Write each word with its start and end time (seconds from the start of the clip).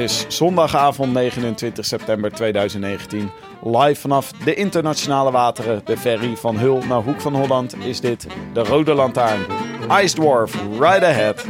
Is 0.00 0.24
zondagavond 0.28 1.12
29 1.12 1.84
september 1.84 2.32
2019. 2.32 3.30
Live 3.62 4.00
vanaf 4.00 4.32
de 4.32 4.54
internationale 4.54 5.30
wateren, 5.30 5.80
de 5.84 5.96
ferry 5.96 6.36
van 6.36 6.58
Hul 6.58 6.82
naar 6.88 7.02
Hoek 7.02 7.20
van 7.20 7.34
Holland, 7.34 7.76
is 7.84 8.00
dit 8.00 8.26
de 8.52 8.60
Rode 8.60 8.94
Lantaarn. 8.94 9.40
Ice 10.02 10.14
Dwarf, 10.14 10.54
right 10.78 11.02
ahead. 11.02 11.46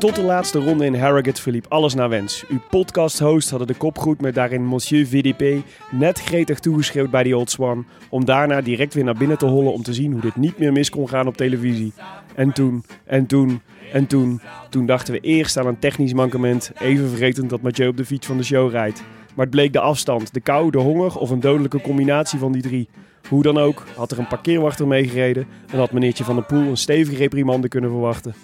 Tot 0.00 0.14
de 0.14 0.22
laatste 0.22 0.58
ronde 0.58 0.84
in 0.84 0.94
Harrogate 0.94 1.42
verliep 1.42 1.66
alles 1.68 1.94
naar 1.94 2.08
wens. 2.08 2.44
Uw 2.48 2.60
podcast-host 2.70 3.50
hadden 3.50 3.68
de 3.68 3.74
kop 3.74 4.14
met 4.20 4.34
daarin 4.34 4.64
Monsieur 4.64 5.06
VDP 5.06 5.64
net 5.90 6.20
gretig 6.20 6.58
toegeschreeuwd 6.58 7.10
bij 7.10 7.22
die 7.22 7.36
Old 7.36 7.50
Swan. 7.50 7.86
Om 8.08 8.24
daarna 8.24 8.60
direct 8.60 8.94
weer 8.94 9.04
naar 9.04 9.14
binnen 9.14 9.38
te 9.38 9.46
hollen 9.46 9.72
om 9.72 9.82
te 9.82 9.94
zien 9.94 10.12
hoe 10.12 10.20
dit 10.20 10.36
niet 10.36 10.58
meer 10.58 10.72
mis 10.72 10.90
kon 10.90 11.08
gaan 11.08 11.26
op 11.26 11.36
televisie. 11.36 11.92
En 12.34 12.52
toen, 12.52 12.84
en 13.04 13.26
toen, 13.26 13.60
en 13.92 14.06
toen. 14.06 14.40
Toen 14.70 14.86
dachten 14.86 15.14
we 15.14 15.20
eerst 15.20 15.56
aan 15.56 15.66
een 15.66 15.78
technisch 15.78 16.12
mankement, 16.12 16.72
even 16.78 17.08
vergetend 17.08 17.50
dat 17.50 17.62
Mathieu 17.62 17.88
op 17.88 17.96
de 17.96 18.04
fiets 18.04 18.26
van 18.26 18.36
de 18.36 18.44
show 18.44 18.70
rijdt. 18.70 19.02
Maar 19.34 19.46
het 19.46 19.54
bleek 19.54 19.72
de 19.72 19.80
afstand, 19.80 20.34
de 20.34 20.40
kou, 20.40 20.70
de 20.70 20.78
honger 20.78 21.18
of 21.18 21.30
een 21.30 21.40
dodelijke 21.40 21.80
combinatie 21.80 22.38
van 22.38 22.52
die 22.52 22.62
drie. 22.62 22.88
Hoe 23.28 23.42
dan 23.42 23.58
ook, 23.58 23.84
had 23.96 24.10
er 24.10 24.18
een 24.18 24.28
parkeerwachter 24.28 24.86
meegereden 24.86 25.46
en 25.72 25.78
had 25.78 25.92
meneertje 25.92 26.24
Van 26.24 26.34
der 26.34 26.44
Poel 26.44 26.68
een 26.68 26.76
stevige 26.76 27.16
reprimande 27.16 27.68
kunnen 27.68 27.90
verwachten. 27.90 28.34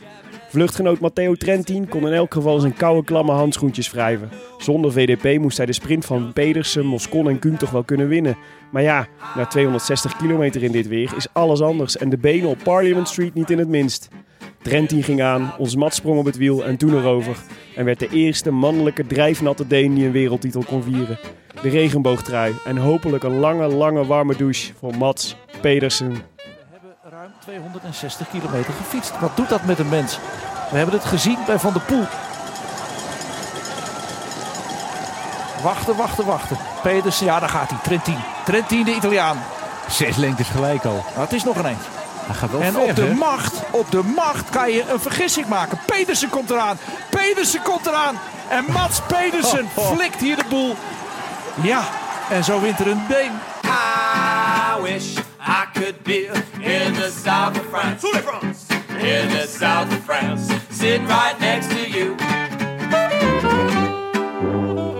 Vluchtgenoot 0.57 1.01
Matteo 1.01 1.35
Trentin 1.35 1.89
kon 1.89 2.07
in 2.07 2.13
elk 2.13 2.33
geval 2.33 2.61
zijn 2.61 2.75
koude 2.75 3.05
klamme 3.05 3.33
handschoentjes 3.33 3.91
wrijven. 3.91 4.31
Zonder 4.59 4.93
VDP 4.93 5.41
moest 5.41 5.57
hij 5.57 5.67
de 5.67 5.73
sprint 5.73 6.05
van 6.05 6.33
Pedersen, 6.33 6.87
Moscon 6.87 7.29
en 7.29 7.39
Kuhn 7.39 7.57
toch 7.57 7.71
wel 7.71 7.85
kunnen 7.85 8.09
winnen. 8.09 8.37
Maar 8.71 8.83
ja, 8.83 9.07
na 9.35 9.47
260 9.47 10.17
kilometer 10.17 10.63
in 10.63 10.73
dit 10.73 10.89
weer 10.89 11.13
is 11.17 11.27
alles 11.33 11.61
anders 11.61 11.97
en 11.97 12.09
de 12.09 12.17
benen 12.17 12.49
op 12.49 12.59
Parliament 12.63 13.09
Street 13.09 13.35
niet 13.35 13.51
in 13.51 13.59
het 13.59 13.69
minst. 13.69 14.09
Trentin 14.63 15.03
ging 15.03 15.23
aan, 15.23 15.55
ons 15.59 15.77
mat 15.77 15.95
sprong 15.95 16.19
op 16.19 16.25
het 16.25 16.37
wiel 16.37 16.65
en 16.65 16.77
toen 16.77 16.99
erover. 16.99 17.37
En 17.75 17.85
werd 17.85 17.99
de 17.99 18.09
eerste 18.09 18.51
mannelijke 18.51 19.07
drijfnatte 19.07 19.67
Deen 19.67 19.95
die 19.95 20.07
een 20.07 20.13
wereldtitel 20.13 20.65
kon 20.67 20.83
vieren. 20.83 21.19
De 21.63 21.69
regenboogtrui 21.69 22.55
en 22.65 22.77
hopelijk 22.77 23.23
een 23.23 23.39
lange, 23.39 23.67
lange 23.67 24.07
warme 24.07 24.37
douche 24.37 24.73
voor 24.75 24.97
Mats 24.97 25.37
Pedersen. 25.61 26.17
ruim 27.03 27.31
260 27.41 28.29
kilometer 28.29 28.73
gefietst. 28.73 29.21
Wat 29.21 29.37
doet 29.37 29.49
dat 29.49 29.65
met 29.65 29.79
een 29.79 29.89
mens? 29.89 30.19
We 30.71 30.77
hebben 30.77 30.95
het 30.95 31.05
gezien 31.05 31.39
bij 31.47 31.59
Van 31.59 31.73
der 31.73 31.83
Poel. 31.83 32.07
Wachten, 35.63 35.97
wachten, 35.97 36.25
wachten. 36.25 36.57
Pedersen, 36.83 37.27
ja 37.27 37.41
daar 37.41 37.49
gaat 37.49 37.69
hij. 37.71 37.79
Trentin. 37.83 38.19
Trentin 38.45 38.85
de 38.85 38.95
Italiaan. 38.95 39.43
Zes 39.91 40.17
lengtes 40.17 40.49
gelijk 40.49 40.85
al. 40.85 41.05
Maar 41.15 41.25
het 41.25 41.33
is 41.33 41.45
nog 41.45 41.57
een 41.57 41.67
eentje. 41.67 41.91
Hij 42.27 42.35
gaat 42.35 42.51
wel 42.51 42.61
En 42.61 42.73
ver, 42.73 42.81
op 42.83 42.97
de 42.97 43.03
hè? 43.03 43.15
macht, 43.15 43.55
op 43.71 43.91
de 43.91 44.03
macht 44.03 44.51
kan 44.51 44.71
je 44.71 44.91
een 44.91 45.01
vergissing 45.01 45.47
maken. 45.47 45.79
Pedersen 45.87 46.29
komt 46.29 46.51
eraan. 46.51 46.79
Pedersen 47.11 47.63
komt 47.63 47.87
eraan. 47.87 48.19
En 48.49 48.65
Mats 48.73 49.01
Pedersen 49.07 49.69
flikt 49.95 50.21
hier 50.21 50.37
de 50.37 50.45
boel. 50.49 50.77
Ja, 51.55 51.83
en 52.31 52.45
zo 52.45 52.61
wint 52.61 52.79
er 52.81 52.87
een 52.87 53.07
been. 53.09 53.33
I 53.65 54.83
wish 54.83 55.17
I 55.41 55.65
could 55.73 56.03
be 56.03 56.31
in 56.59 56.93
the 56.93 57.13
south 57.25 57.59
of 57.59 57.65
France. 57.71 58.07
In 58.99 59.29
the 59.29 59.57
south 59.59 59.87
of 59.93 59.99
France. 60.05 60.56
Sitting 60.79 61.07
right 61.07 61.39
next 61.41 61.71
to 61.71 61.77
you. 61.99 62.15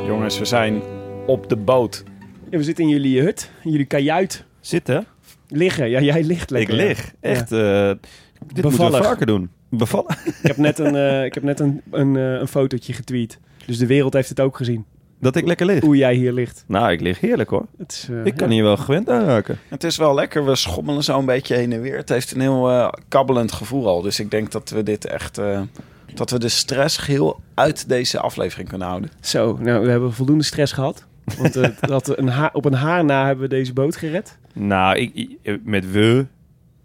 Jongens, 0.07 0.39
we 0.39 0.45
zijn 0.45 0.83
op 1.27 1.49
de 1.49 1.57
boot. 1.57 2.05
Ja, 2.51 2.59
we 2.59 2.65
zitten 2.65 2.85
in 2.85 2.91
jullie 2.91 3.21
hut, 3.21 3.51
in 3.65 3.71
jullie 3.71 3.87
kajuit. 3.87 4.45
Zitten? 4.61 5.07
Liggen, 5.49 5.89
ja 5.91 6.01
jij 6.01 6.23
ligt 6.23 6.43
Ik 6.43 6.51
lekker. 6.51 6.75
lig. 6.75 7.13
Echt, 7.21 7.53
eh, 7.53 7.89
dit 7.89 7.99
moeten 8.39 8.63
Bevallig. 8.63 8.99
we 8.99 9.05
vaker 9.05 9.27
doen. 9.27 9.51
Bevallen? 9.69 10.17
Ik 10.25 10.47
heb 10.47 10.57
net 10.57 10.79
een, 10.79 10.97
eh, 10.97 11.25
ik 11.25 11.35
heb 11.35 11.43
net 11.43 11.61
een, 11.61 11.83
een, 11.91 12.17
eh, 12.17 12.23
een 12.33 12.49
fotootje 12.49 12.93
getweet. 12.93 13.39
Dus 13.67 13.79
de 13.79 13.87
wereld 13.87 14.13
heeft 14.13 14.29
het 14.29 14.41
ook 14.41 14.57
gezien. 14.57 14.85
Dat 15.19 15.37
ik 15.37 15.47
lekker 15.47 15.67
lig? 15.67 15.81
Hoe 15.83 15.97
jij 15.97 16.15
hier 16.15 16.33
ligt. 16.33 16.65
Nou, 16.67 16.91
ik 16.93 17.01
lig 17.01 17.21
heerlijk 17.21 17.51
hoor. 17.51 17.67
Het 17.79 17.93
is, 17.93 18.09
eh, 18.11 18.25
Ik 18.25 18.37
kan 18.37 18.49
ja. 18.49 18.55
hier 18.55 18.63
wel 18.63 18.77
gewend 18.77 19.11
aan 19.11 19.25
raken. 19.25 19.59
Het 19.69 19.85
is 19.85 19.97
wel 19.97 20.15
lekker, 20.15 20.45
we 20.45 20.57
schommelen 20.57 21.05
zo 21.05 21.19
een 21.19 21.25
beetje 21.25 21.55
heen 21.55 21.73
en 21.73 21.81
weer. 21.81 21.97
Het 21.97 22.09
heeft 22.09 22.33
een 22.33 22.41
heel 22.41 22.71
eh, 22.71 22.89
kabbelend 23.09 23.53
gevoel 23.53 23.87
al. 23.87 24.03
Dus 24.03 24.21
ik 24.21 24.31
denk 24.31 24.53
dat 24.53 24.71
we 24.71 24.83
dit 24.83 25.05
echt... 25.07 25.39
eh, 25.39 25.61
dat 26.15 26.31
we 26.31 26.39
de 26.39 26.49
stress 26.49 26.97
geheel 26.97 27.41
uit 27.55 27.89
deze 27.89 28.21
aflevering 28.21 28.69
kunnen 28.69 28.87
houden. 28.87 29.11
Zo, 29.21 29.59
nou, 29.61 29.85
we 29.85 29.91
hebben 29.91 30.13
voldoende 30.13 30.45
stress 30.45 30.73
gehad. 30.73 31.05
Want 31.39 31.59
dat 31.81 32.19
een 32.19 32.29
ha- 32.29 32.51
op 32.53 32.65
een 32.65 32.75
haar 32.75 33.05
na 33.05 33.27
hebben 33.27 33.49
we 33.49 33.55
deze 33.55 33.73
boot 33.73 33.97
gered. 33.97 34.39
Nou, 34.53 34.97
ik, 34.99 35.11
ik- 35.43 35.61
met 35.65 35.91
we, 35.91 36.27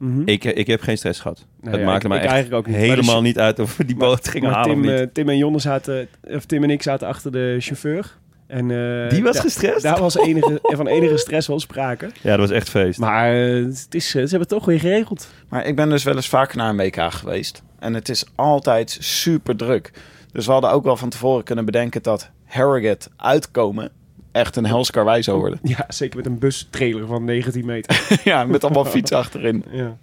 Mhm. 0.02 0.22
ik, 0.26 0.44
ik 0.44 0.68
heb 0.68 0.82
geen 0.82 0.98
stress 0.98 1.20
gehad. 1.20 1.46
Nou 1.62 1.72
het 1.72 1.80
ja, 1.80 1.86
maakte 1.88 2.06
ik- 2.06 2.12
me 2.12 2.18
ik 2.18 2.24
echt 2.24 2.32
eigenlijk 2.34 2.62
ook 2.62 2.74
niet. 2.74 2.82
Helemaal 2.82 3.22
niet 3.22 3.40
uit 3.40 3.60
of 3.60 3.78
we 3.78 3.86
die 3.86 3.96
boot 3.96 4.28
gingen 4.28 4.50
Maar 4.50 4.58
halen 4.60 4.74
Tim, 4.82 4.84
of 4.86 4.90
niet. 4.92 5.00
eh, 5.00 5.08
Tim 5.14 5.30
en 5.30 5.38
Jonne 5.38 5.60
zaten, 5.60 6.08
of 6.22 6.46
Tim 6.46 6.64
en 6.64 6.70
ik 6.70 6.82
zaten 6.82 7.08
achter 7.08 7.32
de 7.32 7.56
chauffeur. 7.60 8.18
En, 8.48 8.72
eh, 8.72 9.10
Die 9.10 9.24
was 9.24 9.36
da- 9.36 9.42
gestrest? 9.42 9.82
Daar 9.84 10.00
was 10.00 10.18
enige, 10.18 10.60
van 10.78 10.88
enige 10.88 11.18
stress 11.18 11.48
wel 11.48 11.60
sprake. 11.60 12.10
Ja, 12.22 12.30
dat 12.30 12.40
was 12.40 12.50
echt 12.58 12.70
feest. 12.70 13.00
Maar 13.00 13.34
eh, 13.34 13.66
het 13.66 13.88
is, 13.96 14.10
ze 14.10 14.18
hebben 14.20 14.40
het 14.40 14.50
toch 14.50 14.66
weer 14.66 14.80
geregeld. 14.80 15.30
Maar 15.50 15.66
ik 15.66 15.76
ben 15.76 15.90
dus 15.90 16.04
wel 16.04 16.16
eens 16.16 16.30
vaker 16.30 16.58
naar 16.58 16.70
een 16.70 16.78
WK 16.78 17.12
geweest. 17.12 17.64
En 17.80 17.94
het 17.94 18.10
is 18.10 18.26
altijd 18.36 18.98
super 19.00 19.56
druk. 19.56 19.92
Dus 20.32 20.46
we 20.46 20.52
hadden 20.52 20.72
ook 20.72 20.84
wel 20.84 20.98
van 20.98 21.10
tevoren 21.10 21.44
kunnen 21.44 21.66
bedenken 21.66 22.04
dat 22.04 22.30
Harrogate 22.46 23.10
uitkomen 23.18 23.92
echt 24.32 24.56
een 24.56 24.66
hels 24.66 24.92
karwei 24.92 25.24
zou 25.24 25.40
worden. 25.40 25.60
Ja, 25.64 25.86
zeker 25.88 26.18
met 26.18 26.26
een 26.26 26.40
bustrailer 26.40 27.08
van 27.08 27.24
19 27.24 27.66
meter. 27.66 28.08
ja, 28.24 28.46
met 28.46 28.64
allemaal 28.64 28.86
fiets 28.96 29.12
achterin. 29.12 29.66
ja. 29.72 29.98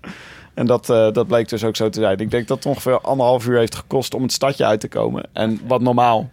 En 0.55 0.67
dat, 0.67 0.91
eh, 0.91 1.13
dat 1.13 1.27
bleek 1.27 1.49
dus 1.49 1.65
ook 1.65 1.77
zo 1.77 1.89
te 1.89 2.01
zijn. 2.01 2.19
Ik 2.19 2.31
denk 2.31 2.49
dat 2.49 2.57
het 2.57 2.67
ongeveer 2.67 3.01
anderhalf 3.01 3.47
uur 3.47 3.59
heeft 3.59 3.75
gekost 3.75 4.15
om 4.15 4.23
het 4.23 4.33
stadje 4.33 4.65
uit 4.65 4.81
te 4.81 4.89
komen. 4.89 5.29
En 5.33 5.61
wat 5.67 5.81
normaal 5.81 6.31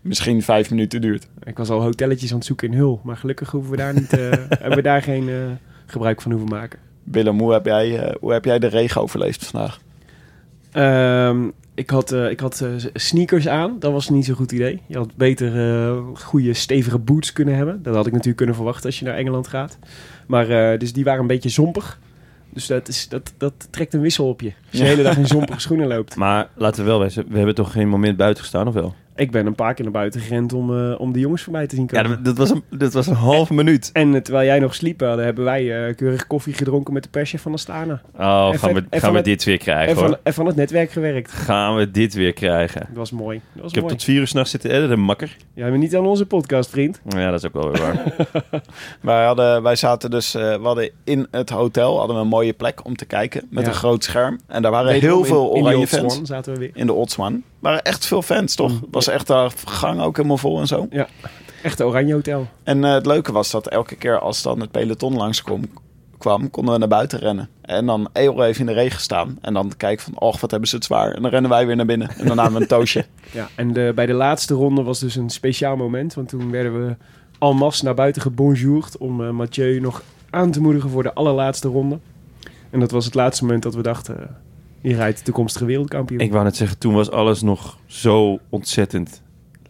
misschien 0.00 0.42
vijf 0.42 0.70
minuten 0.70 1.00
duurt. 1.00 1.28
Ik 1.42 1.56
was 1.56 1.70
al 1.70 1.82
hotelletjes 1.82 2.30
aan 2.30 2.36
het 2.36 2.46
zoeken 2.46 2.68
in 2.68 2.78
Hul. 2.78 3.00
Maar 3.02 3.16
gelukkig 3.16 3.50
hoeven 3.50 3.70
we 3.70 3.76
daar 3.76 3.94
niet, 3.94 4.12
eh, 4.12 4.30
hebben 4.60 4.76
we 4.76 4.82
daar 4.82 5.02
geen 5.02 5.28
eh, 5.28 5.36
gebruik 5.86 6.22
van 6.22 6.30
hoeven 6.30 6.50
maken. 6.50 6.78
Willem, 7.04 7.38
hoe 7.40 7.52
heb 7.52 7.64
jij, 7.66 8.16
hoe 8.20 8.32
heb 8.32 8.44
jij 8.44 8.58
de 8.58 8.66
regen 8.66 9.00
overleefd 9.00 9.46
vandaag? 9.46 9.80
Ehm, 10.72 11.48
ik 11.74 11.90
had, 11.90 12.12
eh, 12.12 12.30
ik 12.30 12.40
had 12.40 12.60
eh, 12.60 12.70
sneakers 12.94 13.48
aan. 13.48 13.76
Dat 13.78 13.92
was 13.92 14.08
niet 14.08 14.24
zo'n 14.24 14.34
goed 14.34 14.52
idee. 14.52 14.82
Je 14.86 14.96
had 14.96 15.16
beter 15.16 15.72
eh, 15.72 15.98
goede 16.14 16.54
stevige 16.54 16.98
boots 16.98 17.32
kunnen 17.32 17.56
hebben. 17.56 17.82
Dat 17.82 17.94
had 17.94 18.06
ik 18.06 18.12
natuurlijk 18.12 18.36
kunnen 18.36 18.54
verwachten 18.54 18.86
als 18.86 18.98
je 18.98 19.04
naar 19.04 19.16
Engeland 19.16 19.48
gaat. 19.48 19.78
Maar 20.26 20.78
dus 20.78 20.92
die 20.92 21.04
waren 21.04 21.20
een 21.20 21.26
beetje 21.26 21.48
zompig. 21.48 21.98
Dus 22.50 22.66
dat, 22.66 22.88
is, 22.88 23.08
dat, 23.08 23.32
dat 23.36 23.52
trekt 23.70 23.94
een 23.94 24.00
wissel 24.00 24.28
op 24.28 24.40
je. 24.40 24.52
Als 24.70 24.78
je 24.78 24.78
de 24.78 24.84
hele 24.84 25.02
dag 25.02 25.16
in 25.16 25.26
zompige 25.36 25.60
schoenen 25.60 25.86
loopt. 25.86 26.16
Maar 26.16 26.48
laten 26.54 26.84
we 26.84 26.90
wel 26.90 27.00
wezen, 27.00 27.24
we 27.28 27.36
hebben 27.36 27.54
toch 27.54 27.72
geen 27.72 27.88
moment 27.88 28.16
buiten 28.16 28.42
gestaan, 28.42 28.68
of 28.68 28.74
wel? 28.74 28.94
Ik 29.16 29.30
ben 29.30 29.46
een 29.46 29.54
paar 29.54 29.74
keer 29.74 29.84
naar 29.84 29.92
buiten 29.92 30.20
gerend 30.20 30.52
om, 30.52 30.76
eh, 30.90 31.00
om 31.00 31.12
de 31.12 31.18
jongens 31.20 31.42
voorbij 31.42 31.66
te 31.66 31.74
zien 31.76 31.88
Ja, 31.90 32.02
komen. 32.02 32.16
dat, 32.22 32.24
dat 32.24 32.48
was 32.48 32.50
een, 32.50 32.78
dat 32.78 32.92
was 32.92 33.06
een 33.06 33.14
halve 33.14 33.54
minuut. 33.54 33.90
En 33.92 34.14
eh, 34.14 34.20
terwijl 34.20 34.46
jij 34.46 34.58
nog 34.58 34.74
sliep, 34.74 35.00
hadden, 35.00 35.24
hebben 35.24 35.44
wij 35.44 35.86
eh, 35.88 35.94
keurig 35.96 36.26
koffie 36.26 36.54
gedronken 36.54 36.92
met 36.94 37.02
de 37.02 37.08
perschef 37.08 37.42
van 37.42 37.52
Astana. 37.52 38.00
Oh, 38.18 38.48
En 38.52 38.58
gaan 38.58 38.74
we, 38.74 38.84
gaan 38.90 39.10
we 39.10 39.16
het- 39.16 39.24
dit 39.24 39.44
weer 39.44 39.58
krijgen 39.58 39.88
En 39.88 39.94
van, 39.94 40.06
hoor. 40.06 40.18
en 40.22 40.34
van 40.34 40.46
het 40.46 40.56
netwerk 40.56 40.90
gewerkt. 40.90 41.32
Gaan 41.32 41.76
we 41.76 41.90
dit 41.90 42.14
weer 42.14 42.32
krijgen. 42.32 42.80
Dat 42.88 42.96
was 42.96 43.10
mooi. 43.10 43.40
Dat 43.52 43.62
was 43.62 43.72
Ik 43.72 43.78
heb 43.78 43.88
tot 43.88 44.04
vier 44.04 44.20
uur 44.20 44.26
s'nachts 44.26 44.50
zitten 44.50 44.70
editen, 44.70 44.98
makker. 45.00 45.36
Jij 45.54 45.68
bent 45.70 45.82
niet 45.82 45.96
aan 45.96 46.06
onze 46.06 46.26
podcast, 46.26 46.70
vriend. 46.70 47.00
Ja, 47.08 47.30
dat 47.30 47.38
is 47.38 47.46
ook 47.46 47.62
wel 47.62 47.70
weer 47.72 47.80
waar. 47.80 48.02
Wij, 49.00 49.24
hadden, 49.24 49.62
wij 49.62 49.76
zaten 49.76 50.10
dus, 50.10 50.34
eh, 50.34 50.42
we 50.56 50.62
hadden 50.62 50.90
in 51.04 51.26
het 51.30 51.50
hotel 51.50 51.98
hadden 51.98 52.16
we 52.16 52.22
een 52.22 52.28
mooie 52.28 52.52
plek 52.52 52.84
om 52.84 52.96
te 52.96 53.04
kijken 53.04 53.46
met 53.50 53.62
Ja. 53.64 53.68
een 53.68 53.74
groot 53.74 54.04
scherm. 54.04 54.40
En 54.46 54.62
daar 54.62 54.70
waren 54.70 54.92
heel 54.92 55.24
veel 55.24 55.50
in- 55.50 55.56
in 55.56 55.62
oranje 55.62 55.78
Old 55.78 55.88
fans. 55.88 56.12
Swan 56.14 56.26
zaten 56.26 56.52
we 56.52 56.58
weer. 56.58 56.70
In 56.74 56.86
de 56.86 56.92
Old 56.92 57.10
Swan. 57.10 57.32
Er 57.34 57.40
waren 57.62 57.82
echt 57.82 58.06
veel 58.06 58.22
fans, 58.22 58.54
toch? 58.54 58.80
was 58.90 59.08
echt 59.08 59.26
de 59.26 59.50
gang 59.64 60.00
ook 60.00 60.16
helemaal 60.16 60.38
vol 60.38 60.60
en 60.60 60.66
zo. 60.66 60.88
Echt 61.62 61.80
een 61.80 61.86
oranje 61.86 62.12
hotel. 62.12 62.48
En 62.62 62.84
eh, 62.84 62.92
het 62.92 63.06
leuke 63.06 63.32
was 63.32 63.50
dat 63.50 63.68
elke 63.68 63.96
keer 63.96 64.18
als 64.18 64.42
dan 64.42 64.60
het 64.60 64.70
peloton 64.70 65.16
langskwam, 65.16 65.64
kwam, 66.18 66.50
konden 66.50 66.72
we 66.72 66.78
naar 66.78 66.88
buiten 66.88 67.18
rennen. 67.18 67.48
En 67.60 67.86
dan 67.86 68.08
heel 68.12 68.44
even 68.44 68.60
in 68.60 68.66
de 68.66 68.72
regen 68.72 69.00
staan. 69.00 69.38
En 69.40 69.54
dan 69.54 69.72
kijken 69.76 70.04
van, 70.04 70.18
och, 70.18 70.40
wat 70.40 70.50
hebben 70.50 70.68
ze 70.68 70.74
het 70.74 70.84
zwaar. 70.84 71.12
En 71.12 71.22
dan 71.22 71.30
rennen 71.30 71.50
wij 71.50 71.66
weer 71.66 71.76
naar 71.76 71.86
binnen. 71.86 72.10
En 72.18 72.26
dan 72.26 72.36
namen 72.36 72.52
we 72.52 72.60
een 72.60 72.66
toosje. 72.66 73.04
Ja, 73.32 73.48
en 73.54 73.72
de, 73.72 73.92
bij 73.94 74.06
de 74.06 74.12
laatste 74.12 74.54
ronde 74.54 74.82
was 74.82 74.98
dus 74.98 75.16
een 75.16 75.30
speciaal 75.30 75.76
moment. 75.76 76.14
Want 76.14 76.28
toen 76.28 76.50
werden 76.50 76.86
we 76.86 76.96
en 77.38 77.56
masse 77.56 77.84
naar 77.84 77.94
buiten 77.94 78.22
gebonjourd 78.22 78.98
om 78.98 79.24
eh, 79.24 79.30
Mathieu 79.30 79.80
nog 79.80 80.02
aan 80.30 80.50
te 80.50 80.60
moedigen 80.60 80.90
voor 80.90 81.02
de 81.02 81.14
allerlaatste 81.14 81.68
ronde. 81.68 81.98
En 82.70 82.80
dat 82.80 82.90
was 82.90 83.04
het 83.04 83.14
laatste 83.14 83.44
moment 83.44 83.62
dat 83.62 83.74
we 83.74 83.82
dachten, 83.82 84.36
hier 84.82 84.96
rijdt 84.96 85.18
de 85.18 85.24
toekomstige 85.24 85.64
wereldkampioen. 85.64 86.20
ik 86.20 86.32
wou 86.32 86.44
net 86.44 86.56
zeggen, 86.56 86.78
toen 86.78 86.94
was 86.94 87.10
alles 87.10 87.42
nog 87.42 87.78
zo 87.86 88.38
ontzettend 88.48 89.22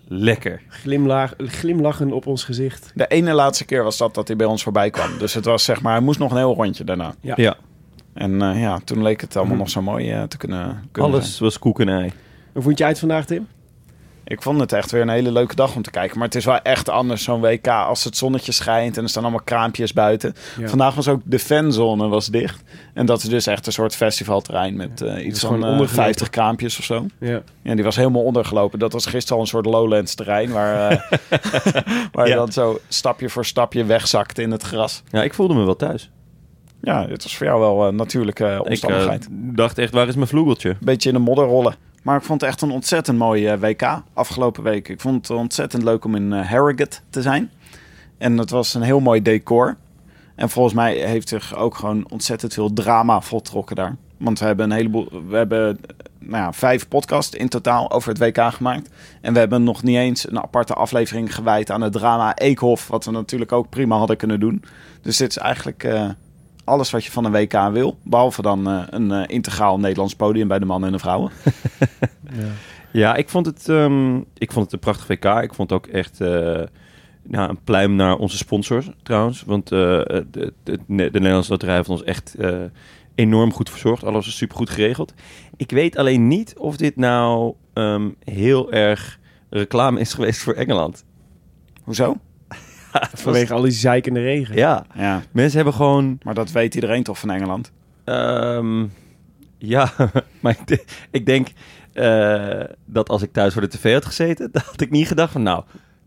lekker. 0.09 0.63
Glimlach, 0.69 1.35
glimlachen 1.39 2.13
op 2.13 2.27
ons 2.27 2.45
gezicht. 2.45 2.93
De 2.95 3.07
ene 3.07 3.33
laatste 3.33 3.65
keer 3.65 3.83
was 3.85 3.99
dat 3.99 4.15
dat 4.15 4.27
hij 4.29 4.37
bij 4.37 4.47
ons 4.47 4.63
voorbij 4.63 4.91
kwam. 4.91 5.19
Dus 5.19 5.35
het 5.35 5.45
was 5.45 5.65
zeg 5.65 5.83
maar, 5.83 5.93
hij 5.93 6.03
moest 6.03 6.19
nog 6.19 6.31
een 6.31 6.37
heel 6.37 6.55
rondje 6.55 6.85
daarna. 6.85 7.15
Ja. 7.21 7.35
Ja, 7.37 7.57
En 8.15 8.43
eh, 8.43 8.61
ja, 8.61 8.79
toen 8.85 9.03
leek 9.03 9.21
het 9.21 9.37
allemaal 9.37 9.57
nog 9.57 9.71
zo 9.71 9.83
mooi 9.83 10.11
eh, 10.11 10.23
te 10.23 10.37
kunnen, 10.37 10.89
kunnen 10.93 11.13
alles 11.13 11.31
zijn. 11.31 11.45
was 11.45 11.59
koek 11.59 11.81
en 11.81 11.89
ei. 11.89 12.13
Hoe 12.53 12.63
vond 12.63 12.79
jij 12.79 12.89
het 12.89 12.99
vandaag, 12.99 13.25
Tim? 13.27 13.47
Ik 14.33 14.43
vond 14.43 14.61
het 14.61 14.73
echt 14.73 14.91
weer 14.91 15.01
een 15.03 15.09
hele 15.09 15.33
leuke 15.33 15.55
dag 15.55 15.77
om 15.77 15.83
te 15.83 15.91
kijken. 15.91 16.19
Maar 16.19 16.27
het 16.27 16.37
is 16.37 16.45
wel 16.45 16.59
echt 16.59 16.89
anders 16.89 17.23
zo'n 17.25 17.41
WK 17.41 17.69
als 17.69 18.05
het 18.05 18.17
zonnetje 18.17 18.53
schijnt 18.53 18.97
en 18.97 19.03
er 19.03 19.09
staan 19.09 19.23
allemaal 19.23 19.43
kraampjes 19.45 19.93
buiten. 19.93 20.35
Ja. 20.59 20.69
Vandaag 20.69 20.95
was 20.95 21.09
ook 21.09 21.21
de 21.25 21.39
fanzone 21.39 22.09
was 22.09 22.27
dicht. 22.27 22.63
En 22.95 23.07
dat 23.07 23.23
is 23.23 23.29
dus 23.29 23.47
echt 23.47 23.67
een 23.67 23.73
soort 23.73 23.97
festivalterrein 23.97 24.77
met 24.77 25.01
eh, 25.01 25.27
iets 25.27 25.41
van 25.41 25.49
gewoon 25.49 25.65
eh, 25.65 25.71
ondergelopen. 25.71 26.05
50 26.05 26.31
kraampjes 26.31 26.79
of 26.79 26.85
zo. 26.85 27.07
Ja. 27.21 27.43
Ja, 27.63 27.75
die 27.75 27.85
was 27.85 27.97
helemaal 27.97 28.23
ondergelopen. 28.23 28.79
Dat 28.79 28.93
was 28.93 29.07
gisteren 29.07 29.37
al 29.37 29.43
een 29.43 29.49
soort 29.49 29.67
lowlands 29.67 30.15
terrein 30.15 30.51
waar, 30.53 30.91
eh, 30.91 31.01
waar 32.13 32.29
je 32.29 32.35
dan 32.35 32.53
zo 32.53 32.79
stapje 32.89 33.29
voor 33.29 33.45
stapje 33.45 33.85
wegzakte 33.85 34.43
in 34.43 34.51
het 34.51 34.63
gras. 34.63 35.03
Ja, 35.11 35.23
ik 35.23 35.35
voelde 35.35 35.55
me 35.55 35.65
wel 35.65 35.77
thuis. 35.77 36.11
Ja, 36.81 37.09
het 37.09 37.23
was 37.23 37.37
voor 37.37 37.47
jou 37.47 37.61
wel 37.61 37.87
een 37.87 37.97
natuurlijke 37.97 38.59
Ik 38.61 38.69
omstandigheid. 38.69 39.29
dacht 39.31 39.79
echt, 39.79 39.93
waar 39.93 40.09
is 40.09 40.15
mijn 40.15 40.27
vloegeltje? 40.27 40.77
beetje 40.81 41.09
in 41.09 41.15
de 41.15 41.21
modder 41.21 41.45
rollen. 41.47 41.75
Maar 42.03 42.17
ik 42.17 42.23
vond 42.23 42.41
het 42.41 42.51
echt 42.51 42.61
een 42.61 42.71
ontzettend 42.71 43.19
mooi 43.19 43.47
eh, 43.47 43.61
WK 43.61 44.03
afgelopen 44.13 44.63
week. 44.63 44.89
Ik 44.89 45.01
vond 45.01 45.29
het 45.29 45.39
ontzettend 45.39 45.83
leuk 45.83 46.05
om 46.05 46.15
in 46.15 46.33
eh, 46.33 46.49
Harrogate 46.49 46.99
te 47.11 47.23
zijn. 47.23 47.51
En 48.19 48.39
het 48.39 48.51
was 48.51 48.75
een 48.75 48.83
heel 48.83 49.01
mooi 49.01 49.23
decor. 49.23 49.77
En 50.35 50.51
volgens 50.51 50.75
mij 50.75 50.95
heeft 50.95 51.29
zich 51.29 51.57
ook 51.57 51.75
gewoon 51.75 52.11
ontzettend 52.11 52.55
veel 52.55 52.73
drama 52.73 53.21
voltrokken 53.21 53.77
daar. 53.77 53.97
Want 54.17 54.39
we 54.39 54.45
hebben 54.45 54.71
een 54.71 54.77
heleboel. 54.77 55.09
We 55.29 55.37
hebben 55.37 55.81
nou 56.19 56.43
ja, 56.43 56.53
vijf 56.53 56.89
podcasts 56.89 57.37
in 57.37 57.49
totaal 57.49 57.91
over 57.91 58.09
het 58.09 58.19
WK 58.19 58.53
gemaakt. 58.53 58.91
En 59.21 59.33
we 59.33 59.39
hebben 59.39 59.63
nog 59.63 59.83
niet 59.83 59.97
eens 59.97 60.29
een 60.29 60.43
aparte 60.43 60.75
aflevering 60.75 61.35
gewijd 61.35 61.71
aan 61.71 61.81
het 61.81 61.93
drama 61.93 62.37
Eekhof. 62.37 62.89
Wat 62.89 63.05
we 63.05 63.11
natuurlijk 63.11 63.53
ook 63.53 63.69
prima 63.69 63.97
hadden 63.97 64.17
kunnen 64.17 64.41
doen. 64.41 64.65
Dus 65.03 65.17
dit 65.17 65.31
is 65.31 65.39
eigenlijk 65.39 65.85
eh, 65.85 66.09
alles 66.65 66.91
wat 66.91 67.05
je 67.05 67.11
van 67.11 67.25
een 67.25 67.33
WK 67.33 67.71
wil. 67.73 67.99
Behalve 68.05 68.43
dan 68.43 68.69
eh, 68.69 68.83
een 68.91 69.13
eh, 69.13 69.25
integraal 69.27 69.79
Nederlands 69.79 70.15
podium 70.15 70.49
bij 70.49 70.59
de 70.59 70.65
mannen 70.65 70.89
en 70.89 70.95
de 70.95 71.01
vrouwen. 71.01 71.33
Ja, 72.93 73.15
ik 73.15 73.29
vond 73.29 73.47
het, 73.47 73.69
ehm, 73.69 74.17
ik 74.17 74.53
vond 74.53 74.65
het 74.65 74.73
een 74.73 74.79
prachtig 74.79 75.07
WK. 75.07 75.43
Ik 75.43 75.55
vond 75.55 75.71
het 75.71 75.79
ook 75.79 75.87
echt 75.87 76.21
eh, 76.21 76.63
nou, 77.23 77.51
een 77.51 77.63
pluim 77.65 77.95
naar 77.95 78.17
onze 78.17 78.37
sponsors 78.37 78.91
trouwens. 79.03 79.43
Want 79.43 79.73
eh, 79.73 79.79
de, 79.79 80.53
de, 80.63 80.79
de 80.87 81.11
Nederlandse 81.13 81.51
Loterij 81.51 81.75
heeft 81.75 81.89
ons 81.89 82.05
echt 82.05 82.35
eh, 82.35 82.61
enorm 83.15 83.53
goed 83.53 83.71
verzorgd. 83.71 84.05
Alles 84.05 84.27
was 84.27 84.37
super 84.37 84.57
goed 84.57 84.71
geregeld. 84.71 85.15
Ik 85.57 85.71
weet 85.71 85.97
alleen 85.97 86.29
niet 86.29 86.59
of 86.59 86.77
dit 86.77 86.97
nou 86.97 87.55
ehm, 87.73 88.11
heel 88.25 88.73
erg 88.73 89.19
reclame 89.51 90.01
is 90.01 90.15
geweest 90.15 90.43
voor 90.43 90.55
Engeland. 90.55 91.05
Hoezo? 91.83 92.17
Vanwege 93.15 93.53
al 93.55 93.61
die 93.63 93.71
zeikende 93.71 94.21
regen. 94.21 94.57
Ja, 94.57 94.85
Ja, 94.95 95.23
mensen 95.33 95.57
hebben 95.57 95.75
gewoon... 95.75 96.19
maar 96.23 96.35
dat 96.35 96.51
weet 96.51 96.75
iedereen 96.75 97.03
toch 97.03 97.19
van 97.19 97.31
Engeland? 97.31 97.73
ehm, 98.05 98.85
ja, 99.59 99.93
maar 100.41 100.57
ik, 100.61 100.67
de- 100.67 100.85
ik 101.11 101.27
denk 101.27 101.49
eh, 101.93 102.61
dat 102.85 103.09
als 103.09 103.23
ik 103.23 103.33
thuis 103.33 103.53
voor 103.53 103.63
de 103.63 103.69
tv 103.69 103.93
had 103.93 104.05
gezeten... 104.05 104.49
dan 104.53 104.63
had 104.67 104.81
ik 104.81 104.91
niet 104.91 105.07
gedacht 105.07 105.33
van 105.33 105.43
nou... 105.43 105.63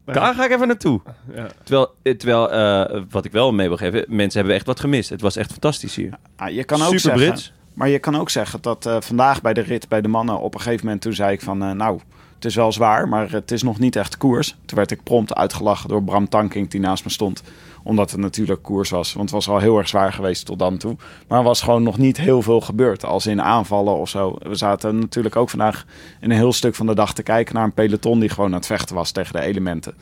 Daar 0.06 0.36
ga 0.36 0.46
ik 0.46 0.52
even 0.52 0.68
naartoe. 0.68 1.02
Ja. 1.36 1.48
Terwijl, 1.64 1.94
eh, 2.04 2.14
terwijl 2.16 2.52
eh, 2.52 3.02
wat 3.10 3.26
ik 3.26 3.32
wel 3.32 3.54
mee 3.54 3.68
wil 3.68 3.78
geven, 3.78 4.06
mensen 4.08 4.38
hebben 4.40 4.56
echt 4.58 4.66
wat 4.66 4.80
gemist. 4.80 5.10
Het 5.10 5.22
was 5.22 5.36
echt 5.36 5.52
fantastisch 5.52 5.96
hier. 5.96 6.10
Ah, 6.36 6.50
je 6.50 6.64
kan 6.64 6.78
ook 6.78 6.86
Super 6.86 7.00
zeggen, 7.00 7.26
Brits. 7.28 7.54
Maar 7.74 7.90
je 7.90 8.00
kan 8.00 8.16
ook 8.16 8.30
zeggen 8.30 8.62
dat 8.62 8.86
eh, 8.86 8.98
vandaag 9.00 9.42
bij 9.42 9.54
de 9.54 9.62
rit 9.62 9.88
bij 9.88 10.02
de 10.02 10.08
mannen 10.08 10.40
op 10.40 10.54
een 10.54 10.62
gegeven 10.62 10.86
moment 10.86 11.02
toen 11.04 11.14
zei 11.14 11.32
ik 11.32 11.42
van 11.42 11.58
nou, 11.78 12.00
het 12.36 12.46
is 12.46 12.56
wel 12.56 12.72
zwaar, 12.72 13.08
maar 13.08 13.32
het 13.32 13.52
is 13.52 13.64
nog 13.64 13.80
niet 13.80 13.96
echt 13.96 14.18
koers. 14.18 14.56
Toen 14.66 14.78
werd 14.78 14.92
ik 14.92 15.04
prompt 15.04 15.36
uitgelachen 15.36 15.90
door 15.90 16.04
Bram 16.04 16.30
Tankink 16.30 16.72
die 16.72 16.80
naast 16.80 17.04
me 17.04 17.10
stond. 17.10 17.44
Omdat 17.84 18.12
het 18.12 18.20
natuurlijk 18.20 18.62
koers 18.62 18.90
was. 18.90 19.14
Want 19.14 19.30
het 19.30 19.46
was 19.46 19.56
al 19.56 19.60
heel 19.60 19.78
erg 19.78 19.88
zwaar 19.88 20.14
geweest 20.14 20.46
tot 20.46 20.60
dan 20.60 20.78
toe. 20.78 20.96
Maar 21.28 21.38
er 21.38 21.44
was 21.44 21.62
gewoon 21.62 21.84
nog 21.84 21.98
niet 21.98 22.18
heel 22.18 22.42
veel 22.42 22.62
gebeurd. 22.62 23.06
Als 23.06 23.26
in 23.26 23.42
aanvallen 23.42 23.96
of 23.96 24.10
zo. 24.10 24.36
We 24.42 24.56
zaten 24.56 25.00
natuurlijk 25.00 25.36
ook 25.36 25.50
vandaag 25.50 25.86
in 26.22 26.32
een 26.32 26.38
heel 26.38 26.54
stuk 26.54 26.76
van 26.76 26.86
de 26.86 26.96
dag 26.96 27.14
te 27.14 27.24
kijken 27.24 27.56
naar 27.56 27.64
een 27.64 27.74
peloton 27.74 28.20
die 28.20 28.30
gewoon 28.30 28.50
aan 28.50 28.58
het 28.58 28.66
vechten 28.66 28.96
was 28.96 29.12
tegen 29.12 29.34
de 29.34 29.42
elementen. 29.42 29.94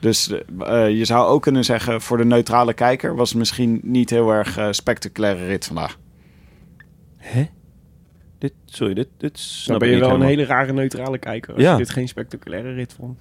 Dus 0.00 0.30
eh, 0.58 0.90
je 0.90 1.04
zou 1.04 1.26
ook 1.26 1.42
kunnen 1.42 1.64
zeggen, 1.64 2.00
voor 2.00 2.16
de 2.16 2.24
neutrale 2.24 2.72
kijker 2.72 3.14
was 3.14 3.28
het 3.28 3.38
misschien 3.38 3.80
niet 3.82 4.10
heel 4.10 4.30
erg 4.30 4.56
eh, 4.56 4.68
spectaculaire 4.70 5.46
rit 5.46 5.66
vandaag. 5.66 5.98
Hè? 7.16 7.48
Dit, 8.38 8.52
sorry, 8.64 8.94
dit, 8.94 9.08
dit 9.16 9.30
Dan 9.32 9.40
snap 9.42 9.78
ben 9.78 9.88
ik 9.88 9.94
je 9.94 10.00
wel 10.00 10.14
een 10.14 10.22
hele 10.22 10.44
rare 10.44 10.72
neutrale 10.72 11.18
kijker 11.18 11.54
als 11.54 11.62
Ja. 11.62 11.72
je 11.72 11.78
dit 11.78 11.90
geen 11.90 12.08
spectaculaire 12.08 12.72
rit 12.72 12.94
vond. 12.98 13.18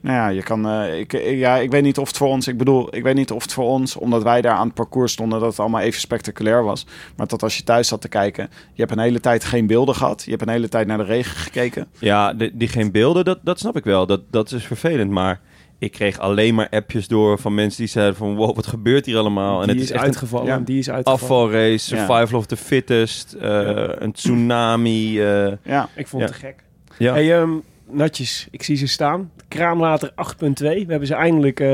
Nou 0.00 0.16
ja, 0.16 0.28
je 0.28 0.42
kan, 0.42 0.68
eh, 0.68 0.98
ik, 0.98 1.12
ik- 1.12 1.36
ja, 1.38 1.56
ik 1.56 1.70
weet 1.70 1.82
niet 1.82 1.98
of 1.98 2.08
het 2.08 2.16
voor 2.16 2.28
ons, 2.28 2.48
ik 2.48 2.56
bedoel, 2.58 2.94
ik 2.96 3.02
weet 3.02 3.14
niet 3.14 3.30
of 3.30 3.42
het 3.42 3.52
voor 3.52 3.64
ons, 3.64 3.96
omdat 3.96 4.22
wij 4.22 4.40
daar 4.40 4.54
aan 4.54 4.66
het 4.66 4.74
parcours 4.74 5.12
stonden, 5.12 5.40
dat 5.40 5.48
het 5.50 5.60
allemaal 5.60 5.80
even 5.80 6.00
spectaculair 6.00 6.62
was. 6.64 6.86
Maar 7.16 7.26
dat 7.26 7.42
als 7.42 7.56
je 7.56 7.62
thuis 7.62 7.88
zat 7.88 8.00
te 8.00 8.08
kijken, 8.08 8.48
je 8.72 8.80
hebt 8.82 8.90
een 8.92 8.98
hele 9.02 9.20
tijd 9.20 9.44
geen 9.44 9.66
beelden 9.66 9.94
gehad, 9.94 10.22
je 10.24 10.30
hebt 10.30 10.42
een 10.42 10.48
hele 10.48 10.68
tijd 10.68 10.86
naar 10.86 10.98
de 10.98 11.04
regen 11.04 11.36
gekeken. 11.36 11.86
Ja, 11.98 12.32
die, 12.34 12.50
die 12.56 12.68
geen 12.68 12.90
beelden, 12.92 13.24
dat, 13.24 13.38
dat 13.42 13.58
snap 13.58 13.76
ik 13.76 13.84
wel. 13.84 14.06
Dat, 14.06 14.20
dat 14.30 14.52
is 14.52 14.64
vervelend. 14.66 15.10
Maar 15.10 15.40
ik 15.78 15.92
kreeg 15.92 16.18
alleen 16.18 16.54
maar 16.54 16.68
appjes 16.70 17.08
door 17.08 17.38
van 17.38 17.54
mensen 17.54 17.78
die 17.80 17.88
zeiden 17.90 18.16
van... 18.16 18.34
Wow, 18.36 18.54
wat 18.56 18.66
gebeurt 18.66 19.06
hier 19.06 19.16
allemaal? 19.18 19.60
En 19.60 19.66
die 19.66 19.74
het 19.74 19.82
is, 19.84 19.88
is 19.88 19.94
echt 19.96 20.04
uitgevallen, 20.04 20.46
ja. 20.46 20.58
die 20.58 20.78
is 20.78 20.90
uitgevallen. 20.90 21.20
afvalrace, 21.20 21.94
Ja. 21.96 22.06
survival 22.06 22.38
of 22.38 22.46
the 22.46 22.56
fittest, 22.56 23.32
eh, 23.32 23.88
een 23.98 24.12
tsunami. 24.12 25.20
eh, 25.20 25.52
Ja, 25.62 25.88
Ik 25.94 26.06
vond 26.06 26.22
Ja. 26.22 26.28
het 26.28 26.38
te 26.40 26.46
gek. 26.46 26.62
ja. 26.98 27.12
Hey, 27.12 27.40
ehm, 27.40 27.50
natjes, 27.90 28.48
ik 28.50 28.62
zie 28.62 28.76
ze 28.76 28.86
staan. 28.86 29.30
Kraamlater 29.48 30.12
8.2. 30.14 30.84
We 30.84 30.90
hebben 30.90 31.06
ze 31.08 31.14
eindelijk, 31.14 31.60
eh, 31.60 31.68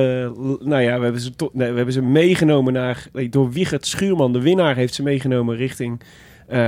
nou 0.61 0.80
ja, 0.80 0.97
we 0.99 1.02
hebben 1.04 1.21
ze, 1.21 1.32
nee, 1.52 1.71
we 1.71 1.76
hebben 1.76 1.92
ze 1.94 2.02
meegenomen 2.02 2.73
naar, 2.73 3.06
nee, 3.12 3.28
door 3.28 3.50
Wiegert 3.50 3.87
Schuurman, 3.87 4.32
de 4.32 4.40
winnaar, 4.40 4.76
heeft 4.76 4.94
ze 4.94 5.02
meegenomen 5.02 5.56
richting, 5.56 6.00
eh, 6.47 6.59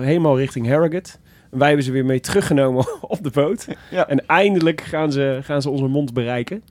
helemaal 0.00 0.38
richting 0.38 0.68
Harrogate. 0.68 1.10
Wij 1.50 1.66
hebben 1.66 1.84
ze 1.84 1.92
weer 1.92 2.04
mee 2.04 2.20
teruggenomen 2.20 2.86
op 3.14 3.22
de 3.22 3.30
boot. 3.30 3.66
Ja. 3.90 4.08
En 4.08 4.26
eindelijk 4.26 4.80
gaan 4.80 5.12
ze, 5.12 5.38
gaan 5.42 5.62
ze 5.62 5.70
onze 5.70 5.86
mond 5.86 6.12
bereiken. 6.12 6.62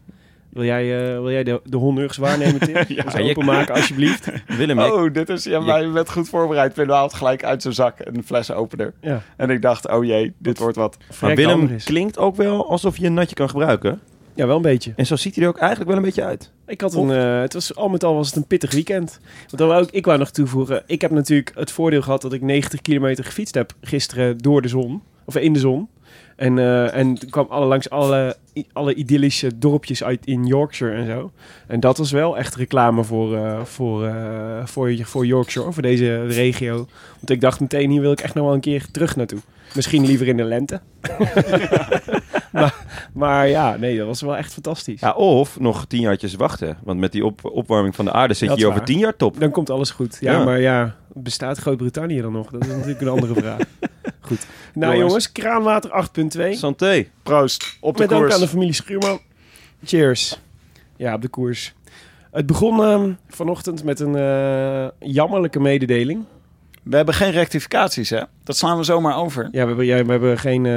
Wil 0.54 0.64
jij, 0.64 1.00
eh, 1.14 1.20
wil 1.20 1.32
jij 1.32 1.44
de, 1.44 1.62
de 1.64 1.78
honneurs 1.78 2.18
waarnemen, 2.18 2.60
Tim? 2.60 2.76
ja, 2.88 3.04
je- 3.18 3.24
openmaken, 3.30 3.76
alsjeblieft. 3.76 4.28
Willem, 4.58 4.80
ik- 4.80 4.94
Oh, 4.94 5.14
dit 5.14 5.30
is, 5.30 5.44
ja, 5.44 5.60
maar 5.60 5.82
je 5.82 5.90
bent 5.92 6.12
goed 6.12 6.30
voorbereid. 6.30 6.76
Willem 6.76 6.96
haalt 6.96 7.14
gelijk 7.14 7.44
uit 7.44 7.62
zijn 7.62 7.74
zak 7.74 7.96
een 8.00 8.24
flessenopener. 8.24 8.94
Ja. 9.02 9.22
En 9.38 9.50
ik 9.50 9.62
dacht, 9.62 9.90
oh 9.90 10.06
jee, 10.06 10.34
dit 10.38 10.60
wordt 10.60 10.76
wat. 10.76 10.98
maar 11.22 11.36
Willem 11.36 11.78
klinkt 11.84 12.18
ook 12.18 12.36
wel 12.36 12.70
alsof 12.70 12.98
je 12.98 13.06
een 13.06 13.14
natje 13.14 13.36
kan 13.36 13.50
gebruiken. 13.50 14.00
Ja, 14.36 14.48
wel 14.48 14.56
een 14.56 14.62
beetje. 14.62 14.94
En 14.96 15.06
zo 15.06 15.16
ziet 15.16 15.36
hij 15.36 15.44
er 15.44 15.50
ook 15.50 15.58
eigenlijk 15.58 15.90
wel 15.90 15.98
een 16.00 16.06
beetje 16.06 16.24
uit. 16.24 16.52
Ik 16.68 16.82
had 16.82 16.94
een, 16.94 17.12
eh, 17.12 17.40
het 17.42 17.54
was 17.54 17.76
al 17.76 17.90
met 17.90 18.04
al 18.04 18.16
was 18.16 18.28
het 18.28 18.36
een 18.36 18.48
pittig 18.48 18.72
weekend. 18.72 19.20
Want 19.38 19.58
dan 19.58 19.68
wou 19.68 19.82
ook, 19.84 19.92
ik 19.92 20.06
wou 20.06 20.18
nog 20.18 20.32
toevoegen, 20.32 20.84
ik 20.86 21.02
heb 21.02 21.12
natuurlijk 21.12 21.52
het 21.56 21.72
voordeel 21.72 22.02
gehad 22.02 22.22
dat 22.22 22.34
ik 22.34 22.42
90 22.42 22.82
kilometer 22.82 23.24
gefietst 23.24 23.54
heb 23.56 23.74
gisteren 23.82 24.38
door 24.38 24.62
de 24.62 24.68
zon, 24.68 25.02
of 25.26 25.36
in 25.36 25.54
de 25.54 25.60
zon. 25.60 25.88
En, 26.44 26.60
eh, 26.60 26.96
en 26.96 27.10
het 27.10 27.30
kwam 27.30 27.46
alle, 27.50 27.66
langs 27.66 27.90
alle, 27.90 28.36
alle 28.74 28.94
idyllische 28.94 29.58
dorpjes 29.58 30.04
uit 30.04 30.26
in 30.26 30.46
Yorkshire 30.46 30.96
en 30.96 31.06
zo. 31.06 31.32
En 31.68 31.80
dat 31.80 31.98
was 31.98 32.12
wel 32.12 32.38
echt 32.38 32.56
reclame 32.56 33.04
voor, 33.04 33.36
eh, 33.36 33.64
voor, 33.64 34.06
eh, 34.06 34.66
voor, 34.66 34.96
voor 35.02 35.26
Yorkshire, 35.26 35.72
voor 35.72 35.82
deze 35.82 36.26
regio. 36.26 36.76
Want 37.16 37.30
ik 37.30 37.42
dacht 37.42 37.60
meteen, 37.60 37.90
hier 37.90 38.02
wil 38.02 38.12
ik 38.12 38.20
echt 38.20 38.34
nog 38.34 38.46
wel 38.46 38.54
een 38.54 38.60
keer 38.60 38.86
terug 38.92 39.16
naartoe. 39.16 39.40
Misschien 39.76 40.06
liever 40.06 40.28
in 40.28 40.38
de 40.38 40.44
lente. 40.44 40.82
maar, 42.52 42.76
maar 43.14 43.48
ja, 43.48 43.76
nee, 43.76 43.98
dat 43.98 44.08
was 44.08 44.22
wel 44.22 44.38
echt 44.38 44.54
fantastisch. 44.54 45.00
Ja, 45.00 45.12
of 45.12 45.60
nog 45.60 45.86
tien 45.86 46.02
jaartjes 46.02 46.36
wachten. 46.36 46.78
Want 46.84 47.00
met 47.00 47.12
die 47.12 47.26
op 47.26 47.40
opwarming 47.46 47.96
van 47.96 48.06
de 48.06 48.12
aarde 48.12 48.34
zit 48.34 48.48
Dat 48.50 48.58
je 48.60 48.66
over 48.66 48.78
waar. 48.78 48.88
tien 48.88 49.00
jaar 49.00 49.16
top. 49.16 49.40
Dan 49.40 49.52
komt 49.52 49.70
alles 49.70 49.92
goed. 49.92 50.18
Ja, 50.20 50.32
Ja. 50.32 50.44
maar 50.44 50.60
ja, 50.60 50.96
bestaat 51.14 51.58
Groot-Brittannië 51.58 52.22
dan 52.22 52.32
nog? 52.32 52.50
Dat 52.52 52.62
is 52.62 52.68
natuurlijk 52.68 53.02
een 53.02 53.08
andere 53.08 53.34
vraag. 53.34 53.60
Goed. 54.20 54.46
Nou 54.74 54.92
Jongens. 54.96 55.00
jongens, 55.08 55.32
kraanwater 55.32 56.08
8.2. 56.52 56.52
Santé. 56.52 57.06
Proost, 57.24 57.78
op 57.80 57.94
de 57.96 58.00
Met 58.02 58.10
dank 58.10 58.22
koers. 58.22 58.34
aan 58.36 58.40
de 58.42 58.48
familie 58.48 58.74
Schuurman. 58.74 59.20
Cheers. 59.84 60.40
Ja, 60.96 61.14
op 61.14 61.22
de 61.22 61.28
koers. 61.28 61.74
Het 62.32 62.46
begon 62.46 62.84
ehm, 62.84 63.12
vanochtend 63.30 63.84
met 63.84 64.00
een 64.00 64.16
eh, 64.16 64.88
jammerlijke 65.00 65.60
mededeling. 65.60 66.24
We 66.84 66.96
hebben 66.96 67.14
geen 67.14 67.32
rectificaties, 67.32 68.10
hè? 68.10 68.22
Dat 68.44 68.58
slaan 68.58 68.78
we 68.78 68.84
zomaar 68.84 69.18
over. 69.18 69.44
Ja, 69.52 69.62
we 69.62 69.68
hebben, 69.68 69.86
ja, 69.86 70.04
we 70.06 70.12
hebben 70.12 70.38
geen, 70.40 70.66
eh, 70.66 70.72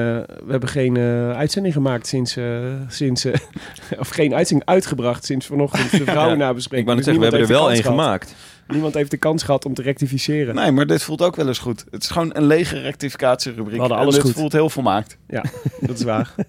we 0.44 0.50
hebben 0.50 0.68
geen 0.68 0.96
eh, 0.96 1.30
uitzending 1.30 1.75
gemaakt 1.75 2.06
sinds... 2.06 2.36
eh, 2.36 2.44
sinds 2.88 3.25
eh, 3.25 3.34
of 3.98 4.08
geen 4.08 4.34
uitzending 4.34 4.68
uitgebracht 4.70 5.25
sinds 5.25 5.46
vanochtend 5.46 5.90
de 5.90 6.04
vrouwen 6.12 6.38
nabespreking. 6.38 6.80
Ik 6.80 6.86
wou 6.86 6.96
net 6.96 7.04
Dus 7.04 7.14
zeggen, 7.14 7.22
we 7.22 7.36
hebben 7.38 7.56
er 7.56 7.62
wel 7.62 7.70
één 7.72 7.82
gemaakt. 7.82 8.34
Niemand 8.68 8.94
heeft 8.94 9.10
de 9.10 9.16
kans 9.16 9.42
gehad 9.42 9.64
om 9.64 9.75
te 9.75 9.82
rectificeren. 9.82 10.54
Nee, 10.54 10.70
maar 10.72 10.86
dit 10.86 11.02
voelt 11.02 11.22
ook 11.22 11.36
wel 11.36 11.46
eens 11.48 11.58
goed. 11.58 11.84
Het 11.90 12.02
is 12.02 12.08
gewoon 12.08 12.30
een 12.32 12.46
lege 12.46 12.78
rectificatierubriek. 12.80 13.75
We 13.75 13.78
hadden 13.80 13.96
En 13.96 14.02
alles 14.02 14.14
dit 14.14 14.25
goed. 14.25 14.34
voelt 14.34 14.52
heel 14.52 14.70
volmaakt. 14.70 15.16
Ja, 15.28 15.44
dat 15.80 15.98
is 15.98 16.04
waar. 16.04 16.34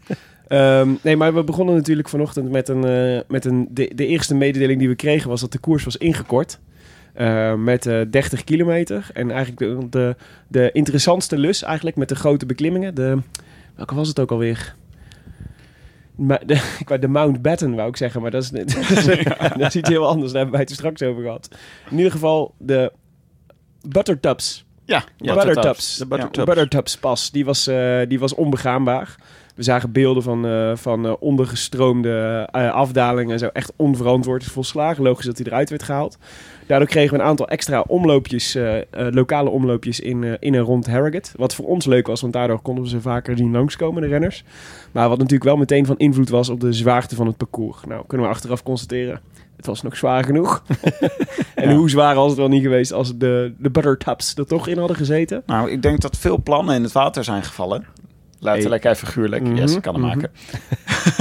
Ehm, 0.47 0.89
nee, 1.01 1.15
maar 1.15 1.33
we 1.33 1.43
begonnen 1.43 1.75
natuurlijk 1.75 2.09
vanochtend 2.09 2.51
met 2.51 2.69
een... 2.69 3.23
met 3.27 3.45
een 3.45 3.67
de, 3.69 3.91
de 3.95 4.05
eerste 4.05 4.35
mededeling 4.35 4.79
die 4.79 4.87
we 4.87 4.95
kregen 4.95 5.29
was 5.29 5.41
dat 5.41 5.51
de 5.51 5.57
koers 5.57 5.83
was 5.83 5.97
ingekort. 5.97 6.59
Eh, 7.17 7.53
met 7.53 7.85
eh 7.85 8.01
30 8.09 8.43
kilometer. 8.43 9.09
En 9.13 9.31
eigenlijk 9.31 9.59
de, 9.59 9.87
de, 9.89 10.15
de 10.47 10.69
interessantste 10.71 11.37
lus 11.37 11.63
eigenlijk 11.63 11.97
met 11.97 12.09
de 12.09 12.15
grote 12.15 12.45
beklimmingen. 12.45 12.95
De, 12.95 13.17
welke 13.75 13.95
was 13.95 14.07
het 14.07 14.19
ook 14.19 14.31
alweer? 14.31 14.75
Ma- 16.15 16.41
de, 16.45 16.53
ik 16.79 16.87
wou 16.87 16.99
de 16.99 17.07
Mount 17.07 17.41
Batten 17.41 17.75
wou 17.75 17.89
ik 17.89 17.97
zeggen, 17.97 18.21
maar 18.21 18.31
dat 18.31 18.43
is, 18.43 18.49
dat 18.49 18.89
is, 18.89 19.05
dat 19.57 19.67
is 19.67 19.75
iets 19.75 19.89
heel 19.89 20.07
anders. 20.07 20.31
Daar 20.31 20.41
hebben 20.41 20.51
wij 20.51 20.61
het 20.61 20.69
er 20.69 20.75
straks 20.75 21.01
over 21.01 21.23
gehad. 21.23 21.49
In 21.89 21.97
ieder 21.97 22.11
geval 22.11 22.53
de 22.57 22.91
Buttertubs. 23.81 24.65
Ja, 24.85 25.03
De 25.17 25.33
Buttertubs. 25.33 25.97
De 25.97 26.05
Buttertubs. 26.05 26.45
Buttertubs 26.45 26.97
pas, 26.97 27.31
die 27.31 27.45
was, 27.45 27.67
eh, 27.67 27.99
die 28.07 28.19
was 28.19 28.35
onbegaanbaar. 28.35 29.15
We 29.57 29.63
zagen 29.63 29.91
beelden 29.91 30.23
van, 30.23 30.45
eh, 30.45 30.75
van 30.75 31.05
eh, 31.05 31.13
ondergestroomde 31.19 32.47
eh, 32.51 32.71
afdalingen 32.71 33.33
en 33.33 33.39
zo. 33.39 33.47
Echt 33.47 33.73
onverantwoord, 33.75 34.43
volslagen 34.43 35.03
logisch 35.03 35.25
dat 35.25 35.37
hij 35.37 35.47
eruit 35.47 35.69
werd 35.69 35.83
gehaald. 35.83 36.17
Daardoor 36.67 36.87
kregen 36.87 37.13
we 37.13 37.19
een 37.21 37.29
aantal 37.29 37.47
extra 37.47 37.83
omloopjes, 37.87 38.55
eh, 38.55 38.77
eh, 38.77 38.83
lokale 38.91 39.49
omloopjes 39.49 39.99
in, 39.99 40.23
eh, 40.23 40.33
in 40.39 40.55
en 40.55 40.61
rond 40.61 40.87
Harrogate. 40.87 41.31
Wat 41.35 41.55
voor 41.55 41.65
ons 41.65 41.85
leuk 41.85 42.07
was, 42.07 42.21
want 42.21 42.33
daardoor 42.33 42.61
konden 42.61 42.83
we 42.83 42.89
ze 42.89 43.01
vaker 43.01 43.37
zien 43.37 43.51
langskomen, 43.51 44.01
de 44.01 44.07
renners. 44.07 44.43
Maar 44.91 45.09
wat 45.09 45.17
natuurlijk 45.17 45.43
wel 45.49 45.57
meteen 45.57 45.85
van 45.85 45.97
invloed 45.97 46.29
was 46.29 46.49
op 46.49 46.59
de 46.59 46.73
zwaarte 46.73 47.15
van 47.15 47.27
het 47.27 47.37
parcours. 47.37 47.77
Nou, 47.87 48.03
kunnen 48.07 48.27
we 48.27 48.33
achteraf 48.33 48.63
constateren. 48.63 49.19
Het 49.55 49.65
was 49.65 49.81
nog 49.81 49.97
zwaar 49.97 50.23
genoeg. 50.23 50.63
en 51.55 51.75
hoe 51.75 51.89
zwaar 51.89 52.15
was 52.15 52.29
het 52.29 52.37
wel 52.37 52.47
niet 52.47 52.61
geweest 52.61 52.93
als 52.93 53.17
de, 53.17 53.53
de 53.57 53.69
Buttertubs 53.69 54.35
er 54.35 54.47
toch 54.47 54.67
in 54.67 54.77
hadden 54.77 54.97
gezeten? 54.97 55.43
Nou, 55.45 55.71
ik 55.71 55.81
denk 55.81 56.01
dat 56.01 56.17
veel 56.17 56.41
plannen 56.41 56.75
in 56.75 56.83
het 56.83 56.91
water 56.91 57.23
zijn 57.23 57.43
gevallen. 57.43 57.85
Letterlijk 58.39 58.85
en 58.85 58.95
figuurlijk. 58.95 59.43
Mhm, 59.43 59.55
Yes, 59.55 59.75
ik 59.75 59.81
kan 59.81 59.93
hem 59.93 60.03
mhm. 60.03 60.17
maken. 60.17 60.31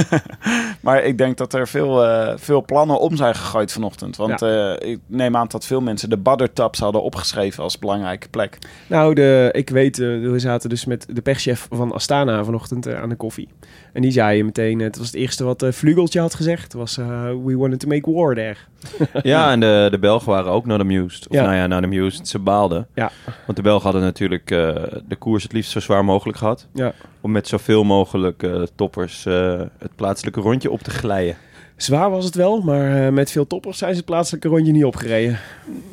maar 0.80 1.04
ik 1.04 1.18
denk 1.18 1.36
dat 1.36 1.54
er 1.54 1.68
veel, 1.68 2.04
eh, 2.04 2.32
veel 2.36 2.64
plannen 2.64 3.00
om 3.00 3.16
zijn 3.16 3.34
gegooid 3.34 3.72
vanochtend. 3.72 4.16
Want 4.16 4.42
eh, 4.42 4.72
ik 4.78 4.98
neem 5.06 5.36
aan 5.36 5.46
dat 5.48 5.66
veel 5.66 5.80
mensen 5.80 6.10
de 6.10 6.18
Buttertaps 6.18 6.78
hadden 6.78 7.02
opgeschreven 7.02 7.62
als 7.62 7.78
belangrijke 7.78 8.28
plek. 8.28 8.58
Nou, 8.86 9.14
de, 9.14 9.48
ik 9.52 9.70
weet, 9.70 9.98
eh, 9.98 10.06
we 10.08 10.38
zaten 10.38 10.68
dus 10.68 10.84
met 10.84 11.06
de 11.10 11.22
perschef 11.22 11.68
van 11.70 11.92
Astana 11.92 12.44
vanochtend 12.44 12.94
aan 12.94 13.08
de 13.08 13.16
koffie. 13.16 13.48
En 13.92 14.02
die 14.02 14.10
zei 14.10 14.42
meteen, 14.42 14.80
het 14.80 14.96
was 14.96 15.06
het 15.06 15.16
eerste 15.16 15.44
wat 15.44 15.62
eh 15.62 15.72
Vlugeltje 15.72 16.20
had 16.20 16.34
gezegd, 16.34 16.72
was 16.72 16.98
eh, 16.98 17.28
we 17.44 17.56
wanted 17.56 17.80
to 17.80 17.88
make 17.88 18.12
war 18.12 18.34
there. 18.34 18.56
Ja, 19.22 19.50
en 19.50 19.60
de, 19.60 19.88
de 19.90 19.98
Belgen 19.98 20.30
waren 20.32 20.52
ook 20.52 20.66
not 20.66 20.80
amused. 20.80 21.28
Of 21.28 21.34
Ja. 21.34 21.42
nou 21.42 21.54
ja, 21.54 21.66
not 21.66 21.82
amused. 21.82 22.28
Ze 22.28 22.38
baalden. 22.38 22.86
Ja. 22.94 23.10
Want 23.44 23.56
de 23.56 23.62
Belgen 23.62 23.82
hadden 23.82 24.02
natuurlijk 24.02 24.50
eh, 24.50 24.74
de 25.08 25.16
koers 25.18 25.42
het 25.42 25.52
liefst 25.52 25.70
zo 25.70 25.80
zwaar 25.80 26.04
mogelijk 26.04 26.38
gehad. 26.38 26.66
Ja. 26.74 26.92
Om 27.20 27.30
met 27.30 27.48
zoveel 27.48 27.84
mogelijk 27.84 28.42
eh, 28.42 28.62
toppers 28.74 29.26
eh, 29.26 29.60
het 29.78 29.96
plaatselijke 29.96 30.40
rondje 30.40 30.70
op 30.70 30.80
te 30.80 30.90
glijden. 30.90 31.36
Zwaar 31.76 32.10
was 32.10 32.24
het 32.24 32.34
wel, 32.34 32.60
maar 32.60 33.06
eh, 33.06 33.12
met 33.12 33.30
veel 33.30 33.46
toppers 33.46 33.78
zijn 33.78 33.90
ze 33.90 33.96
het 33.96 34.06
plaatselijke 34.06 34.48
rondje 34.48 34.72
niet 34.72 34.84
opgereden. 34.84 35.38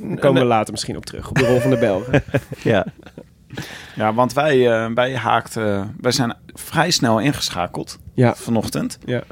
Daar 0.01 0.17
komen 0.17 0.41
we 0.41 0.47
later 0.47 0.71
misschien 0.71 0.97
op 0.97 1.05
terug, 1.05 1.29
op 1.29 1.35
de 1.37 1.47
rol 1.47 1.59
van 1.59 1.69
de 1.69 1.77
Belgen. 1.77 2.23
Ja. 2.63 2.85
Ja, 3.95 4.13
want 4.13 4.33
wij, 4.33 4.71
eh, 4.71 4.91
wij 4.93 5.15
haakten, 5.17 5.95
wij 6.01 6.11
zijn 6.11 6.35
vrij 6.53 6.91
snel 6.91 7.19
ingeschakeld 7.19 7.99
Ja. 8.13 8.35
vanochtend. 8.35 8.99
Ja. 9.05 9.23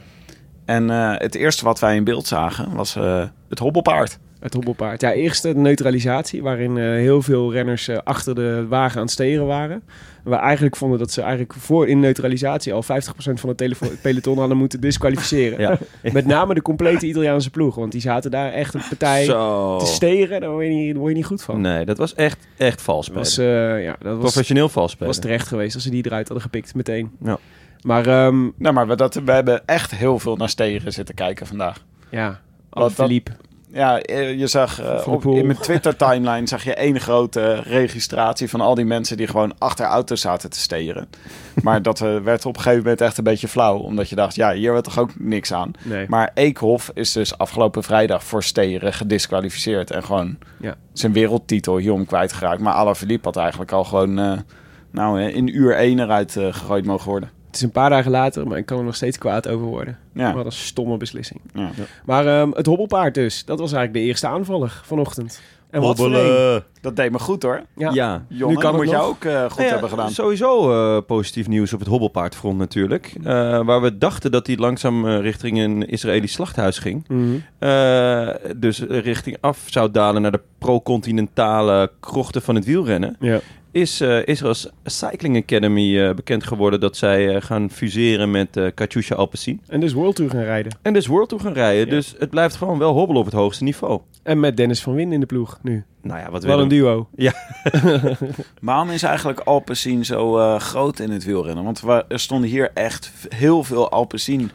En 0.66 0.90
eh, 0.90 1.14
het 1.18 1.36
eerste 1.36 1.64
wat 1.64 1.80
wij 1.80 1.96
in 1.96 2.04
beeld 2.04 2.28
zagen 2.28 2.76
was 2.76 2.96
eh, 2.96 3.24
het 3.50 3.60
hobbelpaard. 3.60 4.20
Het 4.42 4.54
hobbelpaard. 4.54 5.02
Ja, 5.02 5.14
eerst 5.14 5.42
de 5.42 5.56
neutralisatie, 5.56 6.42
waarin 6.42 6.78
eh, 6.78 6.84
heel 6.84 7.22
veel 7.22 7.52
renners 7.52 7.88
eh, 7.88 7.98
achter 8.04 8.36
de 8.36 8.66
wagen 8.68 8.96
aan 8.98 9.04
het 9.04 9.12
steren 9.12 9.46
waren. 9.46 9.82
We 10.24 10.36
eigenlijk 10.36 10.76
vonden 10.76 11.00
dat 11.00 11.12
ze 11.12 11.22
eigenlijk 11.22 11.54
voor 11.54 11.88
in 11.88 12.00
neutralisatie 12.00 12.74
al 12.74 12.84
50% 12.84 12.88
van 13.34 13.50
het 13.50 13.78
peloton 14.02 14.38
hadden 14.38 14.58
moeten 14.58 14.82
disqualificeren. 14.82 15.60
Ja. 15.60 15.78
Met 16.14 16.26
name 16.26 16.54
de 16.54 16.62
complete 16.62 17.08
Italiaanse 17.08 17.50
ploeg, 17.50 17.76
want 17.76 17.92
die 17.92 18.02
zaten 18.02 18.32
daar 18.32 18.52
echt 18.52 18.74
een 18.74 18.82
partij 18.90 19.24
Zo. 19.24 19.78
te 19.78 19.86
steren. 19.86 20.42
Daar 20.42 20.50
word 20.52 20.66
je 20.66 20.72
niet, 20.72 20.90
daar 20.92 21.00
word 21.00 21.12
je 21.12 21.18
niet 21.18 21.26
goed 21.28 21.44
van. 21.44 21.62
Nee, 21.62 21.86
dat 21.86 21.98
was 21.98 22.14
echt, 22.14 22.48
echt 22.58 22.82
vals 22.82 23.10
Dat 23.10 23.28
spelen. 23.28 23.54
was, 23.58 23.76
eh, 23.78 23.84
ja, 23.84 23.96
dat 24.00 24.12
was, 24.14 24.20
Professioneel 24.20 24.70
vals 24.70 24.92
spelen. 24.92 25.08
was 25.08 25.20
terecht 25.22 25.48
geweest 25.48 25.76
als 25.76 25.84
ze 25.84 25.90
die 25.90 26.06
eruit 26.06 26.28
hadden 26.28 26.44
gepikt 26.46 26.76
meteen. 26.76 27.12
Ja. 27.24 27.38
Maar 27.82 28.08
ehm, 28.08 28.42
Nou, 28.58 28.74
maar 28.74 28.88
we, 28.88 28.96
dat, 28.96 29.14
we 29.26 29.32
hebben 29.32 29.66
echt 29.68 29.92
heel 29.96 30.20
veel 30.20 30.36
naar 30.36 30.50
stegen 30.50 30.94
zitten 30.94 31.16
kijken 31.16 31.48
vandaag. 31.48 31.78
ja, 32.10 32.40
Wat 32.70 32.84
dat- 32.84 32.94
Philippe. 33.06 33.32
Ja, 33.74 34.00
eh, 34.00 34.40
je 34.40 34.48
zag 34.48 34.82
eh, 34.82 35.08
op, 35.08 35.26
in 35.26 35.46
mijn 35.46 35.58
Twitter-timeline 35.58 36.48
zag 36.48 36.64
je 36.64 36.74
één 36.74 37.00
grote 37.00 37.54
registratie 37.56 38.50
van 38.50 38.62
al 38.62 38.76
die 38.76 38.86
mensen 38.86 39.18
die 39.18 39.28
gewoon 39.28 39.54
achter 39.58 39.86
auto's 39.86 40.22
zaten 40.22 40.50
te 40.50 40.60
steren. 40.60 41.08
maar 41.64 41.82
dat 41.82 42.02
eh, 42.02 42.18
werd 42.18 42.46
op 42.46 42.56
een 42.56 42.62
gegeven 42.62 42.84
moment 42.84 43.02
echt 43.02 43.18
een 43.18 43.24
beetje 43.24 43.48
flauw, 43.48 43.78
omdat 43.78 44.10
je 44.10 44.16
dacht, 44.16 44.36
ja, 44.36 44.54
hier 44.54 44.72
werd 44.72 44.84
toch 44.84 45.00
ook 45.00 45.10
niks 45.20 45.54
aan. 45.54 45.72
Nee. 45.84 46.06
Maar 46.10 46.32
Eekhoff 46.34 46.92
is 46.94 47.12
dus 47.12 47.38
afgelopen 47.38 47.84
vrijdag 47.84 48.24
voor 48.24 48.44
steren 48.44 48.94
gedisqualificeerd 48.94 49.92
en 49.92 50.04
gewoon 50.04 50.38
Ja. 50.60 50.76
zijn 50.94 51.14
wereldtitel 51.14 51.78
hierom 51.78 52.06
kwijtgeraakt. 52.06 52.62
Maar 52.62 52.74
Alaphilippe 52.74 53.28
had 53.28 53.38
eigenlijk 53.38 53.72
al 53.72 53.84
gewoon, 53.84 54.44
nou, 54.92 55.22
in 55.22 55.56
uur 55.56 55.76
één 55.76 56.00
eruit 56.00 56.32
gegooid 56.32 56.86
mogen 56.86 57.10
worden. 57.10 57.30
Het 57.52 57.60
is 57.60 57.66
een 57.66 57.72
paar 57.72 57.90
dagen 57.90 58.12
later, 58.12 58.48
maar 58.48 58.58
ik 58.58 58.66
kan 58.66 58.78
er 58.78 58.84
nog 58.84 58.96
steeds 58.96 59.18
kwaad 59.18 59.48
over 59.48 59.66
worden. 59.66 59.98
Ja. 60.14 60.34
Wat 60.34 60.46
een 60.46 60.52
stomme 60.52 60.98
beslissing. 60.98 61.42
Ja. 61.54 61.70
Maar 62.06 62.28
ehm, 62.28 62.52
het 62.52 62.66
hobbelpaard 62.66 63.14
dus, 63.14 63.46
dat 63.46 63.60
was 63.60 63.74
eigenlijk 63.74 64.04
de 64.04 64.10
eerste 64.10 64.28
aanvaller 64.28 64.82
vanochtend. 64.84 65.42
En 65.72 65.82
wat 65.82 65.98
voor 65.98 66.16
een. 66.16 66.62
Dat 66.82 66.96
deed 66.96 67.12
me 67.12 67.20
goed 67.20 67.44
hoor. 67.44 67.62
Ja. 67.76 67.92
Ja. 67.94 68.26
Jongen, 68.28 68.58
kan 68.58 68.74
het 68.76 68.84
moet 68.84 68.92
nog. 68.92 69.02
jij 69.02 69.04
ook 69.04 69.24
eh, 69.24 69.42
goed 69.42 69.58
Nou 69.58 69.64
ja, 69.64 69.72
hebben 69.72 69.90
gedaan. 69.90 70.12
Sowieso 70.12 70.72
eh, 70.72 71.02
positief 71.06 71.48
nieuws 71.48 71.74
op 71.74 71.80
het 71.80 71.88
hobbelpaardfront 71.88 72.58
natuurlijk. 72.58 73.14
Eh, 73.24 73.24
waar 73.66 73.82
we 73.82 73.98
dachten 73.98 74.32
dat 74.32 74.48
hij 74.48 74.58
langzaam 74.58 75.06
richting 75.06 75.60
een 75.60 75.88
Israëlisch 75.88 76.32
slachthuis 76.32 76.78
ging. 76.78 77.08
Mhm. 77.08 77.24
Eh, 77.60 78.30
dus 78.58 78.80
richting 78.80 79.38
af 79.42 79.64
zou 79.66 79.92
dalen 79.92 80.22
naar 80.22 80.32
de 80.32 80.42
pro-continentale 80.58 81.92
krochten 82.00 82.42
van 82.42 82.56
het 82.56 82.66
wielrennen. 82.66 83.16
Ja. 83.20 83.40
Is 83.72 84.02
eh 84.02 84.28
Israël's 84.28 84.70
Cycling 84.84 85.38
Academy 85.38 86.00
eh, 86.00 86.14
bekend 86.14 86.44
geworden 86.44 86.80
dat 86.80 86.98
zij 86.98 87.36
eh, 87.36 87.42
gaan 87.42 87.70
fuseren 87.70 88.32
met 88.32 88.58
eh 88.58 88.66
Katusha 88.74 89.16
Alpecin. 89.16 89.62
En 89.68 89.80
dus 89.80 89.94
World 89.94 90.16
Tour 90.16 90.32
gaan 90.32 90.44
rijden. 90.44 90.78
En 90.82 90.94
dus 90.94 91.08
World 91.08 91.30
Tour 91.30 91.44
gaan 91.44 91.54
rijden. 91.54 91.86
Ja. 91.86 91.92
Dus 91.92 92.16
het 92.20 92.30
blijft 92.30 92.56
gewoon 92.56 92.78
wel 92.78 92.94
hobbelen 92.94 93.22
op 93.22 93.26
het 93.26 93.36
hoogste 93.36 93.64
niveau. 93.64 94.00
En 94.24 94.40
met 94.40 94.58
Dennis 94.58 94.82
van 94.82 94.94
Win 94.94 95.14
in 95.14 95.20
de 95.20 95.26
ploeg 95.26 95.60
nu. 95.62 95.84
Nou 96.02 96.20
ja, 96.20 96.32
wat 96.32 96.44
Wel 96.44 96.60
een 96.60 96.68
duo. 96.68 97.08
Waarom 98.62 98.90
is 98.90 99.04
eigenlijk 99.04 99.40
Alpecin 99.40 100.06
zo 100.06 100.38
eh, 100.38 100.60
groot 100.60 101.00
in 101.00 101.12
het 101.12 101.24
wielrennen? 101.24 101.64
Want 101.64 101.82
we, 101.82 102.06
er 102.08 102.20
stonden 102.20 102.50
hier 102.50 102.72
echt 102.74 103.12
heel 103.30 103.64
veel 103.64 103.92
Alpecin 103.92 104.52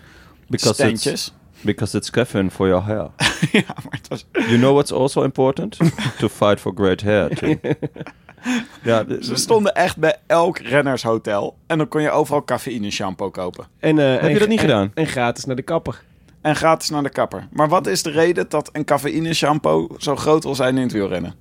Because 0.48 0.68
it's, 0.68 1.00
standjes. 1.02 1.32
because 1.60 1.96
it's 1.96 2.10
Kevin 2.10 2.50
for 2.50 2.68
your 2.68 2.84
hair. 2.84 3.10
ja, 3.62 3.74
maar 3.74 3.98
het 4.00 4.08
was... 4.08 4.26
You 4.32 4.56
know 4.56 4.72
what's 4.72 4.92
also 4.92 5.22
important? 5.22 5.76
to 6.18 6.28
fight 6.28 6.60
for 6.60 6.72
great 6.74 7.02
hair. 7.02 7.28
too. 7.34 7.58
ja, 8.82 9.04
Ze 9.20 9.36
stonden 9.36 9.74
echt 9.74 9.96
bij 9.96 10.16
elk 10.26 10.58
rennershotel. 10.58 11.56
En 11.66 11.78
dan 11.78 11.88
kon 11.88 12.02
je 12.02 12.10
overal 12.10 12.44
cafeïne 12.44 12.90
shampoo 12.90 13.30
kopen. 13.30 13.66
En, 13.78 13.98
eh, 13.98 14.10
Heb 14.10 14.20
en- 14.20 14.32
je 14.32 14.38
dat 14.38 14.48
niet 14.48 14.58
en- 14.58 14.64
gedaan? 14.64 14.90
En 14.94 15.06
gratis 15.06 15.44
naar 15.44 15.56
de 15.56 15.62
kapper. 15.62 16.02
En 16.40 16.56
gratis 16.56 16.90
naar 16.90 17.02
de 17.02 17.08
kapper. 17.08 17.48
Maar 17.52 17.68
wat 17.68 17.86
is 17.86 18.02
de 18.02 18.10
reden 18.10 18.46
dat 18.48 18.68
een 18.72 18.84
cafeïne 18.84 19.34
shampoo 19.34 19.88
zo 19.98 20.16
groot 20.16 20.44
wil 20.44 20.54
zijn 20.54 20.76
in 20.76 20.82
het 20.82 20.92
wielrennen? 20.92 21.34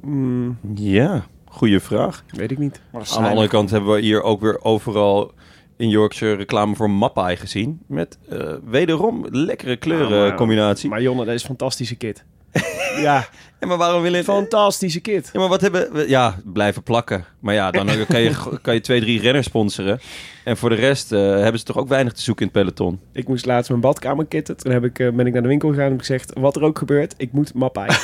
Mm, 0.00 0.58
ja, 0.74 1.24
Goeie 1.52 1.80
vraag. 1.80 2.24
Weet 2.28 2.50
ik 2.50 2.58
niet. 2.58 2.80
Aan 2.92 3.22
de 3.22 3.28
andere 3.28 3.48
kant 3.48 3.70
hebben 3.70 3.94
we 3.94 4.00
hier 4.00 4.22
ook 4.22 4.40
weer 4.40 4.64
overal 4.64 5.32
in 5.76 5.88
Yorkshire 5.88 6.34
reclame 6.34 6.74
voor 6.74 6.90
Mappai 6.90 7.36
gezien. 7.36 7.80
Met 7.86 8.18
eh, 8.28 8.52
wederom 8.64 9.26
lekkere 9.30 9.76
kleurencombinatie. 9.76 10.90
Maar 10.90 11.02
Jonne, 11.02 11.24
dat 11.24 11.34
is 11.34 11.40
een 11.40 11.46
fantastische 11.48 11.94
kit. 11.96 12.24
ja, 13.02 13.26
Ja, 13.60 13.66
maar 13.68 13.76
waarom 13.76 14.02
willen... 14.02 14.24
fantastische 14.24 15.00
kit. 15.00 15.30
Ja, 15.32 15.40
maar 15.40 15.48
wat 15.48 15.60
hebben 15.60 15.92
we... 15.92 16.08
Ja, 16.08 16.36
blijven 16.44 16.82
plakken. 16.82 17.24
Maar 17.40 17.54
ja, 17.54 17.70
dan 17.70 17.88
kan 18.08 18.20
je, 18.20 18.32
kan 18.62 18.74
je 18.74 18.80
twee, 18.80 19.00
drie 19.00 19.20
renners 19.20 19.46
sponsoren. 19.46 20.00
En 20.44 20.56
voor 20.56 20.68
de 20.68 20.74
rest 20.74 21.12
eh, 21.12 21.18
hebben 21.20 21.58
ze 21.58 21.64
toch 21.64 21.78
ook 21.78 21.88
weinig 21.88 22.12
te 22.12 22.22
zoeken 22.22 22.46
in 22.46 22.50
het 22.54 22.62
peloton. 22.62 23.00
Ik 23.12 23.28
moest 23.28 23.46
laatst 23.46 23.68
mijn 23.68 23.80
badkamer 23.80 24.26
kitten. 24.26 24.56
Toen 24.56 24.72
heb 24.72 24.84
ik, 24.84 24.98
eh, 24.98 25.10
ben 25.12 25.26
ik 25.26 25.32
naar 25.32 25.42
de 25.42 25.48
winkel 25.48 25.68
gegaan 25.68 25.84
en 25.84 25.90
heb 25.90 26.00
ik 26.00 26.06
gezegd... 26.06 26.32
Wat 26.38 26.56
er 26.56 26.62
ook 26.62 26.78
gebeurt, 26.78 27.14
ik 27.16 27.32
moet 27.32 27.54
Mappai. 27.54 27.88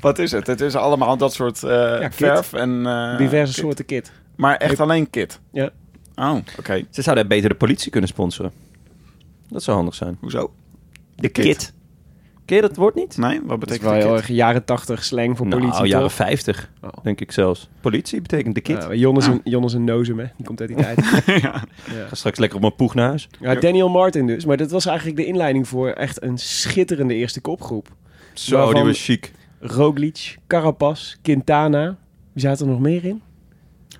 Wat 0.00 0.18
is 0.18 0.32
het? 0.32 0.46
Het 0.46 0.60
is 0.60 0.74
allemaal 0.74 1.16
dat 1.16 1.32
soort 1.32 1.62
eh, 1.62 1.98
kit. 2.00 2.14
verf 2.14 2.52
en... 2.52 2.86
eh, 2.86 3.18
Diverse 3.18 3.52
kit. 3.54 3.62
soorten 3.64 3.84
kit. 3.84 4.12
Maar 4.36 4.56
echt 4.56 4.80
alleen 4.80 5.10
kit? 5.10 5.40
Ja. 5.52 5.70
Oh, 6.14 6.36
oké. 6.58 6.84
Ze 6.90 7.02
zouden 7.02 7.28
beter 7.28 7.48
de 7.48 7.54
politie 7.54 7.90
kunnen 7.90 8.08
sponsoren. 8.08 8.52
Dat 9.48 9.62
zou 9.62 9.76
handig 9.76 9.94
zijn. 9.94 10.16
Hoezo? 10.20 10.52
De 11.16 11.28
kit. 11.28 11.72
Ken 12.48 12.56
je 12.56 12.62
dat 12.62 12.76
woord 12.76 12.94
niet? 12.94 13.16
Nee, 13.16 13.40
wat 13.40 13.48
Dat 13.48 13.52
is 13.52 13.58
betekent 13.58 13.82
wel 13.82 13.92
de 13.92 13.98
heel 13.98 14.08
kit? 14.14 14.18
erg 14.18 14.28
jaren 14.36 14.64
tachtig 14.64 15.04
slang 15.04 15.36
voor 15.36 15.46
Nou, 15.46 15.60
politie. 15.60 15.86
jaren 15.86 16.06
toch? 16.06 16.12
50, 16.16 16.70
Oh. 16.82 16.90
denk 17.02 17.20
ik 17.20 17.32
zelfs. 17.32 17.68
Politie 17.80 18.20
betekent 18.20 18.54
de 18.54 18.60
kit. 18.60 18.82
Ja, 18.82 18.94
Jon 18.94 19.16
is 19.16 19.26
een, 19.26 19.40
Jon 19.44 19.64
is 19.64 19.72
een 19.72 19.84
nozem, 19.84 20.18
hè. 20.18 20.24
Die 20.36 20.46
komt 20.46 20.60
uit 20.60 20.68
die 20.68 20.78
tijd. 20.78 21.04
Ga 22.08 22.14
straks 22.14 22.38
lekker 22.38 22.56
op 22.56 22.62
mijn 22.62 22.74
poeg 22.74 22.94
naar 22.94 23.08
huis. 23.08 23.28
Ja, 23.40 23.54
Daniel 23.54 23.88
Martin 23.88 24.26
dus. 24.26 24.44
Maar 24.44 24.56
dat 24.56 24.70
was 24.70 24.86
eigenlijk 24.86 25.16
de 25.16 25.24
inleiding 25.26 25.68
voor 25.68 25.88
echt 25.88 26.22
een 26.22 26.38
schitterende 26.38 27.14
eerste 27.14 27.40
kopgroep. 27.40 27.88
Zo, 28.34 28.72
die 28.72 28.82
was 28.82 29.04
chic. 29.04 29.32
Roglic, 29.60 30.38
Carapaz, 30.46 31.14
Quintana. 31.22 31.96
Wie 32.32 32.42
zaten 32.42 32.66
er 32.66 32.72
nog 32.72 32.80
meer 32.80 33.04
in? 33.04 33.22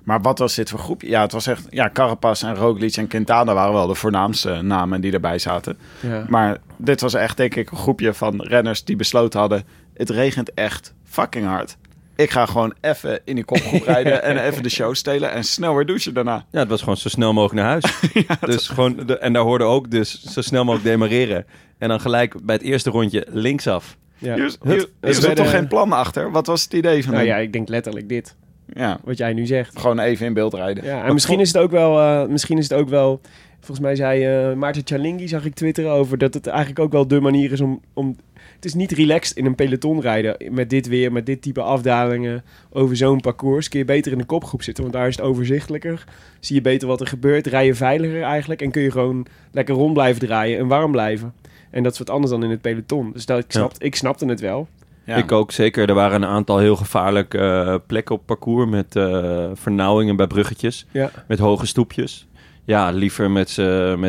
Maar 0.03 0.21
wat 0.21 0.39
was 0.39 0.55
dit 0.55 0.69
voor 0.69 0.79
groepje? 0.79 1.09
Ja, 1.09 1.21
het 1.21 1.31
was 1.31 1.47
echt... 1.47 1.65
Ja, 1.69 1.89
Carapaz 1.93 2.43
en 2.43 2.55
Roglic 2.55 2.95
en 2.95 3.07
Quintana 3.07 3.53
waren 3.53 3.73
wel 3.73 3.87
de 3.87 3.95
voornaamste 3.95 4.61
namen 4.61 5.01
die 5.01 5.11
erbij 5.11 5.39
zaten. 5.39 5.77
Ja. 5.99 6.25
Maar 6.27 6.57
dit 6.77 7.01
was 7.01 7.13
echt, 7.13 7.37
denk 7.37 7.55
ik, 7.55 7.71
een 7.71 7.77
groepje 7.77 8.13
van 8.13 8.41
renners 8.41 8.83
die 8.83 8.95
besloten 8.95 9.39
hadden... 9.39 9.63
Het 9.93 10.09
regent 10.09 10.53
echt 10.53 10.93
fucking 11.03 11.45
hard. 11.45 11.77
Ik 12.15 12.31
ga 12.31 12.45
gewoon 12.45 12.73
even 12.81 13.19
in 13.25 13.35
die 13.35 13.43
kopgroep 13.43 13.83
rijden 13.93 14.23
en 14.23 14.37
even 14.37 14.63
de 14.63 14.69
show 14.69 14.95
stelen 14.95 15.31
en 15.31 15.43
snel 15.43 15.75
weer 15.75 15.85
douchen 15.85 16.13
daarna. 16.13 16.45
Ja, 16.51 16.59
het 16.59 16.69
was 16.69 16.79
gewoon 16.79 16.97
zo 16.97 17.09
snel 17.09 17.33
mogelijk 17.33 17.61
naar 17.61 17.69
huis. 17.69 17.99
dus 18.55 18.67
gewoon, 18.67 18.95
de, 19.05 19.17
en 19.17 19.33
daar 19.33 19.43
hoorde 19.43 19.63
ook 19.63 19.91
dus 19.91 20.23
zo 20.23 20.41
snel 20.41 20.63
mogelijk 20.63 20.89
demareren. 20.89 21.45
En 21.77 21.89
dan 21.89 21.99
gelijk 21.99 22.45
bij 22.45 22.55
het 22.55 22.63
eerste 22.63 22.89
rondje 22.89 23.25
linksaf. 23.29 23.97
Ja. 24.17 24.35
Hier, 24.35 24.55
hier, 24.63 24.89
hier 25.01 25.29
Er 25.29 25.35
toch 25.35 25.49
geen 25.49 25.67
plan 25.67 25.91
achter? 25.91 26.31
Wat 26.31 26.47
was 26.47 26.63
het 26.63 26.73
idee 26.73 27.03
van 27.03 27.13
Nou 27.13 27.25
hem? 27.25 27.35
ja, 27.35 27.41
ik 27.41 27.53
denk 27.53 27.69
letterlijk 27.69 28.09
dit. 28.09 28.35
Ja, 28.73 28.99
Wat 29.03 29.17
jij 29.17 29.33
nu 29.33 29.45
zegt. 29.45 29.79
gewoon 29.79 29.99
even 29.99 30.25
in 30.25 30.33
beeld 30.33 30.53
rijden. 30.53 30.83
Ja, 30.83 31.03
en 31.05 31.13
misschien 31.13 31.39
is 31.39 31.47
het 31.53 31.57
ook 31.61 31.71
wel... 31.71 31.99
eh, 31.99 32.27
misschien 32.27 32.57
is 32.57 32.69
het 32.69 32.79
ook 32.79 32.89
wel... 32.89 33.21
Volgens 33.59 33.79
mij 33.79 33.95
zei 33.95 34.25
eh 34.25 34.53
Maarten 34.57 34.81
Chalingi, 34.85 35.27
zag 35.27 35.45
ik 35.45 35.53
twitteren 35.53 35.91
over... 35.91 36.17
dat 36.17 36.33
het 36.33 36.47
eigenlijk 36.47 36.79
ook 36.79 36.91
wel 36.91 37.07
de 37.07 37.19
manier 37.19 37.51
is 37.51 37.61
om... 37.61 37.81
om 37.93 38.15
het 38.55 38.65
is 38.65 38.73
niet 38.73 38.91
relaxed 38.91 39.37
in 39.37 39.45
een 39.45 39.55
peloton 39.55 40.01
rijden. 40.01 40.37
Met 40.53 40.69
dit 40.69 40.87
weer, 40.87 41.11
met 41.11 41.25
dit 41.25 41.41
type 41.41 41.61
afdalingen... 41.61 42.43
over 42.71 42.95
zo'n 42.97 43.19
parcours. 43.19 43.69
Kun 43.69 43.79
je 43.79 43.85
beter 43.85 44.11
in 44.11 44.17
de 44.17 44.23
kopgroep 44.23 44.63
zitten. 44.63 44.83
Want 44.83 44.95
daar 44.95 45.07
is 45.07 45.15
het 45.15 45.25
overzichtelijker. 45.25 46.03
Zie 46.39 46.55
je 46.55 46.61
beter 46.61 46.87
wat 46.87 47.01
er 47.01 47.07
gebeurt. 47.07 47.47
Rij 47.47 47.65
je 47.65 47.75
veiliger 47.75 48.21
eigenlijk. 48.21 48.61
En 48.61 48.71
kun 48.71 48.81
je 48.81 48.91
gewoon 48.91 49.25
lekker 49.51 49.75
rond 49.75 49.93
blijven 49.93 50.21
draaien. 50.27 50.59
En 50.59 50.67
warm 50.67 50.91
blijven. 50.91 51.33
En 51.69 51.83
dat 51.83 51.91
is 51.91 51.97
wat 51.99 52.09
anders 52.09 52.31
dan 52.31 52.43
in 52.43 52.49
het 52.49 52.61
peloton. 52.61 53.11
Dus 53.13 53.25
dat, 53.25 53.39
ik, 53.39 53.51
snap, 53.51 53.73
ik 53.77 53.95
snapte 53.95 54.25
het 54.25 54.39
wel. 54.39 54.67
Ja. 55.09 55.15
Ik 55.15 55.31
ook 55.31 55.51
zeker. 55.51 55.89
Er 55.89 55.95
waren 55.95 56.21
een 56.21 56.29
aantal 56.29 56.57
heel 56.57 56.75
gevaarlijke 56.75 57.37
eh, 57.37 57.75
plekken 57.87 58.15
op 58.15 58.25
parcours 58.25 58.69
met 58.69 58.95
eh, 58.95 59.49
vernauwingen 59.53 60.15
bij 60.15 60.27
bruggetjes. 60.27 60.85
Ja. 60.91 61.11
Met 61.27 61.39
hoge 61.39 61.65
stoepjes. 61.65 62.27
Ja, 62.63 62.91
liever 62.91 63.31
met 63.31 63.49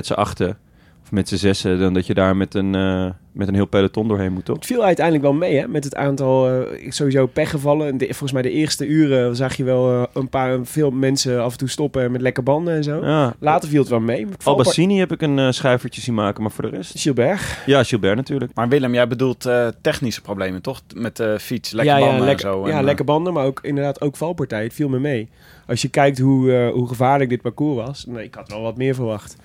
z'n 0.07 0.13
achten 0.13 0.59
met 1.11 1.29
z'n 1.29 1.37
zessen 1.37 1.79
dan 1.79 1.95
dat 1.95 2.07
je 2.07 2.15
daar 2.15 2.37
met 2.37 2.55
een, 2.55 2.75
eh, 2.75 3.11
met 3.33 3.49
een 3.49 3.55
heel 3.55 3.67
peloton 3.67 4.09
doorheen 4.09 4.33
moet, 4.33 4.45
toch? 4.45 4.57
Het 4.57 4.67
viel 4.67 4.85
uiteindelijk 4.85 5.25
wel 5.27 5.35
mee, 5.35 5.57
hè? 5.57 5.69
Met 5.69 5.85
het 5.85 5.95
aantal 5.95 6.49
eh, 6.49 6.91
sowieso 6.91 7.27
pechgevallen. 7.27 7.89
En 7.89 7.99
de- 7.99 8.05
volgens 8.05 8.33
mij 8.33 8.43
de 8.43 8.51
eerste 8.51 8.87
uren 8.87 9.37
zag 9.37 9.57
je 9.57 9.65
wel 9.65 9.91
eh, 9.91 10.03
een 10.13 10.29
paar 10.29 10.59
veel 10.63 10.91
mensen 10.91 11.43
af 11.43 11.53
en 11.53 11.59
toe 11.59 11.69
stoppen 11.69 12.13
met 12.13 12.21
lekke 12.21 12.43
banden 12.43 12.75
en 12.75 12.85
zo. 12.85 13.05
Ja. 13.05 13.35
Later 13.39 13.69
viel 13.69 13.81
het 13.81 13.89
wel 13.91 14.01
mee. 14.01 14.27
Albassini 14.43 14.99
heb 14.99 15.13
ik 15.13 15.23
een 15.23 15.55
schuivertje 15.55 16.01
zien 16.01 16.15
maken, 16.15 16.43
maar 16.43 16.51
voor 16.53 16.71
de 16.71 16.77
rest... 16.77 17.01
Gilbert. 17.01 17.41
Ja, 17.67 17.83
Gilbert 17.85 18.17
natuurlijk. 18.17 18.55
Maar 18.55 18.69
Willem, 18.69 18.95
jij 18.95 19.09
bedoelt 19.09 19.47
eh, 19.47 19.67
technische 19.81 20.21
problemen, 20.21 20.63
toch? 20.63 20.81
Met 20.95 21.17
de 21.17 21.37
fiets, 21.41 21.71
ja, 21.71 21.83
ja, 21.83 21.99
banden 21.99 22.25
lekker, 22.25 22.47
en 22.47 22.53
zo. 22.53 22.69
ja, 22.69 22.79
en, 22.79 22.85
lekke 22.85 23.05
banden, 23.05 23.33
maar 23.33 23.45
ook 23.45 23.59
inderdaad 23.63 24.01
ook 24.01 24.17
valpartij. 24.17 24.63
Het 24.63 24.75
viel 24.75 24.89
me 24.89 24.99
mee. 24.99 25.29
Als 25.67 25.83
je 25.83 25.89
kijkt 25.89 26.19
hoe, 26.19 26.53
eh, 26.53 26.73
hoe 26.73 26.89
gevaarlijk 26.89 27.31
dit 27.31 27.43
parcours 27.43 27.87
was. 27.87 28.05
Nee, 28.09 28.25
ik 28.25 28.35
had 28.35 28.49
wel 28.49 28.63
wat 28.63 28.77
meer 28.77 28.95
verwacht. 28.95 29.37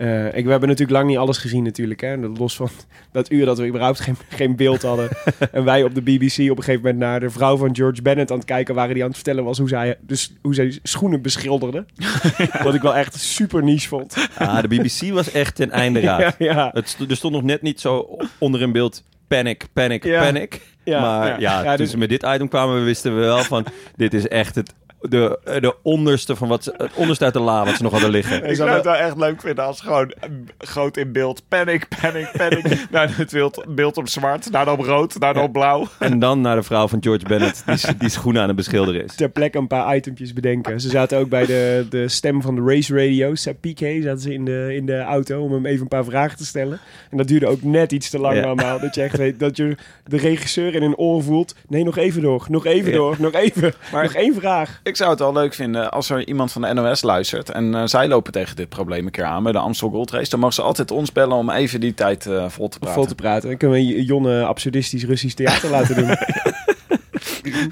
Eh, 0.00 0.26
ik, 0.26 0.44
we 0.44 0.50
hebben 0.50 0.68
natuurlijk 0.68 0.98
lang 0.98 1.08
niet 1.08 1.18
alles 1.18 1.38
gezien 1.38 1.62
natuurlijk. 1.62 2.00
Hè? 2.00 2.16
Los 2.16 2.56
van 2.56 2.68
dat 3.12 3.30
uur 3.30 3.44
dat 3.44 3.58
we 3.58 3.66
überhaupt 3.66 4.00
geen, 4.00 4.16
geen 4.28 4.56
beeld 4.56 4.82
hadden. 4.82 5.08
en 5.52 5.64
wij 5.64 5.82
op 5.82 5.94
de 5.94 6.02
BBC 6.02 6.50
op 6.50 6.56
een 6.56 6.64
gegeven 6.64 6.82
moment 6.82 6.98
naar 6.98 7.20
de 7.20 7.30
vrouw 7.30 7.56
van 7.56 7.74
George 7.74 8.02
Bennett 8.02 8.30
aan 8.30 8.36
het 8.36 8.46
kijken 8.46 8.74
waren. 8.74 8.92
Die 8.94 9.02
aan 9.02 9.08
het 9.08 9.16
vertellen 9.16 9.44
was 9.44 9.58
hoe 9.58 9.68
zij, 9.68 9.96
dus, 10.00 10.32
hoe 10.42 10.54
zij 10.54 10.78
schoenen 10.82 11.22
beschilderde. 11.22 11.84
Wat 12.62 12.74
ik 12.74 12.82
wel 12.82 12.96
echt 12.96 13.20
super 13.20 13.62
niche 13.62 13.88
vond. 13.88 14.28
Ah, 14.38 14.60
de 14.60 14.68
BBC 14.68 15.12
was 15.12 15.30
echt 15.30 15.54
ten 15.54 15.70
einde 15.70 16.00
raad. 16.00 16.20
Ja, 16.20 16.34
ja. 16.38 16.70
Het 16.72 16.96
er 17.08 17.16
stond 17.16 17.34
nog 17.34 17.42
net 17.42 17.62
niet 17.62 17.80
zo 17.80 18.16
onder 18.38 18.60
in 18.60 18.72
beeld 18.72 19.02
panic, 19.28 19.66
panic, 19.72 20.02
panic. 20.02 20.60
Ja, 20.84 21.00
maar 21.00 21.26
ja. 21.26 21.36
ja, 21.38 21.62
Ja, 21.62 21.68
toen 21.68 21.76
dus- 21.76 21.90
ze 21.90 21.98
met 21.98 22.08
dit 22.08 22.22
item 22.22 22.48
kwamen, 22.48 22.74
we 22.74 22.80
wisten 22.80 23.14
we 23.14 23.20
wel 23.20 23.42
van... 23.42 23.66
dit 23.96 24.14
is 24.14 24.28
echt 24.28 24.54
het, 24.54 24.74
de, 25.00 25.38
de 25.44 25.74
onderste 25.82 26.36
van 26.36 26.48
wat 26.48 26.64
ze, 26.64 26.74
het 26.76 26.94
onderste 26.94 27.24
uit 27.24 27.32
de 27.32 27.40
la 27.40 27.64
wat 27.64 27.76
ze 27.76 27.82
nog 27.82 27.92
hadden 27.92 28.10
liggen. 28.10 28.44
Ik 28.50 28.56
zou 28.56 28.70
het 28.70 28.84
wel 28.84 28.94
echt 28.94 29.16
leuk 29.16 29.40
vinden 29.40 29.64
als 29.64 29.80
gewoon 29.80 30.10
eh, 30.10 30.28
groot 30.58 30.96
in 30.96 31.12
beeld. 31.12 31.42
Panic, 31.48 31.86
panic, 32.00 32.30
panic. 32.36 32.86
naar 32.90 33.16
het 33.16 33.30
beeld, 33.30 33.64
beeld 33.68 33.96
op 33.96 34.08
zwart, 34.08 34.50
naar 34.50 34.72
op 34.72 34.80
rood, 34.80 35.18
naar 35.18 35.42
op 35.42 35.52
blauw. 35.52 35.86
En 35.98 36.18
dan 36.18 36.40
naar 36.40 36.56
de 36.56 36.62
vrouw 36.62 36.88
van 36.88 37.02
George 37.02 37.24
Bennett, 37.26 37.62
die, 37.66 37.96
die 37.96 38.08
schoenen 38.08 38.42
aan 38.42 38.48
het 38.48 38.56
beschilderen 38.56 39.04
is. 39.04 39.14
ter 39.14 39.28
plekke 39.28 39.58
een 39.58 39.66
paar 39.66 39.96
itempjes 39.96 40.32
bedenken. 40.32 40.80
Ze 40.80 40.88
zaten 40.88 41.18
ook 41.18 41.28
bij 41.28 41.46
de, 41.46 41.86
de 41.90 42.08
stem 42.08 42.42
van 42.42 42.54
de 42.54 42.62
race 42.66 42.94
radio, 42.94 43.32
Piquet, 43.60 44.02
zaten 44.02 44.20
ze 44.20 44.32
in 44.34 44.44
de, 44.44 44.74
in 44.74 44.86
de 44.86 44.98
auto 45.00 45.42
om 45.42 45.52
hem 45.52 45.66
even 45.66 45.80
een 45.82 45.88
paar 45.88 46.04
vragen 46.04 46.36
te 46.36 46.44
stellen. 46.46 46.80
En 47.10 47.16
dat 47.16 47.28
duurde 47.28 47.46
ook 47.46 47.62
net 47.62 47.92
iets 47.92 48.10
te 48.10 48.18
lang 48.18 48.36
Ja. 48.36 48.42
allemaal. 48.42 48.80
Dat 48.80 48.94
je 48.94 49.02
echt 49.02 49.16
weet, 49.16 49.38
dat 49.40 49.56
je 49.56 49.76
de 50.04 50.16
regisseur 50.16 50.74
in 50.74 50.82
een 50.82 50.96
oor 50.96 51.22
voelt. 51.22 51.54
Nee, 51.68 51.84
nog 51.84 51.96
even 51.96 52.22
door, 52.22 52.46
nog 52.48 52.66
even 52.66 52.90
Ja. 52.90 52.96
door, 52.96 53.16
nog 53.18 53.32
even. 53.32 53.72
Maar- 53.92 54.02
nog 54.02 54.14
één 54.14 54.34
vraag. 54.34 54.80
Ik 54.90 54.96
zou 54.96 55.10
het 55.10 55.18
wel 55.18 55.32
leuk 55.32 55.54
vinden 55.54 55.90
als 55.90 56.10
er 56.10 56.26
iemand 56.26 56.52
van 56.52 56.62
de 56.62 56.72
NOS 56.72 57.02
luistert. 57.02 57.50
En 57.50 57.74
eh, 57.74 57.82
zij 57.84 58.08
lopen 58.08 58.32
tegen 58.32 58.56
dit 58.56 58.68
probleem 58.68 59.04
een 59.04 59.10
keer 59.10 59.24
aan 59.24 59.42
bij 59.42 59.52
de 59.52 59.58
Amstel 59.58 59.90
Gold 59.90 60.10
Race. 60.10 60.30
Dan 60.30 60.38
mogen 60.38 60.54
ze 60.54 60.62
altijd 60.62 60.90
ons 60.90 61.12
bellen 61.12 61.36
om 61.36 61.50
even 61.50 61.80
die 61.80 61.94
tijd 61.94 62.26
eh, 62.26 62.48
vol 62.48 62.68
te 62.68 62.78
praten. 62.78 62.96
Vol 62.96 63.06
te 63.06 63.14
praten. 63.14 63.48
Dan 63.48 63.58
kunnen 63.58 63.76
we 63.76 64.04
Jonne 64.04 64.44
absurdistisch 64.44 65.04
Russisch 65.04 65.34
theater 65.34 65.70
laten 65.76 65.94
doen. 65.94 66.16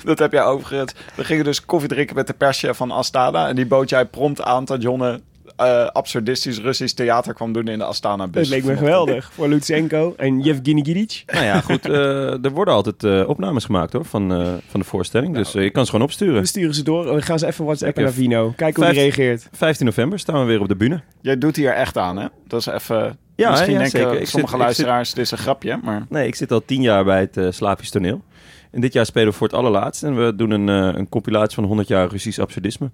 Dat 0.04 0.18
heb 0.18 0.32
jij 0.32 0.44
overigens. 0.44 0.94
We 1.14 1.24
gingen 1.24 1.44
dus 1.44 1.64
koffie 1.64 1.88
drinken 1.88 2.16
met 2.16 2.26
de 2.26 2.32
perschef 2.32 2.76
van 2.76 2.90
Astana. 2.90 3.48
En 3.48 3.56
die 3.56 3.66
bood 3.66 3.88
jij 3.88 4.04
prompt 4.04 4.42
aan 4.42 4.64
dat 4.64 4.82
Jonne 4.82 5.20
eh, 5.58 5.86
absurdistisch 5.86 6.58
Russisch 6.58 6.94
theater 6.94 7.34
kwam 7.34 7.52
doen 7.52 7.68
in 7.68 7.78
de 7.78 7.84
Astana 7.84 8.28
bus. 8.28 8.48
Dat 8.48 8.58
leek 8.58 8.64
me 8.64 8.76
geweldig. 8.76 9.30
Voor 9.34 9.48
Lutsenko 9.48 10.14
en 10.16 10.40
Yevgeny 10.40 10.82
Giric. 10.84 11.22
Nou 11.26 11.44
ja, 11.44 11.60
goed, 11.60 11.86
eh, 11.86 12.44
er 12.44 12.50
worden 12.50 12.74
altijd 12.74 13.04
eh, 13.04 13.28
opnames 13.28 13.64
gemaakt 13.64 13.92
hoor, 13.92 14.04
van, 14.04 14.32
eh, 14.32 14.52
van 14.68 14.80
de 14.80 14.86
voorstelling. 14.86 15.34
Dus 15.34 15.52
je 15.52 15.70
kan 15.70 15.84
ze 15.84 15.90
gewoon 15.90 16.06
opsturen. 16.06 16.40
We 16.40 16.46
sturen 16.46 16.74
ze 16.74 16.82
door. 16.82 17.14
We 17.14 17.22
gaan 17.22 17.38
ze 17.38 17.46
even 17.46 17.64
WhatsAppen 17.64 18.02
naar 18.02 18.12
Vino. 18.12 18.52
Kijken 18.56 18.82
hoe 18.82 18.92
hij 18.92 19.02
reageert. 19.02 19.48
15 19.52 19.86
november 19.86 20.18
staan 20.18 20.40
we 20.40 20.46
weer 20.46 20.60
op 20.60 20.68
de 20.68 20.76
bühne. 20.76 21.00
Jij 21.20 21.38
doet 21.38 21.56
hier 21.56 21.72
echt 21.72 21.96
aan, 21.96 22.16
hè? 22.18 22.26
Dat 22.46 22.60
is 22.60 22.66
even... 22.66 23.18
Ja, 23.36 23.50
misschien 23.50 23.72
ja, 23.72 23.78
denken 23.78 23.98
zeker. 24.10 24.26
Sommige 24.26 24.52
zit- 24.52 24.60
luisteraars, 24.62 25.14
dit 25.14 25.24
is 25.24 25.30
een 25.30 25.38
grapje, 25.38 25.80
maar... 25.82 26.06
Nee, 26.08 26.26
ik 26.26 26.34
zit 26.34 26.52
al 26.52 26.64
tien 26.64 26.82
jaar 26.82 27.04
bij 27.04 27.28
het 27.32 27.54
Slavisch 27.54 27.90
toneel. 27.90 28.22
En 28.70 28.80
dit 28.80 28.92
jaar 28.92 29.06
spelen 29.06 29.28
we 29.28 29.34
voor 29.34 29.46
het 29.46 29.56
allerlaatst. 29.56 30.02
En 30.02 30.24
we 30.24 30.34
doen 30.36 30.50
een, 30.50 30.68
een 30.68 31.08
compilatie 31.08 31.54
van 31.54 31.64
100 31.64 31.88
jaar 31.88 32.08
Russisch 32.08 32.38
absurdisme. 32.38 32.90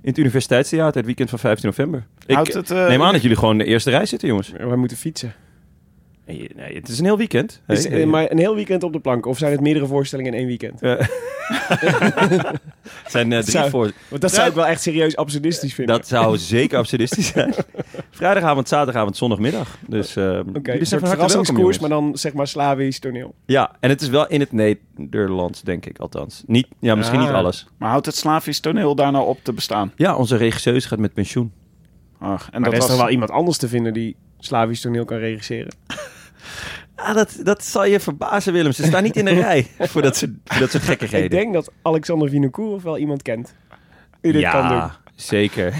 In 0.00 0.08
het 0.08 0.18
Universiteitstheater, 0.18 0.96
het 0.96 1.04
weekend 1.04 1.30
van 1.30 1.38
15 1.38 1.68
november. 1.68 2.06
Ik 2.26 2.34
Houdt 2.34 2.52
het, 2.52 2.70
eh, 2.70 2.88
neem 2.88 3.02
aan 3.02 3.12
dat 3.12 3.22
jullie 3.22 3.36
gewoon 3.36 3.58
de 3.58 3.64
eerste 3.64 3.90
rij 3.90 4.06
zitten, 4.06 4.28
jongens. 4.28 4.52
We 4.58 4.76
moeten 4.76 4.96
fietsen. 4.96 5.34
Nee, 6.28 6.74
het 6.74 6.88
is 6.88 6.98
een 6.98 7.04
heel 7.04 7.16
weekend. 7.16 7.62
Is, 7.66 7.84
Hey, 7.84 7.96
hey. 7.96 8.06
maar 8.06 8.30
een 8.30 8.38
heel 8.38 8.54
weekend 8.54 8.82
op 8.82 8.92
de 8.92 9.00
plank? 9.00 9.26
Of 9.26 9.38
zijn 9.38 9.52
het 9.52 9.60
meerdere 9.60 9.86
voorstellingen 9.86 10.32
in 10.32 10.38
één 10.38 10.46
weekend? 10.46 10.80
Het 10.80 11.10
zijn 13.10 13.32
eh, 13.32 13.38
drie 13.38 13.50
Zou- 13.50 13.70
voor... 13.70 13.92
Want 14.08 14.22
dat 14.22 14.32
zou 14.32 14.48
ik 14.48 14.54
wel 14.54 14.66
echt 14.66 14.82
serieus 14.82 15.16
absurdistisch 15.16 15.74
vinden. 15.74 15.96
Dat 15.96 16.06
zou 16.08 16.36
zeker 16.38 16.78
absurdistisch 16.78 17.26
zijn. 17.26 17.54
Vrijdagavond, 18.10 18.68
zaterdagavond, 18.68 19.16
zondagmiddag. 19.16 19.78
Dus 19.86 20.16
eh 20.16 20.38
Oké, 20.54 20.72
jullie 20.72 20.92
een 20.94 21.06
verrassingskoers, 21.06 21.78
maar 21.78 21.88
dan 21.90 22.16
zeg 22.18 22.32
maar 22.32 22.46
Slavisch 22.46 22.98
toneel. 22.98 23.34
Ja, 23.46 23.76
en 23.80 23.88
het 23.90 24.00
is 24.00 24.08
wel 24.08 24.26
in 24.28 24.40
het 24.40 24.52
Nederlands, 24.52 25.62
denk 25.62 25.86
ik 25.86 25.98
althans. 25.98 26.42
Niet, 26.46 26.66
ja, 26.78 26.94
misschien 26.94 27.20
niet 27.20 27.28
alles. 27.28 27.66
Maar 27.78 27.90
houdt 27.90 28.06
het 28.06 28.16
Slavisch 28.16 28.60
toneel 28.60 28.94
daar 28.94 29.12
nou 29.12 29.26
op 29.26 29.38
te 29.42 29.52
bestaan? 29.52 29.92
Ja, 29.96 30.16
onze 30.16 30.36
regisseus 30.36 30.84
gaat 30.86 30.98
met 30.98 31.12
pensioen. 31.14 31.52
Ach, 32.18 32.48
en 32.52 32.60
Maar 32.60 32.70
dat 32.70 32.72
er 32.72 32.72
is 32.72 32.78
was... 32.78 32.88
toch 32.88 32.98
wel 32.98 33.10
iemand 33.10 33.30
anders 33.30 33.56
te 33.56 33.68
vinden 33.68 33.92
die 33.92 34.16
Slavisch 34.38 34.80
toneel 34.80 35.04
kan 35.04 35.18
regisseren? 35.18 35.72
Ah, 36.94 37.14
dat, 37.14 37.36
dat 37.42 37.64
zal 37.64 37.84
je 37.84 38.00
verbazen, 38.00 38.52
Willem. 38.52 38.72
Ze 38.72 38.84
staan 38.84 39.02
niet 39.02 39.16
in 39.16 39.24
de 39.24 39.34
rij 39.40 39.66
voor 39.78 40.02
dat 40.02 40.16
soort, 40.16 40.30
voor 40.44 40.60
dat 40.60 40.70
soort 40.70 40.82
gekkigheden. 40.82 41.24
Ik 41.24 41.30
denk 41.30 41.52
dat 41.52 41.70
Alexander 41.82 42.28
Vinokourov 42.28 42.82
wel 42.82 42.98
iemand 42.98 43.22
kent. 43.22 43.54
Die 44.20 44.32
dit 44.32 44.50
kan 44.50 44.68
doen. 44.68 44.76
ja, 44.76 44.96
zeker. 45.14 45.74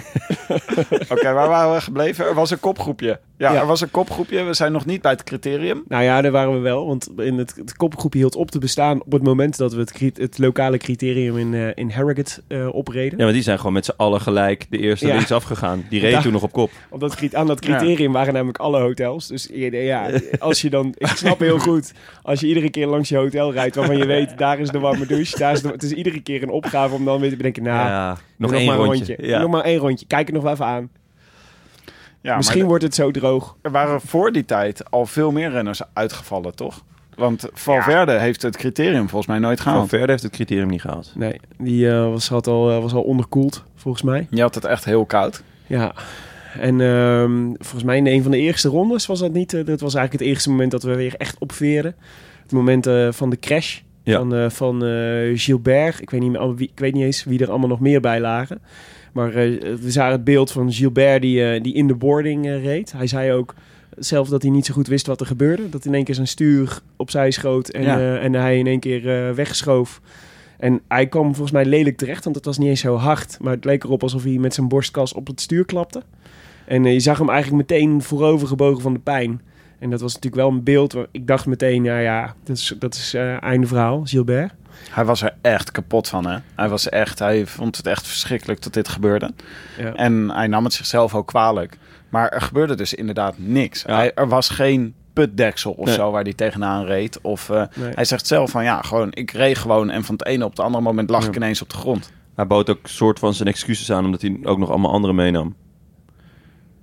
Oké, 1.12 1.32
waar 1.32 1.48
waren 1.48 1.74
we 1.74 1.80
gebleven? 1.80 2.26
Er 2.26 2.34
was 2.34 2.50
een 2.50 2.60
kopgroepje. 2.60 3.20
Ja, 3.38 3.52
Ja. 3.52 3.60
er 3.60 3.66
was 3.66 3.80
een 3.80 3.90
kopgroepje. 3.90 4.42
We 4.44 4.54
zijn 4.54 4.72
nog 4.72 4.86
niet 4.86 5.02
bij 5.02 5.10
het 5.10 5.22
criterium. 5.24 5.82
Nou 5.88 6.02
ja, 6.04 6.20
daar 6.20 6.32
waren 6.32 6.52
we 6.52 6.58
wel. 6.58 6.86
Want 6.86 7.08
in 7.16 7.38
het, 7.38 7.54
het 7.56 7.76
kopgroepje 7.76 8.18
hield 8.18 8.36
op 8.36 8.50
te 8.50 8.58
bestaan 8.58 9.02
op 9.04 9.12
het 9.12 9.22
moment 9.22 9.56
dat 9.56 9.72
we 9.72 9.78
het, 9.98 10.16
het 10.18 10.38
lokale 10.38 10.76
criterium 10.78 11.36
in, 11.38 11.54
eh, 11.54 11.68
in 11.74 11.90
Harrogate 11.90 12.40
eh, 12.48 12.74
opreden. 12.74 13.18
Ja, 13.18 13.24
maar 13.24 13.32
die 13.32 13.42
zijn 13.42 13.56
gewoon 13.58 13.72
met 13.72 13.84
z'n 13.84 13.92
allen 13.96 14.20
gelijk 14.20 14.66
de 14.70 14.78
eerste 14.78 15.06
Ja. 15.06 15.14
links 15.14 15.32
afgegaan. 15.32 15.84
Die 15.90 16.00
reden 16.00 16.16
Ja. 16.16 16.22
toen 16.22 16.32
nog 16.32 16.42
op 16.42 16.52
kop. 16.52 16.70
Op 16.90 17.00
dat, 17.00 17.14
cri- 17.16 17.30
aan 17.32 17.46
dat 17.46 17.60
criterium 17.60 18.12
waren 18.12 18.32
namelijk 18.32 18.58
alle 18.58 18.80
hotels. 18.80 19.26
Dus 19.26 19.48
ja, 19.52 20.10
als 20.38 20.60
je 20.60 20.70
dan... 20.70 20.94
Ik 20.98 21.06
snap 21.06 21.38
heel 21.38 21.58
goed, 21.58 21.92
als 22.22 22.40
je 22.40 22.46
iedere 22.46 22.70
keer 22.70 22.86
langs 22.86 23.08
je 23.08 23.16
hotel 23.16 23.52
rijdt... 23.52 23.76
waarvan 23.76 23.96
je 23.96 24.06
weet, 24.06 24.38
daar 24.38 24.58
is 24.58 24.68
de 24.70 24.78
warme 24.78 25.06
douche. 25.06 25.38
Daar 25.38 25.52
is 25.52 25.62
de, 25.62 25.68
het 25.68 25.82
is 25.82 25.92
iedere 25.92 26.20
keer 26.20 26.42
een 26.42 26.50
opgave 26.50 26.94
om 26.94 27.04
dan 27.04 27.20
weer 27.20 27.30
te 27.30 27.36
bedenken... 27.36 27.62
Nou, 27.62 27.88
ja, 27.88 28.12
doe 28.14 28.20
nog 28.36 28.52
één 28.52 28.66
maar 28.66 28.78
een 28.78 28.84
rondje. 28.84 29.16
Ja. 29.20 29.40
Nog 29.40 29.50
maar 29.50 29.64
één 29.64 29.78
rondje. 29.78 30.06
Kijk 30.06 30.26
het 30.26 30.34
nog 30.34 30.42
wel 30.44 30.52
even 30.52 30.64
aan. 30.66 30.90
Ja, 32.22 32.36
Misschien 32.36 32.64
wordt 32.66 32.82
het 32.84 32.94
zo 32.94 33.10
droog. 33.10 33.56
er 33.62 33.70
waren 33.70 34.00
voor 34.00 34.32
die 34.32 34.44
tijd 34.44 34.90
al 34.90 35.06
veel 35.06 35.30
meer 35.32 35.50
renners 35.50 35.80
uitgevallen, 35.92 36.54
toch? 36.54 36.84
Want 37.16 37.48
Valverde 37.52 38.12
heeft 38.18 38.42
het 38.42 38.56
criterium 38.56 39.08
volgens 39.08 39.26
mij 39.26 39.38
nooit 39.38 39.60
gehaald. 39.60 39.88
Verde 39.88 40.10
heeft 40.10 40.22
het 40.22 40.32
criterium 40.32 40.68
niet 40.68 40.80
gehaald. 40.80 41.12
Nee, 41.16 41.40
die 41.58 41.90
eh, 41.90 42.02
was, 42.10 42.28
had 42.28 42.46
al, 42.46 42.70
eh, 42.70 42.80
was 42.80 42.92
al 42.92 43.02
onderkoeld, 43.02 43.64
volgens 43.74 44.02
mij. 44.02 44.26
Je 44.30 44.40
had 44.40 44.54
het 44.54 44.64
echt 44.64 44.84
heel 44.84 45.04
koud. 45.06 45.42
Ja. 45.66 45.94
En 46.60 46.80
ehm, 46.80 47.46
volgens 47.58 47.82
mij 47.84 47.96
in 47.96 48.06
een 48.06 48.22
van 48.22 48.30
de 48.30 48.38
eerste 48.38 48.68
rondes 48.68 49.06
was 49.06 49.18
dat 49.18 49.32
niet. 49.32 49.54
eh, 49.54 49.64
dat 49.64 49.80
was 49.80 49.94
eigenlijk 49.94 50.24
het 50.24 50.32
eerste 50.34 50.50
moment 50.50 50.70
dat 50.70 50.82
we 50.82 50.94
weer 50.94 51.14
echt 51.16 51.38
opveerden. 51.38 51.94
Het 52.42 52.52
moment 52.52 52.86
eh, 52.86 53.08
van 53.12 53.30
de 53.30 53.38
crash 53.38 53.80
Ja. 54.02 54.18
van, 54.18 54.34
eh, 54.34 54.50
van 54.50 54.84
eh, 54.84 55.30
Gilbert. 55.38 56.00
Ik 56.00 56.10
weet, 56.10 56.20
niet 56.20 56.30
meer, 56.30 56.40
al 56.40 56.54
wie, 56.54 56.68
ik 56.72 56.78
weet 56.78 56.94
niet 56.94 57.04
eens 57.04 57.24
wie 57.24 57.40
er 57.42 57.48
allemaal 57.50 57.68
nog 57.68 57.80
meer 57.80 58.00
bij 58.00 58.20
lagen. 58.20 58.60
Maar 59.12 59.28
eh, 59.34 59.58
we 59.80 59.90
zagen 59.90 60.12
het 60.12 60.24
beeld 60.24 60.52
van 60.52 60.72
Gilbert 60.72 61.22
die, 61.22 61.44
eh, 61.52 61.62
die 61.62 61.74
in 61.74 61.86
de 61.86 61.94
boarding 61.94 62.46
eh, 62.46 62.64
reed. 62.64 62.92
Hij 62.92 63.06
zei 63.06 63.32
ook 63.32 63.54
zelf 63.98 64.28
dat 64.28 64.42
hij 64.42 64.50
niet 64.50 64.66
zo 64.66 64.74
goed 64.74 64.86
wist 64.86 65.06
wat 65.06 65.20
er 65.20 65.26
gebeurde. 65.26 65.68
Dat 65.68 65.84
in 65.84 65.94
één 65.94 66.04
keer 66.04 66.14
zijn 66.14 66.26
stuur 66.26 66.80
opzij 66.96 67.30
schoot 67.30 67.68
en, 67.68 67.82
Ja. 67.82 68.18
en 68.18 68.32
hij 68.34 68.58
in 68.58 68.66
één 68.66 68.80
keer 68.80 69.28
eh, 69.28 69.34
wegschoof. 69.34 70.00
En 70.58 70.80
hij 70.88 71.06
kwam 71.06 71.24
volgens 71.24 71.50
mij 71.50 71.64
lelijk 71.64 71.96
terecht, 71.96 72.24
want 72.24 72.36
het 72.36 72.44
was 72.44 72.58
niet 72.58 72.68
eens 72.68 72.80
zo 72.80 72.96
hard. 72.96 73.38
Maar 73.40 73.52
het 73.54 73.64
leek 73.64 73.84
erop 73.84 74.02
alsof 74.02 74.22
hij 74.22 74.32
met 74.32 74.54
zijn 74.54 74.68
borstkas 74.68 75.12
op 75.12 75.26
het 75.26 75.40
stuur 75.40 75.64
klapte. 75.64 76.02
En 76.66 76.84
je 76.84 77.00
zag 77.00 77.18
hem 77.18 77.28
eigenlijk 77.30 77.70
meteen 77.70 78.02
voorover 78.02 78.48
gebogen 78.48 78.82
van 78.82 78.92
de 78.92 78.98
pijn. 78.98 79.40
En 79.78 79.90
dat 79.90 80.00
was 80.00 80.14
natuurlijk 80.14 80.42
wel 80.42 80.52
een 80.52 80.62
beeld 80.62 80.92
waar 80.92 81.06
ik 81.10 81.26
dacht 81.26 81.46
meteen, 81.46 81.82
nou 81.82 82.00
ja, 82.00 82.34
dat 82.44 82.56
is, 82.56 82.74
dat 82.78 82.94
is 82.94 83.14
einde 83.40 83.66
verhaal, 83.66 84.02
Gilbert. 84.04 84.52
Hij 84.90 85.04
was 85.04 85.22
er 85.22 85.34
echt 85.40 85.70
kapot 85.70 86.08
van, 86.08 86.26
hè? 86.26 86.38
Hij 86.54 86.68
was 86.68 86.88
echt, 86.88 87.18
hij 87.18 87.46
vond 87.46 87.76
het 87.76 87.86
echt 87.86 88.06
verschrikkelijk 88.06 88.62
dat 88.62 88.72
dit 88.72 88.88
gebeurde. 88.88 89.30
Ja. 89.78 89.92
En 89.94 90.30
hij 90.30 90.46
nam 90.46 90.64
het 90.64 90.72
zichzelf 90.72 91.14
ook 91.14 91.26
kwalijk. 91.26 91.78
Maar 92.08 92.28
er 92.28 92.40
gebeurde 92.40 92.74
dus 92.74 92.94
inderdaad 92.94 93.34
niks. 93.36 93.82
Ja. 93.86 93.94
Hij, 93.94 94.14
er 94.14 94.28
was 94.28 94.48
geen 94.48 94.94
putdeksel 95.12 95.72
of 95.72 95.86
Nee. 95.86 95.94
zo 95.94 96.10
waar 96.10 96.22
hij 96.22 96.32
tegenaan 96.34 96.84
reed. 96.84 97.20
Of 97.20 97.50
eh, 97.50 97.62
Nee. 97.74 97.92
hij 97.94 98.04
zegt 98.04 98.26
zelf 98.26 98.50
van 98.50 98.64
ja, 98.64 98.82
gewoon 98.82 99.08
ik 99.10 99.30
reed 99.30 99.58
gewoon 99.58 99.90
en 99.90 100.04
van 100.04 100.14
het 100.14 100.26
ene 100.26 100.44
op 100.44 100.50
het 100.50 100.60
andere 100.60 100.82
moment 100.84 101.10
lag 101.10 101.22
Ja. 101.22 101.28
ik 101.28 101.36
ineens 101.36 101.62
op 101.62 101.70
de 101.70 101.76
grond. 101.76 102.12
Hij 102.34 102.46
bood 102.46 102.70
ook 102.70 102.78
soort 102.82 103.18
van 103.18 103.34
zijn 103.34 103.48
excuses 103.48 103.92
aan, 103.92 104.04
omdat 104.04 104.22
hij 104.22 104.38
ook 104.42 104.58
nog 104.58 104.70
allemaal 104.70 104.92
anderen 104.92 105.16
meenam. 105.16 105.54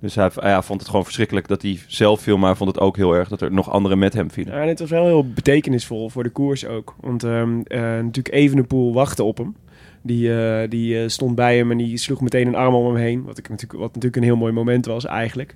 Dus 0.06 0.14
hij 0.14 0.30
ja, 0.50 0.62
vond 0.62 0.80
het 0.80 0.88
gewoon 0.88 1.04
verschrikkelijk 1.04 1.48
dat 1.48 1.62
hij 1.62 1.78
zelf 1.86 2.20
viel, 2.20 2.38
maar 2.38 2.56
vond 2.56 2.70
het 2.70 2.80
ook 2.80 2.96
heel 2.96 3.12
erg 3.12 3.28
dat 3.28 3.40
er 3.40 3.52
nog 3.52 3.70
anderen 3.70 3.98
met 3.98 4.12
hem 4.12 4.30
vielen. 4.30 4.54
Ja, 4.54 4.60
en 4.60 4.68
het 4.68 4.78
was 4.78 4.90
wel 4.90 5.04
heel 5.04 5.30
betekenisvol 5.32 6.08
voor 6.08 6.22
de 6.22 6.30
koers 6.30 6.66
ook. 6.66 6.94
Want 7.00 7.24
ehm 7.24 7.60
eh, 7.64 7.80
natuurlijk 7.80 8.34
Evenepoel 8.34 8.92
wachtte 8.92 9.22
op 9.22 9.38
hem. 9.38 9.56
Die, 10.02 10.40
eh, 10.40 10.70
die 10.70 11.00
eh, 11.00 11.08
stond 11.08 11.34
bij 11.34 11.56
hem 11.56 11.70
en 11.70 11.76
die 11.76 11.96
sloeg 11.96 12.20
meteen 12.20 12.46
een 12.46 12.54
arm 12.54 12.74
om 12.74 12.86
hem 12.86 12.96
heen. 12.96 13.22
Wat, 13.22 13.38
ik 13.38 13.48
natuurlijk, 13.48 13.80
wat 13.80 13.88
natuurlijk 13.88 14.16
een 14.16 14.22
heel 14.22 14.36
mooi 14.36 14.52
moment 14.52 14.86
was 14.86 15.04
eigenlijk. 15.04 15.54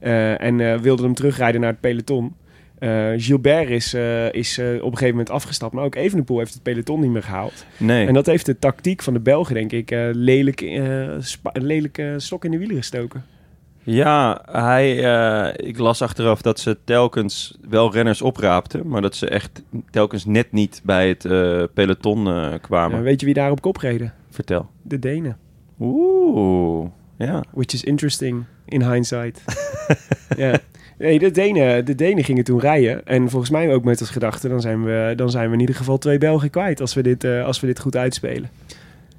En 0.00 0.82
wilde 0.82 1.02
hem 1.02 1.14
terugrijden 1.14 1.60
naar 1.60 1.70
het 1.70 1.80
peloton. 1.80 2.34
Gilbert 3.16 3.70
is, 3.70 3.94
is 4.30 4.58
op 4.58 4.64
een 4.64 4.80
gegeven 4.82 5.08
moment 5.08 5.30
afgestapt. 5.30 5.72
Maar 5.72 5.84
ook 5.84 5.94
Evenepoel 5.94 6.38
heeft 6.38 6.54
het 6.54 6.62
peloton 6.62 7.00
niet 7.00 7.10
meer 7.10 7.22
gehaald. 7.22 7.66
Nee. 7.76 8.06
En 8.06 8.14
dat 8.14 8.26
heeft 8.26 8.46
de 8.46 8.58
tactiek 8.58 9.02
van 9.02 9.12
de 9.12 9.20
Belgen, 9.20 9.54
denk 9.54 9.72
ik, 9.72 9.90
lelijk, 10.12 10.60
lelijke 11.52 12.14
stok 12.16 12.44
in 12.44 12.50
de 12.50 12.58
wielen 12.58 12.76
gestoken. 12.76 13.24
Ja, 13.84 14.42
hij, 14.50 15.04
eh, 15.04 15.68
ik 15.68 15.78
las 15.78 16.02
achteraf 16.02 16.42
dat 16.42 16.60
ze 16.60 16.78
telkens 16.84 17.58
wel 17.68 17.92
renners 17.92 18.22
opraapten, 18.22 18.88
maar 18.88 19.02
dat 19.02 19.16
ze 19.16 19.28
echt 19.28 19.62
telkens 19.90 20.24
net 20.24 20.52
niet 20.52 20.80
bij 20.84 21.08
het 21.08 21.24
eh, 21.24 21.62
peloton 21.74 22.28
eh, 22.28 22.52
kwamen. 22.60 22.96
Ja, 22.96 23.02
weet 23.02 23.20
je 23.20 23.26
wie 23.26 23.34
daar 23.34 23.50
op 23.50 23.60
kop 23.60 23.76
reden? 23.76 24.14
Vertel. 24.30 24.68
De 24.82 24.98
Denen. 24.98 25.36
Oeh, 25.80 26.88
ja. 27.18 27.44
Which 27.50 27.72
is 27.72 27.84
interesting 27.84 28.44
in 28.64 28.82
hindsight. 28.90 29.42
ja. 30.36 30.58
Nee, 30.98 31.18
de 31.18 31.30
Denen, 31.30 31.84
de 31.84 31.94
Denen 31.94 32.24
gingen 32.24 32.44
toen 32.44 32.60
rijden. 32.60 33.06
En 33.06 33.30
volgens 33.30 33.50
mij 33.50 33.74
ook 33.74 33.84
met 33.84 34.00
als 34.00 34.10
gedachte, 34.10 34.48
dan 34.48 34.60
zijn 34.60 34.84
we, 34.84 35.12
dan 35.16 35.30
zijn 35.30 35.46
we 35.48 35.54
in 35.54 35.60
ieder 35.60 35.74
geval 35.74 35.98
twee 35.98 36.18
Belgen 36.18 36.50
kwijt 36.50 36.80
als 36.80 36.94
we 36.94 37.02
dit, 37.02 37.24
als 37.24 37.60
we 37.60 37.66
dit 37.66 37.80
goed 37.80 37.96
uitspelen. 37.96 38.50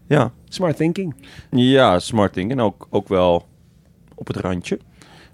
Ja, 0.08 0.32
Smart 0.48 0.78
thinking. 0.78 1.16
ja 1.50 2.00
smart 2.00 2.34
ding. 2.34 2.52
En 2.52 2.60
ook, 2.60 2.88
ook 2.90 3.08
wel 3.08 3.46
op 4.16 4.28
het 4.28 4.36
randje. 4.36 4.80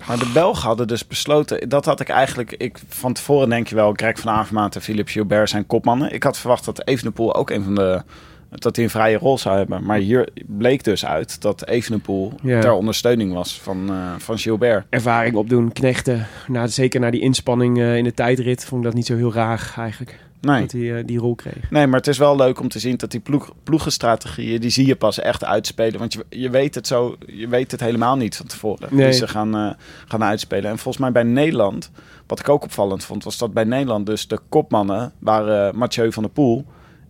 Maar 0.07 0.19
de 0.19 0.29
Belgen 0.33 0.67
hadden 0.67 0.87
dus 0.87 1.07
besloten, 1.07 1.69
dat 1.69 1.85
had 1.85 1.99
ik 1.99 2.09
eigenlijk, 2.09 2.51
ik, 2.51 2.79
van 2.87 3.13
tevoren 3.13 3.49
denk 3.49 3.67
je 3.67 3.75
wel, 3.75 3.93
Greg 3.95 4.19
van 4.19 4.31
Avermaat 4.31 4.75
en 4.75 4.81
Philippe 4.81 5.11
Gilbert 5.11 5.49
zijn 5.49 5.67
kopmannen. 5.67 6.13
Ik 6.13 6.23
had 6.23 6.37
verwacht 6.37 6.65
dat 6.65 6.87
Evenepoel 6.87 7.35
ook 7.35 7.49
een 7.49 7.63
van 7.63 7.75
de, 7.75 8.01
dat 8.49 8.75
hij 8.75 8.85
een 8.85 8.91
vrije 8.91 9.17
rol 9.17 9.37
zou 9.37 9.57
hebben. 9.57 9.83
Maar 9.83 9.97
hier 9.97 10.29
bleek 10.47 10.83
dus 10.83 11.05
uit 11.05 11.41
dat 11.41 11.67
Evenepoel 11.67 12.33
Ja. 12.41 12.61
ter 12.61 12.71
ondersteuning 12.71 13.33
was 13.33 13.61
van, 13.61 13.89
eh, 13.89 13.95
van 14.17 14.37
Gilbert. 14.37 14.85
Ervaring 14.89 15.35
opdoen, 15.35 15.71
knechten. 15.71 16.27
Na, 16.47 16.67
zeker 16.67 16.99
na 16.99 17.09
die 17.11 17.21
inspanning 17.21 17.79
eh, 17.79 17.97
in 17.97 18.03
de 18.03 18.13
tijdrit 18.13 18.65
vond 18.65 18.81
ik 18.81 18.85
dat 18.87 18.95
niet 18.95 19.05
zo 19.05 19.15
heel 19.15 19.33
raar 19.33 19.73
eigenlijk. 19.77 20.19
Nee. 20.41 20.61
Dat 20.61 20.71
hij 20.71 20.97
eh, 20.97 21.03
die 21.05 21.19
rol 21.19 21.35
kreeg. 21.35 21.69
Nee, 21.69 21.87
maar 21.87 21.97
het 21.97 22.07
is 22.07 22.17
wel 22.17 22.35
leuk 22.35 22.59
om 22.59 22.67
te 22.67 22.79
zien 22.79 22.97
dat 22.97 23.11
die 23.11 23.19
ploeg, 23.19 23.53
ploegenstrategieën, 23.63 24.61
die 24.61 24.69
zie 24.69 24.87
je 24.87 24.95
pas 24.95 25.19
echt 25.19 25.43
uitspelen. 25.43 25.99
Want 25.99 26.13
je, 26.13 26.25
je 26.29 26.49
weet 26.49 26.75
het 26.75 26.87
zo, 26.87 27.15
je 27.27 27.47
weet 27.47 27.71
het 27.71 27.79
helemaal 27.79 28.15
niet 28.15 28.37
van 28.37 28.45
tevoren. 28.45 28.87
Nee. 28.91 29.05
Die 29.05 29.13
ze 29.13 29.27
gaan, 29.27 29.55
eh, 29.55 29.71
gaan 30.07 30.23
uitspelen. 30.23 30.71
En 30.71 30.77
volgens 30.77 31.03
mij 31.03 31.11
bij 31.11 31.23
Nederland, 31.23 31.91
wat 32.27 32.39
ik 32.39 32.49
ook 32.49 32.63
opvallend 32.63 33.03
vond, 33.03 33.23
was 33.23 33.37
dat 33.37 33.53
bij 33.53 33.63
Nederland 33.63 34.05
dus 34.05 34.27
de 34.27 34.39
kopmannen 34.49 35.11
waren 35.19 35.77
Mathieu 35.77 36.11
van 36.11 36.23
der 36.23 36.31
Poel 36.31 36.65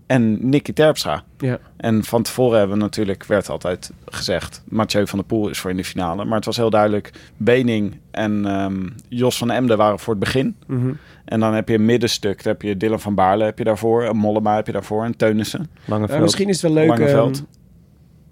en 0.10 0.50
Nicky 0.50 0.74
Terpstra. 0.74 1.24
Ja. 1.38 1.60
En 1.78 2.04
van 2.04 2.24
tevoren 2.24 2.58
hebben 2.60 2.78
we 2.78 2.84
natuurlijk, 2.84 3.26
werd 3.26 3.50
altijd 3.50 3.92
gezegd, 4.06 4.64
Mathieu 4.68 5.08
van 5.08 5.20
der 5.20 5.28
Poel 5.28 5.50
is 5.50 5.60
voor 5.60 5.70
in 5.70 5.78
de 5.78 5.84
finale. 5.84 6.26
Maar 6.26 6.36
het 6.36 6.46
was 6.46 6.58
heel 6.58 6.70
duidelijk, 6.70 7.12
Bening 7.38 7.98
en 8.12 8.46
ehm, 8.46 8.88
Jos 9.08 9.38
van 9.38 9.52
Emden 9.52 9.78
waren 9.78 10.00
voor 10.00 10.14
het 10.14 10.24
begin. 10.24 10.56
Mhm. 10.68 10.92
En 11.26 11.40
dan 11.40 11.54
heb 11.54 11.70
je 11.70 11.76
een 11.76 11.86
middenstuk, 11.86 12.44
dan 12.44 12.54
heb 12.54 12.62
je 12.62 12.78
Dylan 12.78 13.00
van 13.00 13.16
Baarle 13.16 13.44
heb 13.44 13.58
je 13.58 13.64
daarvoor, 13.64 14.04
en 14.04 14.16
Mollema 14.16 14.56
heb 14.56 14.66
je 14.66 14.72
daarvoor 14.72 15.04
en 15.04 15.18
Teunissen. 15.18 15.70
Lange 15.86 16.08
Ja, 16.08 16.20
misschien 16.20 16.50
is 16.50 16.62
het 16.62 16.74
wel 16.74 16.86
leuk, 16.86 17.00
ehm, 17.00 17.34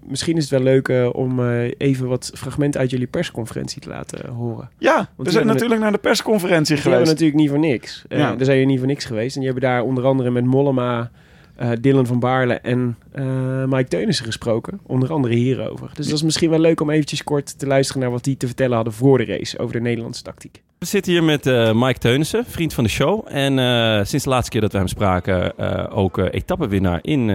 misschien 0.06 0.36
is 0.36 0.42
het 0.42 0.50
wel 0.50 0.62
leuk 0.62 0.88
eh, 0.88 1.08
om 1.12 1.40
eh, 1.40 1.70
even 1.76 2.08
wat 2.08 2.30
fragmenten 2.34 2.80
uit 2.80 2.90
jullie 2.90 3.06
persconferentie 3.06 3.80
te 3.80 3.88
laten 3.88 4.28
horen. 4.28 4.70
Ja, 4.78 5.08
we 5.16 5.30
zijn 5.30 5.46
natuurlijk 5.46 5.80
naar 5.80 5.92
de 5.92 5.98
persconferentie 5.98 6.76
geweest. 6.76 7.06
natuurlijk 7.06 7.38
niet 7.38 7.48
voor 7.48 7.58
niks. 7.58 8.04
Eh 8.08 8.18
Ja. 8.18 8.34
Daar 8.36 8.44
zijn 8.44 8.58
je 8.58 8.66
niet 8.66 8.78
voor 8.78 8.86
niks 8.86 9.04
geweest. 9.04 9.34
En 9.34 9.40
die 9.42 9.50
hebben 9.50 9.70
daar 9.70 9.82
onder 9.82 10.04
andere 10.04 10.30
met 10.30 10.44
Mollema, 10.44 11.10
eh, 11.58 11.70
Dylan 11.80 12.06
van 12.06 12.18
Baarle 12.18 12.54
en 12.54 12.96
eh, 13.12 13.64
Mike 13.64 13.88
Teunissen 13.88 14.24
gesproken. 14.24 14.80
Onder 14.86 15.12
andere 15.12 15.34
hierover. 15.34 15.90
Dus 15.94 16.06
dat 16.06 16.14
is 16.14 16.22
misschien 16.22 16.50
wel 16.50 16.58
leuk 16.58 16.80
om 16.80 16.90
eventjes 16.90 17.24
kort 17.24 17.58
te 17.58 17.66
luisteren 17.66 18.02
naar 18.02 18.10
wat 18.10 18.24
die 18.24 18.36
te 18.36 18.46
vertellen 18.46 18.74
hadden 18.74 18.92
voor 18.92 19.18
de 19.18 19.24
race 19.24 19.58
over 19.58 19.72
de 19.72 19.80
Nederlandse 19.80 20.22
tactiek. 20.22 20.62
We 20.78 20.86
zitten 20.86 21.12
hier 21.12 21.24
met 21.24 21.46
eh, 21.46 21.72
Mike 21.74 21.98
Teunissen, 21.98 22.44
vriend 22.44 22.74
van 22.74 22.84
de 22.84 22.90
show. 22.90 23.26
En 23.28 24.06
sinds 24.06 24.24
de 24.24 24.30
laatste 24.30 24.50
keer 24.50 24.60
dat 24.60 24.72
we 24.72 24.78
hem 24.78 24.88
spraken, 24.88 25.56
eh, 25.56 25.98
ook 25.98 26.18
etappenwinnaar 26.18 26.98
in 27.02 27.26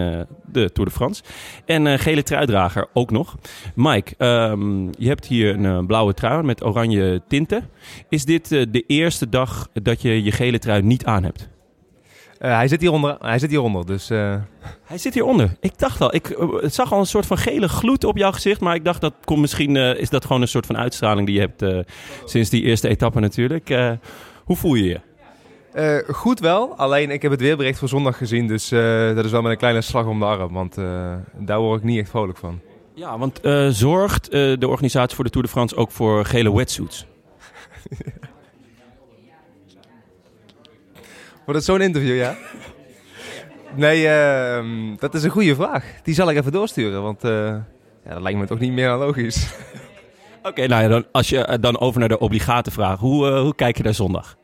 de 0.51 0.71
Tour 0.71 0.89
de 0.89 0.95
France. 0.95 1.23
En 1.65 1.99
gele 1.99 2.23
truidrager 2.23 2.87
ook 2.93 3.11
nog. 3.11 3.37
Mike, 3.75 4.15
ehm, 4.17 4.85
je 4.85 5.07
hebt 5.07 5.25
hier 5.25 5.65
een 5.65 5.85
blauwe 5.85 6.13
trui 6.13 6.43
met 6.43 6.63
oranje 6.63 7.21
tinten. 7.27 7.69
Is 8.09 8.25
dit 8.25 8.49
de 8.49 8.83
eerste 8.87 9.29
dag 9.29 9.69
dat 9.73 10.01
je 10.01 10.23
je 10.23 10.31
gele 10.31 10.59
trui 10.59 10.81
niet 10.81 11.05
aan 11.05 11.23
hebt? 11.23 11.51
Eh, 12.43 12.55
hij, 12.55 12.67
zit 12.67 12.81
hieronder, 12.81 13.15
hij 13.19 13.39
zit 13.39 13.49
hieronder, 13.49 13.85
dus... 13.85 14.09
eh, 14.09 14.35
Hij 14.83 14.97
zit 14.97 15.13
hieronder. 15.13 15.55
Ik 15.59 15.77
dacht 15.77 16.01
al, 16.01 16.15
ik 16.15 16.29
eh, 16.29 16.47
het 16.61 16.73
zag 16.73 16.91
al 16.93 16.99
een 16.99 17.05
soort 17.05 17.25
van 17.25 17.37
gele 17.37 17.67
gloed 17.69 18.03
op 18.03 18.17
jouw 18.17 18.31
gezicht. 18.31 18.61
Maar 18.61 18.75
ik 18.75 18.83
dacht 18.85 19.01
dat 19.01 19.13
komt 19.23 19.39
misschien 19.39 19.75
eh, 19.77 19.99
is 19.99 20.09
dat 20.09 20.25
gewoon 20.25 20.41
een 20.41 20.47
soort 20.47 20.65
van 20.65 20.77
uitstraling 20.77 21.25
die 21.25 21.35
je 21.35 21.41
hebt 21.41 21.61
eh, 21.61 21.79
sinds 22.25 22.49
die 22.49 22.63
eerste 22.63 22.87
etappe 22.87 23.19
natuurlijk. 23.19 23.69
Eh, 23.69 23.91
hoe 24.43 24.55
voel 24.55 24.73
je 24.75 24.83
je? 24.83 24.99
eh, 25.73 26.15
goed 26.15 26.39
wel, 26.39 26.75
alleen 26.77 27.11
ik 27.11 27.21
heb 27.21 27.31
het 27.31 27.41
weerbericht 27.41 27.79
voor 27.79 27.87
zondag 27.87 28.17
gezien, 28.17 28.47
dus 28.47 28.71
eh, 28.71 29.15
dat 29.15 29.25
is 29.25 29.31
wel 29.31 29.41
met 29.41 29.51
een 29.51 29.57
kleine 29.57 29.81
slag 29.81 30.05
om 30.05 30.19
de 30.19 30.25
arm, 30.25 30.53
want 30.53 30.77
eh, 30.77 31.13
daar 31.37 31.59
word 31.59 31.79
ik 31.79 31.85
niet 31.85 31.99
echt 31.99 32.09
vrolijk 32.09 32.37
van. 32.37 32.59
Ja, 32.95 33.17
want 33.17 33.39
eh, 33.41 33.67
zorgt 33.67 34.29
eh, 34.29 34.53
de 34.59 34.67
organisatie 34.67 35.15
voor 35.15 35.23
de 35.23 35.29
Tour 35.29 35.45
de 35.47 35.51
France 35.53 35.75
ook 35.75 35.91
voor 35.91 36.25
gele 36.25 36.55
wetsuits? 36.55 37.05
Wordt 41.45 41.59
het 41.59 41.63
zo'n 41.63 41.81
interview, 41.81 42.15
ja? 42.15 42.35
Nee, 43.75 44.07
ehm, 44.07 44.95
dat 44.99 45.13
is 45.13 45.23
een 45.23 45.29
goede 45.29 45.55
vraag. 45.55 45.85
Die 46.03 46.13
zal 46.13 46.29
ik 46.29 46.37
even 46.37 46.51
doorsturen, 46.51 47.01
want 47.01 47.23
eh, 47.23 47.31
ja, 48.05 48.13
dat 48.13 48.21
lijkt 48.21 48.39
me 48.39 48.45
toch 48.45 48.59
niet 48.59 48.71
meer 48.71 48.87
dan 48.87 48.99
logisch. 48.99 49.53
Oké, 50.49 50.67
nou 50.67 50.83
ja, 50.83 50.87
dan, 50.87 51.05
als 51.11 51.29
je 51.29 51.45
eh, 51.45 51.61
dan 51.61 51.79
over 51.79 51.99
naar 51.99 52.09
de 52.09 52.19
obligate 52.19 52.71
vraag. 52.71 52.99
Hoe, 52.99 53.27
eh, 53.27 53.41
hoe 53.41 53.55
kijk 53.55 53.77
je 53.77 53.83
naar 53.83 53.93
zondag? 53.93 54.37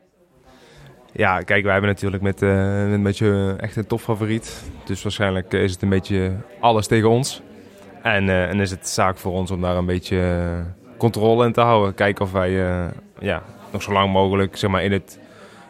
Ja, 1.12 1.40
kijk, 1.40 1.62
wij 1.62 1.72
hebben 1.72 1.90
natuurlijk 1.90 2.22
met, 2.22 2.40
een 2.40 3.02
beetje 3.02 3.54
echt 3.58 3.76
een 3.76 3.86
topfavoriet. 3.86 4.62
Dus 4.84 5.02
waarschijnlijk 5.02 5.52
is 5.52 5.72
het 5.72 5.82
een 5.82 5.88
beetje 5.88 6.32
alles 6.60 6.86
tegen 6.86 7.08
ons. 7.08 7.42
En, 8.02 8.28
en 8.28 8.60
is 8.60 8.70
het 8.70 8.88
zaak 8.88 9.18
voor 9.18 9.32
ons 9.32 9.50
om 9.50 9.60
daar 9.60 9.76
een 9.76 9.86
beetje 9.86 10.48
controle 10.96 11.46
in 11.46 11.52
te 11.52 11.60
houden. 11.60 11.94
Kijken 11.94 12.24
of 12.24 12.32
wij 12.32 12.50
ja, 13.18 13.42
nog 13.72 13.82
zo 13.82 13.92
lang 13.92 14.12
mogelijk 14.12 14.56
zeg 14.56 14.70
maar, 14.70 14.84
in, 14.84 14.92
het, 14.92 15.18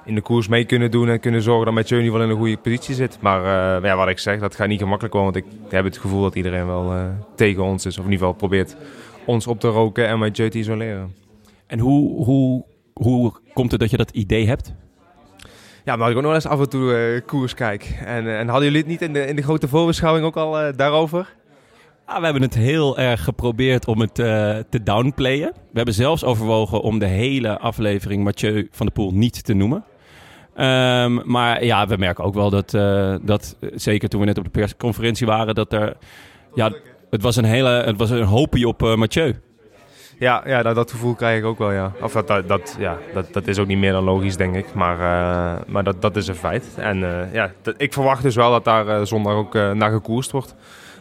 in 0.05 0.15
de 0.15 0.21
koers 0.21 0.49
mee 0.49 0.65
kunnen 0.65 0.91
doen. 0.91 1.09
En 1.09 1.21
kunnen 1.21 1.43
zorgen 1.43 1.65
dat 1.65 1.75
Mathieu 1.75 1.99
in 1.99 2.05
ieder 2.05 2.19
geval 2.19 2.31
in 2.31 2.37
een 2.37 2.47
goede 2.47 2.63
positie 2.63 2.95
zit. 2.95 3.19
Maar 3.21 3.41
eh, 3.41 3.85
ja, 3.85 3.97
wat 3.97 4.09
ik 4.09 4.19
zeg, 4.19 4.41
dat 4.41 4.55
gaat 4.55 4.69
niet 4.69 4.79
gemakkelijk 4.79 5.15
worden. 5.15 5.33
Want 5.33 5.47
ik 5.47 5.71
heb 5.71 5.85
het 5.85 5.99
gevoel 5.99 6.23
dat 6.23 6.35
iedereen 6.35 6.67
wel 6.67 6.93
eh, 6.93 7.05
tegen 7.35 7.63
ons 7.63 7.87
is. 7.87 7.99
Of 7.99 8.05
in 8.05 8.11
ieder 8.11 8.27
geval 8.27 8.49
probeert 8.49 8.77
ons 9.25 9.47
op 9.47 9.61
te 9.61 9.69
roken 9.69 10.07
en 10.07 10.19
Mathieu 10.19 10.51
te 10.51 10.59
isoleren. 10.59 11.15
En 11.67 11.79
hoe, 11.79 12.25
hoe, 12.25 12.65
hoe 12.95 13.33
komt 13.53 13.71
het 13.71 13.81
dat 13.81 13.91
je 13.91 13.97
dat 13.97 14.11
idee 14.11 14.47
hebt? 14.47 14.75
Ja, 15.85 15.97
maar 15.97 16.11
ik 16.11 16.17
ook 16.17 16.23
nog 16.23 16.35
eens 16.35 16.47
af 16.47 16.61
en 16.61 16.69
toe 16.69 16.95
eh, 16.95 17.27
koers 17.27 17.55
kijk. 17.55 17.99
En, 18.05 18.39
en 18.39 18.49
hadden 18.49 18.65
jullie 18.65 18.81
het 18.81 18.91
niet 18.91 19.03
in 19.03 19.13
de, 19.13 19.27
in 19.27 19.37
de 19.37 19.43
grote 19.43 19.69
voorbeschouwing 19.69 20.27
ook 20.27 20.37
al 20.37 20.77
daarover? 20.77 21.35
Ah, 22.05 22.19
we 22.19 22.25
hebben 22.25 22.43
het 22.43 22.55
heel 22.55 22.99
erg 22.99 23.25
geprobeerd 23.25 23.87
om 23.87 24.01
het 24.01 24.15
te 24.15 24.83
downplayen. 24.83 25.53
We 25.53 25.77
hebben 25.77 25.95
zelfs 25.95 26.25
overwogen 26.25 26.81
om 26.81 26.99
de 26.99 27.07
hele 27.07 27.59
aflevering 27.59 28.25
Mathieu 28.25 28.69
van 28.71 28.87
der 28.87 28.95
Poel 28.95 29.15
niet 29.15 29.45
te 29.45 29.55
noemen. 29.55 29.85
Ehm, 30.61 31.19
maar 31.25 31.65
ja, 31.65 31.87
we 31.87 31.97
merken 31.97 32.25
ook 32.25 32.35
wel 32.35 32.51
dat, 32.51 32.75
eh, 32.75 33.15
dat, 33.23 33.57
eh, 33.61 33.71
zeker 33.75 34.09
toen 34.09 34.21
we 34.21 34.27
net 34.27 34.39
op 34.39 34.45
de 34.45 34.51
persconferentie 34.51 35.27
waren, 35.27 35.55
dat 35.55 35.73
er, 35.73 35.97
ja, 36.55 36.73
het 37.11 37.23
was 37.23 37.37
een 37.37 37.45
hele, 37.45 37.69
het 37.69 37.97
was 37.97 38.11
een 38.11 38.23
hoopje 38.23 38.69
op 38.69 38.83
eh, 38.83 38.95
Mathieu. 38.95 39.35
Ja, 40.19 40.43
ja 40.45 40.63
dat, 40.63 40.75
dat 40.75 40.91
gevoel 40.91 41.15
krijg 41.15 41.39
ik 41.39 41.45
ook 41.45 41.59
wel, 41.59 41.73
ja. 41.73 41.93
Of 42.03 42.13
dat, 42.13 42.49
dat, 42.49 42.77
ja, 42.79 42.99
dat, 43.15 43.33
dat 43.33 43.47
is 43.47 43.59
ook 43.59 43.67
niet 43.67 43.79
meer 43.79 43.93
dan 43.93 44.05
logisch, 44.05 44.37
denk 44.37 44.55
ik. 44.55 44.75
Maar, 44.75 44.99
maar 45.67 45.85
dat, 45.85 46.03
dat 46.03 46.17
is 46.17 46.27
een 46.27 46.35
feit. 46.35 46.75
En 46.77 46.99
ja, 47.33 47.53
ik 47.77 47.93
verwacht 47.93 48.23
dus 48.23 48.35
wel 48.35 48.51
dat 48.51 48.65
daar 48.65 49.07
zondag 49.07 49.33
ook 49.33 49.55
naar 49.55 49.91
gekoerst 49.91 50.31
wordt. 50.31 50.55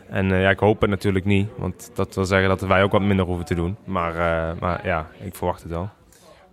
En 0.10 0.28
ja, 0.28 0.50
ik 0.50 0.60
hoop 0.60 0.82
het 0.82 0.90
natuurlijk 0.90 1.26
niet. 1.26 1.50
Want 1.58 1.92
dat 1.94 2.16
wil 2.16 2.26
zeggen 2.26 2.50
dat 2.50 2.62
wij 2.62 2.84
ook 2.84 2.92
wat 2.92 3.02
minder 3.02 3.26
hoeven 3.26 3.46
te 3.46 3.56
doen. 3.56 3.78
Maar, 3.84 4.14
maar 4.60 4.86
ja, 4.86 5.08
ik 5.22 5.36
verwacht 5.36 5.62
het 5.62 5.72
wel. 5.72 5.90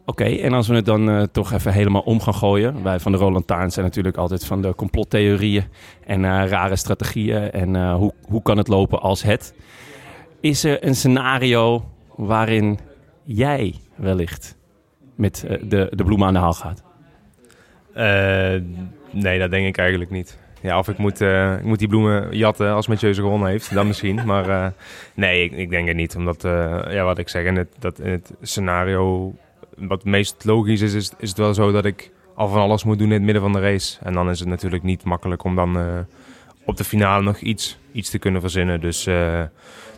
Oké, 0.09 0.25
en 0.25 0.53
als 0.53 0.69
we 0.69 0.75
het 0.75 0.85
dan 0.85 1.11
eh, 1.11 1.23
toch 1.23 1.53
even 1.53 1.73
helemaal 1.73 2.01
om 2.01 2.21
gaan 2.21 2.35
gooien. 2.35 2.83
Wij 2.83 3.01
van 3.01 3.13
de 3.13 3.19
Roland 3.19 3.47
Taarn 3.47 3.71
zijn 3.71 3.85
natuurlijk 3.85 4.17
altijd 4.17 4.45
van 4.45 4.63
de 4.63 4.75
complottheorieën 4.75 5.65
en 6.07 6.25
eh, 6.25 6.49
rare 6.49 6.77
strategieën. 6.77 7.51
En 7.51 7.77
eh, 7.77 7.95
hoe, 7.95 8.13
hoe 8.29 8.43
kan 8.43 8.57
het 8.57 8.69
lopen 8.69 9.01
als 9.01 9.23
het? 9.23 9.55
Is 10.41 10.65
er 10.65 10.85
een 10.85 10.95
scenario 10.95 11.85
waarin 12.17 12.79
jij 13.25 13.75
wellicht 13.95 14.57
met 15.15 15.47
de, 15.63 15.91
de 15.91 16.05
bloemen 16.05 16.27
aan 16.27 16.33
de 16.33 16.39
haal 16.39 16.53
gaat? 16.53 16.83
Nee, 19.11 19.39
dat 19.39 19.51
denk 19.51 19.67
ik 19.67 19.79
eigenlijk 19.79 20.11
niet. 20.11 20.39
Ja, 20.61 20.79
of 20.79 20.89
ik 20.89 20.99
moet, 20.99 21.21
ik 21.21 21.65
moet 21.65 21.79
die 21.79 21.89
bloemen 21.89 22.37
jatten 22.37 22.73
als 22.73 22.87
Mathieu 22.87 23.15
ze 23.15 23.21
gewonnen 23.21 23.49
heeft, 23.49 23.75
dan 23.75 23.87
misschien. 23.87 24.21
Maar 24.25 24.73
nee, 25.15 25.45
ik, 25.45 25.53
ik 25.53 25.71
denk 25.71 25.89
het 25.89 25.97
niet. 25.97 26.17
Omdat, 26.17 26.43
ja, 26.91 27.05
wat 27.05 27.19
ik 27.19 27.29
zeg, 27.29 27.45
in 27.45 27.57
het, 27.57 27.69
dat 27.79 27.99
in 27.99 28.11
het 28.11 28.33
scenario 28.41 29.35
wat 29.77 30.05
meest 30.05 30.45
logisch 30.45 30.81
is, 30.81 30.95
is, 30.95 31.13
is 31.19 31.29
het 31.29 31.39
wel 31.39 31.55
zo 31.55 31.73
dat 31.73 31.85
ik 31.85 32.11
al 32.35 32.49
van 32.49 32.61
alles 32.61 32.85
moet 32.85 32.99
doen 32.99 33.07
in 33.07 33.13
het 33.13 33.23
midden 33.23 33.43
van 33.43 33.53
de 33.53 33.61
race. 33.61 33.99
En 34.03 34.13
dan 34.13 34.31
is 34.31 34.39
het 34.39 34.49
natuurlijk 34.49 34.83
niet 34.83 35.05
makkelijk 35.05 35.45
om 35.45 35.55
dan 35.55 35.79
eh, 35.79 35.85
op 36.65 36.77
de 36.77 36.85
finale 36.85 37.23
nog 37.23 37.39
iets, 37.39 37.79
iets 37.93 38.11
te 38.11 38.19
kunnen 38.19 38.41
verzinnen. 38.41 38.81
Dus, 38.81 39.07
eh, 39.07 39.43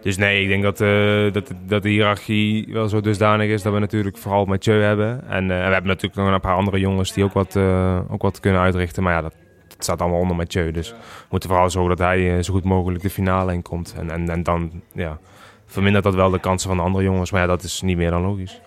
dus 0.02 0.16
nee, 0.16 0.42
ik 0.42 0.48
denk 0.48 0.62
dat, 0.62 0.80
eh, 0.80 1.32
dat, 1.32 1.52
dat 1.66 1.82
de 1.82 1.88
hiërarchie 1.88 2.68
wel 2.72 2.88
zo 2.88 3.00
dusdanig 3.00 3.48
is 3.48 3.62
dat 3.62 3.72
we 3.72 3.78
natuurlijk 3.78 4.16
vooral 4.16 4.44
Mathieu 4.44 4.82
hebben. 4.82 5.28
En 5.28 5.46
we 5.46 5.54
hebben 5.54 5.86
natuurlijk 5.86 6.14
nog 6.14 6.32
een 6.32 6.40
paar 6.40 6.56
andere 6.56 6.78
jongens 6.78 7.12
die 7.12 7.24
ook 7.24 7.32
wat, 7.32 7.56
ook 8.08 8.22
wat 8.22 8.40
kunnen 8.40 8.60
uitrichten. 8.60 9.02
Maar 9.02 9.12
ja, 9.12 9.22
dat, 9.22 9.34
staat 9.80 10.00
allemaal 10.00 10.20
onder 10.20 10.36
Mathieu. 10.36 10.70
Dus 10.70 10.90
we 10.90 10.96
moeten 11.28 11.48
vooral 11.48 11.70
zorgen 11.70 11.96
dat 11.96 12.06
hij 12.06 12.42
zo 12.42 12.52
goed 12.52 12.64
mogelijk 12.64 13.02
de 13.02 13.10
finale 13.10 13.52
in 13.52 13.62
komt. 13.62 13.94
En, 13.98 14.10
en, 14.10 14.28
en 14.28 14.42
dan 14.42 14.82
ja, 14.92 15.18
vermindert 15.66 16.04
dat 16.04 16.14
wel 16.14 16.30
de 16.30 16.40
kansen 16.40 16.68
van 16.68 16.78
de 16.78 16.84
andere 16.84 17.04
jongens. 17.04 17.30
Maar 17.30 17.40
ja, 17.40 17.46
dat 17.46 17.62
is 17.62 17.82
niet 17.82 17.96
meer 17.96 18.10
dan 18.10 18.22
logisch. 18.22 18.60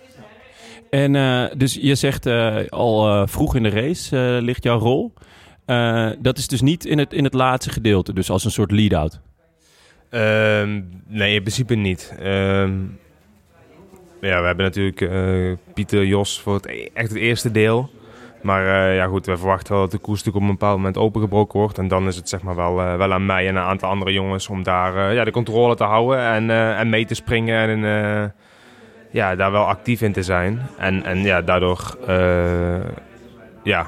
En 0.92 1.16
eh, 1.16 1.44
dus 1.58 1.78
je 1.82 1.96
zegt 1.96 2.26
eh, 2.26 2.58
al 2.70 3.08
eh, 3.10 3.28
vroeg 3.28 3.56
in 3.56 3.64
de 3.64 3.70
race 3.70 4.40
ligt 4.42 4.64
jouw 4.64 4.80
rol. 4.80 5.14
Dat 6.20 6.38
is 6.38 6.48
dus 6.48 6.62
niet 6.62 6.86
in 6.86 6.98
het, 6.98 7.14
in 7.14 7.24
het 7.24 7.34
laatste 7.34 7.72
gedeelte, 7.72 8.14
dus 8.14 8.30
als 8.30 8.46
een 8.46 8.52
soort 8.52 8.72
lead-out. 8.72 9.20
Ehm, 10.10 10.82
nee, 11.08 11.34
in 11.34 11.42
principe 11.42 11.76
niet. 11.76 12.16
Ehm, 12.20 12.72
ja, 14.22 14.40
we 14.40 14.46
hebben 14.46 14.66
natuurlijk 14.66 15.08
Pieter 15.74 16.06
Jos 16.06 16.40
voor 16.40 16.54
het, 16.54 16.66
e- 16.66 16.88
echt 16.94 17.10
het 17.10 17.18
eerste 17.18 17.52
deel. 17.52 17.90
Maar 18.42 18.94
ja, 18.94 19.06
goed, 19.06 19.26
we 19.26 19.38
verwachten 19.38 19.74
wel 19.74 19.82
dat 19.82 19.92
de 19.92 19.98
koers 19.98 20.28
op 20.28 20.36
een 20.36 20.48
bepaald 20.48 20.78
moment 20.78 20.98
opengebroken 20.98 21.60
wordt. 21.60 21.78
En 21.78 21.88
dan 21.88 22.08
is 22.08 22.16
het 22.16 22.30
zeg 22.30 22.42
maar 22.42 22.56
wel, 22.56 22.76
wel 22.76 23.14
aan 23.14 23.26
mij 23.26 23.48
en 23.48 23.56
een 23.56 23.62
aantal 23.62 23.90
andere 23.90 24.12
jongens 24.12 24.48
om 24.48 24.64
daar 24.64 25.14
ja, 25.14 25.24
de 25.24 25.32
controle 25.32 25.76
te 25.76 25.84
houden 25.84 26.20
en, 26.20 26.50
en 26.78 26.90
mee 26.90 27.06
te 27.06 27.16
springen. 27.16 27.70
En 27.70 28.34
ja, 29.12 29.36
daar 29.36 29.52
wel 29.52 29.65
actief 29.65 30.02
in 30.02 30.12
te 30.12 30.24
zijn. 30.24 30.62
En, 30.78 31.04
en 31.04 31.21
ja, 31.21 31.41
daardoor 31.41 31.97
eh, 32.08 32.80
ja, 33.63 33.88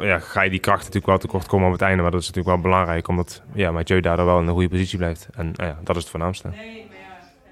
ja, 0.00 0.18
ga 0.18 0.42
je 0.42 0.50
die 0.50 0.60
kracht 0.60 0.78
natuurlijk 0.78 1.06
wel 1.06 1.18
tekort 1.18 1.46
komen 1.46 1.66
op 1.66 1.72
het 1.72 1.82
einde. 1.82 2.02
Maar 2.02 2.10
dat 2.10 2.20
is 2.20 2.26
natuurlijk 2.26 2.54
wel 2.54 2.64
belangrijk, 2.70 3.08
omdat 3.08 3.42
ja, 3.54 3.72
Mathieu 3.72 4.00
daardoor 4.00 4.26
wel 4.26 4.40
in 4.40 4.46
een 4.46 4.52
goede 4.52 4.68
positie 4.68 4.98
blijft. 4.98 5.28
En 5.34 5.52
eh, 5.56 5.66
ja, 5.66 5.78
dat 5.82 5.96
is 5.96 6.02
het 6.02 6.10
voornaamste. 6.10 6.48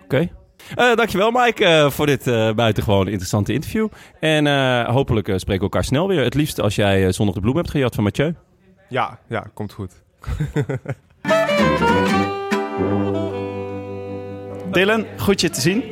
Oké. 0.04 0.28
Eh, 0.74 0.94
dankjewel 0.94 1.30
Mike 1.30 1.64
eh, 1.64 1.90
voor 1.90 2.06
dit 2.06 2.26
eh, 2.26 2.52
buitengewoon 2.52 3.06
interessante 3.08 3.52
interview. 3.52 3.88
En 4.20 4.46
eh, 4.46 4.88
hopelijk 4.88 5.26
spreken 5.26 5.56
we 5.56 5.60
elkaar 5.60 5.84
snel 5.84 6.08
weer. 6.08 6.24
Het 6.24 6.34
liefst 6.34 6.60
als 6.60 6.74
jij 6.74 7.12
zondag 7.12 7.34
de 7.34 7.40
bloem 7.40 7.56
hebt 7.56 7.70
gejat 7.70 7.94
van 7.94 8.04
Mathieu. 8.04 8.34
Ja, 8.88 9.18
ja, 9.28 9.46
komt 9.54 9.72
goed. 9.72 9.92
Dylan, 14.70 15.06
goed 15.18 15.40
je 15.40 15.50
te 15.50 15.60
zien. 15.60 15.82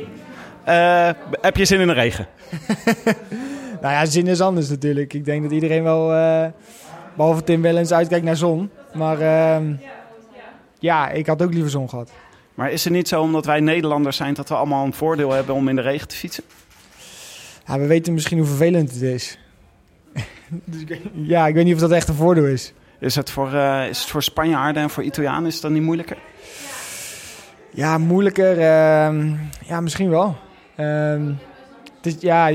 Eh, 0.69 1.09
heb 1.41 1.55
je 1.57 1.65
zin 1.65 1.79
in 1.79 1.87
de 1.87 1.93
regen? 1.93 2.27
Nou 3.81 3.93
ja, 3.93 4.05
zin 4.05 4.27
is 4.27 4.41
anders 4.41 4.69
natuurlijk. 4.69 5.13
Ik 5.13 5.25
denk 5.25 5.43
dat 5.43 5.51
iedereen 5.51 5.83
wel, 5.83 6.13
eh, 6.13 6.45
behalve 7.15 7.43
Tim 7.43 7.61
Wellens, 7.61 7.91
uitkijkt 7.91 8.25
naar 8.25 8.35
zon. 8.35 8.69
Maar 8.93 9.19
ehm, 9.21 9.73
ja, 10.79 11.09
ik 11.09 11.27
had 11.27 11.41
ook 11.41 11.53
liever 11.53 11.71
zon 11.71 11.89
gehad. 11.89 12.11
Maar 12.53 12.71
is 12.71 12.83
het 12.83 12.93
niet 12.93 13.07
zo 13.07 13.21
omdat 13.21 13.45
wij 13.45 13.59
Nederlanders 13.59 14.17
zijn 14.17 14.33
dat 14.33 14.49
we 14.49 14.55
allemaal 14.55 14.85
een 14.85 14.93
voordeel 14.93 15.31
hebben 15.31 15.55
om 15.55 15.67
in 15.67 15.75
de 15.75 15.81
regen 15.81 16.07
te 16.07 16.15
fietsen? 16.15 16.43
Ja, 17.65 17.79
we 17.79 17.85
weten 17.87 18.13
misschien 18.13 18.37
hoe 18.37 18.47
vervelend 18.47 18.91
het 18.91 19.01
is. 19.01 19.37
dus 20.49 20.81
ik 20.81 20.87
weet- 20.87 21.01
ja, 21.13 21.47
ik 21.47 21.53
weet 21.53 21.65
niet 21.65 21.73
of 21.73 21.79
dat 21.79 21.91
echt 21.91 22.07
een 22.07 22.15
voordeel 22.15 22.45
is. 22.45 22.73
Is 22.99 23.15
het 23.15 23.29
voor, 23.29 23.53
is 23.89 23.99
het 23.99 24.09
voor 24.09 24.23
Spanjaarden 24.23 24.83
en 24.83 24.89
voor 24.89 25.03
Italianen 25.03 25.45
is 25.45 25.61
dan 25.61 25.73
niet 25.73 25.83
moeilijker? 25.83 26.17
Ja, 27.73 27.97
moeilijker. 27.97 28.51
ehm, 28.59 29.33
ja, 29.65 29.81
misschien 29.81 30.09
wel. 30.09 30.35
Ehm, 30.79 31.25
het 32.01 32.05
is, 32.05 32.15
ja, 32.19 32.51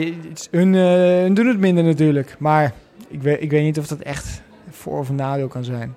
hun, 0.51 0.75
eh, 0.75 0.83
hun 1.23 1.35
doen 1.35 1.47
het 1.47 1.59
minder 1.59 1.85
natuurlijk. 1.85 2.37
Maar 2.39 2.73
ik 3.09 3.23
weet, 3.23 3.43
ik 3.43 3.51
weet 3.51 3.63
niet 3.63 3.79
of 3.79 3.87
dat 3.87 3.99
echt 3.99 4.43
voor- 4.71 4.99
of 4.99 5.11
nadeel 5.11 5.49
kan 5.49 5.65
zijn. 5.65 5.95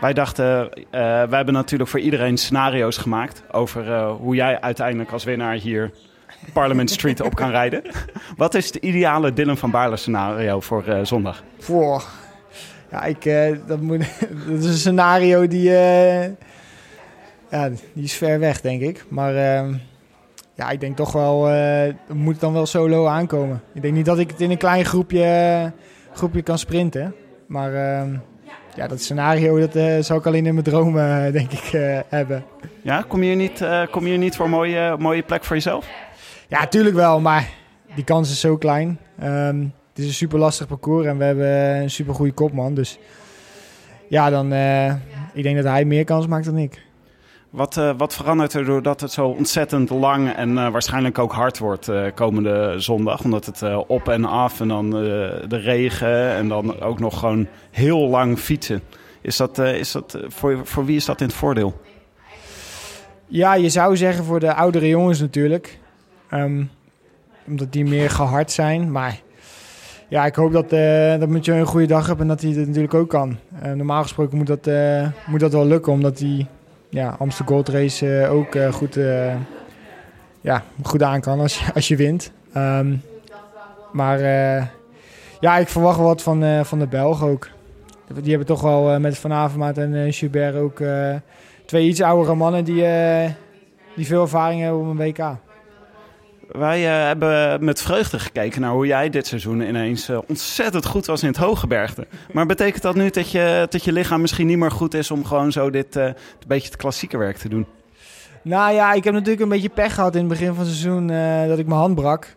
Wij 0.00 0.12
dachten, 0.12 0.70
eh 0.72 1.00
wij 1.00 1.36
hebben 1.36 1.54
natuurlijk 1.54 1.90
voor 1.90 2.00
iedereen 2.00 2.36
scenario's 2.36 2.96
gemaakt 2.96 3.42
over 3.52 3.92
eh, 3.92 4.12
hoe 4.20 4.34
jij 4.34 4.60
uiteindelijk 4.60 5.10
als 5.12 5.24
winnaar 5.24 5.54
hier 5.54 5.90
Parliament 6.52 6.90
Street 6.90 7.20
op 7.20 7.34
kan 7.34 7.50
rijden. 7.50 7.82
Wat 8.36 8.54
is 8.54 8.66
het 8.66 8.74
ideale 8.76 9.32
Dylan 9.32 9.56
van 9.56 9.70
Baarle 9.70 9.96
scenario 9.96 10.60
voor 10.60 10.84
zondag? 11.02 11.42
Voor. 11.58 12.04
Ja, 12.90 13.04
ik, 13.04 13.22
dat, 13.66 13.80
moet, 13.80 13.98
dat 14.48 14.58
is 14.58 14.64
een 14.66 14.72
scenario 14.74 15.46
die, 15.46 15.76
eh, 15.76 16.24
ja, 17.50 17.68
die 17.92 18.04
is 18.04 18.14
ver 18.14 18.38
weg, 18.38 18.60
denk 18.60 18.80
ik. 18.82 19.04
Maar 19.08 19.36
ehm, 19.36 19.74
ja, 20.54 20.70
ik 20.70 20.80
denk 20.80 20.96
toch 20.96 21.12
wel, 21.12 21.48
eh 21.48 21.82
het 21.82 22.16
moet 22.16 22.40
dan 22.40 22.52
wel 22.52 22.66
solo 22.66 23.06
aankomen. 23.06 23.62
Ik 23.74 23.82
denk 23.82 23.94
niet 23.94 24.04
dat 24.04 24.18
ik 24.18 24.30
het 24.30 24.40
in 24.40 24.50
een 24.50 24.56
klein 24.56 24.84
groepje, 24.84 25.72
groepje 26.12 26.42
kan 26.42 26.58
sprinten. 26.58 27.14
Maar 27.46 27.74
ehm, 27.74 28.16
ja, 28.74 28.86
dat 28.86 29.00
scenario 29.00 29.58
dat, 29.58 29.76
eh, 29.76 29.98
zou 30.00 30.18
ik 30.18 30.26
alleen 30.26 30.46
in 30.46 30.54
mijn 30.54 30.66
dromen, 30.66 31.26
eh, 31.26 31.32
denk 31.32 31.52
ik, 31.52 31.72
eh, 31.72 31.98
hebben. 32.08 32.44
Ja, 32.82 33.04
kom 33.08 33.20
je 33.22 33.26
hier 33.26 33.36
niet, 33.36 33.60
eh, 33.60 33.82
kom 33.90 34.06
je 34.06 34.16
niet 34.16 34.36
voor 34.36 34.44
een 34.44 34.50
mooie, 34.50 34.96
mooie 34.98 35.22
plek 35.22 35.44
voor 35.44 35.56
jezelf? 35.56 35.88
Ja, 36.48 36.66
tuurlijk 36.66 36.94
wel, 36.94 37.20
maar 37.20 37.48
die 37.94 38.04
kans 38.04 38.30
is 38.30 38.40
zo 38.40 38.56
klein. 38.56 38.98
Ehm, 39.18 39.60
het 39.88 39.98
is 39.98 40.06
een 40.06 40.12
super 40.12 40.38
lastig 40.38 40.66
parcours 40.66 41.06
en 41.06 41.18
we 41.18 41.24
hebben 41.24 41.76
een 41.82 41.90
super 41.90 42.14
goede 42.14 42.32
kopman. 42.32 42.74
Dus 42.74 42.98
ja, 44.08 44.30
dan, 44.30 44.52
eh, 44.52 44.94
ik 45.32 45.42
denk 45.42 45.56
dat 45.56 45.64
hij 45.64 45.84
meer 45.84 46.04
kans 46.04 46.26
maakt 46.26 46.44
dan 46.44 46.58
ik. 46.58 46.82
Wat, 47.54 47.76
uh, 47.76 47.90
wat 47.96 48.14
verandert 48.14 48.52
er 48.52 48.64
doordat 48.64 49.00
het 49.00 49.12
zo 49.12 49.26
ontzettend 49.28 49.90
lang 49.90 50.32
en 50.32 50.50
uh, 50.50 50.68
waarschijnlijk 50.68 51.18
ook 51.18 51.32
hard 51.32 51.58
wordt 51.58 51.88
uh, 51.88 52.06
komende 52.14 52.74
zondag? 52.76 53.24
Omdat 53.24 53.46
het 53.46 53.62
op 53.86 54.08
en 54.08 54.24
af 54.24 54.60
en 54.60 54.68
dan 54.68 54.90
de 54.90 55.46
regen 55.48 56.34
en 56.34 56.48
dan 56.48 56.80
ook 56.80 56.98
nog 56.98 57.18
gewoon 57.18 57.46
heel 57.70 58.08
lang 58.08 58.38
fietsen. 58.38 58.82
Is 59.20 59.36
dat, 59.36 59.58
is 59.58 59.92
dat, 59.92 60.18
voor, 60.28 60.60
voor 60.66 60.84
wie 60.84 60.96
is 60.96 61.04
dat 61.04 61.20
in 61.20 61.26
het 61.26 61.36
voordeel? 61.36 61.80
Ja, 63.26 63.54
je 63.54 63.68
zou 63.68 63.96
zeggen 63.96 64.24
voor 64.24 64.40
de 64.40 64.54
oudere 64.54 64.88
jongens 64.88 65.20
natuurlijk. 65.20 65.78
Um, 66.30 66.70
omdat 67.46 67.72
die 67.72 67.84
meer 67.84 68.10
gehard 68.10 68.50
zijn. 68.50 68.92
Maar 68.92 69.20
ja, 70.08 70.26
ik 70.26 70.34
hoop 70.34 70.52
dat, 70.52 70.72
uh, 70.72 71.18
dat 71.18 71.28
Mathieu 71.28 71.56
een 71.56 71.66
goede 71.66 71.86
dag 71.86 72.06
hebt 72.06 72.20
en 72.20 72.28
dat 72.28 72.40
hij 72.40 72.50
het 72.50 72.66
natuurlijk 72.66 72.94
ook 72.94 73.08
kan. 73.08 73.36
Normaal 73.74 74.02
gesproken 74.02 74.36
moet 74.36 74.46
dat, 74.46 74.68
moet 75.26 75.40
dat 75.40 75.52
wel 75.52 75.66
lukken, 75.66 75.92
omdat 75.92 76.18
hij 76.18 76.46
ja, 76.94 77.16
Amsterdam 77.18 77.54
Gold 77.54 77.68
Race 77.68 78.28
ook 78.30 78.56
goed, 78.72 78.98
ja, 80.40 80.62
goed 80.82 81.02
aan 81.02 81.20
kan 81.20 81.40
als 81.40 81.58
je, 81.58 81.72
als 81.74 81.88
je 81.88 81.96
wint. 81.96 82.32
Um, 82.56 83.02
maar 83.92 84.18
ja, 85.40 85.56
ik 85.56 85.68
verwacht 85.68 85.98
wat 85.98 86.22
van, 86.22 86.64
van 86.64 86.78
de 86.78 86.86
Belgen 86.86 87.26
ook. 87.26 87.48
Die 88.14 88.28
hebben 88.28 88.46
toch 88.46 88.60
wel 88.60 89.00
met 89.00 89.18
Van 89.18 89.32
Avermaat 89.32 89.78
en 89.78 89.92
uh, 90.32 90.62
ook 90.62 90.82
twee 91.66 91.88
iets 91.88 92.02
oudere 92.02 92.34
mannen 92.34 92.64
die, 92.64 92.84
die 93.96 94.06
veel 94.06 94.22
ervaring 94.22 94.60
hebben 94.60 94.80
op 94.80 94.86
een 94.86 94.96
WK. 94.96 95.36
Wij 96.50 96.80
uh, 96.82 97.06
hebben 97.06 97.64
met 97.64 97.82
vreugde 97.82 98.18
gekeken 98.18 98.60
naar 98.60 98.70
hoe 98.70 98.86
jij 98.86 99.10
dit 99.10 99.26
seizoen 99.26 99.60
ineens 99.60 100.10
uh, 100.10 100.18
ontzettend 100.28 100.86
goed 100.86 101.06
was 101.06 101.22
in 101.22 101.28
het 101.28 101.36
Hooggebergte. 101.36 102.06
Maar 102.32 102.46
betekent 102.46 102.82
dat 102.82 102.94
nu 102.94 103.10
dat 103.10 103.30
je, 103.30 103.66
dat 103.70 103.84
je 103.84 103.92
lichaam 103.92 104.20
misschien 104.20 104.46
niet 104.46 104.58
meer 104.58 104.70
goed 104.70 104.94
is 104.94 105.10
om 105.10 105.24
gewoon 105.24 105.52
zo 105.52 105.70
dit 105.70 105.96
uh, 105.96 106.04
een 106.04 106.14
beetje 106.46 106.68
het 106.68 106.76
klassieke 106.76 107.16
werk 107.16 107.36
te 107.36 107.48
doen? 107.48 107.66
Nou 108.42 108.74
ja, 108.74 108.92
ik 108.92 109.04
heb 109.04 109.12
natuurlijk 109.14 109.42
een 109.42 109.48
beetje 109.48 109.68
pech 109.68 109.94
gehad 109.94 110.14
in 110.14 110.20
het 110.20 110.28
begin 110.28 110.54
van 110.54 110.64
het 110.64 110.74
seizoen 110.74 111.06
dat 111.48 111.58
ik 111.58 111.66
mijn 111.66 111.80
hand 111.80 111.94
brak. 111.94 112.36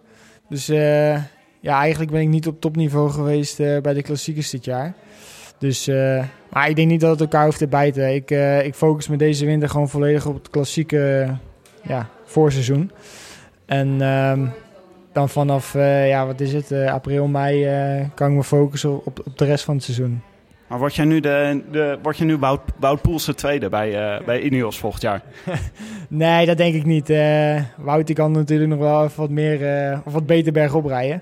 Dus 0.50 0.66
ja, 0.66 1.80
eigenlijk 1.80 2.12
ben 2.12 2.22
ik 2.22 2.28
niet 2.28 2.48
op 2.48 2.62
topniveau 2.62 3.10
geweest 3.10 3.58
bij 3.58 3.94
de 3.94 4.02
klassiekers 4.02 4.50
dit 4.50 4.66
jaar. 4.66 4.94
Dus, 5.60 5.88
maar 6.50 6.70
ik 6.70 6.76
denk 6.76 6.90
niet 6.90 7.02
dat 7.02 7.12
het 7.12 7.22
elkaar 7.22 7.46
hoeft 7.46 7.58
te 7.58 7.68
bijten. 7.68 8.16
Ik, 8.16 8.32
ik 8.66 8.76
focus 8.76 9.08
me 9.08 9.18
deze 9.18 9.46
winter 9.46 9.70
gewoon 9.70 9.90
volledig 9.90 10.26
op 10.26 10.34
het 10.34 10.50
klassieke 10.50 11.34
ja, 11.82 12.10
voorseizoen. 12.26 12.92
En 13.68 14.02
um, 14.02 14.52
dan 15.12 15.30
vanaf, 15.30 15.74
uh, 15.74 16.08
ja, 16.08 16.26
wat 16.26 16.40
is 16.40 16.54
het, 16.54 16.72
uh, 16.72 16.94
april, 16.94 17.28
mei 17.28 17.66
uh, 18.00 18.06
kan 18.14 18.30
ik 18.30 18.36
me 18.36 18.44
focussen 18.44 19.06
op, 19.06 19.20
op 19.26 19.38
de 19.38 19.46
rest 19.46 19.64
van 19.64 19.76
het 19.76 19.84
seizoen. 19.84 20.22
Maar 20.68 20.80
word 20.80 20.96
jij 20.96 21.06
nu, 21.06 21.20
de, 21.20 21.64
de, 21.72 21.98
word 22.02 22.18
je 22.18 22.26
nu 22.26 22.38
Wout, 22.38 22.62
Wout 22.80 23.02
Poelse 23.02 23.36
tweede 23.36 23.70
bij, 23.70 24.22
bij 24.26 24.42
Ineos 24.42 24.78
volgend 24.80 25.02
jaar? 25.02 25.22
nee, 26.08 26.46
dat 26.46 26.58
denk 26.58 26.76
ik 26.76 26.86
niet. 26.86 27.14
Wout 27.78 28.08
die 28.08 28.16
kan 28.16 28.32
natuurlijk 28.32 28.70
nog 28.70 28.80
wel 28.80 29.04
even 29.04 29.20
wat, 29.20 29.30
meer, 29.30 30.02
of 30.06 30.14
wat 30.14 30.26
beter 30.26 30.52
bergop 30.52 30.86
rijden. 30.86 31.22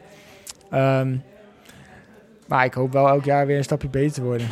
Um, 0.73 1.23
maar 2.47 2.65
ik 2.65 2.73
hoop 2.73 2.91
wel 2.91 3.07
elk 3.07 3.23
jaar 3.23 3.45
weer 3.45 3.57
een 3.57 3.63
stapje 3.63 3.89
beter 3.89 4.13
te 4.13 4.23
worden. 4.23 4.47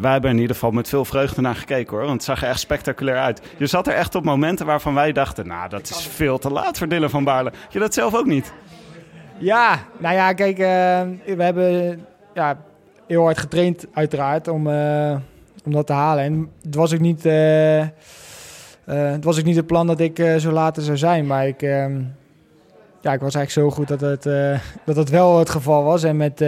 Wij 0.00 0.12
hebben 0.12 0.30
in 0.30 0.38
ieder 0.38 0.54
geval 0.54 0.70
met 0.70 0.88
veel 0.88 1.04
vreugde 1.04 1.40
naar 1.40 1.54
gekeken 1.54 1.96
hoor. 1.96 2.00
Want 2.00 2.12
het 2.12 2.24
zag 2.24 2.42
er 2.42 2.48
echt 2.48 2.60
spectaculair 2.60 3.18
uit. 3.18 3.42
Je 3.56 3.66
zat 3.66 3.86
er 3.86 3.94
echt 3.94 4.14
op 4.14 4.24
momenten 4.24 4.66
waarvan 4.66 4.94
wij 4.94 5.12
dachten... 5.12 5.46
nou, 5.46 5.68
dat 5.68 5.90
is 5.90 6.06
veel 6.06 6.38
te 6.38 6.50
laat 6.50 6.78
voor 6.78 6.88
Dylan 6.88 7.10
van 7.10 7.24
Baarle. 7.24 7.52
Je 7.70 7.78
dat 7.78 7.94
zelf 7.94 8.14
ook 8.14 8.26
niet? 8.26 8.52
Ja, 9.38 9.78
nou 9.98 10.14
ja, 10.14 10.32
kijk, 10.32 10.58
uh, 10.58 11.36
we 11.36 11.42
hebben 11.42 12.00
ja, 12.34 12.58
heel 13.06 13.22
hard 13.22 13.38
getraind 13.38 13.86
uiteraard 13.92 14.48
om, 14.48 14.66
uh, 14.66 15.16
om 15.64 15.72
dat 15.72 15.86
te 15.86 15.92
halen. 15.92 16.24
En 16.24 16.50
het 16.62 16.74
was 16.74 16.94
ook 16.94 17.00
niet, 17.00 17.26
uh, 17.26 17.84
het, 18.84 19.24
was 19.24 19.38
ook 19.38 19.44
niet 19.44 19.56
het 19.56 19.66
plan 19.66 19.86
dat 19.86 20.00
ik 20.00 20.34
zo 20.38 20.50
later 20.50 20.82
zou 20.82 20.96
zijn. 20.96 21.26
Maar 21.26 21.46
ik, 21.46 21.62
ehm, 21.62 22.02
ja, 23.00 23.12
ik 23.12 23.20
was 23.20 23.34
eigenlijk 23.34 23.50
zo 23.50 23.70
goed 23.70 23.88
dat 23.88 24.00
het, 24.00 24.22
dat 24.84 24.96
het 24.96 25.10
wel 25.10 25.38
het 25.38 25.50
geval 25.50 25.84
was. 25.84 26.02
En 26.02 26.16
met 26.16 26.40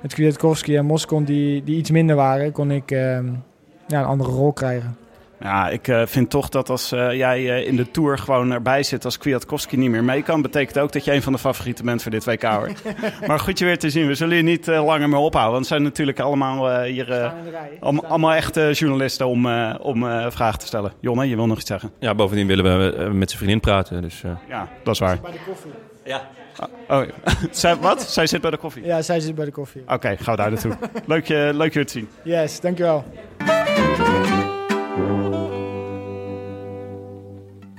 met 0.00 0.14
Kwiatkowski 0.14 0.76
en 0.76 0.84
Moskon, 0.84 1.24
die, 1.24 1.64
die 1.64 1.76
iets 1.76 1.90
minder 1.90 2.16
waren, 2.16 2.52
kon 2.52 2.70
ik 2.70 2.90
ehm, 2.90 3.26
ja, 3.86 3.98
een 3.98 4.04
andere 4.04 4.30
rol 4.30 4.52
krijgen. 4.52 4.96
Ja, 5.40 5.68
ik 5.68 5.88
uh, 5.88 6.02
vind 6.06 6.30
toch 6.30 6.48
dat 6.48 6.70
als 6.70 6.92
uh, 6.92 7.12
jij 7.12 7.40
uh, 7.40 7.66
in 7.66 7.76
de 7.76 7.90
Tour 7.90 8.18
gewoon 8.18 8.50
erbij 8.50 8.82
zit 8.82 9.04
als 9.04 9.18
Kwiatkowski 9.18 9.76
niet 9.76 9.90
meer 9.90 10.04
mee 10.04 10.22
kan, 10.22 10.42
betekent 10.42 10.78
ook 10.78 10.92
dat 10.92 11.04
je 11.04 11.12
een 11.12 11.22
van 11.22 11.32
de 11.32 11.38
favorieten 11.38 11.84
bent 11.84 12.02
voor 12.02 12.10
dit 12.10 12.24
WK 12.24 12.42
hoor. 12.42 12.70
maar 13.26 13.40
goed 13.40 13.58
je 13.58 13.64
weer 13.64 13.78
te 13.78 13.90
zien. 13.90 14.06
We 14.06 14.14
zullen 14.14 14.36
je 14.36 14.42
niet 14.42 14.66
langer 14.66 15.08
meer 15.08 15.18
ophouden, 15.18 15.52
want 15.52 15.58
het 15.58 15.66
zijn 15.66 15.82
natuurlijk 15.82 16.20
allemaal 16.20 16.82
hier 16.82 17.32
allemaal, 17.80 18.06
allemaal 18.06 18.32
echte 18.32 18.70
journalisten 18.72 19.26
om, 19.26 19.46
om 19.80 20.30
vragen 20.30 20.58
te 20.58 20.66
stellen. 20.66 20.92
Jonne, 21.00 21.28
je 21.28 21.36
wil 21.36 21.46
nog 21.46 21.58
iets 21.58 21.66
zeggen? 21.66 21.90
Ja, 21.98 22.14
bovendien 22.14 22.46
willen 22.46 22.64
we 22.64 23.12
met 23.12 23.28
zijn 23.28 23.42
vriendin 23.42 23.60
praten. 23.60 24.02
Dus, 24.02 24.22
Ja, 24.48 24.68
dat 24.82 24.94
is 24.94 25.00
waar. 25.00 25.20
Bij 25.20 25.32
de 25.32 25.38
koffie. 25.46 25.70
Ja. 26.04 26.28
Oh, 26.88 27.02
zij, 27.50 27.76
wat? 27.76 28.02
Zij 28.02 28.26
zit 28.26 28.40
bij 28.40 28.50
de 28.50 28.56
koffie? 28.56 28.84
Ja, 28.84 29.02
zij 29.02 29.20
zit 29.20 29.34
bij 29.34 29.44
de 29.44 29.50
koffie. 29.50 29.82
Oké, 29.82 29.92
okay, 29.92 30.16
gaan 30.16 30.36
we 30.36 30.42
daar 30.42 30.50
naartoe. 30.50 30.76
leuk, 31.06 31.26
je, 31.26 31.50
leuk 31.54 31.74
je 31.74 31.84
te 31.84 31.92
zien. 31.92 32.08
Yes, 32.22 32.60
dankjewel. 32.60 33.04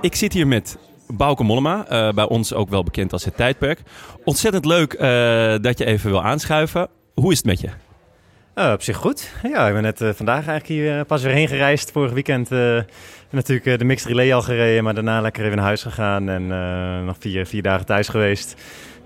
Ik 0.01 0.15
zit 0.15 0.33
hier 0.33 0.47
met 0.47 0.77
Bauke 1.07 1.43
Mollema, 1.43 1.85
uh, 1.91 2.13
bij 2.13 2.27
ons 2.27 2.53
ook 2.53 2.69
wel 2.69 2.83
bekend 2.83 3.13
als 3.13 3.25
het 3.25 3.35
tijdperk. 3.35 3.81
Ontzettend 4.23 4.65
leuk 4.65 4.93
uh, 4.93 4.99
dat 5.61 5.77
je 5.77 5.85
even 5.85 6.09
wil 6.09 6.23
aanschuiven. 6.23 6.87
Hoe 7.13 7.31
is 7.31 7.37
het 7.37 7.45
met 7.45 7.61
je? 7.61 7.67
Uh, 8.55 8.71
op 8.73 8.81
zich 8.81 8.97
goed. 8.97 9.31
Ja, 9.43 9.67
ik 9.67 9.73
ben 9.73 9.81
net 9.81 9.97
vandaag 10.15 10.47
eigenlijk 10.47 10.67
hier 10.67 11.05
pas 11.05 11.23
weer 11.23 11.33
heen 11.33 11.47
gereisd. 11.47 11.91
Vorig 11.91 12.11
weekend 12.11 12.49
natuurlijk 13.29 13.79
de 13.79 13.85
mixed 13.85 14.07
relay 14.07 14.33
al 14.33 14.41
gereden, 14.41 14.83
maar 14.83 14.93
daarna 14.93 15.21
lekker 15.21 15.43
even 15.43 15.55
naar 15.55 15.65
huis 15.65 15.81
gegaan 15.81 16.29
en 16.29 16.47
nog 17.05 17.15
vier, 17.19 17.45
vier 17.45 17.61
dagen 17.61 17.85
thuis 17.85 18.07
geweest. 18.07 18.55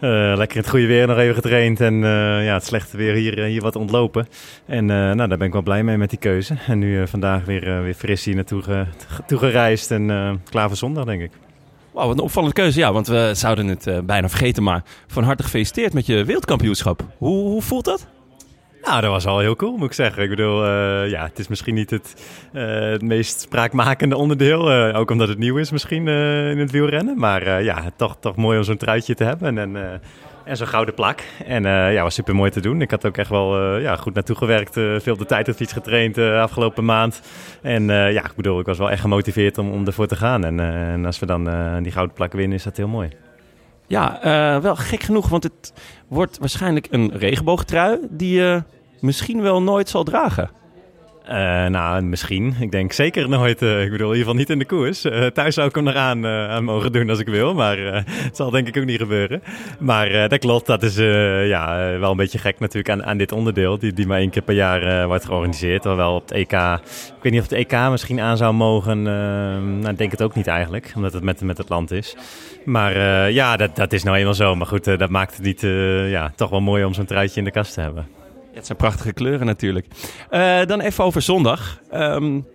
Uh, 0.02 0.34
lekker 0.38 0.58
het 0.58 0.70
goede 0.70 0.86
weer 0.86 1.08
nog 1.08 1.18
even 1.18 1.36
getraind 1.36 1.82
en 1.82 1.94
uh, 1.94 2.46
ja, 2.46 2.54
het 2.54 2.66
slechte 2.66 2.98
weer 2.98 3.14
hier, 3.14 3.44
hier 3.44 3.62
wat 3.62 3.76
ontlopen. 3.76 4.28
En 4.66 4.86
nou, 4.86 5.16
daar 5.16 5.28
ben 5.28 5.48
ik 5.48 5.54
wel 5.54 5.62
blij 5.62 5.84
mee 5.84 5.98
met 5.98 6.10
die 6.10 6.20
keuze. 6.20 6.58
En 6.68 6.80
nu 6.80 7.08
vandaag 7.08 7.46
weer, 7.46 7.84
weer 7.84 7.94
fris 7.94 8.26
hier 8.26 8.36
naartoe 8.36 8.62
ge, 8.62 8.86
toe 9.28 9.38
gereisd 9.38 9.92
en 9.92 10.42
klaar 10.50 10.68
voor 10.68 10.78
zondag, 10.78 11.06
denk 11.06 11.22
ik. 11.22 11.32
Wauw, 11.92 12.08
wat 12.08 12.18
een 12.18 12.24
opvallende 12.24 12.56
keuze. 12.56 12.80
Ja, 12.80 12.94
want 12.94 13.08
we 13.08 13.32
zouden 13.34 13.68
het 13.68 14.06
bijna 14.06 14.30
vergeten, 14.30 14.64
maar 14.64 14.84
van 15.08 15.24
harte 15.24 15.44
gefeliciteerd 15.44 15.94
met 15.94 16.06
je 16.06 16.26
wereldkampioenschap. 16.26 17.04
Hoe, 17.18 17.50
hoe 17.50 17.62
voelt 17.62 17.86
dat? 17.86 18.08
Nou, 18.86 19.02
dat 19.02 19.10
was 19.10 19.26
al 19.26 19.40
heel 19.40 19.56
cool, 19.56 19.78
moet 19.78 19.88
ik 19.88 19.94
zeggen. 19.94 20.24
Ik 20.24 20.30
bedoel, 20.30 20.66
uh, 20.66 21.10
ja, 21.10 21.24
het 21.24 21.40
is 21.40 21.48
misschien 21.48 21.74
niet 21.74 21.90
het, 21.90 22.14
het 22.52 23.02
meest 23.02 23.40
spraakmakende 23.40 24.18
onderdeel. 24.18 24.72
Uh, 24.72 25.00
ook 25.00 25.12
omdat 25.12 25.28
het 25.28 25.38
nieuw 25.38 25.58
is 25.58 25.72
misschien 25.72 26.08
in 26.08 26.60
het 26.60 26.72
wielrennen. 26.72 27.18
Maar 27.18 27.64
ja, 27.64 27.84
toch, 27.96 28.18
toch 28.20 28.36
mooi 28.36 28.58
om 28.58 28.64
zo'n 28.64 28.78
truitje 28.78 29.16
te 29.16 29.24
hebben 29.24 29.58
en, 29.58 29.76
en 30.46 30.58
zo'n 30.58 30.68
gouden 30.68 30.94
plak. 30.94 31.24
En 31.46 31.64
ja, 31.64 32.04
was 32.04 32.14
super 32.14 32.36
mooi 32.36 32.52
te 32.52 32.62
doen. 32.62 32.82
Ik 32.82 32.92
had 32.92 33.06
ook 33.06 33.18
echt 33.18 33.30
wel 33.30 33.78
ja, 33.78 33.96
goed 33.96 34.14
naartoe 34.14 34.36
gewerkt. 34.36 34.74
veel 34.74 35.14
op 35.14 35.20
de 35.20 35.26
tijdritfiets 35.26 35.74
getraind 35.74 36.18
afgelopen 36.18 36.86
maand. 36.86 37.22
En 37.62 37.86
ja, 37.88 38.24
ik 38.24 38.36
bedoel, 38.36 38.60
ik 38.60 38.66
was 38.66 38.78
wel 38.78 38.92
echt 38.92 39.02
gemotiveerd 39.02 39.58
om, 39.58 39.72
om 39.72 39.86
ervoor 39.86 40.08
te 40.08 40.16
gaan. 40.16 40.46
En, 40.46 40.60
en 40.60 41.06
als 41.06 41.20
we 41.20 41.26
dan 41.26 41.44
die 41.84 41.92
gouden 41.92 42.16
plak 42.16 42.34
winnen, 42.34 42.58
is 42.58 42.64
dat 42.64 42.78
heel 42.78 42.88
mooi. 42.88 43.10
Ja, 43.88 44.20
wel 44.62 44.76
gek 44.76 45.04
genoeg, 45.04 45.30
want 45.30 45.44
het 45.44 45.74
wordt 46.08 46.38
waarschijnlijk 46.38 46.88
een 46.90 47.12
regenboogtrui 47.18 48.00
die 48.10 48.34
je 48.34 48.64
misschien 49.00 49.42
wel 49.42 49.62
nooit 49.62 49.90
zal 49.90 50.04
dragen? 50.04 50.50
Uh, 51.30 51.66
nou, 51.66 52.02
misschien. 52.02 52.56
Ik 52.60 52.72
denk 52.72 52.92
zeker 52.92 53.30
nooit. 53.30 53.62
Uh, 53.62 53.84
ik 53.84 53.92
bedoel, 53.92 54.12
in 54.12 54.18
ieder 54.18 54.18
geval 54.18 54.34
niet 54.34 54.50
in 54.50 54.60
de 54.60 54.66
koers. 54.66 55.06
Uh, 55.06 55.26
thuis 55.26 55.56
zou 55.56 55.68
ik 55.68 55.76
hem 55.76 55.84
nog 55.84 55.96
aan, 55.96 56.64
mogen 56.64 56.92
doen 56.92 57.10
als 57.10 57.20
ik 57.20 57.28
wil. 57.28 57.54
Maar 57.54 57.78
het 58.06 58.36
zal 58.36 58.50
denk 58.50 58.68
ik 58.68 58.78
ook 58.78 58.86
niet 58.86 59.00
gebeuren. 59.00 59.44
Maar 59.80 60.30
dat 60.30 60.40
klopt. 60.40 60.66
Dat 60.66 60.84
is 60.84 60.96
ja, 61.48 61.98
wel 62.00 62.12
een 62.12 62.18
beetje 62.18 62.38
gek 62.38 62.60
natuurlijk 62.60 62.90
aan, 62.90 63.06
aan 63.06 63.18
dit 63.18 63.32
onderdeel. 63.32 63.80
Die, 63.80 63.94
die 63.94 64.08
maar 64.08 64.20
één 64.20 64.30
keer 64.30 64.42
per 64.42 64.56
jaar 64.56 65.08
wordt 65.08 65.26
georganiseerd. 65.26 65.82
Terwijl 65.82 66.16
op 66.16 66.22
het 66.22 66.32
EK... 66.32 66.52
Ik 66.52 67.22
weet 67.22 67.32
niet 67.32 67.42
of 67.42 67.50
het 67.50 67.72
EK 67.72 67.90
misschien 67.90 68.20
aan 68.20 68.38
zou 68.38 68.54
mogen. 68.54 69.02
nou, 69.02 69.90
ik 69.90 69.98
denk 69.98 70.12
het 70.12 70.22
ook 70.22 70.36
niet 70.36 70.48
eigenlijk. 70.48 70.92
Omdat 70.96 71.14
het 71.14 71.24
met, 71.24 71.42
met 71.42 71.58
het 71.58 71.70
land 71.70 71.92
is. 71.92 72.16
Maar 72.66 72.98
ja, 73.32 73.58
dat, 73.58 73.76
dat 73.76 73.94
is 73.94 74.04
nou 74.04 74.18
eenmaal 74.18 74.34
zo. 74.34 74.56
Maar 74.56 74.68
goed, 74.68 74.84
dat 74.84 75.10
maakt 75.10 75.36
het 75.36 75.46
niet 75.46 75.62
ja, 76.10 76.32
toch 76.36 76.50
wel 76.50 76.62
mooi 76.62 76.84
om 76.84 76.94
zo'n 76.94 77.06
truitje 77.06 77.40
in 77.40 77.46
de 77.46 77.52
kast 77.52 77.74
te 77.74 77.82
hebben 77.82 78.08
het 78.56 78.66
zijn 78.66 78.78
prachtige 78.78 79.14
kleuren 79.14 79.46
natuurlijk. 79.46 79.86
Uh, 80.32 80.66
dan 80.66 80.82
even 80.82 81.04
over 81.04 81.22
zondag. 81.22 81.80
Um, 81.94 82.48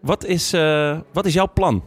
wat, 0.00 0.24
is, 0.24 0.54
uh, 0.54 0.98
wat 1.12 1.26
is 1.26 1.34
jouw 1.34 1.52
plan? 1.54 1.84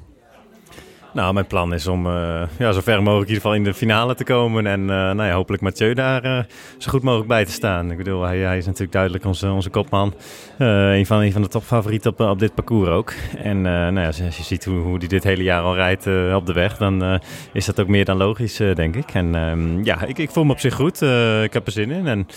Nou, 1.14 1.34
mijn 1.34 1.48
plan 1.48 1.74
is 1.74 1.88
om 1.88 2.06
uh, 2.06 2.42
ja, 2.60 2.72
zo 2.72 2.82
ver 2.82 3.04
mogelijk 3.04 3.30
in 3.30 3.36
ieder 3.36 3.36
geval 3.36 3.54
in 3.54 3.64
de 3.64 3.74
finale 3.74 4.16
te 4.16 4.24
komen. 4.24 4.68
En 4.68 4.86
nou 4.86 5.24
ja, 5.24 5.32
hopelijk 5.32 5.64
Mathieu 5.64 5.94
daar 5.94 6.48
zo 6.78 6.90
goed 6.90 7.04
mogelijk 7.04 7.28
bij 7.28 7.46
te 7.46 7.52
staan. 7.52 7.92
Ik 7.92 7.98
bedoel, 7.98 8.22
hij, 8.22 8.38
hij 8.38 8.58
is 8.58 8.66
natuurlijk 8.66 8.92
duidelijk 8.92 9.26
onze, 9.26 9.52
onze 9.52 9.70
kopman. 9.70 10.14
een, 10.58 11.06
van, 11.06 11.22
een 11.22 11.32
van 11.32 11.42
de 11.42 11.48
topfavorieten 11.48 12.12
op, 12.12 12.20
op 12.20 12.40
dit 12.40 12.54
parcours 12.56 12.90
ook. 12.90 13.14
En 13.38 13.62
nou 13.62 14.00
ja, 14.00 14.06
als 14.06 14.18
je 14.18 14.44
ziet 14.44 14.66
hoe, 14.66 14.80
hoe 14.80 14.98
hij 14.98 15.08
dit 15.08 15.24
hele 15.24 15.44
jaar 15.44 15.62
al 15.62 15.76
rijdt 15.76 16.08
op 16.36 16.46
de 16.46 16.54
weg, 16.54 16.78
dan 16.78 17.20
is 17.54 17.66
dat 17.66 17.80
ook 17.80 17.88
meer 17.88 18.06
dan 18.06 18.18
logisch, 18.18 18.58
denk 18.58 18.96
ik. 18.96 19.14
En 19.14 19.36
ehm, 19.36 19.84
ja, 19.84 20.04
ik, 20.04 20.18
ik 20.18 20.30
voel 20.30 20.44
me 20.44 20.52
op 20.52 20.60
zich 20.60 20.74
goed. 20.74 21.02
ik 21.44 21.54
heb 21.54 21.66
er 21.66 21.72
zin 21.72 21.92
in. 21.92 22.08
En 22.08 22.28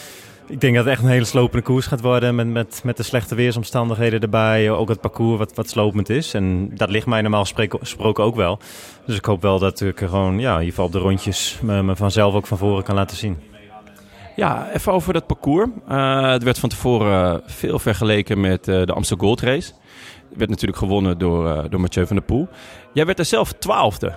ik 0.47 0.61
denk 0.61 0.75
dat 0.75 0.85
het 0.85 0.93
echt 0.93 1.03
een 1.03 1.09
hele 1.09 1.25
slopende 1.25 1.65
koers 1.65 1.87
gaat 1.87 2.01
worden. 2.01 2.35
Met, 2.35 2.47
met, 2.47 2.81
met 2.85 2.97
de 2.97 3.03
slechte 3.03 3.35
weersomstandigheden 3.35 4.21
erbij. 4.21 4.71
Ook 4.71 4.89
het 4.89 5.01
parcours 5.01 5.39
wat, 5.39 5.55
wat 5.55 5.69
slopend 5.69 6.09
is. 6.09 6.35
En 6.35 6.71
dat 6.75 6.91
ligt 6.91 7.07
mij 7.07 7.21
normaal 7.21 7.45
gesproken 7.45 8.25
ook 8.25 8.37
wel. 8.37 8.59
Dus 9.07 9.17
ik 9.17 9.25
hoop 9.25 9.43
wel 9.43 9.59
dat 9.59 9.81
ik 9.81 10.01
er 10.01 10.09
gewoon, 10.09 10.39
ja, 10.39 10.53
in 10.53 10.59
ieder 10.59 10.69
geval 10.69 10.85
op 10.85 10.93
de 10.93 10.99
rondjes 10.99 11.59
me, 11.63 11.97
vanzelf 11.97 12.35
ook 12.35 12.47
van 12.47 12.59
voren 12.59 12.85
kan 12.85 12.95
laten 12.95 13.17
zien. 13.17 13.39
Ja, 14.37 14.71
even 14.73 14.93
over 14.93 15.13
dat 15.13 15.27
parcours. 15.27 15.69
Eh, 15.89 16.31
het 16.31 16.43
werd 16.43 16.59
van 16.59 16.69
tevoren 16.69 17.43
veel 17.47 17.79
vergeleken 17.79 18.41
met 18.41 18.69
eh, 18.69 18.83
de 18.85 18.93
Amsterdam 18.93 19.27
Gold 19.27 19.41
Race. 19.41 19.73
Het 20.29 20.39
werd 20.39 20.51
natuurlijk 20.51 20.79
gewonnen 20.79 21.19
door, 21.19 21.49
eh, 21.49 21.65
door 21.71 21.81
Mathieu 21.81 22.07
van 22.07 22.17
der 22.17 22.25
Poel. 22.25 22.49
Jij 22.93 23.07
werd 23.07 23.19
er 23.19 23.25
zelf 23.25 23.53
twaalfde. 23.53 24.15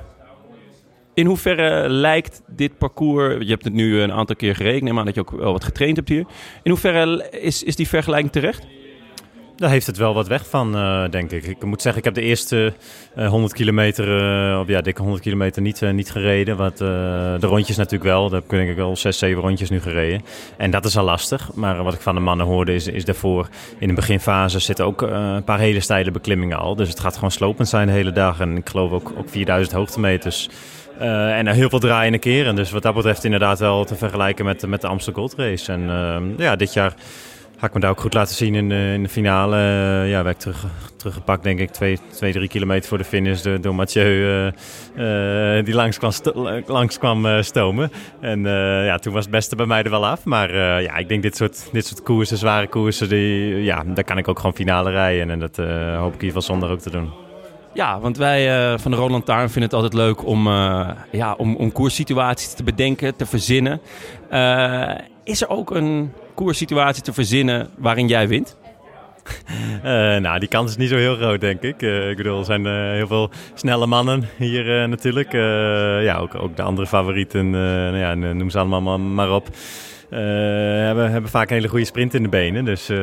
In 1.16 1.26
hoeverre 1.26 1.90
lijkt 1.90 2.42
dit 2.48 2.78
parcours... 2.78 3.36
Je 3.40 3.50
hebt 3.50 3.64
het 3.64 3.74
nu 3.74 4.02
een 4.02 4.12
aantal 4.12 4.36
keer 4.36 4.84
neem 4.84 5.00
aan 5.00 5.06
dat 5.06 5.16
je 5.16 5.22
ook 5.22 5.32
wel 5.32 5.52
wat 5.52 5.64
getraind 5.64 5.96
hebt 5.96 6.10
hier. 6.10 6.26
In 6.64 6.72
hoeverre 6.72 7.30
is, 7.30 7.64
is 7.64 7.76
die 7.76 7.88
vergelijking 7.88 8.32
terecht? 8.32 8.64
Daar 9.56 9.70
heeft 9.70 9.88
het 9.88 9.98
wel 9.98 10.14
wat 10.14 10.28
weg 10.28 10.50
van, 10.50 10.76
eh, 10.76 11.10
denk 11.10 11.32
ik. 11.32 11.46
Ik 11.46 11.64
moet 11.64 11.82
zeggen, 11.82 12.00
ik 12.00 12.06
heb 12.06 12.14
de 12.24 12.30
eerste 12.30 12.74
eh, 13.16 13.30
100 13.30 13.54
kilometer, 13.54 14.18
eh, 14.54 14.60
of 14.60 14.68
ja, 14.68 14.82
dikke 14.82 15.02
100 15.02 15.24
kilometer 15.24 15.62
niet, 15.62 15.82
eh, 15.82 15.92
niet 15.92 16.12
gereden. 16.12 16.58
Eh, 16.60 16.70
de 17.40 17.48
rondjes 17.48 17.78
natuurlijk 17.78 18.04
wel. 18.04 18.24
Daar 18.24 18.40
heb 18.40 18.52
ik 18.52 18.58
denk 18.58 18.70
ik 18.70 18.76
wel 18.76 18.96
6, 18.96 19.18
7 19.18 19.42
rondjes 19.42 19.70
nu 19.70 19.82
gereden. 19.82 20.22
En 20.58 20.72
dat 20.72 20.86
is 20.86 20.98
al 20.98 21.04
lastig. 21.04 21.54
Maar 21.54 21.84
wat 21.84 21.94
ik 21.94 22.02
van 22.02 22.16
de 22.16 22.22
mannen 22.22 22.46
hoorde 22.46 22.74
is, 22.74 22.88
is 22.88 23.06
daarvoor 23.06 23.50
in 23.80 23.88
de 23.88 23.94
beginfase 23.94 24.60
zitten 24.60 24.86
ook 24.86 25.02
eh, 25.02 25.34
een 25.36 25.44
paar 25.44 25.60
hele 25.60 25.80
steile 25.80 26.12
beklimmingen 26.12 26.58
al. 26.58 26.76
Dus 26.76 26.90
het 26.90 27.00
gaat 27.00 27.16
gewoon 27.16 27.32
slopend 27.32 27.68
zijn 27.68 27.88
de 27.88 27.94
hele 27.94 28.12
dag. 28.12 28.40
En 28.40 28.58
ik 28.58 28.70
geloof 28.70 28.92
ook, 28.92 29.14
ook 29.18 29.30
4000 29.30 29.76
hoogtemeters. 29.76 30.50
Eh, 31.00 31.38
en 31.38 31.48
heel 31.48 31.70
veel 31.70 31.80
draaiende 31.80 32.18
keren. 32.18 32.56
Dus 32.56 32.72
wat 32.72 32.84
dat 32.84 32.94
betreft 32.94 33.24
inderdaad 33.24 33.60
wel 33.60 33.86
te 33.86 33.96
vergelijken 33.96 34.46
met, 34.46 34.68
met 34.68 34.82
de 34.82 34.88
Amsterdam 34.88 35.24
Gold 35.28 35.40
Race. 35.40 35.72
En 35.72 35.90
eh, 35.90 36.38
ja, 36.46 36.56
dit 36.56 36.74
jaar 36.74 36.94
ga 37.58 37.68
ik 37.68 37.74
me 37.74 37.80
daar 37.80 37.90
ook 37.90 38.00
goed 38.00 38.14
laten 38.14 38.36
zien 38.36 38.56
in 38.56 38.70
de, 38.70 38.92
in 38.94 39.04
de 39.04 39.10
finale. 39.10 39.56
Eh, 39.56 40.10
ja, 40.10 40.24
werd 40.24 40.40
terug, 40.40 40.66
teruggepakt, 40.98 41.44
denk 41.44 41.60
ik, 41.60 41.70
twee, 41.70 42.00
twee, 42.12 42.32
drie 42.32 42.48
kilometer 42.48 42.90
voor 42.90 42.98
de 42.98 43.04
finish 43.04 43.42
door, 43.42 43.62
door 43.62 43.76
Mathieu. 43.76 44.48
eh, 44.96 45.64
die 45.64 45.74
langs 45.74 45.98
kwam, 45.98 46.12
langs 46.66 46.98
kwam 46.98 47.44
stomen. 47.44 47.92
En 48.22 48.44
ja, 48.86 48.98
toen 48.98 49.14
was 49.14 49.24
het 49.24 49.32
beste 49.32 49.56
bij 49.56 49.66
mij 49.66 49.84
er 49.84 49.90
wel 49.90 50.08
af. 50.08 50.24
Maar 50.24 50.56
ja, 50.82 50.96
ik 50.96 51.08
denk 51.08 51.22
dit 51.22 51.36
soort, 51.36 51.70
dit 51.72 51.86
soort 51.86 52.04
koersen, 52.04 52.38
zware 52.38 52.68
koersen, 52.68 53.10
die, 53.10 53.64
ja, 53.64 53.84
daar 53.84 54.04
kan 54.04 54.18
ik 54.18 54.28
ook 54.28 54.38
gewoon 54.38 54.56
finale 54.56 54.92
rijden. 54.92 55.30
En 55.30 55.40
dat 55.40 55.56
hoop 55.98 56.14
ik 56.14 56.22
in 56.22 56.26
ieder 56.26 56.42
geval 56.42 56.42
zonder 56.42 56.70
ook 56.70 56.80
te 56.80 56.90
doen. 56.90 57.25
Ja, 57.76 58.00
want 58.00 58.18
wij 58.18 58.72
eh, 58.72 58.80
van 58.80 58.92
de 58.92 58.98
Roland 58.98 59.26
Taarn 59.26 59.50
vinden 59.50 59.64
het 59.64 59.74
altijd 59.74 59.94
leuk 59.94 60.26
om, 60.26 60.48
eh, 60.48 60.90
ja, 61.12 61.34
om, 61.34 61.56
om 61.56 61.72
koerssituaties 61.72 62.54
te 62.54 62.64
bedenken, 62.64 63.16
te 63.16 63.26
verzinnen. 63.26 63.82
Eh, 64.30 64.92
is 65.24 65.42
er 65.42 65.50
ook 65.50 65.72
een 65.72 66.12
koerssituatie 66.34 67.04
te 67.04 67.14
verzinnen 67.14 67.70
waarin 67.78 68.08
jij 68.08 68.28
wint? 68.28 68.58
Nou, 70.22 70.40
die 70.40 70.50
kans 70.50 70.70
is 70.70 70.78
niet 70.78 70.90
zo 70.90 70.96
heel 70.96 71.16
groot, 71.16 71.42
denk 71.42 71.62
ik. 71.62 71.82
Ik 71.82 72.18
bedoel, 72.18 72.40
er 72.40 72.46
zijn 72.46 72.66
heel 72.96 73.08
veel 73.08 73.30
snelle 73.54 73.88
mannen 73.88 74.30
hier 74.38 74.88
natuurlijk. 74.90 75.32
Ja, 76.02 76.18
ook, 76.18 76.36
ook 76.36 76.56
de 76.56 76.62
andere 76.62 76.88
favorieten, 76.88 77.50
nou 77.50 77.98
ja, 77.98 78.14
noem 78.14 78.50
ze 78.50 78.60
allemaal 78.60 79.00
maar 79.00 79.32
op. 79.32 79.48
eh, 80.10 80.20
hebben, 80.86 81.12
hebben 81.12 81.30
vaak 81.30 81.50
een 81.50 81.56
hele 81.56 81.68
goede 81.68 81.86
sprint 81.86 82.14
in 82.14 82.24
de 82.24 82.30
benen. 82.30 82.66
Dus 82.66 82.90
eh, 82.90 82.98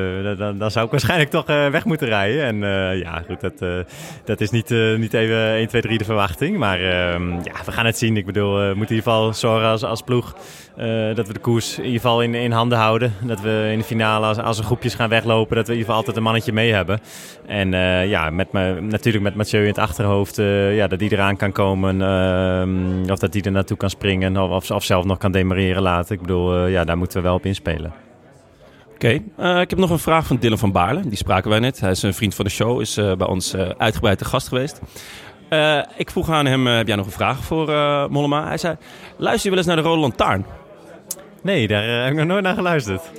dan- 0.59 0.71
zou 0.71 0.85
ik 0.85 0.91
waarschijnlijk 0.97 1.31
toch 1.31 1.47
eh, 1.47 1.69
weg 1.69 1.85
moeten 1.85 2.09
rijden. 2.09 2.45
En 2.45 2.57
ja, 2.99 3.23
goed, 3.27 3.41
dat, 3.41 3.85
dat 4.25 4.41
is 4.41 4.51
niet, 4.51 4.71
niet 4.97 5.15
even 5.15 5.37
1, 5.37 5.69
2, 5.69 5.83
3 5.83 5.99
de 5.99 6.05
verwachting. 6.05 6.57
Maar 6.59 6.81
ehm, 6.81 7.31
ja, 7.33 7.53
we 7.65 7.73
gaan 7.73 7.87
het 7.87 7.99
zien. 7.99 8.17
Ik 8.17 8.27
bedoel, 8.27 8.55
we 8.55 8.75
moeten 8.75 8.97
in 8.97 9.03
ieder 9.03 9.13
geval 9.13 9.35
zorgen 9.35 9.69
als, 9.69 9.85
als 9.85 10.03
ploeg 10.03 10.35
eh, 10.77 11.15
dat 11.15 11.27
we 11.27 11.33
de 11.33 11.39
koers 11.39 11.79
in 11.79 11.85
ieder 11.85 12.01
geval 12.01 12.23
in, 12.23 12.53
handen 12.53 12.79
houden. 12.79 13.13
Dat 13.23 13.41
we 13.41 13.69
in 13.73 13.79
de 13.79 13.85
finale, 13.85 14.27
als, 14.27 14.39
als 14.39 14.61
groepjes 14.61 14.95
gaan 14.95 15.09
weglopen, 15.09 15.57
dat 15.57 15.67
we 15.67 15.73
in 15.73 15.79
ieder 15.79 15.85
geval 15.85 15.97
altijd 15.97 16.17
een 16.17 16.23
mannetje 16.23 16.53
mee 16.53 16.73
hebben. 16.73 17.01
En 17.47 17.75
eh, 17.75 18.09
ja, 18.09 18.31
met 18.31 18.53
me, 18.53 18.81
natuurlijk 18.81 19.25
met 19.25 19.35
Mathieu 19.35 19.61
in 19.61 19.69
het 19.69 19.79
achterhoofd, 19.79 20.39
eh, 20.39 20.77
ja, 20.77 20.87
dat 20.87 20.99
die 20.99 21.13
eraan 21.13 21.37
kan 21.37 21.53
komen. 21.53 22.01
of 23.11 23.19
dat 23.19 23.33
die 23.33 23.43
er 23.43 23.51
naartoe 23.51 23.77
kan 23.77 23.91
springen. 23.91 24.37
Of, 24.37 24.71
of, 24.71 24.85
zelf 24.85 25.05
nog 25.05 25.19
kan 25.19 25.33
demareren 25.33 25.83
laten. 25.83 26.15
Ik 26.15 26.21
bedoel, 26.21 26.67
ja, 26.67 26.85
daar 26.85 26.99
moeten 26.99 27.17
we 27.17 27.23
wel 27.23 27.35
op 27.35 27.47
inspelen. 27.47 27.93
Oké, 28.95 29.09
ik 29.61 29.71
heb 29.71 29.77
nog 29.77 29.91
een 29.91 29.99
vraag 29.99 30.27
van 30.27 30.37
Dylan 30.37 30.59
van 30.59 30.73
Baarle. 30.73 31.01
Die 31.01 31.17
spraken 31.17 31.51
wij 31.51 31.59
net. 31.59 31.81
Hij 31.81 31.91
is 31.91 32.03
een 32.03 32.15
vriend 32.15 32.35
van 32.35 32.45
de 32.45 32.51
show, 32.51 32.81
is 32.81 32.95
bij 32.95 33.27
ons 33.27 33.53
eh, 33.53 33.69
uitgebreid 33.79 34.19
te 34.19 34.25
gast 34.25 34.49
geweest. 34.49 34.81
Ik 35.97 36.11
vroeg 36.11 36.31
aan 36.31 36.47
hem, 36.47 36.67
heb 36.67 36.87
jij 36.87 36.97
nog 36.97 37.07
een 37.07 37.13
vraag 37.13 37.45
voor 37.45 37.67
Mollema? 38.11 38.47
Hij 38.47 38.59
zei, 38.59 38.77
luister 39.17 39.45
je 39.45 39.49
wel 39.49 39.59
eens 39.59 39.67
naar 39.67 39.77
de 39.77 39.83
Rode 39.83 40.01
Lantaarn? 40.01 40.45
Nee, 41.43 41.69
daar 41.69 41.83
eh, 41.83 42.03
heb 42.03 42.13
ik 42.13 42.19
nog 42.19 42.27
nooit 42.27 42.43
naar 42.43 42.55
geluisterd. 42.55 43.11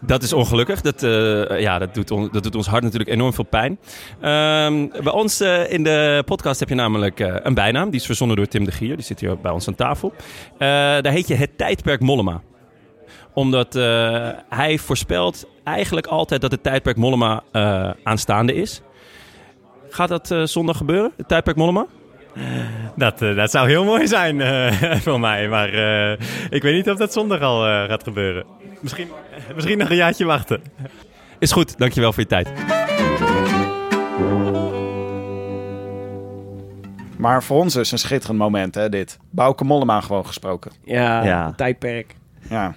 Dat 0.00 0.22
is 0.22 0.32
ongelukkig. 0.32 0.80
Dat, 0.80 1.02
eh, 1.02 1.60
ja, 1.60 1.78
dat, 1.78 1.94
doet 1.94 2.08
dat 2.08 2.42
doet 2.42 2.54
ons 2.54 2.66
hart 2.66 2.82
natuurlijk 2.82 3.10
enorm 3.10 3.32
veel 3.32 3.44
pijn. 3.44 3.78
Ehm, 4.20 4.88
bij 5.02 5.12
ons 5.12 5.40
eh, 5.40 5.72
in 5.72 5.82
de 5.82 6.22
podcast 6.26 6.60
heb 6.60 6.68
je 6.68 6.74
namelijk 6.74 7.18
een 7.18 7.54
bijnaam. 7.54 7.90
Die 7.90 8.00
is 8.00 8.06
verzonnen 8.06 8.36
door 8.36 8.46
Tim 8.46 8.64
de 8.64 8.72
Gier. 8.72 8.96
Die 8.96 9.04
zit 9.04 9.20
hier 9.20 9.38
bij 9.38 9.52
ons 9.52 9.68
aan 9.68 9.74
tafel. 9.74 10.12
Daar 10.58 11.12
heet 11.12 11.28
je 11.28 11.34
het 11.34 11.58
tijdperk 11.58 12.00
Mollema. 12.00 12.42
Omdat 13.32 13.72
hij 14.48 14.78
voorspelt 14.78 15.46
eigenlijk 15.64 16.06
altijd 16.06 16.40
dat 16.40 16.50
het 16.50 16.62
tijdperk 16.62 16.96
Mollema 16.96 17.42
aanstaande 18.02 18.54
is. 18.54 18.80
Gaat 19.88 20.08
dat 20.08 20.50
zondag 20.50 20.76
gebeuren, 20.76 21.12
het 21.16 21.28
tijdperk 21.28 21.56
Mollema? 21.56 21.86
Dat, 22.96 23.22
eh, 23.22 23.36
dat 23.36 23.50
zou 23.50 23.68
heel 23.68 23.84
mooi 23.84 24.06
zijn 24.06 24.40
eh, 24.40 24.72
voor 25.06 25.20
mij. 25.20 25.48
Maar 25.48 25.68
eh, 25.68 26.18
ik 26.50 26.62
weet 26.62 26.74
niet 26.74 26.90
of 26.90 26.96
dat 26.98 27.12
zondag 27.12 27.40
al 27.40 27.66
eh, 27.66 27.84
gaat 27.88 28.02
gebeuren. 28.02 28.44
Misschien, 28.80 29.08
misschien 29.54 29.78
nog 29.78 29.90
een 29.90 29.96
jaartje 29.96 30.24
wachten. 30.24 30.62
Is 31.38 31.52
goed, 31.52 31.78
dankjewel 31.78 32.12
voor 32.12 32.22
je 32.22 32.28
tijd. 32.28 32.48
Maar 37.18 37.42
voor 37.42 37.58
ons 37.60 37.76
is 37.76 37.92
een 37.92 37.98
schitterend 37.98 38.38
moment, 38.38 38.74
hè, 38.74 38.88
dit. 38.88 39.18
Bouke 39.30 39.64
Mollema 39.64 40.00
gewoon 40.00 40.26
gesproken. 40.26 40.72
Ja, 40.84 41.24
Ja. 41.24 41.52
tijdperk. 41.56 42.14
Ja. 42.48 42.74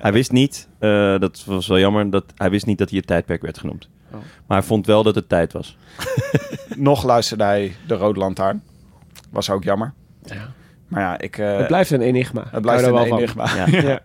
Hij 0.00 0.12
wist 0.12 0.32
niet, 0.32 0.68
eh, 0.78 1.18
dat 1.18 1.42
was 1.46 1.66
wel 1.66 1.78
jammer, 1.78 2.10
dat 2.10 2.24
hij 2.36 2.50
wist 2.50 2.66
niet 2.66 2.78
dat 2.78 2.88
hij 2.88 2.98
het 2.98 3.06
tijdperk 3.06 3.42
werd 3.42 3.58
genoemd. 3.58 3.88
Oh. 4.12 4.18
Maar 4.46 4.58
hij 4.58 4.66
vond 4.66 4.86
wel 4.86 5.02
dat 5.02 5.14
het 5.14 5.28
tijd 5.28 5.52
was. 5.52 5.76
Nog 6.76 7.04
luisterde 7.04 7.44
hij 7.44 7.72
de 7.86 7.94
Rode 7.94 8.18
Lantaarn. 8.18 8.62
Was 9.32 9.50
ook 9.50 9.64
jammer. 9.64 9.92
Ja. 10.22 10.52
Maar 10.88 11.02
ja, 11.02 11.18
ik... 11.18 11.38
eh, 11.38 11.56
het 11.56 11.66
blijft 11.66 11.90
een 11.90 12.00
enigma. 12.00 12.44
Het 12.50 12.62
blijft 12.62 12.86
een 12.86 12.96
enigma. 12.96 13.46
van. 13.46 13.70
Ja. 13.72 13.80
Ja. 13.82 14.00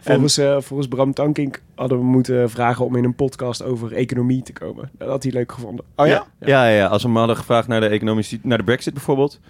Volgens, 0.00 0.38
eh, 0.38 0.56
volgens 0.60 0.88
Bram 0.88 1.12
Tankink 1.12 1.62
hadden 1.74 1.98
we 1.98 2.04
moeten 2.04 2.50
vragen 2.50 2.84
om 2.84 2.96
in 2.96 3.04
een 3.04 3.14
podcast 3.14 3.62
over 3.62 3.92
economie 3.92 4.42
te 4.42 4.52
komen. 4.52 4.90
Dat 4.98 5.08
had 5.08 5.22
hij 5.22 5.32
leuk 5.32 5.52
gevonden. 5.52 5.84
Oh 5.96 6.06
Ja, 6.06 6.26
ja, 6.40 6.66
ja. 6.68 6.86
Als 6.86 7.02
we 7.02 7.08
hem 7.08 7.16
hadden 7.16 7.36
gevraagd 7.36 7.68
naar 7.68 7.80
de 7.80 7.86
economische, 7.86 8.38
naar 8.42 8.58
de 8.58 8.64
Brexit 8.64 8.92
bijvoorbeeld, 8.94 9.40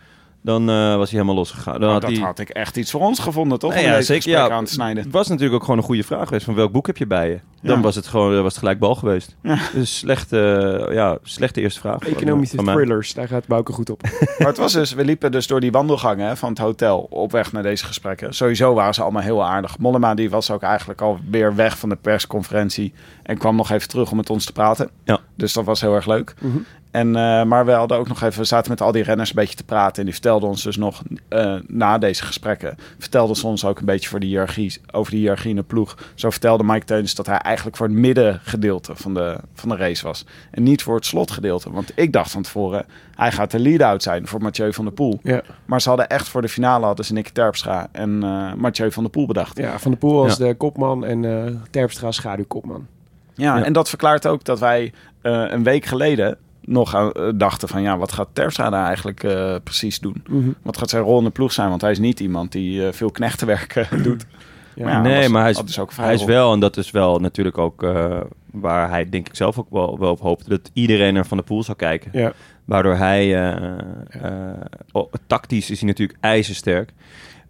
dan 0.42 0.68
eh, 0.70 0.76
was 0.96 1.10
hij 1.10 1.18
helemaal 1.20 1.34
losgegaan. 1.34 1.72
Dan 1.72 1.80
Nou, 1.80 1.92
had 1.92 2.02
dat 2.02 2.18
had 2.18 2.38
ik 2.38 2.48
echt 2.48 2.76
iets 2.76 2.90
voor 2.90 3.00
ons 3.00 3.18
gevonden, 3.18 3.58
toch? 3.58 3.74
Nee, 3.74 3.84
om 3.84 3.90
ja, 3.90 4.00
zeker. 4.00 4.30
Ja, 4.30 4.50
aan 4.50 4.64
te 4.64 4.72
snijden. 4.72 5.02
Het 5.02 5.12
was 5.12 5.28
natuurlijk 5.28 5.54
ook 5.54 5.62
gewoon 5.64 5.78
een 5.78 5.84
goede 5.84 6.02
vraag 6.04 6.24
geweest. 6.24 6.44
Van 6.44 6.54
welk 6.54 6.72
boek 6.72 6.86
heb 6.86 6.96
je 6.96 7.06
bij 7.06 7.28
je? 7.28 7.38
Dan 7.62 7.76
Ja. 7.76 7.82
was 7.82 7.94
het 7.94 8.06
gewoon 8.06 8.34
was 8.42 8.50
het 8.50 8.58
gelijk 8.58 8.78
bal 8.78 8.94
geweest. 8.94 9.36
Ja. 9.42 9.58
Dus 9.74 9.98
slechte, 9.98 10.88
ja, 10.92 11.18
slechte 11.22 11.60
eerste 11.60 11.80
vraag. 11.80 11.98
Economische 12.02 12.56
van 12.56 12.64
thrillers, 12.64 13.14
daar 13.14 13.28
gaat 13.28 13.46
Bouke 13.46 13.72
goed 13.72 13.90
op. 13.90 14.02
Maar 14.38 14.48
het 14.48 14.56
was 14.56 14.72
dus, 14.72 14.92
we 14.94 15.04
liepen 15.04 15.32
dus 15.32 15.46
door 15.46 15.60
die 15.60 15.72
wandelgangen 15.72 16.26
hè, 16.26 16.36
van 16.36 16.48
het 16.48 16.58
hotel 16.58 17.06
op 17.10 17.32
weg 17.32 17.52
naar 17.52 17.62
deze 17.62 17.84
gesprekken. 17.84 18.34
Sowieso 18.34 18.74
waren 18.74 18.94
ze 18.94 19.02
allemaal 19.02 19.22
heel 19.22 19.44
aardig. 19.44 19.78
Mollema 19.78 20.14
die 20.14 20.30
was 20.30 20.50
ook 20.50 20.62
eigenlijk 20.62 21.00
alweer 21.00 21.54
weg 21.54 21.78
van 21.78 21.88
de 21.88 21.96
persconferentie 21.96 22.92
en 23.22 23.38
kwam 23.38 23.56
nog 23.56 23.70
even 23.70 23.88
terug 23.88 24.10
om 24.10 24.16
met 24.16 24.30
ons 24.30 24.44
te 24.44 24.52
praten. 24.52 24.90
Ja. 25.04 25.20
Dus 25.36 25.52
dat 25.52 25.64
was 25.64 25.80
heel 25.80 25.94
erg 25.94 26.06
leuk. 26.06 26.34
Mhm. 26.40 26.56
En, 26.92 27.16
eh, 27.16 27.42
maar 27.44 27.64
we 27.64 27.72
hadden 27.72 27.98
ook 27.98 28.08
nog 28.08 28.22
even, 28.22 28.38
we 28.40 28.44
zaten 28.46 28.70
met 28.70 28.80
al 28.80 28.92
die 28.92 29.02
renners 29.02 29.28
een 29.28 29.34
beetje 29.34 29.56
te 29.56 29.64
praten. 29.64 29.96
En 29.98 30.04
die 30.04 30.12
vertelden 30.12 30.48
ons 30.48 30.62
dus 30.62 30.76
nog 30.76 31.02
eh, 31.28 31.54
na 31.66 31.98
deze 31.98 32.24
gesprekken, 32.24 32.76
vertelden 32.98 33.36
ze 33.36 33.46
ons 33.46 33.64
ook 33.64 33.78
een 33.78 33.84
beetje 33.84 34.08
voor 34.08 34.20
de 34.20 34.26
hiërarchie, 34.26 34.80
over 34.90 35.10
de 35.10 35.16
hiërarchie 35.18 35.50
in 35.50 35.56
de 35.56 35.62
ploeg. 35.62 35.96
Zo 36.14 36.30
vertelde 36.30 36.64
Mike 36.64 36.84
Teunis 36.84 37.14
dat 37.14 37.26
hij 37.26 37.36
eigenlijk 37.38 37.76
voor 37.76 37.86
het 37.86 37.96
middengedeelte 37.96 38.92
van 38.96 39.14
de, 39.14 39.36
van 39.54 39.68
de 39.68 39.76
race 39.76 40.04
was. 40.06 40.24
En 40.50 40.62
niet 40.62 40.82
voor 40.82 40.94
het 40.94 41.06
slotgedeelte. 41.06 41.70
Want 41.72 41.92
ik 41.94 42.12
dacht 42.12 42.30
van 42.30 42.42
tevoren, 42.42 42.84
hij 43.14 43.32
gaat 43.32 43.50
de 43.50 43.58
lead-out 43.58 44.02
zijn 44.02 44.26
voor 44.26 44.42
Mathieu 44.42 44.72
van 44.72 44.84
der 44.84 44.94
Poel. 44.94 45.20
Ja. 45.22 45.42
Maar 45.64 45.80
ze 45.80 45.88
hadden 45.88 46.08
echt 46.08 46.28
voor 46.28 46.42
de 46.42 46.48
finale 46.48 46.84
hadden 46.86 47.04
ze 47.04 47.12
Nicky 47.12 47.32
Terpstra 47.32 47.88
en 47.92 48.22
eh 48.22 48.52
Mathieu 48.54 48.92
van 48.92 49.02
der 49.02 49.12
Poel 49.12 49.26
bedacht. 49.26 49.58
Ja, 49.58 49.78
Van 49.78 49.90
der 49.90 50.00
Poel 50.00 50.22
was 50.22 50.36
Ja. 50.36 50.46
de 50.46 50.54
kopman 50.54 51.04
en 51.04 51.24
eh 51.24 51.52
Terpstra 51.70 52.10
schaduwkopman. 52.10 52.86
Ja, 53.34 53.56
Ja. 53.58 53.64
en 53.64 53.72
dat 53.72 53.88
verklaart 53.88 54.26
ook 54.26 54.44
dat 54.44 54.58
wij 54.60 54.92
eh, 55.22 55.44
een 55.48 55.62
week 55.62 55.84
geleden 55.84 56.38
nog 56.64 56.94
aan, 56.94 57.12
eh, 57.12 57.28
dachten 57.34 57.68
van... 57.68 57.82
ja, 57.82 57.98
wat 57.98 58.12
gaat 58.12 58.28
Terpstra 58.32 58.70
daar 58.70 58.86
eigenlijk 58.86 59.24
eh, 59.24 59.54
precies 59.64 60.00
doen? 60.00 60.22
Mhm. 60.28 60.50
Wat 60.62 60.76
gaat 60.78 60.90
zijn 60.90 61.02
rol 61.02 61.18
in 61.18 61.24
de 61.24 61.30
ploeg 61.30 61.52
zijn? 61.52 61.68
Want 61.68 61.80
hij 61.80 61.90
is 61.90 61.98
niet 61.98 62.20
iemand 62.20 62.52
die 62.52 62.86
eh, 62.86 62.92
veel 62.92 63.10
knechtenwerk 63.10 63.86
doet. 64.04 64.26
Ja. 64.74 64.84
Maar 64.84 64.92
ja, 64.92 65.00
nee, 65.00 65.20
was- 65.22 65.28
maar 65.28 65.42
hij 65.42 65.50
is, 65.50 65.58
dus 65.58 65.78
ook 65.78 65.92
hij 65.94 66.14
is 66.14 66.24
wel, 66.24 66.52
en 66.52 66.60
dat 66.60 66.76
is 66.76 66.90
wel 66.90 67.18
natuurlijk 67.18 67.58
ook 67.58 67.82
eh, 67.82 68.20
waar 68.52 68.88
hij 68.88 69.08
denk 69.08 69.28
ik 69.28 69.34
zelf 69.36 69.58
ook 69.58 69.70
wel, 69.70 69.98
wel 69.98 70.10
op 70.10 70.20
hoopte, 70.20 70.48
dat 70.48 70.70
iedereen 70.72 71.14
naar 71.14 71.26
Van 71.26 71.36
der 71.36 71.46
Poel 71.46 71.62
zou 71.62 71.76
kijken. 71.76 72.10
Ja. 72.20 72.32
Waardoor 72.64 72.94
hij, 72.94 73.34
eh, 73.34 73.78
eh, 74.08 74.60
oh, 74.92 75.12
tactisch 75.26 75.70
is 75.70 75.78
hij 75.78 75.88
natuurlijk 75.88 76.18
ijzersterk. 76.20 76.92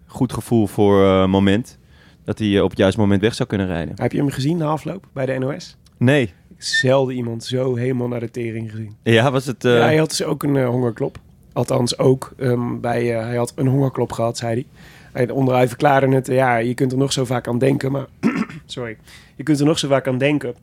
Goed 0.06 0.32
gevoel 0.32 0.66
voor 0.66 1.04
eh, 1.04 1.26
moment. 1.26 1.78
dat 2.24 2.38
hij 2.38 2.60
op 2.60 2.70
het 2.70 2.78
juiste 2.78 3.00
moment 3.00 3.20
weg 3.20 3.34
zou 3.34 3.48
kunnen 3.48 3.66
rijden. 3.66 3.94
Heb 3.96 4.12
je 4.12 4.18
hem 4.18 4.30
gezien 4.30 4.56
na 4.56 4.66
afloop 4.66 5.06
bij 5.12 5.26
de 5.26 5.38
NOS? 5.38 5.76
Nee. 5.96 6.32
Zelden 6.64 7.14
iemand 7.14 7.44
zo 7.44 7.74
helemaal 7.74 8.08
naar 8.08 8.20
de 8.20 8.30
tering 8.30 8.70
gezien. 8.70 8.96
Ja, 9.02 9.30
was 9.30 9.46
het... 9.46 9.64
eh, 9.64 9.76
Ja, 9.76 9.82
hij 9.82 9.96
had 9.96 10.08
dus 10.08 10.22
ook 10.24 10.42
een 10.42 10.56
eh, 10.56 10.68
hongerklop. 10.68 11.18
Althans 11.52 11.98
ook 11.98 12.32
ehm, 12.38 12.80
bij, 12.80 13.16
eh, 13.16 13.24
hij 13.26 13.36
had 13.36 13.52
een 13.56 13.66
hongerklop 13.66 14.12
gehad, 14.12 14.36
zei 14.38 14.52
hij. 14.52 14.66
En 15.22 15.30
onderuit 15.32 15.68
verklaarde 15.68 16.14
het, 16.14 16.26
ja, 16.26 16.56
je 16.56 16.74
kunt 16.74 16.92
er 16.92 16.98
nog 16.98 17.12
zo 17.12 17.24
vaak 17.24 17.48
aan 17.48 17.58
denken, 17.58 17.92
maar... 17.92 18.06
sorry. 18.66 18.96
Je 19.36 19.42
kunt 19.42 19.60
er 19.60 19.66
nog 19.66 19.78
zo 19.78 19.88
vaak 19.88 20.06
aan 20.06 20.18
denken 20.18 20.54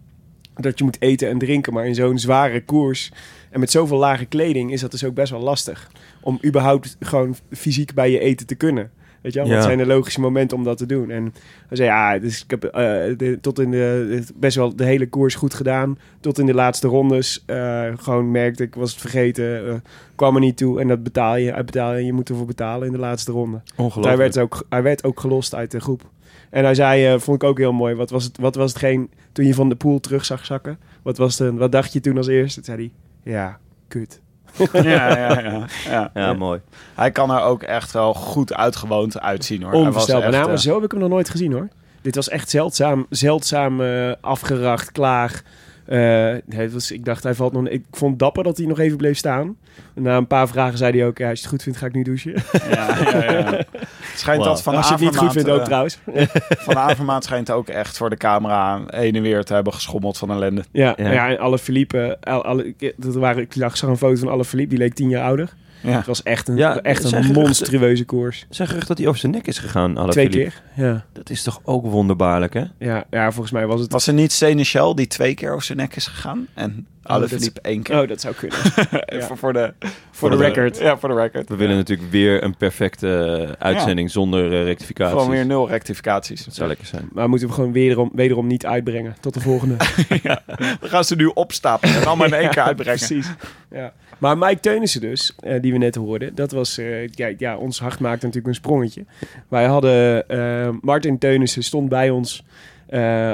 dat 0.55 0.77
je 0.77 0.83
moet 0.83 1.01
eten 1.01 1.29
en 1.29 1.37
drinken. 1.37 1.73
Maar 1.73 1.85
in 1.87 1.95
zo'n 1.95 2.19
zware 2.19 2.63
koers 2.63 3.11
en 3.49 3.59
met 3.59 3.71
zoveel 3.71 3.97
lage 3.97 4.25
kleding 4.25 4.71
is 4.71 4.81
dat 4.81 4.91
dus 4.91 5.03
ook 5.03 5.13
best 5.13 5.31
wel 5.31 5.41
lastig. 5.41 5.91
Om 6.21 6.39
überhaupt 6.45 6.95
gewoon 6.99 7.35
fysiek 7.51 7.93
bij 7.93 8.11
je 8.11 8.19
eten 8.19 8.47
te 8.47 8.55
kunnen. 8.55 8.91
Weet 9.21 9.33
je 9.33 9.39
wel? 9.39 9.47
Ja. 9.47 9.55
Wat 9.55 9.63
zijn 9.63 9.77
de 9.77 9.85
logische 9.85 10.19
momenten 10.19 10.57
om 10.57 10.63
dat 10.63 10.77
te 10.77 10.85
doen? 10.85 11.09
En 11.09 11.23
hij 11.67 11.77
zei, 11.77 11.89
ja, 11.89 12.19
dus 12.19 12.43
ik 12.43 12.49
heb 12.49 12.61
de- 13.17 13.37
tot 13.41 13.59
in 13.59 13.71
de, 13.71 14.23
best 14.35 14.55
wel 14.55 14.75
de 14.75 14.83
hele 14.85 15.09
koers 15.09 15.35
goed 15.35 15.53
gedaan. 15.53 15.97
Tot 16.19 16.39
in 16.39 16.45
de 16.45 16.53
laatste 16.53 16.87
rondes 16.87 17.43
eh, 17.45 17.85
gewoon 17.97 18.31
merkte 18.31 18.63
ik, 18.63 18.75
was 18.75 18.91
het 18.91 19.01
vergeten, 19.01 19.67
eh, 19.67 19.73
kwam 20.15 20.35
er 20.35 20.41
niet 20.41 20.57
toe. 20.57 20.79
En 20.79 20.87
dat 20.87 21.03
betaal 21.03 21.35
je, 21.35 21.53
uit 21.53 21.65
betaal 21.65 21.95
je, 21.95 22.05
je 22.05 22.13
moet 22.13 22.29
ervoor 22.29 22.45
betalen 22.45 22.87
in 22.87 22.93
de 22.93 22.99
laatste 22.99 23.31
ronde. 23.31 23.61
Want 23.93 24.05
Hij 24.05 24.17
werd, 24.17 24.37
ook, 24.39 24.65
hij 24.69 24.83
werd 24.83 25.03
ook 25.03 25.19
gelost 25.19 25.55
uit 25.55 25.71
de 25.71 25.79
groep. 25.79 26.01
En 26.49 26.63
hij 26.63 26.75
zei, 26.75 27.19
vond 27.19 27.43
ik 27.43 27.49
ook 27.49 27.57
heel 27.57 27.73
mooi, 27.73 27.95
wat 27.95 28.09
was, 28.09 28.23
het, 28.23 28.37
wat 28.37 28.55
was 28.55 28.69
hetgeen 28.73 29.09
toen 29.31 29.45
je 29.45 29.53
van 29.53 29.69
de 29.69 29.75
pool 29.75 29.99
terug 29.99 30.25
zag 30.25 30.45
zakken? 30.45 30.79
Wat, 31.01 31.17
was 31.17 31.37
de, 31.37 31.53
wat 31.53 31.71
dacht 31.71 31.93
je 31.93 31.99
toen 31.99 32.17
als 32.17 32.27
eerste? 32.27 32.61
Toen 32.61 32.75
zei 32.75 32.91
hij, 33.23 33.33
ja, 33.33 33.59
kut. 33.87 34.21
ja, 34.73 35.17
ja, 35.17 35.39
ja, 35.39 35.65
ja. 35.89 36.11
Ja, 36.13 36.33
mooi. 36.33 36.59
Hij 36.95 37.11
kan 37.11 37.31
er 37.31 37.41
ook 37.41 37.63
echt 37.63 37.91
wel 37.91 38.13
goed 38.13 38.53
uitgewoond 38.53 39.19
uitzien 39.19 39.63
hoor. 39.63 39.73
Onvoorstelbaar. 39.73 40.31
Nou, 40.31 40.43
maar 40.43 40.53
eh, 40.53 40.59
zo 40.59 40.73
heb 40.73 40.83
ik 40.83 40.91
hem 40.91 40.99
nog 40.99 41.09
nooit 41.09 41.29
gezien 41.29 41.51
hoor. 41.51 41.67
Dit 42.01 42.15
was 42.15 42.29
echt 42.29 42.49
zeldzaam, 42.49 43.05
zeldzaam 43.09 43.81
eh, 43.81 44.11
afgeracht, 44.21 44.91
klaar. 44.91 45.41
Eh, 45.89 46.35
het 46.49 46.73
was, 46.73 46.91
ik 46.91 47.05
dacht, 47.05 47.23
hij 47.23 47.33
valt 47.33 47.53
nog. 47.53 47.67
Ik 47.67 47.83
vond 47.91 48.11
het 48.11 48.19
dapper 48.19 48.43
dat 48.43 48.57
hij 48.57 48.65
nog 48.65 48.79
even 48.79 48.97
bleef 48.97 49.17
staan. 49.17 49.57
Na 49.93 50.17
een 50.17 50.27
paar 50.27 50.47
vragen 50.47 50.77
zei 50.77 50.97
hij 50.97 51.07
ook: 51.07 51.17
ja, 51.17 51.29
als 51.29 51.39
je 51.39 51.43
het 51.43 51.53
goed 51.53 51.63
vindt, 51.63 51.79
ga 51.79 51.85
ik 51.85 51.93
nu 51.93 52.03
douchen. 52.03 52.33
Ja, 52.69 52.97
ja, 53.11 53.31
ja. 53.31 53.63
Schijnt 54.15 54.43
dat 54.43 54.61
Van 54.61 54.75
Als 54.75 54.87
je 54.87 54.93
het 54.93 55.03
niet 55.03 55.17
goed 55.17 55.31
vindt, 55.31 55.49
ook 55.49 55.59
eh, 55.59 55.65
trouwens. 55.65 55.99
Van 56.67 56.77
Avermaat 56.77 57.23
schijnt 57.23 57.51
ook 57.51 57.67
echt 57.67 57.97
voor 57.97 58.09
de 58.09 58.17
camera 58.17 58.81
heen 58.87 59.15
en 59.15 59.21
weer 59.21 59.43
te 59.43 59.53
hebben 59.53 59.73
geschommeld 59.73 60.17
van 60.17 60.31
ellende. 60.31 60.63
Ja, 60.71 60.93
ja. 60.97 61.29
en 61.29 61.39
alle 61.39 61.59
Philippe, 61.59 62.17
alle, 62.21 62.43
alle, 62.43 62.73
dat 62.97 63.15
waren, 63.15 63.41
ik 63.41 63.53
zag 63.53 63.77
zag 63.77 63.89
een 63.89 63.97
foto 63.97 64.19
van 64.19 64.29
alle 64.29 64.45
Philippe, 64.45 64.69
die 64.69 64.83
leek 64.83 64.93
tien 64.93 65.09
jaar 65.09 65.23
ouder. 65.23 65.53
Ja. 65.81 65.91
Het 65.97 66.05
was 66.05 66.23
echt 66.23 66.47
een, 66.47 66.57
Ja, 66.57 66.81
echt 66.81 67.11
een 67.11 67.31
monstrueuze 67.31 68.05
koers. 68.05 68.39
Er 68.41 68.55
zijn 68.55 68.67
geruchten 68.67 68.89
dat 68.89 68.97
hij 68.97 69.07
over 69.07 69.19
zijn 69.19 69.31
nek 69.31 69.47
is 69.47 69.57
gegaan. 69.57 69.97
Alle 69.97 70.11
Twee 70.11 70.29
keer, 70.29 70.61
ja. 70.75 71.05
Dat 71.13 71.29
is 71.29 71.43
toch 71.43 71.59
ook 71.63 71.85
wonderbaarlijk, 71.85 72.53
hè? 72.53 72.63
Ja, 72.79 73.03
ja, 73.09 73.31
volgens 73.31 73.51
mij 73.53 73.65
was 73.67 73.81
het... 73.81 73.91
Was 73.91 74.07
er 74.07 74.13
niet 74.13 74.31
Seneschal 74.31 74.95
die 74.95 75.07
twee 75.07 75.33
keer 75.33 75.51
over 75.51 75.63
zijn 75.65 75.77
nek 75.77 75.95
is 75.95 76.07
gegaan? 76.07 76.47
En 76.53 76.87
Alaphilippe 77.03 77.61
één 77.61 77.81
keer? 77.81 78.01
Oh, 78.01 78.07
dat 78.07 78.21
zou 78.21 78.33
kunnen. 78.35 78.57
Even 79.05 79.27
Ja. 79.29 79.35
voor 79.35 79.53
de, 79.53 79.73
Voor 80.11 80.29
de 80.29 80.35
record. 80.37 80.77
Ja, 80.77 80.97
voor 80.97 81.09
de 81.09 81.15
record. 81.15 81.49
We 81.49 81.55
willen 81.55 81.75
natuurlijk 81.75 82.11
weer 82.11 82.43
een 82.43 82.57
perfecte 82.57 83.45
eh, 83.59 83.65
uitzending 83.67 84.11
zonder 84.11 84.53
eh, 84.53 84.63
rectificaties. 84.63 85.13
Gewoon 85.17 85.29
weer 85.29 85.45
nul 85.45 85.69
rectificaties. 85.69 86.45
Dat 86.45 86.55
zou 86.55 86.67
lekker 86.67 86.85
zijn. 86.85 87.09
Maar 87.13 87.29
moeten 87.29 87.47
we 87.47 87.53
gewoon 87.53 87.71
wederom, 87.71 88.09
wederom 88.13 88.47
niet 88.47 88.65
uitbrengen. 88.65 89.15
Tot 89.19 89.33
de 89.33 89.39
volgende. 89.39 89.75
We 90.81 90.87
gaan 90.87 91.03
ze 91.03 91.15
nu 91.15 91.25
opstapelen 91.25 91.95
en 91.95 92.05
allemaal 92.05 92.27
in 92.27 92.33
één 92.33 92.49
keer 92.49 92.63
uitbrengen. 92.71 92.97
Precies. 92.97 93.27
Ja. 93.71 93.93
Maar 94.19 94.37
Mike 94.37 94.59
Teunissen 94.59 95.01
dus, 95.01 95.35
eh, 95.39 95.61
die 95.61 95.71
we 95.71 95.77
net 95.77 95.95
hoorden, 95.95 96.35
dat 96.35 96.51
was, 96.51 96.77
eh, 96.77 97.07
ja, 97.07 97.31
ja, 97.37 97.57
ons 97.57 97.79
hart 97.79 97.99
maakte 97.99 98.25
natuurlijk 98.25 98.47
een 98.47 98.61
sprongetje. 98.61 99.05
Wij 99.47 99.65
hadden, 99.65 100.29
eh, 100.29 100.69
Martin 100.81 101.17
Teunissen 101.17 101.63
stond 101.63 101.89
bij 101.89 102.09
ons 102.09 102.43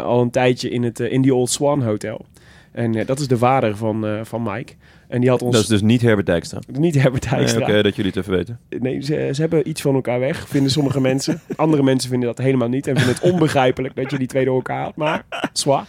al 0.03 0.21
een 0.21 0.29
tijdje 0.29 0.69
in 0.69 0.83
het 0.83 0.99
in 0.99 1.21
die 1.21 1.35
Old 1.35 1.49
Swan 1.49 1.83
Hotel. 1.83 2.25
En 2.71 3.05
dat 3.05 3.19
is 3.19 3.27
de 3.27 3.37
vader 3.37 3.77
van, 3.77 4.25
van 4.25 4.43
Mike. 4.43 4.73
En 5.07 5.21
die 5.21 5.29
had 5.29 5.41
ons... 5.41 5.53
Dat 5.53 5.61
is 5.61 5.67
dus 5.67 5.81
niet 5.81 6.01
Herbert 6.01 6.25
Dijkstra. 6.25 6.59
Niet 6.71 6.95
Herbert 7.01 7.29
Dijkstra. 7.29 7.59
Nee, 7.59 7.69
Oké, 7.69 7.81
dat 7.81 7.95
jullie 7.95 8.11
het 8.11 8.19
even 8.19 8.33
weten. 8.33 8.59
Nee, 8.79 9.01
ze, 9.01 9.29
ze 9.33 9.41
hebben 9.41 9.69
iets 9.69 9.81
van 9.81 9.95
elkaar 9.95 10.19
weg, 10.19 10.47
vinden 10.47 10.71
sommige 10.71 11.01
mensen. 11.01 11.41
Andere 11.55 11.83
mensen 11.83 12.09
vinden 12.09 12.27
dat 12.27 12.37
helemaal 12.37 12.67
niet 12.67 12.87
en 12.87 12.95
vinden 12.97 13.15
het 13.15 13.31
onbegrijpelijk 13.31 13.95
dat 13.95 14.11
je 14.11 14.17
die 14.17 14.27
twee 14.27 14.45
door 14.45 14.55
elkaar 14.55 14.79
haalt. 14.79 14.95
Maar, 14.95 15.25
zwaar. 15.53 15.85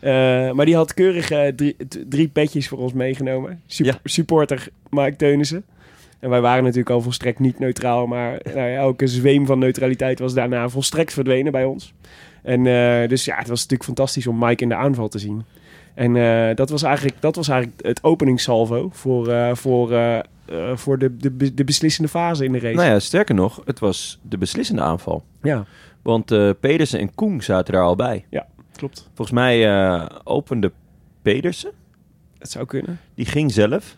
Eh, 0.00 0.50
maar 0.52 0.64
die 0.64 0.74
had 0.76 0.94
keurig 0.94 1.30
eh, 1.30 1.46
drie, 1.52 1.76
drie 2.08 2.28
petjes 2.28 2.68
voor 2.68 2.78
ons 2.78 2.92
meegenomen. 2.92 3.62
Sup- 3.66 4.00
Supporter 4.04 4.68
Mike 4.90 5.16
Teunissen. 5.16 5.64
En 6.18 6.30
wij 6.30 6.40
waren 6.40 6.62
natuurlijk 6.62 6.90
al 6.90 7.00
volstrekt 7.00 7.38
niet 7.38 7.58
neutraal, 7.58 8.06
maar 8.06 8.40
nou 8.44 8.58
ja, 8.68 8.76
elke 8.76 9.06
zweem 9.06 9.46
van 9.46 9.58
neutraliteit 9.58 10.18
was 10.18 10.34
daarna 10.34 10.68
volstrekt 10.68 11.12
verdwenen 11.12 11.52
bij 11.52 11.64
ons. 11.64 11.94
En 12.42 12.66
eh, 12.66 13.08
dus 13.08 13.24
ja, 13.24 13.36
het 13.36 13.48
was 13.48 13.58
natuurlijk 13.60 13.84
fantastisch 13.84 14.26
om 14.26 14.38
Mike 14.38 14.62
in 14.62 14.68
de 14.68 14.74
aanval 14.74 15.08
te 15.08 15.18
zien. 15.18 15.44
En 15.94 16.14
dat, 16.54 16.70
was 16.70 16.82
eigenlijk, 16.82 17.16
dat 17.20 17.36
was 17.36 17.48
eigenlijk 17.48 17.86
het 17.86 18.04
openingssalvo 18.04 18.88
voor, 18.92 19.56
voor, 19.56 19.88
voor 20.74 20.98
de, 20.98 21.16
de, 21.16 21.54
de 21.54 21.64
beslissende 21.64 22.08
fase 22.08 22.44
in 22.44 22.52
de 22.52 22.58
race. 22.58 22.74
Nou 22.74 22.88
ja, 22.88 22.98
sterker 22.98 23.34
nog, 23.34 23.62
het 23.64 23.78
was 23.78 24.18
de 24.22 24.38
beslissende 24.38 24.82
aanval. 24.82 25.24
Ja. 25.42 25.64
Want 26.02 26.26
Pedersen 26.60 27.00
en 27.00 27.14
Koen 27.14 27.42
zaten 27.42 27.72
daar 27.72 27.82
al 27.82 27.96
bij. 27.96 28.24
Ja, 28.30 28.46
klopt. 28.78 29.08
Volgens 29.14 29.30
mij 29.38 29.68
eh, 29.68 30.06
opende 30.24 30.72
Pedersen. 31.22 31.70
Het 32.38 32.50
zou 32.50 32.66
kunnen. 32.66 33.00
Die 33.14 33.26
ging 33.26 33.52
zelf. 33.52 33.96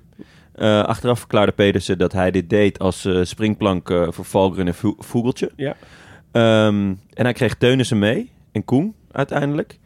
Eh, 0.55 0.83
achteraf 0.85 1.19
verklaarde 1.19 1.53
Pedersen 1.53 1.99
dat 1.99 2.13
hij 2.13 2.31
dit 2.31 2.51
deed 2.51 2.79
als 2.79 3.05
eh, 3.05 3.21
springplank 3.25 3.89
voor 4.09 4.25
Valgren 4.25 4.67
en 4.67 4.75
Vo- 4.75 4.95
Vogeltje. 4.99 5.51
Ja. 5.57 5.77
Ehm, 6.33 6.95
en 7.15 7.25
hij 7.25 7.33
kreeg 7.33 7.55
Teunissen 7.55 7.99
mee. 7.99 8.31
En 8.53 8.65
Koen 8.65 8.95
uiteindelijk. 9.13 9.79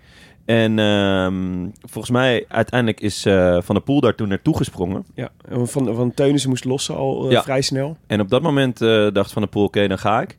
En 0.45 0.79
ehm, 0.79 1.69
volgens 1.81 2.11
mij 2.13 2.45
uiteindelijk 2.49 3.01
is 3.01 3.23
Van 3.59 3.75
der 3.75 3.81
Poel 3.81 4.01
daar 4.01 4.15
toen 4.15 4.29
naartoe 4.29 4.57
gesprongen. 4.57 5.05
Ja, 5.15 5.29
en 5.49 5.69
van, 5.69 5.95
van 5.95 6.15
Teunissen 6.15 6.51
moest 6.51 6.65
lossen 6.65 6.97
al 6.97 7.31
Ja. 7.31 7.43
vrij 7.43 7.61
snel. 7.63 7.97
En 8.07 8.21
op 8.21 8.29
dat 8.31 8.43
moment 8.43 8.79
dacht 9.13 9.33
Van 9.33 9.43
der 9.43 9.51
Poel, 9.51 9.65
oké, 9.65 9.89
dan 9.89 9.99
ga 9.99 10.21
ik. 10.23 10.39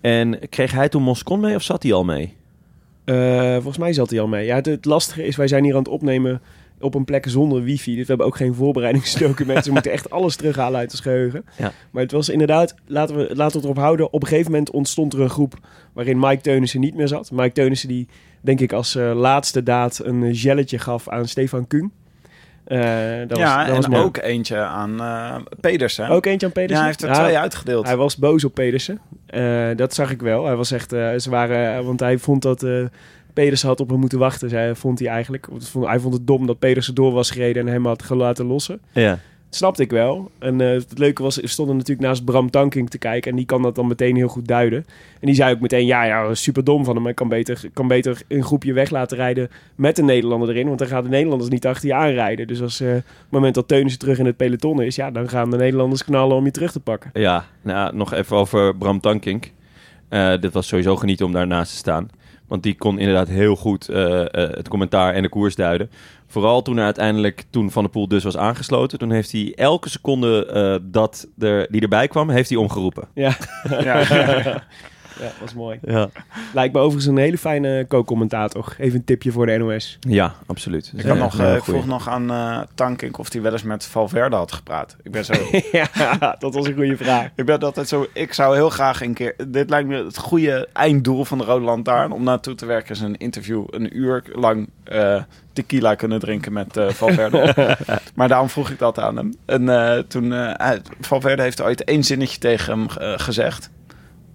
En 0.00 0.38
kreeg 0.48 0.72
hij 0.72 0.88
toen 0.88 1.02
Moscon 1.02 1.40
mee 1.40 1.54
of 1.54 1.62
zat 1.62 1.82
hij 1.82 1.92
al 1.92 2.04
mee? 2.04 2.36
Eh, 3.04 3.52
volgens 3.52 3.78
mij 3.78 3.92
zat 3.92 4.10
hij 4.10 4.20
al 4.20 4.28
mee. 4.28 4.46
Ja, 4.46 4.54
het, 4.54 4.66
het 4.66 4.84
lastige 4.84 5.24
is, 5.24 5.36
wij 5.36 5.48
zijn 5.48 5.64
hier 5.64 5.72
aan 5.72 5.78
het 5.78 5.88
opnemen 5.88 6.40
op 6.82 6.94
een 6.94 7.04
plek 7.04 7.28
zonder 7.28 7.62
wifi. 7.62 7.90
Dus 7.90 8.02
we 8.02 8.08
hebben 8.08 8.26
ook 8.26 8.36
geen 8.36 8.54
voorbereidingsdocumenten. 8.54 9.64
we 9.68 9.72
moeten 9.72 9.92
echt 9.92 10.10
alles 10.10 10.36
terughalen 10.36 10.80
uit 10.80 10.92
het 10.92 11.00
geheugen. 11.00 11.44
Ja. 11.58 11.72
Maar 11.90 12.02
het 12.02 12.12
was 12.12 12.28
inderdaad, 12.28 12.74
laten 12.86 13.16
we, 13.16 13.22
laten 13.22 13.36
we 13.36 13.42
het 13.56 13.64
erop 13.64 13.76
houden. 13.76 14.12
Op 14.12 14.22
een 14.22 14.28
gegeven 14.28 14.50
moment 14.50 14.70
ontstond 14.70 15.12
er 15.12 15.20
een 15.20 15.30
groep 15.30 15.54
waarin 15.92 16.18
Mike 16.18 16.42
Teunissen 16.42 16.80
niet 16.80 16.94
meer 16.94 17.08
zat. 17.08 17.30
Mike 17.30 17.52
Teunissen 17.52 17.88
die, 17.88 18.08
denk 18.40 18.60
ik, 18.60 18.72
als 18.72 18.94
eh, 18.94 19.12
laatste 19.14 19.62
daad 19.62 20.00
een 20.04 20.22
eh, 20.22 20.30
gelletje 20.32 20.78
gaf 20.78 21.08
aan 21.08 21.28
Stefan 21.28 21.66
Kuhn. 21.66 21.92
Eh, 22.72 23.28
dat 23.28 23.38
ja, 23.38 23.56
was, 23.56 23.66
dat 23.66 23.76
was 23.76 23.84
en 23.84 23.90
mooi. 23.90 24.02
ook 24.02 24.16
eentje 24.16 24.56
aan 24.58 25.00
eh 25.00 25.34
Pedersen. 25.60 26.08
Ook 26.08 26.26
eentje 26.26 26.46
aan 26.46 26.52
Pedersen? 26.52 26.76
Ja, 26.76 26.80
hij 26.80 26.86
heeft 26.86 27.02
er 27.02 27.08
Ja, 27.08 27.24
twee 27.24 27.38
uitgedeeld. 27.38 27.86
Hij 27.86 27.96
was 27.96 28.16
boos 28.16 28.44
op 28.44 28.54
Pedersen. 28.54 29.00
Eh, 29.26 29.68
dat 29.76 29.94
zag 29.94 30.10
ik 30.10 30.22
wel. 30.22 30.44
Hij 30.46 30.56
was 30.56 30.70
echt, 30.70 30.92
eh, 30.92 31.10
ze 31.16 31.30
waren, 31.30 31.84
want 31.84 32.00
hij 32.00 32.18
vond 32.18 32.42
dat 32.42 32.62
eh 32.62 32.84
Pedersen 33.32 33.68
had 33.68 33.80
op 33.80 33.88
hem 33.88 33.98
moeten 33.98 34.18
wachten. 34.18 34.48
Zei, 34.48 34.74
vond 34.74 34.98
hij 34.98 35.08
eigenlijk. 35.08 35.48
Hij 35.80 35.98
vond 36.00 36.14
het 36.14 36.26
dom 36.26 36.46
dat 36.46 36.58
Pedersen 36.58 36.94
door 36.94 37.12
was 37.12 37.30
gereden 37.30 37.66
en 37.66 37.72
hem 37.72 37.86
had 37.86 38.02
gelaten 38.02 38.46
lossen. 38.46 38.80
Ja. 38.92 39.18
Snapte 39.54 39.82
ik 39.82 39.90
wel. 39.90 40.30
En 40.38 40.60
eh, 40.60 40.68
het 40.68 40.98
leuke 40.98 41.22
was, 41.22 41.36
we 41.36 41.46
stonden 41.46 41.76
natuurlijk 41.76 42.06
naast 42.06 42.24
Bram 42.24 42.50
Tankink 42.50 42.88
te 42.88 42.98
kijken. 42.98 43.30
En 43.30 43.36
die 43.36 43.46
kan 43.46 43.62
dat 43.62 43.74
dan 43.74 43.86
meteen 43.86 44.16
heel 44.16 44.28
goed 44.28 44.46
duiden. 44.46 44.84
En 45.20 45.26
die 45.26 45.34
zei 45.34 45.54
ook 45.54 45.60
meteen, 45.60 45.86
ja, 45.86 46.04
ja, 46.04 46.34
super 46.34 46.64
dom 46.64 46.84
van 46.84 46.96
hem. 46.96 47.06
Ik 47.06 47.14
kan 47.14 47.28
beter, 47.28 47.60
kan 47.72 47.88
beter 47.88 48.22
een 48.28 48.44
groepje 48.44 48.72
weg 48.72 48.90
laten 48.90 49.16
rijden 49.16 49.50
met 49.74 49.98
een 49.98 50.04
Nederlander 50.04 50.48
erin. 50.48 50.66
Want 50.66 50.78
dan 50.78 50.88
gaan 50.88 51.02
de 51.02 51.08
Nederlanders 51.08 51.50
niet 51.50 51.66
achter 51.66 51.88
je 51.88 51.94
aanrijden. 51.94 52.46
Dus 52.46 52.60
als 52.60 52.80
eh, 52.80 52.88
het 52.92 53.04
moment 53.28 53.54
dat 53.54 53.68
Teunissen 53.68 54.00
terug 54.00 54.18
in 54.18 54.26
het 54.26 54.36
peloton 54.36 54.82
is... 54.82 54.96
ja, 54.96 55.10
dan 55.10 55.28
gaan 55.28 55.50
de 55.50 55.56
Nederlanders 55.56 56.04
knallen 56.04 56.36
om 56.36 56.44
je 56.44 56.50
terug 56.50 56.72
te 56.72 56.80
pakken. 56.80 57.10
Ja, 57.12 57.44
nou, 57.62 57.96
nog 57.96 58.12
even 58.12 58.36
over 58.36 58.76
Bram 58.76 59.00
Tankink. 59.00 59.52
Eh 60.08 60.40
dit 60.40 60.52
was 60.52 60.66
sowieso 60.66 60.96
genieten 60.96 61.26
om 61.26 61.32
daarnaast 61.32 61.70
te 61.70 61.76
staan. 61.76 62.08
Want 62.46 62.62
die 62.62 62.74
kon 62.74 62.98
inderdaad 62.98 63.28
heel 63.28 63.56
goed 63.56 63.86
het 64.30 64.68
commentaar 64.68 65.14
en 65.14 65.22
de 65.22 65.28
koers 65.28 65.54
duiden. 65.54 65.90
Vooral 66.32 66.62
toen 66.62 66.76
er 66.76 66.84
uiteindelijk, 66.84 67.44
toen 67.50 67.70
Van 67.70 67.82
der 67.82 67.92
Poel 67.92 68.08
dus 68.08 68.24
was 68.24 68.36
aangesloten... 68.36 68.98
toen 68.98 69.10
heeft 69.10 69.32
hij 69.32 69.52
elke 69.54 69.88
seconde 69.88 70.46
eh, 70.46 70.90
dat 70.92 71.28
er, 71.38 71.66
die 71.70 71.80
erbij 71.80 72.08
kwam, 72.08 72.30
heeft 72.30 72.48
hij 72.48 72.58
omgeroepen. 72.58 73.08
Ja. 73.14 73.36
Ja. 73.82 73.98
ja, 73.98 74.64
dat 75.18 75.32
was 75.40 75.54
mooi. 75.54 75.78
Ja. 75.82 76.08
Lijkt 76.54 76.74
me 76.74 76.80
overigens 76.80 77.06
een 77.06 77.16
hele 77.16 77.38
fijne 77.38 77.84
co-commentator. 77.88 78.74
Even 78.78 78.98
een 78.98 79.04
tipje 79.04 79.32
voor 79.32 79.46
de 79.46 79.56
NOS. 79.58 79.98
Ja, 80.00 80.34
absoluut. 80.46 80.92
Ik, 80.96 81.04
had 81.06 81.16
nog, 81.18 81.38
eh, 81.40 81.54
ik 81.54 81.64
vroeg 81.64 81.86
nog 81.86 82.08
aan 82.08 82.30
eh 82.30 82.60
Tankink 82.74 83.18
of 83.18 83.32
hij 83.32 83.42
wel 83.42 83.52
eens 83.52 83.62
met 83.62 83.84
Valverde 83.84 84.36
had 84.36 84.52
gepraat. 84.52 84.96
Ik 85.02 85.10
ben 85.10 85.24
zo... 85.24 85.32
ja, 85.72 86.36
dat 86.38 86.54
was 86.54 86.66
een 86.66 86.74
goede 86.74 86.96
vraag. 86.96 87.28
Ik 87.34 87.44
ben 87.44 87.58
altijd 87.60 87.88
zo... 87.88 88.06
Ik 88.12 88.32
zou 88.32 88.54
heel 88.54 88.70
graag 88.70 89.02
een 89.02 89.14
keer... 89.14 89.34
Dit 89.48 89.70
lijkt 89.70 89.88
me 89.88 90.04
het 90.04 90.18
goede 90.18 90.68
einddoel 90.72 91.24
van 91.24 91.38
de 91.38 91.44
Rode 91.44 91.64
Lantaarn. 91.64 92.12
Om 92.12 92.22
naartoe 92.22 92.54
te 92.54 92.66
werken 92.66 92.90
is 92.94 93.00
een 93.00 93.16
interview 93.16 93.64
een 93.70 93.96
uur 93.96 94.22
lang 94.32 94.68
eh, 94.84 95.22
tequila 95.52 95.94
kunnen 95.94 96.20
drinken 96.20 96.52
met 96.52 96.76
eh, 96.76 96.88
Valverde. 96.88 97.76
maar 98.14 98.28
daarom 98.28 98.48
vroeg 98.48 98.70
ik 98.70 98.78
dat 98.78 98.98
aan 98.98 99.16
hem. 99.16 99.34
En 99.44 99.68
eh, 99.68 99.98
toen... 99.98 100.32
eh, 100.32 100.50
hij- 100.56 100.80
Valverde 101.00 101.42
heeft 101.42 101.62
ooit 101.62 101.84
één 101.84 102.04
zinnetje 102.04 102.38
tegen 102.38 102.72
hem 102.78 102.88
gezegd. 103.18 103.70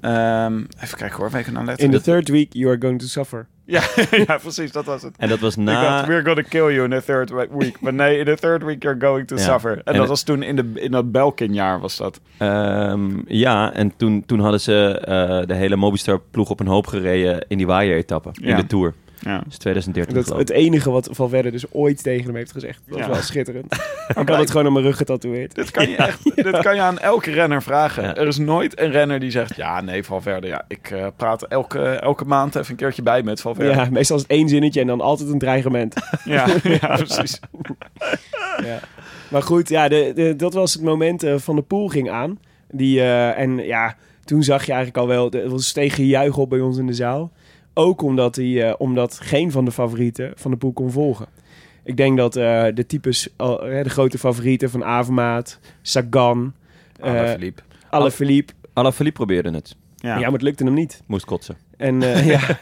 Ehm, 0.02 0.58
even 0.84 0.98
kijken 0.98 1.18
hoor, 1.18 1.32
weken 1.32 1.54
nou 1.54 1.66
letten. 1.66 1.86
In 1.86 1.92
the 1.92 2.02
third 2.02 2.30
week, 2.30 2.54
you 2.54 2.70
are 2.72 2.82
going 2.82 3.00
to 3.00 3.06
suffer. 3.08 3.48
Ja, 3.66 3.82
ja, 4.28 4.38
precies, 4.38 4.72
dat 4.72 4.86
was 4.86 5.02
het. 5.02 5.16
En 5.18 5.30
dat 5.30 5.40
was 5.40 5.58
Ik 5.58 5.64
na... 5.64 5.82
dacht, 5.82 6.08
we're 6.08 6.24
gonna 6.26 6.42
kill 6.50 6.74
you 6.74 6.84
in 6.84 6.90
the 6.90 7.04
third 7.06 7.30
week. 7.58 7.80
Maar 7.82 7.94
nee, 7.94 8.18
in 8.18 8.26
the 8.26 8.36
third 8.36 8.64
week 8.64 8.84
you're 8.84 9.00
going 9.00 9.28
to 9.28 9.36
Ja. 9.36 9.42
suffer. 9.42 9.72
En, 9.72 9.78
En 9.78 9.84
dat 9.86 9.96
het- 9.96 10.08
was 10.08 10.24
toen 10.24 10.44
in, 10.44 10.56
de, 10.56 10.72
in 10.74 10.92
dat 10.92 11.12
Belkin-jaar 11.12 11.80
was 11.80 11.98
dat. 11.98 12.20
Ehm, 12.38 13.10
ja, 13.28 13.74
en 13.74 13.94
toen, 13.98 14.24
toen 14.26 14.40
hadden 14.40 14.60
ze 14.62 15.00
eh, 15.00 15.48
de 15.48 15.54
hele 15.56 15.76
Mobistar-ploeg 15.76 16.50
op 16.50 16.60
een 16.60 16.68
hoop 16.68 16.88
gereden 16.88 17.46
in 17.48 17.58
die 17.58 17.68
waaien-etappe. 17.68 18.30
In 18.42 18.48
Ja. 18.48 18.56
de 18.56 18.66
Tour. 18.68 18.94
Ja. 19.20 19.42
Dus 19.48 19.58
2013 19.58 20.16
Dat, 20.16 20.24
geloof 20.26 20.40
het 20.40 20.50
enige 20.50 20.90
wat 20.92 21.10
Valverde 21.12 21.52
dus 21.52 21.72
ooit 21.72 22.04
tegen 22.04 22.26
hem 22.26 22.36
heeft 22.36 22.52
gezegd. 22.52 22.82
Dat 22.88 23.00
is 23.00 23.06
Ja. 23.06 23.12
wel 23.12 23.22
schitterend. 23.22 23.74
ik 24.22 24.30
had 24.30 24.38
het 24.38 24.52
gewoon 24.52 24.66
op 24.68 24.74
mijn 24.74 24.86
rug 24.86 24.98
getatoeëerd. 24.98 25.56
Dit 25.56 25.72
kan 25.72 25.90
je 25.90 25.96
echt 25.96 26.36
dit 26.36 26.58
kan 26.60 26.76
je 26.76 26.82
aan 26.82 27.00
elke 27.00 27.32
renner 27.32 27.64
vragen. 27.64 28.16
Er 28.16 28.28
is 28.28 28.38
nooit 28.38 28.80
een 28.80 28.92
renner 28.92 29.20
die 29.20 29.32
zegt... 29.32 29.56
Ja, 29.56 29.82
nee, 29.82 30.04
Valverde, 30.04 30.48
ja, 30.48 30.66
ik 30.68 30.90
eh, 30.92 31.08
praat 31.16 31.44
elke, 31.44 31.80
elke 31.90 32.26
maand 32.26 32.56
even 32.56 32.72
een 32.72 32.76
keertje 32.78 33.02
bij 33.02 33.24
met 33.24 33.42
Valverde. 33.42 33.72
Ja, 33.74 33.88
meestal 33.92 34.16
is 34.16 34.22
het 34.22 34.32
één 34.32 34.50
zinnetje 34.50 34.82
en 34.82 34.88
dan 34.88 35.02
altijd 35.02 35.30
een 35.30 35.40
dreigement. 35.40 35.96
Ja, 36.26 36.46
ja, 36.82 36.96
precies. 36.96 37.40
ja. 38.64 38.80
Maar 39.30 39.44
goed, 39.44 39.70
ja, 39.70 39.88
de, 39.88 40.12
de- 40.16 40.36
dat 40.36 40.54
was 40.54 40.74
het 40.74 40.82
moment 40.84 41.24
eh, 41.24 41.36
van 41.38 41.56
de 41.56 41.62
pool 41.62 41.88
ging 41.88 42.10
aan. 42.10 42.40
Die, 42.72 43.00
eh, 43.00 43.40
en 43.40 43.58
ja, 43.58 43.96
toen 44.26 44.44
zag 44.44 44.66
je 44.66 44.72
eigenlijk 44.74 45.02
al 45.02 45.08
wel, 45.08 45.32
er 45.32 45.50
was 45.50 45.68
steeg 45.68 45.96
gejuich 45.96 46.38
op 46.38 46.50
bij 46.50 46.60
ons 46.60 46.78
in 46.78 46.88
de 46.88 46.94
zaal. 46.94 47.32
Ook 47.78 48.02
omdat, 48.02 48.36
die, 48.36 48.64
eh, 48.64 48.74
omdat 48.78 49.20
geen 49.20 49.52
van 49.52 49.66
de 49.66 49.72
favorieten 49.72 50.32
van 50.36 50.52
de 50.52 50.58
pool 50.58 50.72
kon 50.72 50.92
volgen. 50.92 51.28
Ik 51.84 51.98
denk 51.98 52.18
dat 52.18 52.36
eh, 52.36 52.66
de 52.74 52.86
types, 52.86 53.30
eh, 53.38 53.58
de 53.84 53.90
grote 53.90 54.18
favorieten 54.18 54.70
van 54.70 54.84
Avermaat, 54.84 55.60
Sagan, 55.82 56.54
eh, 57.00 57.10
Alaphilippe. 57.10 57.62
Alaphilippe. 57.90 58.54
Alaphilippe 58.74 59.18
probeerde 59.18 59.52
het. 59.52 59.76
Ja. 59.96 60.20
maar 60.20 60.32
het 60.32 60.42
lukte 60.42 60.64
hem 60.64 60.74
niet. 60.74 61.02
Moest 61.06 61.26
kotsen. 61.26 61.58
En 61.78 62.02
eh, 62.04 62.28
ja, 62.34 62.60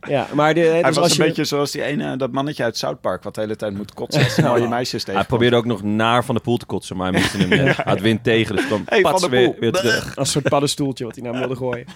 ja, 0.08 0.26
maar 0.34 0.54
de, 0.54 0.60
Hij 0.60 0.82
dus 0.82 0.82
was 0.82 0.98
als 0.98 1.10
een 1.10 1.16
je, 1.16 1.28
beetje 1.28 1.44
zoals 1.44 1.70
die 1.70 1.82
ene, 1.82 2.16
dat 2.16 2.32
mannetje 2.32 2.62
uit 2.62 2.76
South 2.76 3.00
Park... 3.00 3.22
wat 3.22 3.34
de 3.34 3.40
hele 3.40 3.56
tijd 3.56 3.76
moet 3.76 3.94
kotsen 3.94 4.24
als 4.24 4.36
hij 4.36 4.44
mooie 4.44 4.68
meisjes 4.68 5.04
tegen. 5.04 5.20
Hij 5.20 5.28
probeerde 5.28 5.56
ook 5.56 5.64
nog 5.64 5.82
naar 5.82 6.24
Van 6.24 6.34
de 6.34 6.40
Poel 6.40 6.56
te 6.56 6.66
kotsen, 6.66 6.96
maar 6.96 7.12
hij 7.12 7.20
miste 7.20 7.38
hem. 7.38 7.50
Hij 7.58 7.74
had 7.84 8.00
wind 8.00 8.24
tegen, 8.24 8.56
dus 8.56 8.66
kwam 8.66 8.82
Hey, 8.86 9.00
pats 9.00 9.28
weer, 9.28 9.72
terug. 9.72 10.16
Als 10.16 10.26
een 10.26 10.26
soort 10.26 10.48
paddenstoeltje 10.48 11.04
wat 11.04 11.14
hij 11.14 11.24
naar 11.24 11.32
hem 11.32 11.40
wilde 11.40 11.56
gooien. 11.56 11.86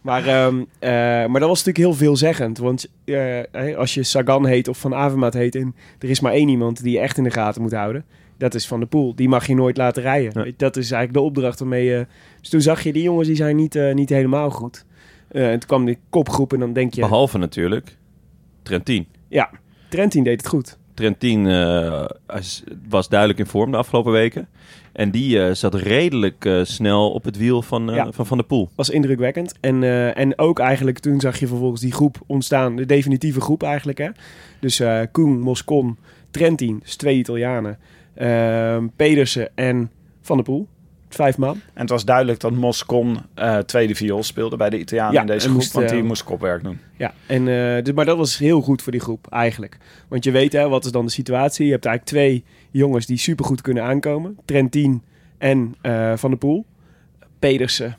Maar, 0.00 0.26
ehm, 0.26 0.62
eh, 0.78 0.90
maar 1.26 1.40
dat 1.40 1.48
was 1.48 1.64
natuurlijk 1.64 1.76
heel 1.76 1.94
veelzeggend. 1.94 2.58
Want 2.58 2.86
eh, 3.04 3.14
hè, 3.52 3.76
als 3.76 3.94
je 3.94 4.02
Sagan 4.02 4.46
heet 4.46 4.68
of 4.68 4.78
Van 4.78 4.94
Avermaat 4.94 5.34
heet... 5.34 5.54
en 5.54 5.74
er 5.98 6.10
is 6.10 6.20
maar 6.20 6.32
één 6.32 6.48
iemand 6.48 6.82
die 6.82 6.92
je 6.92 7.00
echt 7.00 7.16
in 7.16 7.24
de 7.24 7.30
gaten 7.30 7.62
moet 7.62 7.72
houden... 7.72 8.04
dat 8.38 8.54
is 8.54 8.66
Van 8.66 8.80
de 8.80 8.86
Poel. 8.86 9.14
Die 9.14 9.28
mag 9.28 9.46
je 9.46 9.54
nooit 9.54 9.76
laten 9.76 10.02
rijden. 10.02 10.32
Weet 10.34 10.44
je, 10.44 10.54
Dat 10.56 10.76
is 10.76 10.90
eigenlijk 10.90 11.12
de 11.12 11.20
opdracht 11.20 11.58
waarmee 11.58 11.84
je... 11.84 12.06
Dus 12.40 12.50
toen 12.50 12.60
zag 12.60 12.82
je, 12.82 12.92
die 12.92 13.02
jongens 13.02 13.26
die 13.26 13.36
zijn 13.36 13.56
niet, 13.56 13.74
eh, 13.74 13.94
niet 13.94 14.08
helemaal 14.08 14.50
goed. 14.50 14.84
Eh, 15.30 15.50
en 15.50 15.58
toen 15.58 15.68
kwam 15.68 15.84
die 15.84 15.98
kopgroep 16.10 16.52
en 16.52 16.60
dan 16.60 16.72
denk 16.72 16.94
je... 16.94 17.00
Behalve 17.00 17.38
natuurlijk 17.38 17.96
Trentin. 18.62 19.06
Ja, 19.28 19.50
Trentin 19.88 20.24
deed 20.24 20.40
het 20.40 20.48
goed. 20.48 20.78
Trentin 20.94 21.46
eh, 21.46 22.04
was 22.88 23.08
duidelijk 23.08 23.38
in 23.38 23.46
vorm 23.46 23.70
de 23.70 23.76
afgelopen 23.76 24.12
weken. 24.12 24.48
En 24.92 25.10
die 25.10 25.42
eh, 25.42 25.54
zat 25.54 25.74
redelijk 25.74 26.60
snel 26.62 27.10
op 27.12 27.24
het 27.24 27.36
wiel 27.36 27.62
van, 27.62 27.86
Ja. 27.94 28.12
van 28.12 28.26
Van 28.26 28.36
der 28.36 28.46
Poel. 28.46 28.68
was 28.74 28.90
indrukwekkend. 28.90 29.54
En, 29.60 29.82
en 30.14 30.38
ook 30.38 30.58
eigenlijk 30.58 30.98
toen 30.98 31.20
zag 31.20 31.38
je 31.38 31.46
vervolgens 31.46 31.80
die 31.80 31.92
groep 31.92 32.16
ontstaan. 32.26 32.76
De 32.76 32.86
definitieve 32.86 33.40
groep 33.40 33.62
eigenlijk. 33.62 33.98
Hè? 33.98 34.08
Dus 34.60 34.82
Koen, 35.12 35.40
Moscon, 35.40 35.98
Trentin. 36.30 36.78
Dus 36.82 36.96
twee 36.96 37.16
Italianen. 37.16 37.78
Ehm, 38.14 38.86
Pedersen 38.96 39.48
en 39.54 39.90
Van 40.20 40.36
der 40.36 40.44
Poel. 40.44 40.68
Vijf 41.14 41.38
man. 41.38 41.60
En 41.72 41.80
het 41.80 41.90
was 41.90 42.04
duidelijk 42.04 42.40
dat 42.40 42.52
Moscon 42.52 43.18
eh, 43.34 43.58
tweede 43.58 43.94
viool 43.94 44.22
speelde 44.22 44.56
bij 44.56 44.70
de 44.70 44.78
Italianen 44.78 45.14
Ja, 45.14 45.20
in 45.20 45.26
deze 45.26 45.40
groep. 45.40 45.54
moest, 45.54 45.72
want 45.72 45.88
die 45.88 45.98
eh, 45.98 46.04
moest 46.04 46.24
kopwerk 46.24 46.62
doen. 46.62 46.78
Ja, 46.96 47.14
en, 47.26 47.48
eh, 47.48 47.84
dus, 47.84 47.94
maar 47.94 48.04
dat 48.04 48.16
was 48.16 48.38
heel 48.38 48.60
goed 48.60 48.82
voor 48.82 48.92
die 48.92 49.00
groep 49.00 49.26
eigenlijk. 49.30 49.78
Want 50.08 50.24
je 50.24 50.30
weet, 50.30 50.52
hè, 50.52 50.68
wat 50.68 50.84
is 50.84 50.92
dan 50.92 51.04
de 51.04 51.10
situatie? 51.10 51.66
Je 51.66 51.72
hebt 51.72 51.84
eigenlijk 51.84 52.16
twee 52.16 52.44
jongens 52.70 53.06
die 53.06 53.18
supergoed 53.18 53.60
kunnen 53.60 53.82
aankomen. 53.82 54.38
Trentin 54.44 55.02
en 55.38 55.74
Van 56.16 56.30
der 56.30 56.38
Poel. 56.38 56.66
Pedersen 57.38 57.96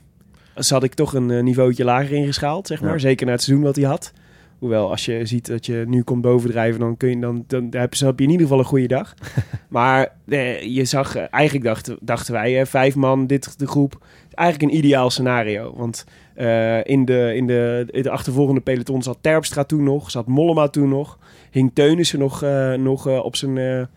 zat 0.55 0.83
ik 0.83 0.93
toch 0.93 1.13
een 1.13 1.43
niveautje 1.43 1.83
lager 1.83 2.11
ingeschaald, 2.11 2.67
zeg 2.67 2.81
maar. 2.81 2.93
Ja. 2.93 2.97
Zeker 2.97 3.25
na 3.25 3.31
het 3.31 3.41
seizoen 3.41 3.65
wat 3.65 3.75
hij 3.75 3.85
had. 3.85 4.13
Hoewel, 4.61 4.89
als 4.89 5.05
je 5.05 5.25
ziet 5.25 5.47
dat 5.47 5.65
je 5.65 5.83
nu 5.87 6.03
komt 6.03 6.21
bovendrijven, 6.21 6.79
dan, 6.79 6.97
kun 6.97 7.09
je, 7.09 7.19
dan, 7.19 7.43
dan 7.47 7.67
heb, 7.69 7.93
je, 7.93 8.05
heb 8.05 8.19
je 8.19 8.25
in 8.25 8.31
ieder 8.31 8.45
geval 8.45 8.59
een 8.59 8.69
goede 8.69 8.87
dag. 8.87 9.13
maar 9.67 10.11
eh, 10.27 10.61
je 10.61 10.85
zag, 10.85 11.15
eh, 11.15 11.23
eigenlijk 11.29 11.65
dachten, 11.65 11.97
dachten 12.01 12.33
wij, 12.33 12.59
eh, 12.59 12.65
vijf 12.65 12.95
man, 12.95 13.27
dit 13.27 13.59
de 13.59 13.67
groep, 13.67 13.97
is 14.27 14.33
eigenlijk 14.33 14.71
een 14.71 14.77
ideaal 14.77 15.09
scenario. 15.09 15.73
Want 15.75 16.05
eh, 16.35 16.85
in, 16.85 17.05
de, 17.05 17.33
in, 17.35 17.47
de, 17.47 17.87
in 17.91 18.01
de 18.01 18.09
achtervolgende 18.09 18.61
peloton 18.61 19.03
zat 19.03 19.17
Terpstra 19.21 19.63
toen 19.63 19.83
nog, 19.83 20.11
zat 20.11 20.27
Mollema 20.27 20.67
toen 20.67 20.89
nog, 20.89 21.17
hing 21.51 21.71
Teunissen 21.73 22.19
nog, 22.19 22.45
nog 22.77 23.07
op 23.07 23.35
zijn, 23.35 23.87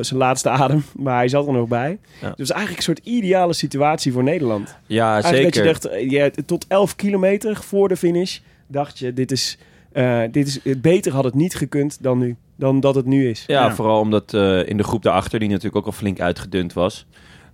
zijn 0.00 0.18
laatste 0.18 0.48
adem, 0.48 0.82
maar 1.04 1.16
hij 1.16 1.28
zat 1.28 1.46
er 1.46 1.52
nog 1.52 1.68
bij. 1.68 1.90
Ja. 1.90 1.98
Dus 2.20 2.28
het 2.28 2.38
was 2.38 2.50
eigenlijk 2.50 2.76
een 2.76 2.94
soort 2.94 3.06
ideale 3.06 3.52
situatie 3.52 4.12
voor 4.12 4.22
Nederland. 4.22 4.76
Ja, 4.86 5.12
Eigenlijk 5.12 5.54
zeker. 5.54 5.72
dat 5.72 5.82
je 5.82 5.88
dacht, 5.88 6.10
ja, 6.10 6.30
tot 6.44 6.66
11 6.68 6.96
kilometer 6.96 7.56
voor 7.56 7.88
de 7.88 7.96
finish 7.96 8.38
dacht 8.66 8.98
je, 8.98 9.12
dit 9.12 9.30
is, 9.30 9.58
eh, 9.92 10.20
dit 10.30 10.46
is 10.46 10.62
eh, 10.62 10.74
beter 10.80 11.12
had 11.12 11.24
het 11.24 11.34
niet 11.34 11.54
gekund 11.54 12.02
dan 12.02 12.18
nu, 12.18 12.36
dan 12.56 12.80
dat 12.80 12.94
het 12.94 13.06
nu 13.06 13.28
is. 13.28 13.44
Ja, 13.46 13.74
vooral 13.74 14.00
omdat 14.00 14.34
eh, 14.34 14.68
in 14.68 14.76
de 14.76 14.82
groep 14.84 15.02
daarachter, 15.02 15.38
die 15.38 15.48
natuurlijk 15.48 15.76
ook 15.76 15.86
al 15.86 15.92
flink 15.92 16.20
uitgedund 16.20 16.72
was. 16.72 17.06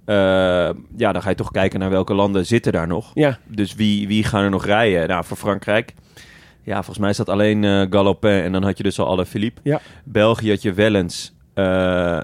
eh, 0.05 0.15
ja, 0.97 1.13
dan 1.13 1.23
ga 1.23 1.29
je 1.29 1.35
toch 1.35 1.51
kijken 1.51 1.79
naar 1.81 1.91
welke 1.91 2.15
landen 2.15 2.47
zitten 2.47 2.73
daar 2.73 2.87
nog. 2.87 3.11
Ja. 3.15 3.39
Dus 3.47 3.75
wie, 3.75 4.09
wie 4.09 4.25
gaan 4.25 4.43
er 4.45 4.51
nog 4.51 4.65
rijden? 4.67 5.09
Nou, 5.09 5.25
voor 5.25 5.37
Frankrijk, 5.37 5.95
ja, 6.63 6.75
volgens 6.75 6.99
mij 6.99 7.11
is 7.11 7.17
dat 7.17 7.29
alleen 7.29 7.65
eh 7.65 7.87
Galopin 7.91 8.31
en 8.43 8.53
dan 8.53 8.63
had 8.63 8.77
je 8.77 8.83
dus 8.83 8.99
al 8.99 9.07
alle 9.07 9.27
Philippe. 9.27 9.61
Ja. 9.65 9.81
België 10.05 10.51
had 10.51 10.63
je 10.63 10.73
Wellens. 10.73 11.33
eh, 11.55 12.21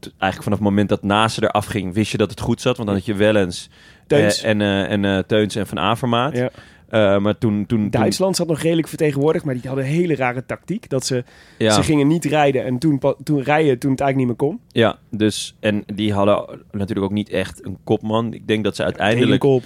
eigenlijk 0.00 0.42
vanaf 0.42 0.58
het 0.58 0.68
moment 0.68 0.88
dat 0.88 1.02
Nase 1.02 1.42
eraf 1.42 1.64
ging, 1.66 1.94
wist 1.94 2.12
je 2.12 2.18
dat 2.18 2.30
het 2.30 2.40
goed 2.40 2.60
zat. 2.60 2.76
Want 2.76 2.88
dan 2.88 2.96
had 2.96 3.06
je 3.06 3.14
Wellens 3.14 3.68
Teuns. 4.06 4.42
en, 4.42 4.60
eh, 4.60 4.90
en 4.90 5.04
eh, 5.04 5.18
Teuns 5.18 5.56
en 5.56 5.66
Van 5.66 5.78
Avermaat. 5.78 6.36
Ja. 6.36 6.50
Eh, 6.90 7.18
maar 7.18 7.38
toen... 7.38 7.66
toen, 7.66 7.66
toen 7.66 7.90
Duitsland 7.90 8.36
zat 8.36 8.46
nog 8.46 8.60
redelijk 8.60 8.88
vertegenwoordigd, 8.88 9.44
maar 9.44 9.54
die 9.54 9.66
hadden 9.66 9.84
een 9.84 9.90
hele 9.90 10.14
rare 10.16 10.46
tactiek. 10.46 10.88
Dat 10.88 11.06
ze, 11.06 11.24
Ja. 11.58 11.72
ze 11.72 11.82
gingen 11.82 12.06
niet 12.06 12.24
rijden 12.24 12.64
en 12.64 12.78
toen, 12.78 13.00
toen 13.22 13.42
rijden 13.42 13.78
toen 13.78 13.90
het 13.90 14.00
eigenlijk 14.00 14.16
niet 14.16 14.26
meer 14.26 14.36
kon. 14.36 14.60
Ja, 14.68 14.98
dus 15.10 15.56
en 15.60 15.82
die 15.94 16.12
hadden 16.12 16.60
natuurlijk 16.72 17.06
ook 17.06 17.12
niet 17.12 17.28
echt 17.30 17.64
een 17.66 17.78
kopman. 17.84 18.32
Ik 18.34 18.46
denk 18.46 18.64
dat 18.64 18.76
ze 18.76 18.84
uiteindelijk 18.84 19.42
Degenkop. 19.42 19.64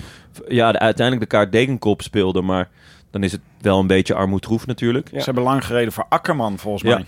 ja, 0.49 0.73
de, 0.73 0.79
uiteindelijk 0.79 1.31
de 1.31 1.37
kaart 1.37 1.53
Degenkop 1.53 2.03
speelden, 2.03 2.45
maar 2.45 2.69
dan 3.11 3.23
is 3.23 3.33
het 3.33 3.41
wel 3.61 3.79
een 3.79 3.87
beetje 3.87 4.15
armoedroef 4.15 4.67
natuurlijk. 4.67 5.09
Ze 5.09 5.19
hebben 5.25 5.43
lang 5.43 5.65
gereden 5.65 5.93
voor 5.93 6.07
Akkerman, 6.09 6.59
volgens 6.59 6.83
mij. 6.83 7.05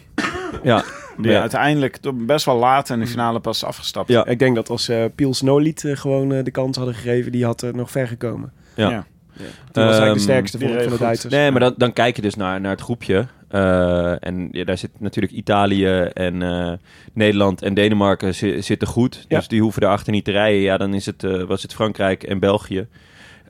Ja. 0.62 0.84
Die 1.18 1.30
Ja. 1.30 1.40
uiteindelijk 1.40 1.96
toch 1.96 2.14
best 2.16 2.44
wel 2.44 2.56
laat 2.56 2.90
in 2.90 2.98
de 3.00 3.06
finale 3.06 3.40
pas 3.40 3.64
afgestapt. 3.64 4.08
Ja. 4.08 4.26
Ik 4.26 4.38
denk 4.38 4.54
dat 4.54 4.70
als 4.70 4.88
eh 4.88 5.04
Piels 5.14 5.42
Noliet 5.42 5.84
eh, 5.84 5.96
gewoon 5.96 6.28
de 6.28 6.50
kans 6.50 6.76
hadden 6.76 6.94
gegeven, 6.94 7.32
die 7.32 7.44
had 7.44 7.66
nog 7.72 7.90
ver 7.90 8.08
gekomen. 8.08 8.52
Ja. 8.76 9.06
Was 9.36 9.44
eigenlijk 9.74 10.04
de 10.04 10.08
Ehm, 10.10 10.18
sterkste 10.18 10.58
van, 10.58 10.68
reed 10.68 10.90
de. 10.90 10.98
Duitsers. 10.98 11.32
Nee, 11.32 11.50
maar 11.50 11.60
dan, 11.60 11.74
dan 11.76 11.92
kijk 11.92 12.16
je 12.16 12.22
dus 12.22 12.34
naar, 12.34 12.60
naar 12.60 12.70
het 12.70 12.80
groepje. 12.80 13.26
Eh, 13.48 14.24
en 14.26 14.48
ja, 14.52 14.64
daar 14.64 14.78
zit 14.78 14.90
natuurlijk 14.98 15.34
Italië 15.34 15.86
en 16.12 16.42
eh, 16.42 16.72
Nederland 17.12 17.62
en 17.62 17.74
Denemarken 17.74 18.34
zi- 18.34 18.60
zitten 18.62 18.88
goed. 18.88 19.24
Ja. 19.28 19.36
Dus 19.38 19.48
die 19.48 19.60
hoeven 19.60 19.82
erachter 19.82 20.12
niet 20.12 20.24
te 20.24 20.30
rijden. 20.30 20.60
Ja, 20.60 20.76
dan 20.76 20.94
is 20.94 21.06
het, 21.06 21.24
eh, 21.24 21.42
was 21.42 21.62
het 21.62 21.74
Frankrijk 21.74 22.22
en 22.22 22.38
België. 22.38 22.86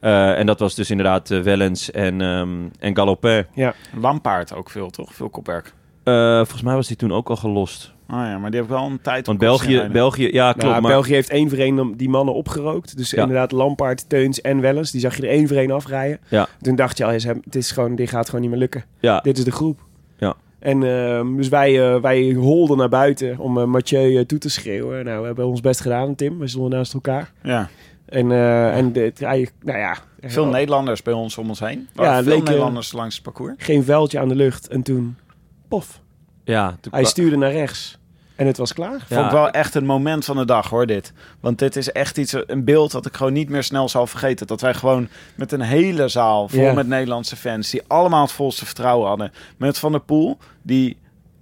Eh, 0.00 0.38
en 0.38 0.46
dat 0.46 0.58
was 0.60 0.74
dus 0.74 0.90
inderdaad 0.90 1.28
Wellens 1.28 1.90
en, 1.90 2.20
ehm 2.20 2.48
en 2.78 2.96
Galopin. 2.96 3.46
Ja. 3.54 3.74
Lampaard 4.00 4.54
ook 4.54 4.70
veel, 4.70 4.90
toch? 4.90 5.14
Veel 5.14 5.28
kopwerk. 5.28 5.72
Eh, 6.02 6.36
volgens 6.36 6.62
mij 6.62 6.74
was 6.74 6.86
die 6.88 6.96
toen 6.96 7.12
ook 7.12 7.28
al 7.28 7.36
gelost. 7.36 7.94
Ah 8.08 8.16
ja, 8.26 8.38
maar 8.38 8.50
die 8.50 8.60
heeft 8.60 8.72
wel 8.72 8.84
een 8.86 9.00
tijd 9.00 9.26
Want 9.26 9.38
België. 9.38 9.88
België 9.92 10.28
ja 10.32 10.52
klopt. 10.52 10.66
Nou, 10.68 10.80
maar, 10.82 10.90
België 10.90 11.12
heeft 11.12 11.30
één 11.30 11.48
voor 11.48 11.58
één 11.58 11.96
die 11.96 12.08
mannen 12.08 12.34
opgerookt. 12.34 12.96
Dus 12.96 13.10
Ja. 13.10 13.22
inderdaad 13.22 13.52
Lampaard, 13.52 14.08
Teuns 14.08 14.40
en 14.40 14.60
Wellens. 14.60 14.90
Die 14.90 15.00
zag 15.00 15.16
je 15.16 15.22
er 15.22 15.28
één 15.28 15.48
voor 15.48 15.56
één 15.56 15.70
afrijden. 15.70 16.18
Ja. 16.28 16.48
Toen 16.60 16.76
dacht 16.76 16.98
je 16.98 17.04
al, 17.04 17.20
ze 17.20 17.26
hebben- 17.26 17.44
het 17.44 17.54
is 17.56 17.70
gewoon, 17.70 17.94
dit 17.96 18.08
gaat 18.10 18.26
gewoon 18.26 18.40
niet 18.40 18.50
meer 18.50 18.58
lukken. 18.58 18.84
ja, 19.00 19.20
Dit 19.20 19.38
is 19.38 19.44
de 19.44 19.50
groep. 19.50 19.80
Ja. 20.18 20.34
En 20.58 20.82
ehm, 20.82 21.36
dus 21.36 21.48
wij, 21.48 21.94
eh, 21.94 22.00
wij 22.00 22.32
holden 22.32 22.76
naar 22.76 22.88
buiten 22.88 23.38
om 23.38 23.58
eh, 23.58 23.64
Mathieu 23.64 24.16
eh, 24.18 24.24
toe 24.24 24.38
te 24.38 24.50
schreeuwen. 24.50 25.04
Nou, 25.04 25.20
we 25.20 25.26
hebben 25.26 25.46
ons 25.46 25.60
best 25.60 25.80
gedaan, 25.80 26.14
Tim. 26.14 26.38
We 26.38 26.46
stonden 26.48 26.70
naast 26.78 26.94
elkaar. 26.94 27.32
Ja. 27.42 27.68
En, 28.06 28.32
eh, 28.32 28.76
en 28.76 28.92
rijden- 29.14 29.48
nou 29.62 29.78
ja, 29.78 29.96
Veel 30.20 30.46
Nederlanders 30.46 31.02
bij 31.02 31.12
ons 31.14 31.38
om 31.38 31.48
ons 31.48 31.60
heen. 31.60 31.88
Ja, 31.94 32.22
veel 32.22 32.32
leek, 32.32 32.42
Nederlanders 32.44 32.92
langs 32.92 33.14
het 33.14 33.24
parcours. 33.24 33.54
geen 33.58 33.84
veldje 33.84 34.18
aan 34.18 34.28
de 34.28 34.34
lucht. 34.34 34.68
En 34.68 34.82
toen, 34.82 35.16
pof, 35.68 36.00
ja, 36.44 36.76
toen 36.80 36.92
hij 36.92 37.04
stuurde 37.04 37.36
naar 37.36 37.52
rechts. 37.52 37.95
En 38.36 38.46
het 38.46 38.56
was 38.56 38.72
klaar. 38.72 38.92
Ja. 39.08 39.16
Vond 39.16 39.26
ik 39.26 39.32
wel 39.32 39.50
echt 39.50 39.74
een 39.74 39.86
moment 39.86 40.24
van 40.24 40.36
de 40.36 40.44
dag 40.44 40.68
hoor, 40.70 40.86
dit. 40.86 41.12
Want 41.40 41.58
dit 41.58 41.76
is 41.76 41.92
echt 41.92 42.18
iets, 42.18 42.34
een 42.46 42.64
beeld 42.64 42.90
dat 42.90 43.06
ik 43.06 43.14
gewoon 43.16 43.32
niet 43.32 43.48
meer 43.48 43.62
snel 43.62 43.88
zal 43.88 44.06
vergeten. 44.06 44.46
Dat 44.46 44.60
wij 44.60 44.74
gewoon 44.74 45.08
met 45.34 45.52
een 45.52 45.60
hele 45.60 46.08
zaal 46.08 46.48
vol 46.48 46.72
met 46.74 46.86
Nederlandse 46.86 47.36
fans, 47.36 47.70
die 47.70 47.82
allemaal 47.86 48.22
het 48.22 48.32
volste 48.32 48.64
vertrouwen 48.64 49.08
hadden. 49.08 49.32
Met 49.56 49.78
Van 49.78 49.92
der 49.92 50.00
Poel, 50.00 50.38
die 50.62 50.96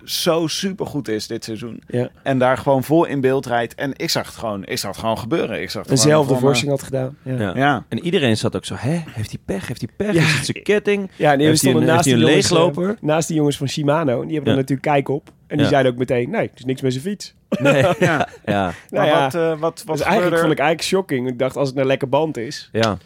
zo 0.05 0.47
supergoed 0.47 1.09
is 1.09 1.27
dit 1.27 1.45
seizoen. 1.45 1.83
Ja. 1.87 2.09
En 2.23 2.39
daar 2.39 2.59
gewoon 2.59 2.85
vol 2.85 3.05
in 3.05 3.21
beeld 3.21 3.47
rijdt. 3.47 3.75
En 3.75 3.93
ik 3.97 4.11
zag 4.11 4.27
het 4.27 4.35
gewoon, 4.37 4.65
ik 4.65 4.79
zag 4.79 4.91
het 4.91 5.01
gewoon 5.01 5.19
gebeuren. 5.19 5.63
Ik 5.63 5.71
zag 5.71 5.83
het 5.83 5.91
gewoon 5.91 6.05
Eenzelfde 6.07 6.35
voor 6.35 6.43
me. 6.43 6.49
forsing 6.49 6.71
had 6.71 6.83
gedaan. 6.83 7.17
Ja. 7.23 7.35
Ja. 7.39 7.53
Ja. 7.57 7.85
En 7.89 7.99
iedereen 8.05 8.37
zat 8.37 8.57
ook 8.57 8.65
zo, 8.65 8.75
hè? 8.79 9.03
Heeft 9.11 9.31
hij 9.31 9.39
pech? 9.45 9.69
Heeft 9.69 9.81
hij 9.81 9.91
pech? 10.07 10.15
Ja. 10.15 10.21
Is 10.23 10.35
het 10.37 10.45
zijn 10.45 10.63
ketting? 10.63 11.11
Ja, 11.17 11.33
en 11.33 11.39
die 11.39 11.47
Heeft 11.47 11.61
hij 11.63 11.71
stonden 11.71 11.83
een- 11.91 11.95
naast 11.95 12.05
heeft 12.05 12.19
die, 12.19 12.27
jongens, 12.29 12.51
leegloper? 12.51 12.89
eh, 12.89 12.97
naast 13.01 13.29
die 13.29 13.37
jongens 13.37 13.57
van 13.57 13.69
Shimano. 13.69 14.21
En 14.21 14.27
die 14.27 14.35
hebben 14.35 14.53
Ja. 14.53 14.59
er 14.59 14.65
natuurlijk 14.69 14.83
kijk 14.89 15.09
op. 15.09 15.31
En 15.47 15.57
die 15.57 15.67
Ja. 15.67 15.69
zeiden 15.73 15.93
ook 15.93 15.99
meteen, 15.99 16.31
nee, 16.31 16.47
het 16.47 16.59
is 16.59 16.65
niks 16.65 16.81
met 16.83 16.93
zijn 16.93 17.05
fiets. 17.05 17.35
Nee. 17.49 17.83
Ja. 17.99 18.29
Ja. 18.45 18.63
Nou 18.65 18.73
Maar 18.91 19.07
ja, 19.07 19.23
wat, 19.23 19.35
eh, 19.35 19.49
wat, 19.61 19.83
wat 19.87 19.97
dus 19.97 20.05
eigenlijk 20.07 20.35
er? 20.37 20.41
vond 20.41 20.53
ik 20.53 20.59
eigenlijk 20.59 20.89
shocking. 20.89 21.29
Ik 21.29 21.39
dacht, 21.39 21.57
als 21.57 21.69
het 21.69 21.79
een 21.79 21.87
lekker 21.87 22.09
band 22.09 22.37
is, 22.37 22.69
Ja. 22.73 22.97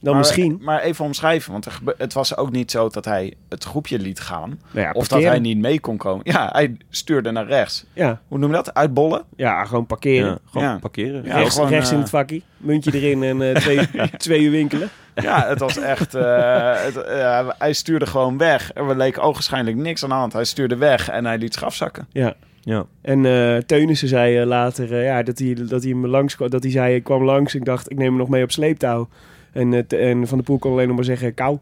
Dan 0.00 0.12
maar, 0.12 0.22
misschien. 0.22 0.58
Maar 0.62 0.80
even 0.82 1.04
omschrijven, 1.04 1.52
want 1.52 1.64
er 1.66 1.78
het 1.98 2.12
was 2.12 2.36
ook 2.36 2.50
niet 2.50 2.70
zo 2.70 2.88
dat 2.88 3.04
hij 3.04 3.34
het 3.48 3.64
groepje 3.64 3.98
liet 3.98 4.20
gaan. 4.20 4.60
Nou 4.70 4.86
ja, 4.86 4.92
of 4.92 5.08
dat 5.08 5.22
hij 5.22 5.38
niet 5.38 5.58
mee 5.58 5.80
kon 5.80 5.96
komen. 5.96 6.20
Ja, 6.24 6.48
hij 6.52 6.76
stuurde 6.90 7.30
naar 7.30 7.46
rechts. 7.46 7.84
Ja, 7.92 8.20
Hoe 8.28 8.38
noem 8.38 8.50
je 8.50 8.56
dat? 8.56 8.74
Uitbollen? 8.74 9.24
ja 9.36 9.64
gewoon 9.64 9.86
parkeren. 9.86 10.30
Ja, 10.30 10.38
Gewoon 10.50 10.66
Ja. 10.68 10.78
parkeren. 10.78 11.24
Ja, 11.24 11.36
rechts 11.38 11.54
gewoon, 11.54 11.70
rechts 11.70 11.88
in 11.90 11.94
eh, 11.96 12.00
het 12.00 12.10
vakkie. 12.10 12.42
Muntje 12.56 12.94
erin 12.94 13.22
en 13.22 13.42
eh, 13.42 13.54
twee, 13.54 13.88
twee 14.16 14.40
uur 14.42 14.50
winkelen. 14.50 14.88
Ja, 15.14 15.46
het 15.48 15.58
was 15.58 15.78
echt... 15.78 16.14
eh, 16.14 16.74
het, 16.76 16.96
eh, 16.96 17.48
hij 17.58 17.72
stuurde 17.72 18.06
gewoon 18.06 18.38
weg. 18.38 18.70
Er 18.74 18.96
leek 18.96 19.18
ogenschijnlijk 19.18 19.76
niks 19.76 20.02
aan 20.02 20.08
de 20.08 20.14
hand. 20.14 20.32
Hij 20.32 20.44
stuurde 20.44 20.76
weg 20.76 21.08
en 21.10 21.24
hij 21.24 21.38
liet 21.38 21.54
zich 21.54 21.64
afzakken. 21.64 22.06
Ja. 22.12 22.34
Ja. 22.60 22.86
En 23.02 23.24
eh 23.26 23.56
Teunissen 23.56 24.08
zei 24.08 24.38
eh, 24.38 24.46
later 24.46 24.92
eh, 24.92 25.04
ja, 25.04 25.22
dat, 25.22 25.38
hij, 25.38 25.54
dat 25.54 25.82
hij 25.82 25.90
hem 25.90 26.06
langs 26.06 26.36
kwam. 26.36 26.50
Dat 26.50 26.62
hij 26.62 26.72
zei, 26.72 26.94
ik 26.94 27.04
kwam 27.04 27.24
langs. 27.24 27.54
Ik 27.54 27.64
dacht, 27.64 27.90
ik 27.90 27.96
neem 27.96 28.06
hem 28.08 28.16
nog 28.16 28.28
mee 28.28 28.42
op 28.42 28.52
sleeptouw. 28.52 29.08
En, 29.56 29.86
eh, 29.88 30.10
en 30.10 30.26
Van 30.26 30.36
der 30.36 30.46
Poel 30.46 30.58
kon 30.58 30.72
alleen 30.72 30.86
nog 30.86 30.96
maar 30.96 31.04
zeggen, 31.04 31.34
kou. 31.34 31.58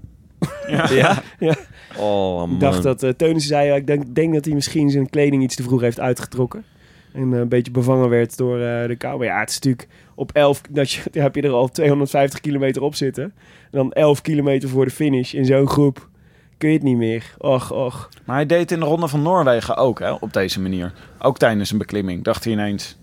Ja? 0.69 1.23
Ja. 1.39 1.57
Oh, 1.97 2.39
man. 2.39 2.51
Ik 2.53 2.61
dacht 2.61 2.83
dat 2.83 3.03
uh, 3.03 3.11
Teunissen 3.11 3.49
zei, 3.49 3.75
ik 3.75 3.87
denk, 3.87 4.15
denk 4.15 4.35
dat 4.35 4.45
hij 4.45 4.55
misschien 4.55 4.91
zijn 4.91 5.11
kleding 5.11 5.43
iets 5.43 5.57
te 5.57 5.63
vroeg 5.63 5.81
heeft 5.81 6.01
uitgetrokken. 6.01 6.65
En 7.13 7.33
eh, 7.33 7.39
een 7.39 7.49
beetje 7.49 7.73
bevangen 7.73 8.09
werd 8.09 8.37
door 8.37 8.61
eh, 8.61 8.87
de 8.87 8.97
kou. 8.97 9.19
Maar 9.19 9.27
ja, 9.27 9.39
het 9.39 9.49
is 9.49 9.55
natuurlijk 9.55 9.89
op 10.15 10.33
11, 10.33 10.61
dat 10.71 10.91
je, 10.91 11.03
dan 11.13 11.23
heb 11.23 11.35
je 11.35 11.43
er 11.43 11.53
al 11.53 11.69
250 11.69 12.41
kilometer 12.41 12.83
op 12.83 12.95
zitten. 12.95 13.25
En 13.25 13.33
dan 13.71 13.93
11 13.93 14.21
kilometer 14.21 14.69
voor 14.69 14.85
de 14.85 14.91
finish 14.91 15.35
in 15.35 15.45
zo'n 15.45 15.69
groep. 15.69 16.09
Kun 16.59 16.69
je 16.69 16.75
het 16.75 16.85
niet 16.85 16.97
meer. 16.97 17.35
Och, 17.39 17.73
och. 17.73 18.09
Maar 18.25 18.37
hij 18.37 18.47
deed 18.47 18.61
het 18.61 18.71
in 18.71 18.81
de 18.81 18.87
Ronde 18.87 19.09
van 19.09 19.23
Noorwegen 19.23 19.77
ook, 19.77 19.99
hè, 19.99 20.13
op 20.13 20.33
deze 20.33 20.61
manier. 20.61 20.93
Ook 21.19 21.39
tijdens 21.39 21.71
een 21.71 21.79
beklimming 21.79 22.25
dacht 22.25 22.45
hij 22.45 22.53
ineens... 22.53 22.99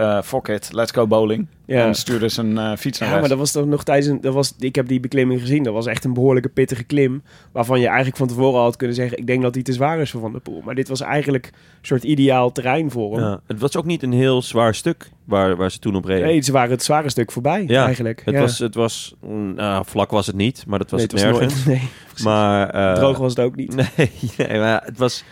eh 0.00 0.22
fuck 0.22 0.48
it, 0.48 0.68
let's 0.72 0.92
go 0.92 1.06
bowling. 1.06 1.46
Ja. 1.64 1.86
En 1.86 1.94
stuurde 1.94 2.28
zijn 2.28 2.58
eh, 2.58 2.76
fiets 2.76 2.98
naar 2.98 3.08
Ja, 3.12 3.18
maar 3.20 3.28
dat 3.28 3.38
was 3.38 3.52
toch 3.52 3.66
nog 3.66 3.84
tijdens 3.84 4.06
een, 4.06 4.20
dat 4.20 4.34
was, 4.34 4.54
ik 4.58 4.74
heb 4.74 4.88
die 4.88 5.00
beklimming 5.00 5.40
gezien. 5.40 5.62
Dat 5.62 5.74
was 5.74 5.86
echt 5.86 6.04
een 6.04 6.12
behoorlijke 6.12 6.48
pittige 6.48 6.84
klim. 6.84 7.22
Waarvan 7.52 7.80
je 7.80 7.86
eigenlijk 7.86 8.16
van 8.16 8.26
tevoren 8.28 8.58
al 8.58 8.64
had 8.64 8.76
kunnen 8.76 8.96
zeggen: 8.96 9.18
Ik 9.18 9.26
denk 9.26 9.42
dat 9.42 9.52
die 9.52 9.62
te 9.62 9.72
zwaar 9.72 10.00
is 10.00 10.10
voor 10.10 10.20
Van 10.20 10.32
der 10.32 10.40
Poel. 10.40 10.60
Maar 10.64 10.74
dit 10.74 10.88
was 10.88 11.00
eigenlijk 11.00 11.46
een 11.46 11.52
soort 11.86 12.04
ideaal 12.04 12.52
terrein 12.52 12.90
voor 12.90 13.12
hem. 13.16 13.24
Ja, 13.24 13.40
het 13.46 13.60
was 13.60 13.76
ook 13.76 13.84
niet 13.84 14.02
een 14.02 14.12
heel 14.12 14.42
zwaar 14.42 14.74
stuk 14.74 15.10
waar, 15.24 15.56
waar 15.56 15.70
ze 15.70 15.78
toen 15.78 15.96
op 15.96 16.04
reden. 16.04 16.26
Nee, 16.26 16.40
ze 16.42 16.52
waren 16.52 16.70
het 16.70 16.82
zware 16.82 17.10
stuk 17.10 17.32
voorbij 17.32 17.64
ja, 17.66 17.84
eigenlijk. 17.84 18.22
Het 18.24 18.34
ja. 18.34 18.40
was, 18.40 18.58
het 18.58 18.74
was 18.74 19.14
nou, 19.54 19.84
vlak 19.86 20.10
was 20.10 20.26
het 20.26 20.36
niet, 20.36 20.64
maar 20.66 20.78
dat 20.78 20.90
was 20.90 21.00
Nee, 21.00 21.08
het 21.08 21.20
het 21.20 21.30
was 21.30 21.40
nergens. 21.40 21.66
nooit- 21.66 21.78
nee, 21.80 21.88
maar, 22.24 22.70
eh, 22.70 22.94
Droog 22.94 23.18
was 23.18 23.34
het 23.36 23.44
ook 23.44 23.56
niet. 23.56 23.74
Nee, 23.96 24.10
nee 24.36 24.58
maar 24.58 24.82
het 24.84 24.98
was, 24.98 25.24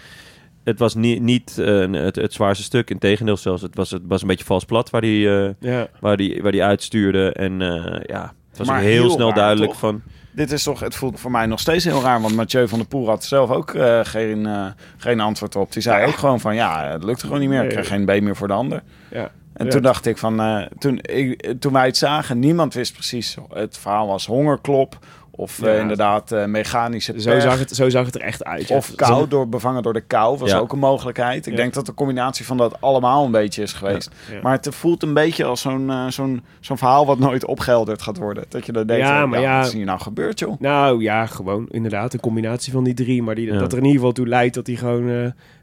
het 0.68 0.78
was 0.78 0.94
niet, 0.94 1.22
niet 1.22 1.58
eh, 1.58 1.90
het, 1.92 2.16
het 2.16 2.32
zwaarste 2.32 2.64
stuk. 2.64 2.90
Integendeel 2.90 3.36
zelfs, 3.36 3.62
het 3.62 3.74
was, 3.74 3.90
het 3.90 4.02
was 4.06 4.22
een 4.22 4.28
beetje 4.28 4.44
vals 4.44 4.64
plat 4.64 4.90
waar 4.90 5.00
die, 5.00 5.28
eh, 5.38 5.50
Ja. 5.60 5.88
waar 6.00 6.16
die, 6.16 6.42
waar 6.42 6.52
die 6.52 6.62
uitstuurde. 6.64 7.32
En 7.32 7.62
eh, 7.62 8.00
ja, 8.06 8.32
het 8.48 8.58
was 8.58 8.66
Maar 8.66 8.80
heel, 8.80 9.02
heel 9.02 9.10
snel 9.10 9.26
raar, 9.28 9.36
duidelijk 9.36 9.70
toch? 9.70 9.80
van... 9.80 10.02
Dit 10.32 10.52
is 10.52 10.62
toch, 10.62 10.80
het 10.80 10.94
voelt 10.94 11.20
voor 11.20 11.30
mij 11.30 11.46
nog 11.46 11.60
steeds 11.60 11.84
heel 11.84 12.02
raar. 12.02 12.20
Want 12.20 12.34
Mathieu 12.34 12.68
van 12.68 12.78
der 12.78 12.88
Poel 12.88 13.06
had 13.08 13.24
zelf 13.24 13.50
ook 13.50 13.74
eh, 13.74 14.00
geen, 14.02 14.46
eh, 14.46 14.66
geen 14.96 15.20
antwoord 15.20 15.56
op. 15.56 15.72
Die 15.72 15.82
zei 15.82 16.06
ook 16.06 16.14
gewoon 16.16 16.40
van, 16.40 16.54
ja, 16.54 16.90
het 16.90 17.04
lukt 17.04 17.22
gewoon 17.22 17.40
niet 17.40 17.48
meer. 17.48 17.62
Ik 17.62 17.68
krijg 17.68 17.88
geen 17.88 18.04
B 18.04 18.20
meer 18.20 18.36
voor 18.36 18.46
de 18.48 18.54
ander. 18.54 18.82
Ja. 19.10 19.30
En 19.52 19.64
Ja. 19.64 19.70
toen 19.70 19.82
dacht 19.82 20.06
ik 20.06 20.18
van, 20.18 20.40
eh, 20.40 20.62
toen, 20.78 20.98
ik, 21.02 21.54
toen 21.60 21.72
wij 21.72 21.86
het 21.86 21.96
zagen, 21.96 22.38
niemand 22.38 22.74
wist 22.74 22.92
precies. 22.92 23.36
Het 23.52 23.78
verhaal 23.78 24.06
was 24.06 24.26
hongerklop 24.26 24.98
of 25.41 25.62
eh, 25.62 25.78
inderdaad 25.78 26.32
eh, 26.32 26.45
mechanische 26.45 27.20
Zo 27.20 27.30
pech. 27.30 27.43
zag, 27.43 27.59
het, 27.59 27.70
zo 27.76 27.89
zag 27.89 28.07
het 28.07 28.14
er 28.14 28.20
echt 28.20 28.45
uit. 28.45 28.68
ja. 28.68 28.76
Of 28.76 28.95
kou, 28.95 29.28
door, 29.28 29.49
bevangen 29.49 29.82
door 29.82 29.93
de 29.93 30.01
kou, 30.01 30.39
was 30.39 30.51
Ja. 30.51 30.59
ook 30.59 30.72
een 30.72 30.78
mogelijkheid. 30.78 31.47
Ik 31.47 31.53
Ja. 31.53 31.59
denk 31.59 31.74
dat 31.74 31.86
de 31.86 31.95
combinatie 31.95 32.47
van 32.47 32.57
dat 32.57 32.80
allemaal 32.80 33.24
een 33.24 33.30
beetje 33.30 33.62
is 33.62 33.72
geweest. 33.72 34.11
Ja. 34.28 34.34
Ja. 34.34 34.41
Maar 34.43 34.53
het 34.53 34.68
voelt 34.74 35.03
een 35.03 35.14
beetje 35.14 35.45
als 35.45 35.61
zo'n 35.61 35.91
eh, 35.91 36.07
zo'n 36.07 36.43
zo'n 36.61 36.78
verhaal 36.78 37.07
wat 37.07 37.18
nooit 37.18 37.47
opgehelderd 37.47 38.03
gaat 38.03 38.16
worden. 38.16 38.45
Dat 38.49 38.66
je 38.66 38.72
dan 38.72 38.86
denkt, 38.86 39.07
Ja, 39.07 39.26
maar 39.26 39.41
ja- 39.41 39.57
wat 39.59 39.66
is 39.66 39.72
hier 39.72 39.84
nou 39.84 40.01
gebeurd, 40.01 40.39
joh? 40.39 40.61
Nou 40.61 41.03
ja, 41.03 41.26
gewoon 41.26 41.66
inderdaad 41.70 42.12
een 42.14 42.20
combinatie 42.20 42.72
van 42.72 42.84
die 42.84 42.95
drie. 42.95 43.22
Maar 43.22 43.34
die, 43.34 43.47
Ja. 43.53 43.59
dat 43.59 43.72
er 43.72 43.78
in 43.78 43.84
ieder 43.84 43.99
geval 43.99 44.12
toe 44.14 44.26
leidt 44.28 44.55
dat, 44.55 44.66
hij 44.66 44.76
gewoon, 44.76 45.11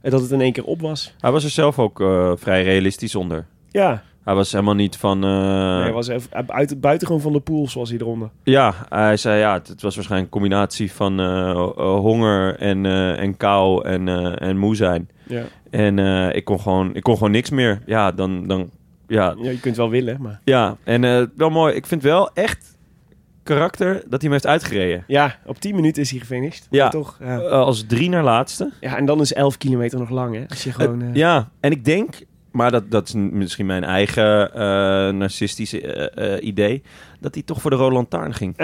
eh, 0.01 0.11
dat 0.11 0.21
het 0.21 0.31
in 0.31 0.41
één 0.41 0.51
keer 0.53 0.65
op 0.65 0.81
was. 0.81 1.13
Hij 1.19 1.31
was 1.31 1.43
er 1.43 1.49
zelf 1.49 1.79
ook 1.79 2.01
eh, 2.01 2.31
vrij 2.35 2.63
realistisch 2.63 3.15
onder. 3.15 3.45
Ja, 3.69 4.03
Hij 4.25 4.35
was 4.35 4.51
helemaal 4.51 4.73
niet 4.73 4.97
van... 4.97 5.23
eh, 5.23 5.29
nee, 5.29 5.81
hij 5.81 5.91
was 5.91 6.07
even, 6.07 6.29
uit, 6.47 6.81
buitengewoon 6.81 7.21
van 7.21 7.33
de 7.33 7.39
pool 7.39 7.67
zoals 7.67 7.89
hij 7.89 7.99
eronder. 7.99 8.29
Ja, 8.43 8.73
hij 8.89 9.17
zei 9.17 9.39
ja, 9.39 9.53
het, 9.53 9.67
het 9.67 9.81
was 9.81 9.95
waarschijnlijk 9.95 10.33
een 10.33 10.39
combinatie 10.39 10.91
van 10.91 11.19
eh, 11.19 11.49
eh, 11.49 11.99
honger 11.99 12.55
en, 12.59 12.85
en 13.17 13.37
kou 13.37 13.85
en, 13.85 14.07
en 14.37 14.57
moe 14.57 14.75
zijn. 14.75 15.09
Ja. 15.27 15.43
En 15.69 15.99
ik, 16.35 16.45
kon 16.45 16.59
gewoon, 16.59 16.95
ik 16.95 17.03
kon 17.03 17.13
gewoon 17.13 17.31
niks 17.31 17.49
meer. 17.49 17.81
Ja, 17.85 18.11
dan... 18.11 18.47
dan 18.47 18.69
ja, 19.07 19.35
ja, 19.41 19.49
je 19.49 19.59
kunt 19.59 19.75
wel 19.75 19.89
willen, 19.89 20.21
maar... 20.21 20.41
ja, 20.43 20.77
en 20.83 21.31
wel 21.35 21.49
mooi. 21.49 21.73
Ik 21.73 21.85
vind 21.85 22.01
wel 22.01 22.33
echt 22.33 22.77
karakter 23.43 23.93
dat 23.93 24.09
hij 24.09 24.19
hem 24.19 24.31
heeft 24.31 24.47
uitgereden. 24.47 25.03
Ja, 25.07 25.35
op 25.45 25.59
10 25.59 25.75
minuten 25.75 26.01
is 26.01 26.11
hij 26.11 26.19
gefinished. 26.19 26.67
Ja, 26.69 26.89
toch? 26.89 27.17
Ja. 27.19 27.37
Als 27.37 27.85
drie 27.87 28.09
naar 28.09 28.23
laatste. 28.23 28.71
ja, 28.81 28.97
en 28.97 29.05
dan 29.05 29.21
is 29.21 29.33
11 29.33 29.57
kilometer 29.57 29.99
nog 29.99 30.09
lang, 30.09 30.35
hè? 30.35 30.43
Als 30.49 30.63
je 30.63 30.71
gewoon... 30.71 31.13
Ja, 31.13 31.49
en 31.59 31.71
ik 31.71 31.85
denk, 31.85 32.15
maar 32.55 32.71
dat, 32.71 32.91
dat 32.91 33.07
is 33.07 33.13
misschien 33.13 33.65
mijn 33.65 33.83
eigen 33.83 34.53
eh, 34.53 34.59
narcistische 35.13 35.81
eh, 35.81 36.33
eh, 36.35 36.43
idee, 36.43 36.83
dat 37.19 37.33
hij 37.33 37.43
toch 37.43 37.61
voor 37.61 37.69
de 37.71 37.77
Roland 37.77 38.09
Taarn 38.09 38.33
ging. 38.33 38.57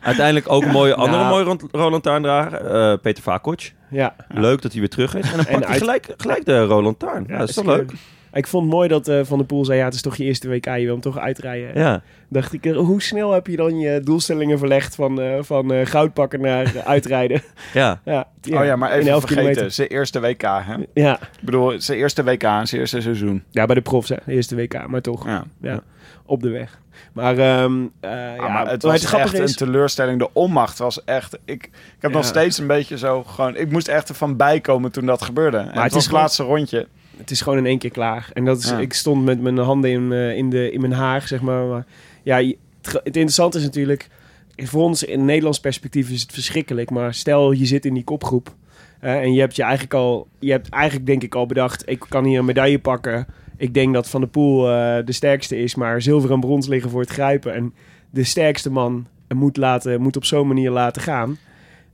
Uiteindelijk 0.00 0.50
ook 0.52 0.62
een 0.64 0.70
mooie, 0.70 0.94
andere 0.94 1.22
Nou. 1.22 1.44
mooie 1.44 1.58
Roland 1.70 2.02
Taarn 2.02 2.22
drager, 2.22 2.98
Peter 2.98 3.22
Vakoc. 3.22 3.60
ja. 3.90 4.14
Leuk 4.28 4.62
dat 4.62 4.70
hij 4.72 4.80
weer 4.80 4.90
terug 4.90 5.14
is. 5.14 5.30
En 5.30 5.36
dan 5.36 5.46
En 5.46 5.52
pakt 5.52 5.64
hij 5.64 5.68
uit- 5.72 5.78
gelijk, 5.82 6.14
gelijk 6.16 6.44
de 6.44 6.64
Roland 6.64 6.98
Taarn. 6.98 7.24
Ja, 7.28 7.38
dat 7.38 7.48
is 7.48 7.54
toch 7.54 7.64
leuk? 7.64 7.92
Ik 8.32 8.46
vond 8.46 8.64
het 8.64 8.72
mooi 8.74 8.88
dat 8.88 9.08
eh, 9.08 9.20
Van 9.22 9.38
der 9.38 9.46
Poel 9.46 9.64
zei, 9.64 9.78
ja, 9.78 9.84
het 9.84 9.94
is 9.94 10.02
toch 10.02 10.16
je 10.16 10.24
eerste 10.24 10.48
WK, 10.48 10.64
je 10.64 10.72
wil 10.84 10.92
hem 10.92 11.00
toch 11.00 11.18
uitrijden. 11.18 11.78
Ja. 11.80 12.02
Dacht 12.28 12.52
ik, 12.52 12.66
eh, 12.66 12.76
hoe 12.76 13.02
snel 13.02 13.32
heb 13.32 13.46
je 13.46 13.56
dan 13.56 13.78
je 13.78 14.00
doelstellingen 14.00 14.58
verlegd 14.58 14.94
van, 14.94 15.20
eh 15.20 15.34
van 15.40 15.72
eh, 15.72 15.86
goudpakken 15.86 16.40
naar 16.40 16.72
uitrijden? 16.84 17.42
Ja. 17.74 18.00
ja, 18.04 18.28
oh 18.52 18.64
ja, 18.64 18.76
maar 18.76 18.90
even 18.92 19.10
11 19.10 19.20
vergeten, 19.20 19.42
kilometer. 19.44 19.70
zijn 19.70 19.88
eerste 19.88 20.20
WK, 20.20 20.42
hè? 20.42 20.74
Ja. 20.94 21.14
Ik 21.20 21.28
bedoel, 21.44 21.80
zijn 21.80 21.98
eerste 21.98 22.24
WK 22.24 22.42
en 22.42 22.66
zijn 22.66 22.80
eerste 22.80 23.00
seizoen. 23.00 23.42
ja, 23.50 23.66
bij 23.66 23.74
de 23.74 23.80
profs, 23.80 24.08
hè, 24.08 24.16
eerste 24.26 24.56
WK, 24.56 24.86
maar 24.86 25.00
toch. 25.00 25.26
Ja. 25.26 25.44
Ja, 25.60 25.80
op 26.26 26.42
de 26.42 26.48
weg. 26.50 26.80
Maar, 27.12 27.38
ehm, 27.38 27.82
eh, 28.00 28.10
ja, 28.10 28.34
Ja, 28.34 28.48
maar 28.48 28.70
het 28.70 28.82
was 28.82 29.14
echt 29.14 29.32
is- 29.34 29.50
een 29.50 29.56
teleurstelling. 29.56 30.18
De 30.18 30.28
onmacht 30.32 30.78
was 30.78 31.04
echt... 31.04 31.34
Ik, 31.44 31.64
ik 31.64 31.70
heb 31.98 32.10
Ja. 32.10 32.16
nog 32.16 32.26
steeds 32.26 32.58
een 32.58 32.66
beetje 32.66 32.98
zo 32.98 33.22
gewoon... 33.24 33.56
Ik 33.56 33.70
moest 33.70 33.88
echt 33.88 34.08
ervan 34.08 34.36
bijkomen 34.36 34.92
toen 34.92 35.06
dat 35.06 35.22
gebeurde. 35.22 35.56
En 35.56 35.64
het 35.66 35.74
het, 35.74 35.82
was 35.82 35.92
het 35.94 36.04
gewoon- 36.04 36.20
laatste 36.20 36.42
rondje. 36.42 36.86
Het 37.22 37.30
is 37.30 37.40
gewoon 37.40 37.58
in 37.58 37.66
één 37.66 37.78
keer 37.78 37.90
klaar. 37.90 38.30
En 38.32 38.44
dat 38.44 38.58
is, 38.58 38.68
Ja. 38.68 38.78
ik 38.78 38.92
stond 38.92 39.24
met 39.24 39.40
mijn 39.40 39.58
handen 39.58 39.90
in, 39.90 40.12
eh, 40.12 40.36
in, 40.36 40.50
de, 40.50 40.72
in 40.72 40.80
mijn 40.80 40.92
haar, 40.92 41.26
zeg 41.26 41.40
maar. 41.40 41.66
maar 41.66 41.86
ja, 42.22 42.36
het, 42.82 43.04
interessante 43.04 43.58
is 43.58 43.64
natuurlijk... 43.64 44.08
Voor 44.56 44.82
ons 44.82 45.04
in 45.04 45.24
Nederlands 45.24 45.60
perspectief 45.60 46.10
is 46.10 46.22
het 46.22 46.32
verschrikkelijk. 46.32 46.90
Maar 46.90 47.14
stel, 47.14 47.52
je 47.52 47.66
zit 47.66 47.84
in 47.84 47.94
die 47.94 48.04
kopgroep. 48.04 48.54
en 49.00 49.32
je 49.32 49.40
hebt 49.40 49.56
je 49.56 49.62
eigenlijk 49.62 49.94
al... 49.94 50.28
Je 50.38 50.50
hebt 50.50 50.68
eigenlijk 50.68 51.06
denk 51.06 51.22
ik 51.22 51.34
al 51.34 51.46
bedacht... 51.46 51.88
Ik 51.88 52.04
kan 52.08 52.24
hier 52.24 52.38
een 52.38 52.44
medaille 52.44 52.78
pakken. 52.78 53.26
Ik 53.56 53.74
denk 53.74 53.94
dat 53.94 54.08
Van 54.08 54.20
der 54.20 54.30
Poel 54.30 54.70
eh, 54.70 55.04
de 55.04 55.12
sterkste 55.12 55.56
is. 55.56 55.74
Maar 55.74 56.02
zilver 56.02 56.32
en 56.32 56.40
brons 56.40 56.66
liggen 56.66 56.90
voor 56.90 57.00
het 57.00 57.10
grijpen. 57.10 57.54
En 57.54 57.74
de 58.10 58.24
sterkste 58.24 58.70
man 58.70 59.06
moet, 59.34 59.56
laten, 59.56 60.00
moet 60.00 60.16
op 60.16 60.24
zo'n 60.24 60.46
manier 60.46 60.70
laten 60.70 61.02
gaan. 61.02 61.38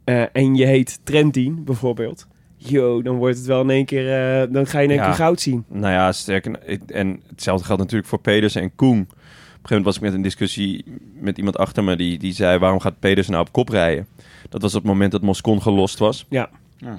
Eh, 0.05 0.23
en 0.33 0.55
je 0.55 0.67
heet 0.67 1.01
Trentin 1.03 1.65
bijvoorbeeld. 1.65 2.27
Yo, 2.61 3.03
dan 3.03 3.17
wordt 3.17 3.37
het 3.37 3.47
wel 3.47 3.61
in 3.61 3.71
één 3.71 3.85
keer... 3.85 4.41
eh, 4.43 4.53
dan 4.53 4.67
ga 4.67 4.79
je 4.79 4.85
in 4.85 4.91
één 4.91 4.99
Ja. 4.99 5.05
keer 5.07 5.15
goud 5.15 5.41
zien. 5.41 5.65
Nou 5.69 5.93
ja, 5.93 6.13
sterker. 6.13 6.59
En 6.87 7.23
hetzelfde 7.29 7.65
geldt 7.67 7.81
natuurlijk 7.83 8.09
voor 8.09 8.21
Pedersen 8.21 8.63
en 8.63 8.75
Koen. 8.75 9.01
Op 9.01 9.07
een 9.09 9.15
gegeven 9.15 9.77
moment 9.77 9.85
was 9.85 9.97
ik 9.97 10.03
met 10.03 10.13
een 10.13 10.23
discussie 10.23 10.85
met 11.21 11.39
iemand 11.39 11.57
achter 11.59 11.85
me 11.85 11.97
die, 11.97 12.19
die 12.19 12.33
zei: 12.33 12.59
waarom 12.59 12.81
gaat 12.81 12.99
Pedersen 12.99 13.33
nou 13.33 13.45
op 13.47 13.53
kop 13.53 13.69
rijden? 13.69 14.07
Dat 14.49 14.63
was 14.63 14.75
op 14.75 14.83
het 14.83 14.91
moment 14.91 15.13
dat 15.13 15.23
Moscon 15.23 15.63
gelost 15.63 15.99
was. 15.99 16.27
Ja. 16.29 16.51
Ja. 16.77 16.99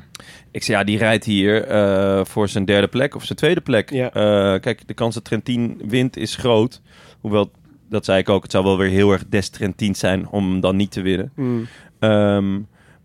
Ik 0.51 0.63
zei: 0.63 0.77
ja, 0.77 0.83
die 0.83 0.97
rijdt 0.97 1.25
hier 1.25 1.63
eh, 1.63 2.25
voor 2.25 2.49
zijn 2.49 2.65
derde 2.65 2.87
plek 2.87 3.15
of 3.15 3.23
zijn 3.25 3.37
tweede 3.37 3.61
plek. 3.61 3.89
Ja. 3.89 4.11
Eh, 4.13 4.59
kijk, 4.61 4.87
de 4.87 4.93
kans 4.93 5.13
dat 5.13 5.23
Trentin 5.23 5.81
wint 5.87 6.17
is 6.17 6.35
groot. 6.35 6.81
Hoewel, 7.21 7.51
dat 7.89 8.05
zei 8.05 8.19
ik 8.19 8.29
ook, 8.29 8.43
het 8.43 8.51
zou 8.51 8.63
wel 8.63 8.77
weer 8.77 8.89
heel 8.89 9.11
erg 9.11 9.23
des 9.29 9.49
Trentin 9.49 9.95
zijn 9.95 10.27
om 10.29 10.49
hem 10.51 10.59
dan 10.59 10.75
niet 10.75 10.91
te 10.91 11.01
winnen. 11.01 11.31
Hmm. 11.35 11.67
Ehm, 11.99 12.59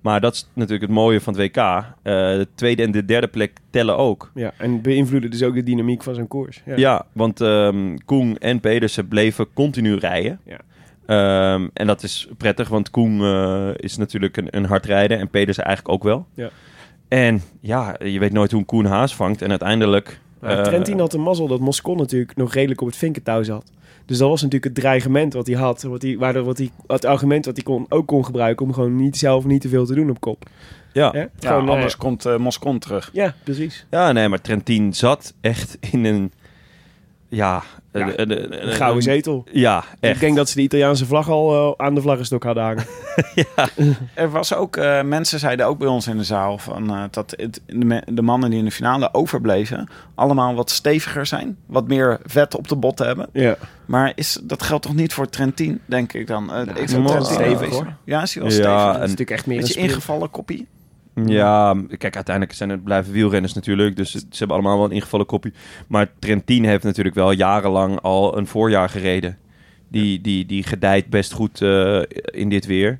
maar 0.05 0.21
dat 0.21 0.35
is 0.35 0.49
natuurlijk 0.53 0.83
het 0.83 0.91
mooie 0.91 1.21
van 1.21 1.33
het 1.33 1.43
WK. 1.43 1.57
Eh, 1.57 1.83
de 2.03 2.49
tweede 2.55 2.83
en 2.83 2.91
de 2.91 3.05
derde 3.05 3.27
plek 3.27 3.59
tellen 3.71 3.97
ook. 3.97 4.31
Ja, 4.35 4.53
en 4.59 4.83
beïnvloeden 4.83 5.31
dus 5.31 5.43
ook 5.43 5.55
de 5.55 5.63
dynamiek 5.63 6.03
van 6.03 6.15
zo'n 6.15 6.29
koers. 6.29 6.63
Ja. 6.67 6.77
Ja, 6.77 7.07
want 7.13 7.41
ehm 7.41 7.97
Koen 8.05 8.39
en 8.39 8.61
Pedersen 8.61 9.09
bleven 9.09 9.47
continu 9.53 9.95
rijden. 9.95 10.41
Ja. 10.45 10.59
Ehm, 11.07 11.69
en 11.73 11.87
dat 11.87 12.03
is 12.03 12.29
prettig, 12.37 12.69
want 12.69 12.91
Koen 12.91 13.21
eh, 13.21 13.69
is 13.77 13.97
natuurlijk 13.97 14.37
een, 14.37 14.49
een 14.51 14.65
hard 14.65 14.87
rijden 14.87 15.19
en 15.19 15.29
Pedersen 15.29 15.65
eigenlijk 15.65 15.95
ook 15.95 16.03
wel. 16.03 16.27
Ja. 16.35 16.51
En 17.09 17.43
ja, 17.61 17.97
je 17.99 18.19
weet 18.19 18.33
nooit 18.33 18.51
hoe 18.51 18.61
een 18.61 18.67
koen 18.67 18.85
haas 18.85 19.17
vangt. 19.17 19.43
En 19.43 19.51
uiteindelijk... 19.51 20.21
Eh, 20.45 20.63
Trentin 20.63 20.99
had 20.99 21.13
een 21.13 21.21
mazzel 21.21 21.47
dat 21.47 21.61
Moscon 21.61 21.97
natuurlijk 21.97 22.37
nog 22.37 22.55
redelijk 22.55 22.81
op 22.81 22.87
het 22.87 22.97
vinkentouw 22.97 23.43
zat. 23.43 23.71
Dus 24.07 24.19
dat 24.19 24.29
was 24.29 24.43
natuurlijk 24.43 24.75
het 24.75 24.83
dreigement 24.83 25.33
wat 25.33 25.47
hij 25.47 25.57
had. 25.57 25.83
Wat 25.83 26.03
hij, 26.03 26.19
waardoor 26.19 26.45
wat 26.45 26.59
hij, 26.59 26.71
het 26.87 27.05
argument 27.05 27.45
wat 27.45 27.55
hij 27.55 27.65
kon, 27.65 27.87
ook 27.89 28.07
kon 28.07 28.25
gebruiken 28.25 28.67
om 28.67 28.73
gewoon 28.73 28.97
niet 28.97 29.17
zelf 29.17 29.45
niet 29.45 29.61
te 29.61 29.69
veel 29.69 29.87
te 29.87 29.95
doen 29.95 30.11
op 30.11 30.21
kop. 30.21 30.47
Ja, 30.93 31.11
Ja, 31.13 31.29
gewoon, 31.39 31.69
eh, 31.69 31.75
anders 31.75 31.97
komt 31.97 32.27
eh, 32.27 32.37
Moscon 32.37 32.79
terug. 32.79 33.11
Ja, 33.13 33.35
precies. 33.45 33.87
Ja, 33.91 34.13
nee, 34.13 34.29
maar 34.29 34.41
Trentin 34.41 34.95
zat 34.95 35.35
echt 35.41 35.79
in 35.81 36.05
een... 36.05 36.33
Ja, 37.29 37.63
Ja, 37.99 38.13
een, 38.17 38.31
een, 38.31 38.67
Een 38.69 38.73
gouden 38.73 39.03
zetel. 39.03 39.45
Ja, 39.53 39.85
echt. 40.01 40.15
Ik 40.15 40.21
denk 40.21 40.37
dat 40.37 40.49
ze 40.49 40.55
de 40.57 40.63
Italiaanse 40.63 41.07
vlag 41.07 41.29
al 41.29 41.77
eh, 41.79 41.87
aan 41.87 41.95
de 41.95 42.01
vlaggenstok 42.01 42.43
hadden 42.45 42.63
hangen. 42.65 42.85
Er 44.15 44.31
was 44.31 44.55
ook, 44.55 44.77
eh, 44.77 45.03
mensen 45.03 45.39
zeiden 45.39 45.67
ook 45.67 45.79
bij 45.79 45.89
ons 45.89 46.07
in 46.07 46.17
de 46.17 46.25
zaal 46.25 46.59
van, 46.59 46.91
eh, 46.91 47.03
dat 47.11 47.35
het, 47.37 47.61
de, 48.07 48.23
mannen 48.23 48.51
die 48.51 48.59
in 48.59 48.65
de 48.65 48.71
finale 48.71 49.15
overbleven, 49.15 49.89
allemaal 50.15 50.55
wat 50.55 50.71
steviger 50.71 51.27
zijn. 51.27 51.57
Wat 51.67 51.89
meer 51.89 52.21
vet 52.25 52.57
op 52.57 52.69
de 52.69 52.77
botten 52.77 53.07
hebben. 53.07 53.29
Ja. 53.33 53.57
Maar 53.87 54.13
is, 54.15 54.39
dat 54.43 54.63
geldt 54.63 54.83
toch 54.85 54.95
niet 54.95 55.13
voor 55.13 55.29
Trentin, 55.29 55.81
denk 55.87 56.13
ik 56.13 56.27
dan? 56.27 56.53
Eh, 56.53 56.61
ik 56.61 56.79
is 56.79 56.91
zou 56.91 57.03
wel 57.03 57.13
Trentin 57.13 57.35
stevig, 57.35 57.69
hoor. 57.75 57.95
Ja, 58.05 58.23
is 58.23 58.35
hij 58.35 58.43
wel 58.43 58.53
Ja, 58.53 58.59
stevig? 58.59 58.79
en- 58.79 58.85
Dat 58.87 58.95
is 58.95 59.01
natuurlijk 59.01 59.31
echt 59.31 59.47
meer 59.47 59.59
een 59.63 59.83
ingevallen 59.83 60.31
koppie. 60.31 60.69
Ja, 61.15 61.77
kijk, 61.99 62.15
uiteindelijk 62.15 62.57
zijn 62.57 62.71
het 62.71 62.85
blijven 62.85 63.13
wielrenners 63.13 63.53
natuurlijk. 63.53 63.97
Dus 63.97 64.11
ze 64.11 64.27
hebben 64.31 64.57
allemaal 64.57 64.77
wel 64.77 64.87
een 64.87 64.93
ingevallen 64.93 65.27
kopie. 65.27 65.53
Maar 65.87 66.11
Trentin 66.19 66.65
heeft 66.65 66.85
natuurlijk 66.85 67.15
wel 67.15 67.31
jarenlang 67.31 68.01
al 68.01 68.39
een 68.39 68.47
voorjaar 68.47 68.89
gereden. 68.89 69.39
Die, 69.89 70.21
die, 70.21 70.47
die 70.47 70.63
gedijt 70.63 71.09
best 71.09 71.33
goed 71.33 71.61
eh, 71.63 72.01
in 72.25 72.49
dit 72.49 72.67
weer. 72.67 72.99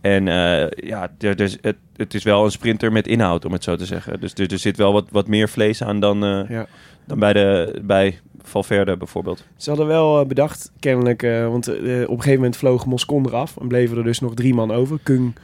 En 0.00 0.28
eh, 0.28 0.68
ja, 0.88 1.10
er, 1.18 1.58
het, 1.60 1.76
het 1.96 2.14
is 2.14 2.22
wel 2.22 2.44
een 2.44 2.50
sprinter 2.50 2.92
met 2.92 3.06
inhoud, 3.06 3.44
om 3.44 3.52
het 3.52 3.64
zo 3.64 3.76
te 3.76 3.86
zeggen. 3.86 4.20
Dus 4.20 4.34
er, 4.34 4.52
er 4.52 4.58
zit 4.58 4.76
wel 4.76 4.92
wat, 4.92 5.06
wat 5.10 5.26
meer 5.26 5.48
vlees 5.48 5.82
aan 5.82 6.00
dan, 6.00 6.24
eh, 6.24 6.48
Ja. 6.48 6.66
dan 7.04 7.18
bij, 7.18 7.32
de, 7.32 7.78
bij 7.82 8.18
Valverde 8.42 8.96
bijvoorbeeld. 8.96 9.44
Ze 9.56 9.68
hadden 9.68 9.86
wel 9.88 10.26
bedacht, 10.26 10.72
kennelijk, 10.80 11.22
want 11.22 11.68
op 11.68 11.76
een 11.84 12.06
gegeven 12.06 12.34
moment 12.34 12.56
vloog 12.56 12.86
Moscon 12.86 13.26
eraf. 13.26 13.56
En 13.56 13.68
bleven 13.68 13.96
er 13.96 14.04
dus 14.04 14.20
nog 14.20 14.34
drie 14.34 14.54
man 14.54 14.70
over. 14.70 14.98
Kung, 15.02 15.34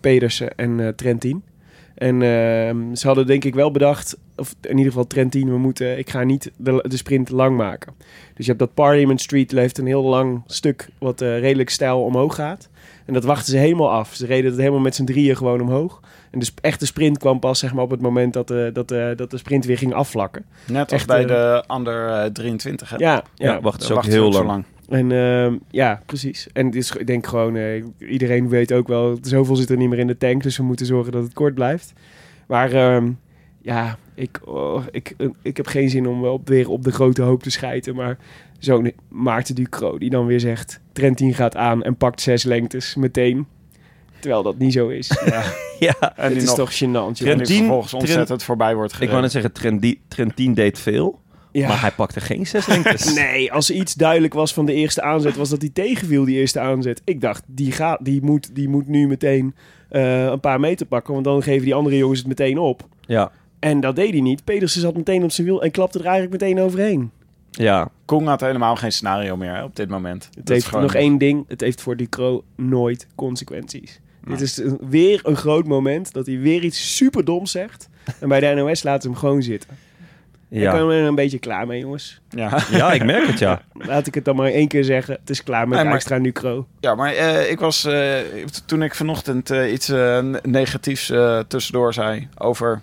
Pedersen 0.00 0.56
en 0.56 0.80
eh, 0.80 0.88
Trentin. 0.88 1.42
En 1.94 2.22
ehm, 2.22 2.94
ze 2.94 3.06
hadden 3.06 3.26
denk 3.26 3.44
ik 3.44 3.54
wel 3.54 3.70
bedacht, 3.70 4.16
of 4.36 4.54
in 4.60 4.70
ieder 4.70 4.86
geval 4.92 5.06
Trentin, 5.06 5.50
we 5.50 5.58
moeten, 5.58 5.98
ik 5.98 6.10
ga 6.10 6.22
niet 6.22 6.50
de, 6.56 6.84
de 6.88 6.96
sprint 6.96 7.30
lang 7.30 7.56
maken. 7.56 7.92
Dus 8.34 8.44
je 8.46 8.52
hebt 8.52 8.58
dat 8.58 8.74
Parliament 8.74 9.20
Street 9.20 9.50
heeft 9.50 9.78
een 9.78 9.86
heel 9.86 10.02
lang 10.02 10.42
stuk 10.46 10.88
wat 10.98 11.20
eh, 11.20 11.38
redelijk 11.38 11.70
stijl 11.70 12.02
omhoog 12.02 12.34
gaat. 12.34 12.68
En 13.06 13.12
dat 13.14 13.24
wachten 13.24 13.52
ze 13.52 13.56
helemaal 13.58 13.90
af. 13.90 14.14
Ze 14.14 14.26
reden 14.26 14.50
het 14.50 14.60
helemaal 14.60 14.80
met 14.80 14.94
z'n 14.94 15.04
drieën 15.04 15.36
gewoon 15.36 15.60
omhoog. 15.60 16.00
En 16.30 16.38
de 16.38 16.44
sp- 16.44 16.58
echte 16.60 16.86
sprint 16.86 17.18
kwam 17.18 17.38
pas 17.38 17.58
zeg 17.58 17.74
maar, 17.74 17.84
op 17.84 17.90
het 17.90 18.00
moment 18.00 18.32
dat 18.32 18.48
de, 18.48 18.70
dat, 18.72 18.88
de, 18.88 19.12
dat 19.16 19.30
de 19.30 19.38
sprint 19.38 19.64
weer 19.64 19.78
ging 19.78 19.94
afvlakken. 19.94 20.44
Net 20.66 20.82
als 20.82 20.92
Echt, 20.92 21.06
bij 21.06 21.22
eh, 21.22 21.26
de 21.28 21.64
under 21.74 22.08
eh, 22.08 22.30
23. 22.30 22.90
Hè? 22.90 22.96
Ja, 22.96 23.12
ja. 23.34 23.52
Ja, 23.52 23.60
wachten 23.60 23.86
ze 23.86 23.88
ook 23.92 23.94
wachten 23.98 24.14
heel 24.14 24.32
zo 24.32 24.44
lang. 24.44 24.64
En 24.88 25.12
ehm, 25.12 25.56
ja, 25.70 26.02
precies. 26.06 26.48
En 26.52 26.66
het 26.66 26.74
is, 26.74 26.90
ik 26.96 27.06
denk 27.06 27.26
gewoon, 27.26 27.56
eh, 27.56 27.84
iedereen 27.98 28.48
weet 28.48 28.72
ook 28.72 28.88
wel, 28.88 29.18
zoveel 29.22 29.56
zit 29.56 29.70
er 29.70 29.76
niet 29.76 29.88
meer 29.88 29.98
in 29.98 30.06
de 30.06 30.16
tank, 30.16 30.42
dus 30.42 30.56
we 30.56 30.62
moeten 30.62 30.86
zorgen 30.86 31.12
dat 31.12 31.22
het 31.22 31.32
kort 31.32 31.54
blijft. 31.54 31.92
Maar 32.46 32.72
ehm, 32.72 33.10
ja, 33.62 33.98
ik, 34.14 34.40
oh, 34.44 34.82
ik, 34.90 35.14
eh, 35.18 35.28
ik 35.42 35.56
heb 35.56 35.66
geen 35.66 35.90
zin 35.90 36.06
om 36.06 36.20
wel 36.20 36.32
op, 36.32 36.48
weer 36.48 36.68
op 36.70 36.84
de 36.84 36.92
grote 36.92 37.22
hoop 37.22 37.42
te 37.42 37.50
schijten. 37.50 37.94
Maar 37.94 38.18
zo'n 38.58 38.92
Maarten 39.08 39.54
Ducro 39.54 39.98
die 39.98 40.10
dan 40.10 40.26
weer 40.26 40.40
zegt, 40.40 40.80
Trentin 40.92 41.34
gaat 41.34 41.56
aan 41.56 41.82
en 41.82 41.96
pakt 41.96 42.20
zes 42.20 42.42
lengtes 42.42 42.94
meteen. 42.94 43.46
Terwijl 44.18 44.42
dat 44.42 44.58
niet 44.58 44.72
zo 44.72 44.88
is. 44.88 45.10
Ja, 45.26 45.42
Ja, 45.78 46.16
En 46.16 46.28
het 46.32 46.36
is 46.42 46.44
nog- 46.44 46.54
toch 46.56 46.72
gênant. 46.74 47.12
Trentin- 47.12 47.56
vervolgens 47.56 47.94
ontzettend 47.94 48.42
voorbij 48.42 48.74
wordt 48.74 48.90
ik 48.92 48.98
gereden. 48.98 49.20
wou 49.20 49.22
net 49.22 49.32
zeggen, 49.32 49.98
Trentin 50.08 50.54
deed 50.54 50.78
veel, 50.78 51.20
Ja. 51.60 51.68
maar 51.68 51.80
hij 51.80 51.90
pakte 51.90 52.20
geen 52.20 52.46
zes 52.46 52.66
lengtes. 52.66 53.14
Nee, 53.24 53.52
als 53.52 53.68
er 53.70 53.74
iets 53.76 53.94
duidelijk 53.94 54.34
was 54.34 54.54
van 54.54 54.66
de 54.66 54.72
eerste 54.74 55.02
aanzet, 55.02 55.36
was 55.36 55.48
dat 55.48 55.60
hij 55.60 55.70
tegenviel, 55.72 56.24
die 56.24 56.36
eerste 56.38 56.60
aanzet. 56.60 57.00
Ik 57.04 57.20
dacht, 57.20 57.42
die, 57.46 57.72
gaat, 57.72 57.98
die, 58.04 58.22
moet, 58.22 58.54
die 58.54 58.68
moet 58.68 58.86
nu 58.88 59.06
meteen 59.06 59.54
eh, 59.88 60.24
een 60.24 60.40
paar 60.40 60.60
meter 60.60 60.86
pakken, 60.86 61.12
want 61.12 61.24
dan 61.24 61.42
geven 61.42 61.64
die 61.64 61.74
andere 61.74 61.96
jongens 61.96 62.18
het 62.18 62.28
meteen 62.28 62.58
op. 62.58 62.88
Ja, 63.00 63.32
En 63.58 63.80
dat 63.80 63.96
deed 63.96 64.10
hij 64.10 64.20
niet. 64.20 64.44
Pedersen 64.44 64.80
zat 64.80 64.96
meteen 64.96 65.22
op 65.24 65.30
zijn 65.30 65.46
wiel 65.46 65.62
en 65.62 65.70
klapte 65.70 65.98
er 65.98 66.06
eigenlijk 66.06 66.42
meteen 66.42 66.60
overheen. 66.60 67.10
ja. 67.50 67.90
Koen 68.04 68.26
had 68.26 68.40
helemaal 68.40 68.76
geen 68.76 68.92
scenario 68.92 69.36
meer 69.36 69.54
hè, 69.54 69.62
op 69.64 69.76
dit 69.76 69.88
moment. 69.88 70.24
Het 70.24 70.34
Dat 70.36 70.48
heeft 70.48 70.60
is 70.60 70.66
gewoon- 70.68 70.84
nog 70.84 70.94
één 70.94 71.18
ding, 71.18 71.44
het 71.48 71.60
heeft 71.60 71.80
voor 71.80 71.96
Ducro 71.96 72.44
nooit 72.56 73.06
consequenties. 73.14 74.00
Dit 74.28 74.40
is 74.40 74.60
weer 74.88 75.20
een 75.22 75.36
groot 75.36 75.66
moment 75.66 76.12
dat 76.12 76.26
hij 76.26 76.38
weer 76.38 76.64
iets 76.64 76.96
superdoms 76.96 77.50
zegt. 77.50 77.88
En 78.20 78.28
bij 78.28 78.40
de 78.40 78.54
NOS 78.54 78.82
laten 78.82 79.02
ze 79.02 79.08
hem 79.08 79.16
gewoon 79.16 79.42
zitten. 79.42 79.68
Ik 80.54 80.60
ja. 80.60 80.72
ben 80.72 80.80
er 80.90 81.04
een 81.04 81.14
beetje 81.14 81.38
klaar 81.38 81.66
mee, 81.66 81.80
jongens. 81.80 82.20
Ja. 82.28 82.58
Ja, 82.70 82.92
ik 82.92 83.04
merk 83.04 83.26
het, 83.26 83.38
ja. 83.38 83.60
Laat 83.72 84.06
ik 84.06 84.14
het 84.14 84.24
dan 84.24 84.36
maar 84.36 84.46
één 84.50 84.68
keer 84.68 84.84
zeggen. 84.84 85.14
Het 85.20 85.30
is 85.30 85.42
klaar 85.42 85.68
met 85.68 85.76
Nee, 85.76 85.84
maar- 85.86 85.94
extra 85.94 86.18
Ducro. 86.18 86.66
Ja, 86.80 86.94
maar 86.94 87.12
eh, 87.12 87.50
ik 87.50 87.58
was 87.60 87.84
eh, 87.84 88.12
toen 88.66 88.82
ik 88.82 88.94
vanochtend 88.94 89.50
eh, 89.50 89.72
iets 89.72 89.88
ne- 89.88 90.40
negatiefs 90.42 91.12
tussendoor 91.48 91.92
zei 91.94 92.28
over 92.38 92.80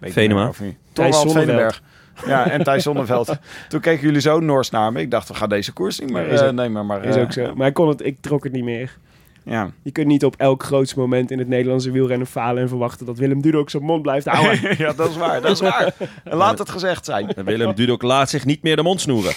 ik 0.00 0.12
Venema. 0.12 0.50
Thorwald 0.92 1.14
Zonneveld. 1.14 1.44
Venenberg. 1.44 1.82
Ja, 2.26 2.50
en 2.50 2.62
Thijs 2.64 2.82
Zonneveld. 2.88 3.36
Toen 3.68 3.80
keken 3.80 4.06
jullie 4.06 4.20
zo 4.20 4.40
Noors 4.40 4.70
naar 4.70 4.92
me. 4.92 5.00
Ik 5.00 5.10
dacht, 5.10 5.28
we 5.28 5.34
gaan 5.34 5.48
deze 5.48 5.72
koers 5.72 5.98
niet 6.00 6.10
meer 6.10 6.28
eh, 6.32 6.46
ook- 6.46 6.52
nemen. 6.52 6.86
Maar, 6.86 7.04
Is 7.04 7.16
ook 7.16 7.32
zo. 7.32 7.54
Maar 7.54 7.66
ik, 7.66 7.74
kon 7.74 7.88
het, 7.88 8.04
ik 8.04 8.16
trok 8.20 8.44
het 8.44 8.52
niet 8.52 8.64
meer. 8.64 8.96
Ja. 9.48 9.70
Je 9.82 9.90
kunt 9.90 10.06
niet 10.06 10.24
op 10.24 10.34
elk 10.36 10.62
groots 10.62 10.94
moment 10.94 11.30
in 11.30 11.38
het 11.38 11.48
Nederlandse 11.48 11.90
wielrennen 11.90 12.26
falen 12.26 12.62
en 12.62 12.68
verwachten 12.68 13.06
dat 13.06 13.18
Willem 13.18 13.42
Dudok 13.42 13.70
zijn 13.70 13.82
mond 13.82 14.02
blijft 14.02 14.26
houden. 14.26 14.74
ja, 14.84 14.92
dat 14.92 15.10
is 15.10 15.16
waar. 15.16 15.40
Dat 15.40 15.50
is 15.50 15.60
waar. 15.60 15.94
En 16.24 16.36
laat 16.36 16.58
het 16.58 16.70
gezegd 16.70 17.04
zijn. 17.04 17.32
Willem 17.44 17.74
Dudok 17.74 18.02
laat 18.02 18.30
zich 18.30 18.44
niet 18.44 18.62
meer 18.62 18.76
de 18.76 18.82
mond 18.82 19.00
snoeren. 19.00 19.32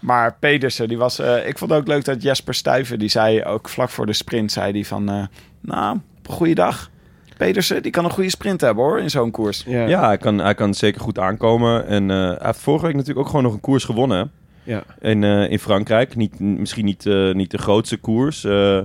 Maar 0.00 0.36
Pedersen, 0.40 0.88
die 0.88 0.98
was. 0.98 1.18
eh, 1.18 1.48
ik 1.48 1.58
vond 1.58 1.70
het 1.70 1.80
ook 1.80 1.86
leuk 1.86 2.04
dat 2.04 2.22
Jesper 2.22 2.54
Stuyven, 2.54 2.98
die 2.98 3.08
zei 3.08 3.44
ook 3.44 3.68
vlak 3.68 3.88
voor 3.88 4.06
de 4.06 4.12
sprint, 4.12 4.52
zei 4.52 4.72
die 4.72 4.86
van, 4.86 5.08
eh, 5.08 5.22
nou, 5.60 5.96
op 6.18 6.28
een 6.28 6.34
goede 6.34 6.54
dag. 6.54 6.90
Pedersen, 7.36 7.82
die 7.82 7.92
kan 7.92 8.04
een 8.04 8.10
goede 8.10 8.30
sprint 8.30 8.60
hebben 8.60 8.84
hoor, 8.84 9.00
in 9.00 9.10
zo'n 9.10 9.30
koers. 9.30 9.64
Ja. 9.66 9.86
Ja, 9.86 10.06
hij 10.06 10.18
kan, 10.18 10.38
hij 10.38 10.54
kan 10.54 10.74
zeker 10.74 11.00
goed 11.00 11.18
aankomen. 11.18 11.86
En 11.86 12.10
eh, 12.10 12.16
hij 12.16 12.36
heeft 12.40 12.58
vorige 12.58 12.84
week 12.86 12.94
natuurlijk 12.94 13.20
ook 13.20 13.26
gewoon 13.26 13.42
nog 13.42 13.52
een 13.52 13.60
koers 13.60 13.84
gewonnen. 13.84 14.30
Ja. 14.64 14.84
In, 15.00 15.24
eh, 15.24 15.50
in 15.50 15.58
Frankrijk. 15.58 16.16
Niet, 16.16 16.40
misschien 16.40 16.84
niet, 16.84 17.06
eh, 17.06 17.32
niet 17.32 17.50
de 17.50 17.58
grootste 17.58 17.96
koers. 17.96 18.44
eh, 18.44 18.80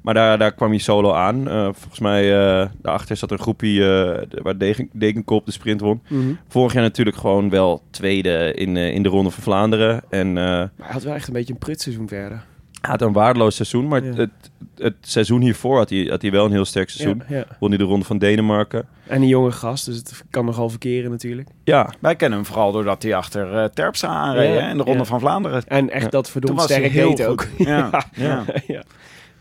maar 0.00 0.14
daar, 0.14 0.38
daar 0.38 0.52
kwam 0.52 0.70
hij 0.70 0.78
solo 0.78 1.12
aan. 1.12 1.44
Volgens 1.74 1.98
mij 1.98 2.30
daarachter 2.82 3.16
zat 3.16 3.30
een 3.30 3.38
groepje 3.38 4.26
waar 4.42 4.58
Degen, 4.58 4.88
Degenkop 4.92 5.46
de 5.46 5.52
sprint 5.52 5.80
won. 5.80 6.02
Mm 6.08 6.20
-hmm. 6.20 6.38
Vorig 6.48 6.72
jaar 6.72 6.82
natuurlijk 6.82 7.16
gewoon 7.16 7.50
wel 7.50 7.82
tweede 7.90 8.52
in, 8.54 8.76
in 8.76 9.02
de 9.02 9.08
Ronde 9.08 9.30
van 9.30 9.42
Vlaanderen. 9.42 10.02
En, 10.08 10.32
maar 10.32 10.70
hij 10.76 10.92
had 10.92 11.02
wel 11.02 11.14
echt 11.14 11.26
een 11.26 11.32
beetje 11.32 11.52
een 11.52 11.58
prutseizoen 11.58 12.08
verder. 12.08 12.44
Hij 12.80 12.90
had 12.90 13.02
een 13.02 13.12
waardeloos 13.12 13.54
seizoen, 13.54 13.88
maar 13.88 14.04
ja. 14.04 14.14
het, 14.14 14.30
het 14.76 14.94
seizoen 15.00 15.40
hiervoor 15.40 15.76
had 15.76 15.90
hij, 15.90 16.06
had 16.10 16.22
hij 16.22 16.30
wel 16.30 16.44
een 16.44 16.52
heel 16.52 16.64
sterk 16.64 16.90
seizoen. 16.90 17.22
Ja, 17.28 17.36
ja. 17.36 17.46
Won 17.60 17.68
hij 17.68 17.78
de 17.78 17.84
Ronde 17.84 18.04
van 18.04 18.18
Denemarken. 18.18 18.86
En 19.06 19.22
een 19.22 19.28
jonge 19.28 19.52
gast, 19.52 19.84
dus 19.84 19.96
het 19.96 20.24
kan 20.30 20.44
nogal 20.44 20.68
verkeren 20.68 21.10
natuurlijk. 21.10 21.48
Ja. 21.64 21.92
Wij 22.00 22.16
kennen 22.16 22.38
hem 22.38 22.46
vooral 22.46 22.72
doordat 22.72 23.02
hij 23.02 23.14
achter 23.14 23.54
uh, 23.54 23.64
Terpstra 23.64 24.08
aanreed 24.08 24.54
ja, 24.54 24.68
in 24.68 24.76
de 24.76 24.82
Ronde 24.82 25.04
van 25.04 25.20
Vlaanderen. 25.20 25.62
En 25.66 25.90
echt 25.90 26.10
dat 26.10 26.30
verdomd 26.30 26.60
sterk 26.60 26.92
deed 26.92 27.24
ook. 27.24 27.46
Ja. 27.58 27.90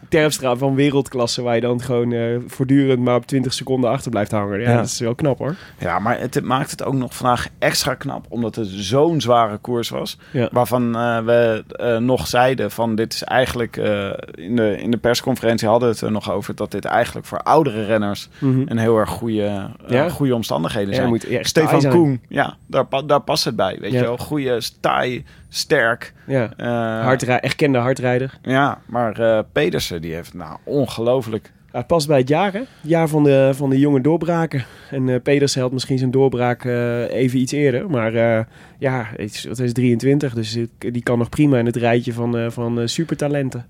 Terpstra 0.09 0.55
van 0.55 0.75
wereldklasse, 0.75 1.41
waar 1.41 1.55
je 1.55 1.61
dan 1.61 1.81
gewoon 1.81 2.11
uh, 2.11 2.39
voortdurend 2.47 2.99
maar 2.99 3.15
op 3.15 3.25
20 3.25 3.53
seconden 3.53 3.89
achter 3.89 4.11
blijft 4.11 4.31
hangen. 4.31 4.59
Ja, 4.59 4.69
ja, 4.69 4.75
dat 4.75 4.85
is 4.85 4.99
wel 4.99 5.15
knap 5.15 5.37
hoor. 5.37 5.55
Ja, 5.79 5.99
maar 5.99 6.19
het, 6.19 6.33
het, 6.33 6.43
maakt 6.43 6.71
het 6.71 6.83
ook 6.83 6.93
nog 6.93 7.15
vandaag 7.15 7.47
extra 7.59 7.93
knap, 7.93 8.25
omdat 8.29 8.55
het 8.55 8.67
zo'n 8.67 9.21
zware 9.21 9.57
koers 9.57 9.89
was. 9.89 10.17
Ja. 10.31 10.49
Waarvan 10.51 10.95
uh, 10.95 11.19
we 11.19 11.63
uh, 11.81 11.97
nog 11.97 12.27
zeiden 12.27 12.71
van 12.71 12.95
dit 12.95 13.13
is 13.13 13.23
eigenlijk, 13.23 13.75
in, 14.35 14.55
de, 14.55 14.77
in 14.77 14.91
de 14.91 14.97
persconferentie 14.97 15.67
hadden 15.67 15.87
we 15.87 15.93
het 15.93 16.03
er 16.03 16.11
nog 16.11 16.31
over, 16.31 16.55
dat 16.55 16.71
dit 16.71 16.85
eigenlijk 16.85 17.27
voor 17.27 17.41
oudere 17.41 17.85
renners 17.85 18.29
mm 18.39 18.53
-hmm. 18.53 18.63
een 18.65 18.77
heel 18.77 18.97
erg 18.97 19.09
goede, 19.09 19.69
ja. 19.87 20.09
goede 20.09 20.35
omstandigheden 20.35 20.95
zijn. 20.95 21.07
Moet, 21.07 21.27
Stefan 21.41 21.89
Koen, 21.89 22.21
ja, 22.27 22.57
daar, 22.65 22.85
daar 23.05 23.21
past 23.21 23.45
het 23.45 23.55
bij, 23.55 23.77
weet 23.79 23.91
je 23.91 23.99
wel. 23.99 24.17
Goede, 24.17 24.61
taai, 24.79 25.25
sterk. 25.49 26.13
Ja. 26.25 26.53
Hardrij 27.03 27.39
erkende 27.39 27.77
hardrijder. 27.77 28.39
Ja, 28.41 28.81
maar 28.85 29.19
uh, 29.19 29.39
Pedersen 29.51 30.01
die 30.01 30.13
heeft 30.13 30.33
nou 30.33 30.57
ongelooflijk. 30.63 31.51
Het 31.71 31.87
past 31.87 32.07
bij 32.07 32.17
het 32.17 32.27
jaar, 32.27 32.53
hè? 32.53 32.59
Het 32.59 32.67
jaar 32.81 33.07
van 33.07 33.23
de, 33.23 33.51
van 33.53 33.69
de 33.69 33.79
jonge 33.79 34.01
doorbraken. 34.01 34.65
En 34.91 35.07
uh, 35.07 35.15
Pedersen 35.23 35.61
had 35.61 35.71
misschien 35.71 35.97
zijn 35.97 36.11
doorbraak 36.11 36.63
uh, 36.63 37.13
even 37.13 37.39
iets 37.39 37.51
eerder. 37.51 37.89
Maar 37.89 38.13
ja, 38.77 39.07
het 39.15 39.33
is, 39.33 39.43
het 39.43 39.59
is 39.59 39.73
23, 39.73 40.33
dus 40.33 40.57
die 40.77 41.03
kan 41.03 41.17
nog 41.17 41.29
prima 41.29 41.57
in 41.57 41.65
het 41.65 41.75
rijtje 41.75 42.13
van, 42.13 42.51
van 42.51 42.89
supertalenten. 42.89 43.65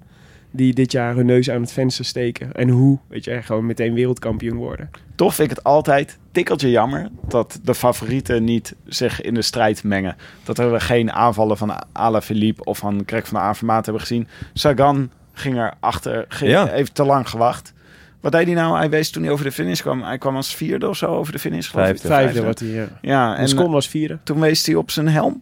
Die 0.57 0.73
dit 0.73 0.91
jaar 0.91 1.15
hun 1.15 1.25
neus 1.25 1.49
aan 1.49 1.61
het 1.61 1.71
venster 1.71 2.05
steken. 2.05 2.51
En 2.53 2.69
hoe, 2.69 2.97
weet 3.07 3.23
je, 3.23 3.41
gewoon 3.41 3.65
meteen 3.65 3.93
wereldkampioen 3.93 4.57
worden. 4.57 4.89
Toch 5.15 5.35
vind 5.35 5.51
ik 5.51 5.57
het 5.57 5.65
altijd 5.65 6.17
tikkeltje 6.31 6.69
jammer 6.69 7.09
dat 7.27 7.59
de 7.63 7.75
favorieten 7.75 8.43
niet 8.43 8.75
zich 8.85 9.21
in 9.21 9.33
de 9.33 9.41
strijd 9.41 9.83
mengen. 9.83 10.15
Dat 10.43 10.57
we 10.57 10.79
geen 10.79 11.11
aanvallen 11.11 11.57
van 11.57 11.85
Ala 11.91 12.21
Philippe 12.21 12.63
of 12.63 12.77
van 12.77 13.03
Greg 13.05 13.27
van 13.27 13.39
de 13.39 13.45
Avermaat 13.45 13.85
hebben 13.85 14.01
gezien. 14.01 14.27
Sagan 14.53 15.11
ging 15.33 15.57
er 15.57 15.73
achter, 15.79 16.25
ging, 16.27 16.51
ja. 16.51 16.67
heeft 16.67 16.95
te 16.95 17.03
lang 17.03 17.29
gewacht. 17.29 17.73
Wat 18.19 18.31
deed 18.31 18.45
hij 18.45 18.55
nou? 18.55 18.77
Hij 18.77 18.89
wees 18.89 19.09
toen 19.09 19.23
hij 19.23 19.31
over 19.31 19.45
de 19.45 19.51
finish 19.51 19.81
kwam. 19.81 20.03
Hij 20.03 20.17
kwam 20.17 20.35
als 20.35 20.55
vierde 20.55 20.89
of 20.89 20.97
zo 20.97 21.05
over 21.05 21.33
de 21.33 21.39
finish. 21.39 21.69
Vijfde. 21.69 22.07
Vijfde 22.07 22.43
wordt 22.43 22.59
hij, 22.59 22.69
ja. 22.69 22.87
Ja, 23.01 23.37
En 23.37 23.47
Scon 23.47 23.71
was 23.71 23.87
vierde. 23.87 24.17
Toen 24.23 24.39
wees 24.39 24.65
hij 24.65 24.75
op 24.75 24.91
zijn 24.91 25.07
helm. 25.07 25.41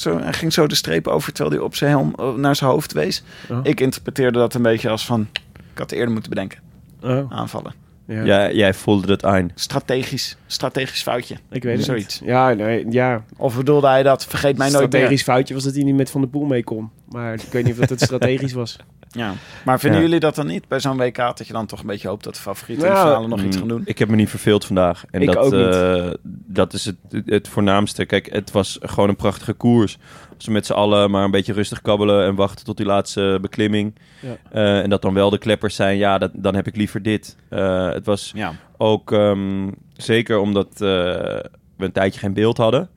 Zo, 0.00 0.18
hij 0.18 0.32
ging 0.32 0.52
zo 0.52 0.66
de 0.66 0.74
streep 0.74 1.06
over 1.06 1.32
terwijl 1.32 1.56
hij 1.56 1.64
op 1.64 1.74
zijn 1.74 1.90
helm 1.90 2.14
eh, 2.16 2.34
naar 2.34 2.56
zijn 2.56 2.70
hoofd 2.70 2.92
wees. 2.92 3.22
Oh. 3.50 3.58
Ik 3.62 3.80
interpreteerde 3.80 4.38
dat 4.38 4.54
een 4.54 4.62
beetje 4.62 4.88
als 4.88 5.06
van... 5.06 5.28
Ik 5.52 5.78
had 5.78 5.90
het 5.90 5.92
eerder 5.92 6.12
moeten 6.12 6.30
bedenken. 6.30 6.58
Oh. 7.02 7.32
Aanvallen. 7.32 7.74
Ja. 8.06 8.24
Jij, 8.24 8.54
jij 8.54 8.74
voelde 8.74 9.12
het 9.12 9.24
aan. 9.24 9.50
Strategisch. 9.54 10.36
Strategisch 10.46 11.02
foutje. 11.02 11.36
Ik 11.50 11.62
weet 11.62 11.76
het 11.76 11.84
Zoiets. 11.84 12.20
niet. 12.20 12.28
Ja, 12.28 12.52
nee, 12.52 12.86
ja. 12.90 13.24
Of 13.36 13.56
bedoelde 13.56 13.86
hij 13.86 14.02
dat? 14.02 14.26
Vergeet 14.26 14.58
mij 14.58 14.70
nooit 14.70 14.80
meer. 14.80 14.90
Strategisch 14.90 15.22
foutje 15.22 15.54
was 15.54 15.64
dat 15.64 15.74
hij 15.74 15.82
niet 15.82 15.96
met 15.96 16.10
Van 16.10 16.20
der 16.20 16.30
Poel 16.30 16.44
mee 16.44 16.64
kon. 16.64 16.90
Maar 17.08 17.34
ik 17.34 17.52
weet 17.52 17.64
niet 17.64 17.72
of 17.72 17.78
dat 17.78 17.90
het 17.90 18.00
strategisch 18.00 18.52
was. 18.52 18.76
Ja. 19.12 19.32
Maar 19.64 19.80
vinden 19.80 19.98
Ja. 20.00 20.04
jullie 20.06 20.20
dat 20.20 20.34
dan 20.34 20.46
niet 20.46 20.68
bij 20.68 20.80
zo'n 20.80 20.96
WK? 20.96 21.16
Dat 21.16 21.46
je 21.46 21.52
dan 21.52 21.66
toch 21.66 21.80
een 21.80 21.86
beetje 21.86 22.08
hoopt 22.08 22.24
dat 22.24 22.34
de 22.34 22.40
favorieten 22.40 22.86
in 22.86 22.92
de 22.92 22.98
Nou, 22.98 23.08
finale 23.12 23.28
nog 23.28 23.42
iets 23.42 23.56
gaan 23.56 23.68
doen? 23.68 23.78
Mm, 23.80 23.86
Ik 23.86 23.98
heb 23.98 24.08
me 24.08 24.16
niet 24.16 24.30
verveeld 24.30 24.64
vandaag. 24.64 25.04
En 25.10 25.20
Ik 25.22 25.26
dat, 25.32 25.36
ook 25.36 25.52
niet. 25.52 25.74
eh, 25.74 26.10
dat 26.46 26.72
is 26.72 26.84
het, 26.84 26.96
het 27.24 27.48
voornaamste. 27.48 28.04
Kijk, 28.04 28.32
het 28.32 28.50
was 28.50 28.78
gewoon 28.80 29.08
een 29.08 29.16
prachtige 29.16 29.52
koers. 29.52 29.98
Als 30.36 30.46
we 30.46 30.52
met 30.52 30.66
z'n 30.66 30.72
allen 30.72 31.10
maar 31.10 31.24
een 31.24 31.30
beetje 31.30 31.52
rustig 31.52 31.82
kabbelen 31.82 32.24
en 32.26 32.34
wachten 32.34 32.64
tot 32.64 32.76
die 32.76 32.86
laatste 32.86 33.38
beklimming. 33.40 33.94
Ja. 34.20 34.36
Eh, 34.52 34.82
en 34.82 34.90
dat 34.90 35.02
dan 35.02 35.14
wel 35.14 35.30
de 35.30 35.38
kleppers 35.38 35.74
zijn, 35.74 35.96
ja, 35.96 36.18
dat, 36.18 36.30
dan 36.34 36.54
heb 36.54 36.66
ik 36.66 36.76
liever 36.76 37.02
dit. 37.02 37.36
Eh, 37.48 37.90
het 37.92 38.06
was 38.06 38.30
Ja. 38.34 38.52
ook 38.76 39.12
ehm, 39.12 39.68
zeker 39.96 40.38
omdat 40.38 40.66
eh, 40.72 40.78
we 40.78 41.84
een 41.84 41.92
tijdje 41.92 42.20
geen 42.20 42.34
beeld 42.34 42.56
hadden. 42.56 42.88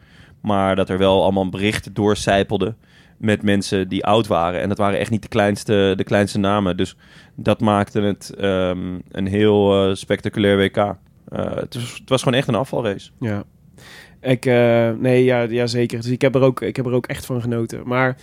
Maar 0.41 0.75
dat 0.75 0.89
er 0.89 0.97
wel 0.97 1.23
allemaal 1.23 1.49
berichten 1.49 1.93
doorcijpelden 1.93 2.77
met 3.23 3.43
mensen 3.43 3.87
die 3.87 4.05
oud 4.05 4.27
waren. 4.27 4.61
En 4.61 4.69
dat 4.69 4.77
waren 4.77 4.99
echt 4.99 5.11
niet 5.11 5.21
de 5.21 5.27
kleinste, 5.27 5.93
de 5.97 6.03
kleinste 6.03 6.39
namen. 6.39 6.77
Dus 6.77 6.95
dat 7.35 7.59
maakte 7.59 8.01
het 8.01 8.33
ehm, 8.37 8.99
een 9.11 9.27
heel 9.27 9.87
eh, 9.87 9.95
spectaculair 9.95 10.57
WK. 10.57 10.77
Eh, 10.77 11.55
het, 11.55 11.77
was, 12.05 12.23
gewoon 12.23 12.37
echt 12.37 12.47
een 12.47 12.55
afvalrace. 12.55 13.09
Ja. 13.19 13.43
Ik, 14.21 14.45
eh, 14.45 14.89
nee, 14.91 15.23
ja, 15.23 15.41
ja, 15.41 15.67
zeker. 15.67 16.01
Dus 16.01 16.11
ik 16.11 16.21
heb, 16.21 16.35
er 16.35 16.41
ook, 16.41 16.61
ik 16.61 16.75
heb 16.75 16.85
er 16.85 16.93
ook 16.93 17.07
echt 17.07 17.25
van 17.25 17.41
genoten. 17.41 17.81
Maar 17.85 18.17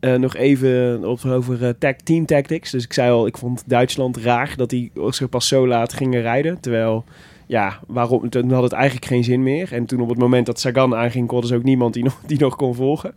nog 0.00 0.36
even 0.36 1.04
over 1.04 1.64
eh, 1.64 1.70
tag, 1.78 1.94
team 1.96 2.26
tactics. 2.26 2.70
Dus 2.70 2.84
ik 2.84 2.92
zei 2.92 3.10
al, 3.10 3.26
ik 3.26 3.36
vond 3.36 3.62
Duitsland 3.66 4.16
raar 4.16 4.54
dat 4.56 4.70
die 4.70 4.92
zich 5.08 5.28
pas 5.28 5.48
zo 5.48 5.66
laat 5.66 5.92
gingen 5.92 6.20
rijden. 6.20 6.60
Terwijl, 6.60 7.04
ja, 7.46 7.80
waarom, 7.86 8.28
toen 8.28 8.50
had 8.50 8.62
het 8.62 8.72
eigenlijk 8.72 9.06
geen 9.06 9.24
zin 9.24 9.42
meer. 9.42 9.72
En 9.72 9.86
toen 9.86 10.00
op 10.00 10.08
het 10.08 10.18
moment 10.18 10.46
dat 10.46 10.60
Sagan 10.60 10.94
aanging, 10.94 11.26
kon 11.26 11.36
er 11.36 11.42
dus 11.42 11.56
ook 11.56 11.62
niemand 11.62 11.94
die 11.94 12.04
nog, 12.04 12.20
die 12.26 12.38
nog 12.38 12.56
kon 12.56 12.74
volgen. 12.74 13.14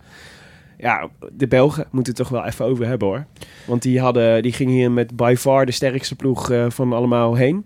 Ja, 0.79 1.09
de 1.31 1.47
Belgen 1.47 1.85
moeten 1.91 2.13
het 2.13 2.21
toch 2.21 2.31
wel 2.39 2.45
even 2.45 2.65
over 2.65 2.85
hebben 2.87 3.07
hoor. 3.07 3.25
Want 3.67 3.81
die, 3.81 3.99
hadden, 3.99 4.41
die 4.43 4.51
gingen 4.53 4.73
hier 4.73 4.91
met 4.91 5.15
by 5.15 5.35
far 5.37 5.65
de 5.65 5.71
sterkste 5.71 6.15
ploeg 6.15 6.49
eh, 6.51 6.65
van 6.69 6.93
allemaal 6.93 7.35
heen. 7.35 7.65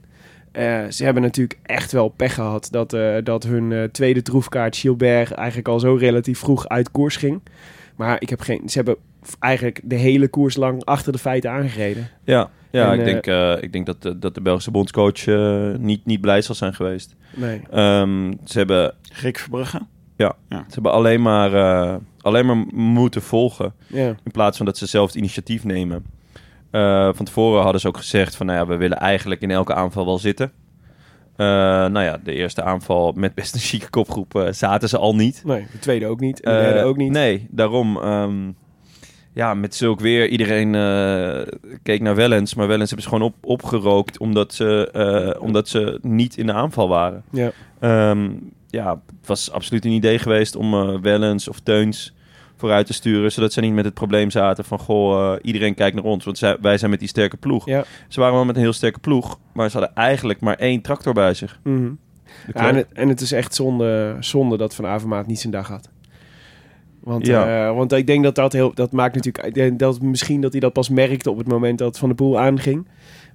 Eh, 0.51 0.81
ze 0.89 1.03
hebben 1.03 1.23
natuurlijk 1.23 1.59
echt 1.63 1.91
wel 1.91 2.07
pech 2.07 2.33
gehad 2.33 2.67
dat, 2.71 2.93
eh, 2.93 3.15
dat 3.23 3.43
hun 3.43 3.71
eh, 3.71 3.83
tweede 3.83 4.21
troefkaart 4.21 4.77
Gilbert 4.77 5.31
eigenlijk 5.31 5.67
al 5.67 5.79
zo 5.79 5.95
relatief 5.95 6.39
vroeg 6.39 6.67
uit 6.67 6.91
koers 6.91 7.15
ging. 7.15 7.41
Maar 7.95 8.21
ik 8.21 8.29
heb 8.29 8.39
geen, 8.41 8.61
ze 8.69 8.77
hebben 8.77 8.95
eigenlijk 9.39 9.79
de 9.83 9.95
hele 9.95 10.27
koers 10.27 10.55
lang 10.55 10.85
achter 10.85 11.11
de 11.11 11.17
feiten 11.17 11.51
aangereden. 11.51 12.09
Ja, 12.23 12.49
ja 12.71 12.91
En, 12.91 12.99
ik, 12.99 13.05
denk, 13.05 13.27
eh, 13.27 13.63
ik 13.63 13.71
denk 13.73 13.85
dat, 13.85 14.01
de- 14.01 14.19
dat 14.19 14.35
de 14.35 14.41
Belgische 14.41 14.71
bondscoach 14.71 15.25
niet, 15.79 16.05
niet 16.05 16.21
blij 16.21 16.41
zal 16.41 16.55
zijn 16.55 16.73
geweest. 16.73 17.15
Nee. 17.35 17.61
Ehm, 17.71 18.33
ze 18.45 18.57
hebben... 18.57 18.93
Rick 19.21 19.37
Verbrugge? 19.39 19.81
Ja, 20.17 20.35
Ja. 20.49 20.57
ze 20.67 20.73
hebben 20.73 20.91
alleen 20.91 21.21
maar, 21.21 21.53
eh, 21.53 21.95
alleen 22.23 22.45
maar 22.45 22.65
moeten 22.73 23.21
volgen. 23.21 23.73
In 23.89 24.31
plaats 24.31 24.57
van 24.57 24.65
dat 24.65 24.77
ze 24.77 24.85
zelf 24.85 25.07
het 25.07 25.15
initiatief 25.15 25.63
nemen. 25.63 26.05
Eh, 26.73 27.09
van 27.13 27.25
tevoren 27.25 27.61
hadden 27.61 27.81
ze 27.81 27.87
ook 27.87 27.97
gezegd 27.97 28.35
van... 28.35 28.45
Nou 28.45 28.59
ja, 28.59 28.67
we 28.67 28.75
willen 28.75 28.97
eigenlijk 28.97 29.41
in 29.41 29.51
elke 29.51 29.73
aanval 29.73 30.05
wel 30.05 30.19
zitten. 30.19 30.51
Eh, 31.35 31.45
nou 31.85 31.99
ja, 31.99 32.19
de 32.23 32.33
eerste 32.33 32.63
aanval 32.63 33.11
met 33.15 33.35
best 33.35 33.53
een 33.53 33.59
chique 33.59 33.89
kopgroep 33.89 34.35
eh, 34.35 34.51
zaten 34.51 34.89
ze 34.89 34.97
al 34.97 35.15
niet. 35.15 35.41
Nee, 35.45 35.65
de 35.71 35.79
tweede 35.79 36.05
ook 36.05 36.19
niet. 36.19 36.41
En 36.41 36.55
de 36.55 36.61
derde 36.61 36.83
ook 36.83 36.97
niet. 36.97 37.11
Nee, 37.11 37.47
daarom. 37.49 37.97
ehm, 37.97 38.51
ja, 39.33 39.53
met 39.53 39.75
zulk 39.75 39.99
weer. 39.99 40.27
Iedereen 40.27 40.71
keek 41.83 42.01
naar 42.01 42.15
Wellens. 42.15 42.53
Maar 42.53 42.67
Wellens 42.67 42.89
hebben 42.89 43.09
ze 43.09 43.15
gewoon 43.15 43.27
op, 43.31 43.35
opgerookt. 43.41 44.17
Omdat 44.17 44.53
ze, 44.53 45.37
omdat 45.39 45.67
ze 45.67 45.99
niet 46.01 46.37
in 46.37 46.45
de 46.45 46.53
aanval 46.53 46.87
waren. 46.87 47.23
Ja. 47.31 47.51
Ehm, 47.79 48.29
ja, 48.73 49.01
het 49.19 49.27
was 49.27 49.51
absoluut 49.51 49.85
een 49.85 49.91
idee 49.91 50.19
geweest 50.19 50.55
om 50.55 50.73
eh, 50.73 50.99
Wellens 51.01 51.47
of 51.47 51.59
Teuns 51.59 52.13
vooruit 52.55 52.85
te 52.85 52.93
sturen. 52.93 53.31
Zodat 53.31 53.53
ze 53.53 53.61
niet 53.61 53.73
met 53.73 53.85
het 53.85 53.93
probleem 53.93 54.31
zaten 54.31 54.65
van... 54.65 54.79
Goh, 54.79 55.33
eh, 55.33 55.39
iedereen 55.41 55.73
kijkt 55.75 55.95
naar 55.95 56.03
ons. 56.03 56.25
Want 56.25 56.37
zij, 56.37 56.57
wij 56.61 56.77
zijn 56.77 56.91
met 56.91 56.99
die 56.99 57.09
sterke 57.09 57.37
ploeg. 57.37 57.65
Ja. 57.65 57.83
Ze 58.07 58.19
waren 58.19 58.35
wel 58.35 58.45
met 58.45 58.55
een 58.55 58.61
heel 58.61 58.73
sterke 58.73 58.99
ploeg. 58.99 59.39
Maar 59.53 59.69
ze 59.69 59.77
hadden 59.77 59.95
eigenlijk 59.95 60.39
maar 60.39 60.55
één 60.55 60.81
tractor 60.81 61.13
bij 61.13 61.33
zich. 61.33 61.59
Mhm. 61.63 61.91
Ja, 62.53 62.67
en, 62.67 62.75
het, 62.75 62.87
en 62.93 63.09
het 63.09 63.21
is 63.21 63.31
echt 63.31 63.55
zonde, 63.55 64.17
zonde 64.19 64.57
dat 64.57 64.75
Van 64.75 64.85
Avermaat 64.85 65.27
niet 65.27 65.39
zijn 65.39 65.53
dag 65.53 65.67
had. 65.67 65.89
Want, 66.99 67.25
Ja. 67.25 67.67
eh, 67.67 67.75
want 67.75 67.91
ik 67.91 68.07
denk 68.07 68.23
dat 68.23 68.35
dat 68.35 68.53
heel... 68.53 68.73
Dat 68.73 68.91
maakt 68.91 69.15
natuurlijk... 69.15 69.79
Dat 69.79 70.01
misschien 70.01 70.41
dat 70.41 70.51
hij 70.51 70.59
dat 70.59 70.73
pas 70.73 70.89
merkte 70.89 71.29
op 71.31 71.37
het 71.37 71.47
moment 71.47 71.77
dat 71.77 71.97
Van 71.97 72.09
de 72.09 72.15
Poel 72.15 72.39
aanging. 72.39 72.87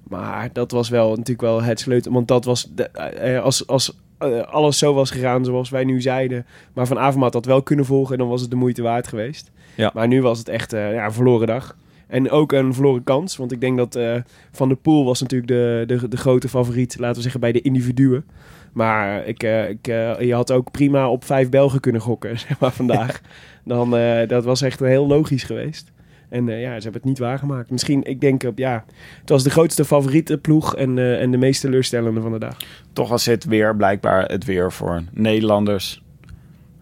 Maar 0.03 0.49
dat 0.53 0.71
was 0.71 0.89
wel 0.89 1.09
natuurlijk 1.09 1.41
wel 1.41 1.63
het 1.63 1.79
sleutel. 1.79 2.11
Want 2.11 2.27
dat 2.27 2.45
was... 2.45 2.69
De, 2.75 3.39
als 3.41 3.67
als 3.67 3.97
eh, 4.19 4.41
alles 4.41 4.77
zo 4.77 4.93
was 4.93 5.11
gegaan 5.11 5.45
zoals 5.45 5.69
wij 5.69 5.83
nu 5.83 6.01
zeiden... 6.01 6.45
Maar 6.73 6.87
Van 6.87 6.99
Avermaat 6.99 7.33
had 7.33 7.45
wel 7.45 7.63
kunnen 7.63 7.85
volgen... 7.85 8.17
dan 8.17 8.27
was 8.27 8.41
het 8.41 8.49
de 8.49 8.55
moeite 8.55 8.81
waard 8.81 9.07
geweest. 9.07 9.51
Ja. 9.75 9.91
Maar 9.93 10.07
nu 10.07 10.21
was 10.21 10.37
het 10.37 10.49
echt 10.49 10.73
eh, 10.73 10.93
ja, 10.93 11.05
een 11.05 11.11
verloren 11.11 11.47
dag. 11.47 11.77
En 12.07 12.29
ook 12.29 12.51
een 12.51 12.73
verloren 12.73 13.03
kans. 13.03 13.37
Want 13.37 13.51
ik 13.51 13.61
denk 13.61 13.77
dat 13.77 13.95
eh, 13.95 14.15
Van 14.51 14.67
der 14.67 14.77
Poel 14.77 15.05
was 15.05 15.21
natuurlijk 15.21 15.51
de, 15.51 15.83
de, 15.87 16.07
de 16.07 16.17
grote 16.17 16.49
favoriet... 16.49 16.99
laten 16.99 17.15
we 17.15 17.21
zeggen 17.21 17.39
bij 17.39 17.51
de 17.51 17.61
individuen. 17.61 18.25
Maar 18.73 19.25
ik, 19.25 19.43
ik, 19.43 19.85
je 20.19 20.33
had 20.33 20.51
ook 20.51 20.71
prima 20.71 21.09
op 21.09 21.23
vijf 21.25 21.49
Belgen 21.49 21.79
kunnen 21.79 22.01
gokken, 22.01 22.39
zeg 22.47 22.59
maar, 22.59 22.71
vandaag. 22.71 23.21
Dan, 23.63 23.89
dat 24.27 24.43
was 24.43 24.61
echt 24.61 24.79
heel 24.79 25.07
logisch 25.07 25.43
geweest. 25.43 25.91
En 26.29 26.49
eh, 26.49 26.61
ja, 26.61 26.67
ze 26.67 26.83
hebben 26.83 26.93
het 26.93 27.03
niet 27.03 27.19
waargemaakt. 27.19 27.69
Misschien, 27.69 28.03
ik 28.03 28.21
denk, 28.21 28.43
op 28.43 28.57
ja, 28.57 28.85
het 29.19 29.29
was 29.29 29.43
de 29.43 29.49
grootste 29.49 29.85
favoriete 29.85 30.37
ploeg 30.37 30.75
en, 30.75 30.97
eh, 30.97 31.21
en 31.21 31.31
de 31.31 31.37
meest 31.37 31.61
teleurstellende 31.61 32.21
van 32.21 32.31
de 32.31 32.39
dag. 32.39 32.57
Toch 32.93 33.09
was 33.09 33.23
dit 33.23 33.43
weer 33.45 33.75
blijkbaar 33.75 34.25
het 34.25 34.45
weer 34.45 34.71
voor 34.71 35.03
Nederlanders, 35.11 36.03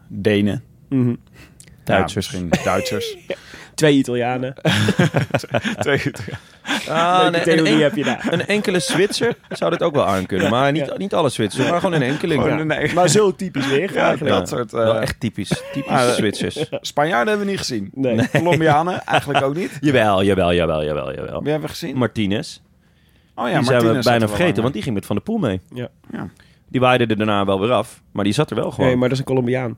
Denen, 0.08 0.64
Mhm. 0.90 1.16
Duitsers. 1.84 2.16
misschien 2.16 2.64
Duitsers. 2.64 3.18
Twee 3.78 3.98
Italianen. 3.98 4.54
Twee 5.80 6.02
Ah, 6.90 7.18
Leuke 7.22 7.32
nee, 7.32 7.42
theorie 7.42 7.74
een, 7.74 7.82
heb 7.82 7.96
je 7.96 8.04
daar. 8.04 8.28
Een 8.32 8.46
enkele 8.46 8.80
Zwitser 8.80 9.36
zou 9.50 9.72
dit 9.72 9.84
ook 9.84 9.94
wel 9.96 10.06
aankunnen. 10.08 10.50
Maar 10.50 10.72
niet, 10.72 10.98
niet 10.98 11.14
alle 11.14 11.30
Zwitsers, 11.30 11.70
maar 11.70 11.80
gewoon 11.80 11.96
een 11.96 12.02
enkeling. 12.02 12.42
Gewoon 12.42 12.60
een 12.60 12.72
enkeling. 12.72 12.94
Maar 12.94 13.08
zo 13.10 13.36
typisch 13.36 13.68
weer. 13.68 13.94
Ja, 13.94 14.16
dat 14.16 14.50
soort... 14.50 14.74
eh, 14.74 14.80
Wel 14.84 15.00
echt 15.00 15.20
typisch. 15.20 15.62
Typisch 15.74 15.92
eh, 15.92 16.10
Zwitsers. 16.10 16.66
Spanjaarden 16.82 17.28
hebben 17.28 17.46
we 17.46 17.52
niet 17.52 17.60
gezien. 17.60 17.90
Nee. 17.94 18.30
Colombianen 18.30 19.04
eigenlijk 19.04 19.44
ook 19.46 19.56
niet. 19.56 19.78
Jawel, 19.82 20.24
jawel, 20.24 20.54
jawel, 20.54 20.84
jawel, 20.84 21.14
jawel. 21.14 21.42
Wie 21.42 21.52
hebben 21.52 21.68
we 21.70 21.76
gezien? 21.76 21.98
Martinez. 21.98 22.60
Oh 23.36 23.50
ja, 23.50 23.56
die 23.58 23.64
zijn 23.66 23.76
Martinez 23.78 24.04
we 24.06 24.10
bijna 24.10 24.24
er 24.24 24.30
vergeten, 24.30 24.56
aan, 24.56 24.62
want 24.62 24.74
die 24.74 24.84
ging 24.84 24.96
met 24.96 25.06
Van 25.06 25.16
der 25.16 25.26
Poel 25.26 25.38
mee. 25.38 25.62
Ja. 25.74 25.88
Ja. 26.12 26.30
Die 26.70 26.80
waaide 26.82 27.06
er 27.06 27.18
daarna 27.18 27.46
wel 27.46 27.60
weer 27.60 27.72
af, 27.72 28.02
maar 28.12 28.24
die 28.24 28.34
zat 28.34 28.50
er 28.50 28.56
wel 28.56 28.72
gewoon. 28.72 28.88
Nee, 28.88 28.96
maar 28.96 29.10
dat 29.10 29.18
is 29.18 29.24
een 29.24 29.30
Colombiaan. 29.30 29.78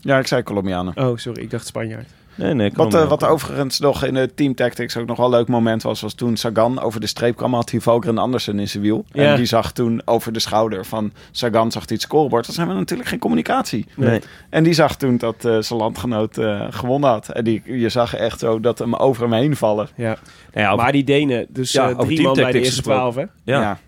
Ja, 0.00 0.18
ik 0.18 0.26
zei 0.26 0.42
Colombianen. 0.42 0.96
Oh, 0.96 1.16
sorry, 1.16 1.42
ik 1.42 1.50
dacht 1.50 1.66
Spanjaard. 1.66 2.08
Nee, 2.36 2.54
nee, 2.54 2.70
Wat, 2.74 2.94
eh, 2.94 3.08
wat 3.08 3.24
overigens 3.24 3.78
nog 3.78 4.04
in 4.04 4.14
de 4.14 4.34
Team 4.34 4.54
Tactics 4.54 4.96
ook 4.96 5.06
nog 5.06 5.16
wel 5.16 5.26
een 5.26 5.32
leuk 5.32 5.48
moment 5.48 5.82
was, 5.82 6.00
was 6.00 6.14
toen 6.14 6.36
Sagan 6.36 6.80
over 6.80 7.00
de 7.00 7.06
streep 7.06 7.36
kwam, 7.36 7.54
had 7.54 7.70
hij 7.70 7.80
Valgren 7.80 8.18
Andersen 8.18 8.58
in 8.58 8.68
zijn 8.68 8.82
wiel. 8.82 9.04
Ja. 9.12 9.30
En 9.30 9.36
die 9.36 9.44
zag 9.46 9.72
toen 9.72 10.02
over 10.04 10.32
de 10.32 10.38
schouder 10.38 10.86
van 10.86 11.12
Sagan, 11.30 11.72
zag 11.72 11.82
hij 11.86 11.92
het 11.94 12.02
scorebord. 12.02 12.46
Dat 12.46 12.56
hebben 12.56 12.74
we 12.74 12.80
natuurlijk 12.80 13.08
geen 13.08 13.18
communicatie. 13.18 13.86
Nee. 13.96 14.20
En 14.50 14.64
die 14.64 14.72
zag 14.72 14.96
toen 14.96 15.16
dat 15.16 15.44
eh, 15.44 15.58
zijn 15.60 15.78
landgenoot 15.78 16.38
eh, 16.38 16.66
gewonnen 16.70 17.10
had. 17.10 17.28
En 17.28 17.44
die, 17.44 17.62
je 17.64 17.88
zag 17.88 18.14
echt 18.14 18.38
zo 18.38 18.60
dat 18.60 18.78
hem 18.78 18.94
over 18.94 19.22
hem 19.22 19.32
heen 19.32 19.56
vallen. 19.56 19.88
Ja. 19.94 20.04
Nou 20.06 20.16
ja, 20.52 20.70
over- 20.70 20.82
Maar 20.82 20.92
die 20.92 21.04
Denen, 21.04 21.46
dus 21.48 21.72
Ja, 21.72 21.90
eh, 21.90 21.98
drie 21.98 21.98
man 21.98 22.06
bij 22.06 22.12
de 22.14 22.22
teamtactics 22.32 22.64
eerste 22.64 22.82
twaalf, 22.82 23.14
hè? 23.14 23.24
ja. 23.44 23.78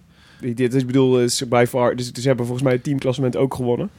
Dit 0.41 0.75
is, 0.75 0.81
ik 0.81 0.87
bedoel, 0.87 1.21
is 1.21 1.49
by 1.49 1.65
far. 1.69 1.97
Dus, 1.97 2.13
dus 2.13 2.23
ze 2.23 2.29
hebben 2.29 2.47
volgens 2.47 2.67
mij 2.67 2.75
het 2.77 2.85
teamklassement 2.85 3.37
ook 3.37 3.55
gewonnen. 3.55 3.91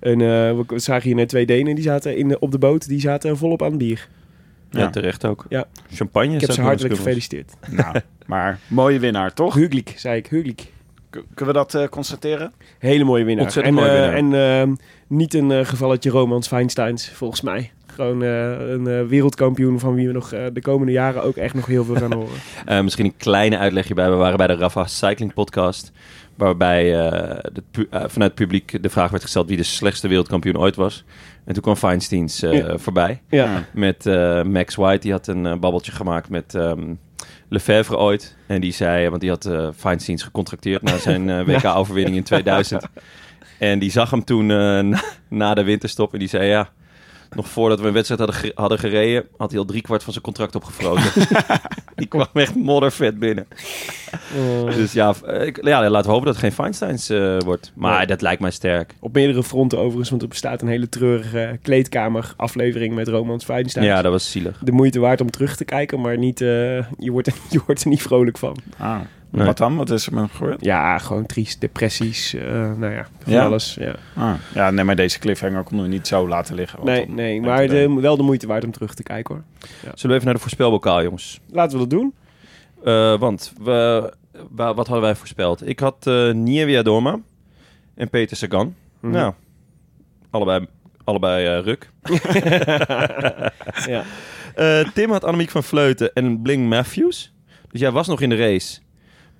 En 0.00 0.12
eh, 0.20 0.26
we 0.26 0.64
zagen 0.78 1.02
hier 1.02 1.14
net 1.14 1.28
twee 1.28 1.46
Denen, 1.46 1.74
die 1.74 1.84
zaten 1.84 2.16
in, 2.16 2.28
de- 2.28 2.38
op 2.38 2.50
de 2.50 2.58
boot, 2.58 2.88
die 2.88 3.00
zaten 3.00 3.36
volop 3.36 3.62
aan 3.62 3.68
het 3.68 3.78
bier. 3.78 4.08
Ja, 4.70 4.80
Ja. 4.80 4.90
terecht 4.90 5.24
ook. 5.24 5.44
Ja. 5.48 5.64
Champagne. 5.92 6.34
Ik 6.34 6.40
heb 6.40 6.50
ze 6.50 6.60
hartelijk 6.62 6.96
gefeliciteerd. 6.96 7.52
Nou, 7.70 8.00
maar 8.26 8.58
mooie 8.68 8.98
winnaar, 8.98 9.32
toch? 9.34 9.54
Huglik, 9.54 9.92
zei 9.96 10.16
ik, 10.16 10.26
Huglik. 10.26 10.72
Kunnen 11.10 11.26
we 11.46 11.52
dat 11.52 11.74
eh, 11.74 11.88
constateren? 11.88 12.52
Hele 12.78 13.04
mooie 13.04 13.24
winnaar. 13.24 13.44
Ontzettend 13.44 13.76
en, 13.78 13.82
mooie 13.84 13.96
eh, 13.98 14.12
winnaar. 14.14 14.60
En 14.60 14.78
niet 15.06 15.34
een 15.34 15.66
gevalletje 15.66 16.10
Romans 16.10 16.46
Feinsteins, 16.48 17.08
volgens 17.10 17.40
mij. 17.40 17.70
Gewoon 17.86 18.22
eh, 18.22 18.50
een 18.70 18.86
eh, 18.86 19.02
wereldkampioen 19.06 19.78
van 19.78 19.94
wie 19.94 20.06
we 20.06 20.12
nog 20.12 20.28
de 20.28 20.60
komende 20.62 20.92
jaren 20.92 21.22
ook 21.22 21.36
echt 21.36 21.54
nog 21.54 21.66
heel 21.66 21.84
veel 21.84 21.94
gaan 21.94 22.12
horen. 22.20 22.30
Eh, 22.66 22.80
misschien 22.80 23.04
een 23.04 23.16
kleine 23.16 23.58
uitlegje 23.58 23.94
bij. 23.94 24.10
We 24.10 24.16
waren 24.16 24.36
bij 24.36 24.46
de 24.46 24.56
Rafa 24.56 24.86
Cycling 24.86 25.34
Podcast. 25.34 25.92
Waarbij 26.40 27.08
eh, 27.08 27.38
de 27.52 27.62
pu- 27.70 27.86
eh, 27.90 28.00
vanuit 28.06 28.30
het 28.30 28.34
publiek 28.34 28.82
de 28.82 28.88
vraag 28.88 29.10
werd 29.10 29.22
gesteld 29.22 29.48
wie 29.48 29.56
de 29.56 29.62
slechtste 29.62 30.08
wereldkampioen 30.08 30.58
ooit 30.58 30.76
was. 30.76 31.04
En 31.44 31.52
toen 31.52 31.62
kwam 31.62 31.76
Feinsteins 31.76 32.42
eh, 32.42 32.52
Ja. 32.52 32.78
voorbij. 32.78 33.22
Ja. 33.28 33.64
Met 33.72 34.04
Max 34.46 34.74
White. 34.74 34.98
Die 35.00 35.12
had 35.12 35.26
een 35.26 35.42
babbeltje 35.42 35.92
gemaakt 35.92 36.28
met 36.28 36.54
ehm, 36.54 36.94
Lefevre 37.48 37.96
ooit. 37.96 38.36
En 38.46 38.60
die 38.60 38.72
zei, 38.72 39.08
want 39.08 39.20
die 39.20 39.30
had 39.30 39.50
Feinsteins 39.76 40.22
gecontracteerd 40.22 40.82
na 40.82 40.98
zijn 40.98 41.44
WK-overwinning 41.50 42.16
in 42.16 42.22
2000. 42.22 42.86
En 43.58 43.78
die 43.78 43.90
zag 43.90 44.10
hem 44.10 44.24
toen 44.24 44.46
na, 44.46 44.82
na 45.28 45.54
de 45.54 45.62
winterstop 45.64 46.12
en 46.12 46.18
die 46.18 46.28
zei, 46.28 46.44
ja... 46.46 46.68
Nog 47.36 47.48
voordat 47.48 47.80
we 47.80 47.86
een 47.86 47.92
wedstrijd 47.92 48.20
hadden, 48.20 48.38
ge- 48.40 48.52
hadden 48.54 48.78
gereden, 48.78 49.24
had 49.36 49.50
hij 49.50 49.58
al 49.60 49.64
driekwart 49.66 50.02
van 50.02 50.12
zijn 50.12 50.24
contract 50.24 50.54
opgefroten. 50.54 51.12
die 51.96 52.06
kwam 52.06 52.26
echt 52.32 52.54
moddervet 52.54 53.18
binnen. 53.18 53.46
Dus 54.76 54.92
ja, 54.92 55.14
eh, 55.26 55.46
ik- 55.46 55.64
ja, 55.64 55.90
laten 55.90 56.06
we 56.06 56.12
hopen 56.16 56.26
dat 56.26 56.34
het 56.34 56.44
geen 56.44 56.52
Feinsteins 56.52 57.08
eh, 57.08 57.38
wordt. 57.38 57.72
Maar 57.74 57.96
Nee. 57.98 58.06
dat 58.06 58.20
lijkt 58.22 58.40
mij 58.40 58.50
sterk. 58.50 58.94
Op 59.00 59.12
meerdere 59.14 59.42
fronten 59.42 59.78
overigens, 59.78 60.10
want 60.10 60.22
er 60.22 60.28
bestaat 60.28 60.62
een 60.62 60.68
hele 60.68 60.88
treurige 60.88 61.58
kleedkamer 61.62 62.32
aflevering 62.36 62.94
met 62.94 63.08
Romans 63.08 63.44
Feinstein. 63.44 63.86
Ja, 63.86 64.02
dat 64.02 64.12
was 64.12 64.30
zielig. 64.30 64.58
De 64.58 64.72
moeite 64.72 65.00
waard 65.00 65.20
om 65.20 65.30
terug 65.30 65.56
te 65.56 65.64
kijken, 65.64 66.00
maar 66.00 66.18
niet, 66.18 66.40
eh, 66.40 66.48
je, 66.98 67.10
wordt, 67.10 67.26
er- 67.26 67.34
je 67.50 67.60
wordt 67.66 67.82
er 67.82 67.88
niet 67.88 68.02
vrolijk 68.02 68.38
van. 68.38 68.56
Ah, 68.78 68.98
Nee. 69.32 69.46
Wat 69.46 69.58
dan? 69.58 69.76
Wat 69.76 69.90
is 69.90 70.06
er 70.06 70.12
met 70.14 70.20
hem 70.22 70.30
gebeurd? 70.36 70.64
Ja, 70.64 70.98
gewoon 70.98 71.26
triest, 71.26 71.60
depressies, 71.60 72.34
eh, 72.34 72.42
nou 72.52 72.92
ja, 72.92 73.06
van 73.22 73.32
Ja? 73.32 73.44
alles. 73.44 73.74
Ja. 73.80 73.94
Ah, 74.16 74.34
ja, 74.54 74.70
nee, 74.70 74.84
maar 74.84 74.96
deze 74.96 75.18
cliffhanger 75.18 75.62
konden 75.62 75.86
we 75.86 75.92
niet 75.92 76.06
zo 76.06 76.28
laten 76.28 76.54
liggen. 76.54 76.78
Nee, 76.84 77.08
nee, 77.08 77.40
maar 77.40 77.68
de, 77.68 77.94
wel 78.00 78.16
de 78.16 78.22
moeite 78.22 78.46
waard 78.46 78.64
om 78.64 78.70
terug 78.72 78.94
te 78.94 79.02
kijken 79.02 79.34
hoor. 79.34 79.44
Ja. 79.60 79.68
Zullen 79.80 80.08
we 80.08 80.12
even 80.12 80.24
naar 80.24 80.34
de 80.34 80.40
voorspelbokaal, 80.40 81.02
jongens? 81.02 81.40
Laten 81.50 81.72
we 81.78 81.86
dat 81.88 81.90
doen. 81.98 82.14
Eh, 82.84 83.18
want 83.18 83.52
we, 83.62 84.12
wa- 84.50 84.74
wat 84.74 84.86
hadden 84.86 85.00
wij 85.04 85.14
voorspeld? 85.14 85.68
Ik 85.68 85.80
had 85.80 86.10
Nievia 86.32 86.82
Doma 86.82 87.18
en 87.94 88.08
Peter 88.10 88.36
Sagan. 88.36 88.74
Mhm. 89.00 89.12
Nou, 89.12 89.32
allebei, 90.30 90.66
allebei 91.04 91.46
eh, 91.46 91.64
ruk. 91.64 91.90
Ja. 93.86 94.02
Eh, 94.54 94.80
Tim 94.94 95.10
had 95.10 95.24
Annemiek 95.24 95.50
van 95.50 95.62
Vleuten 95.62 96.12
en 96.12 96.42
Bling 96.42 96.68
Matthews. 96.68 97.32
Dus 97.70 97.80
jij 97.80 97.90
was 97.90 98.06
nog 98.06 98.20
in 98.20 98.28
de 98.28 98.36
race. 98.36 98.78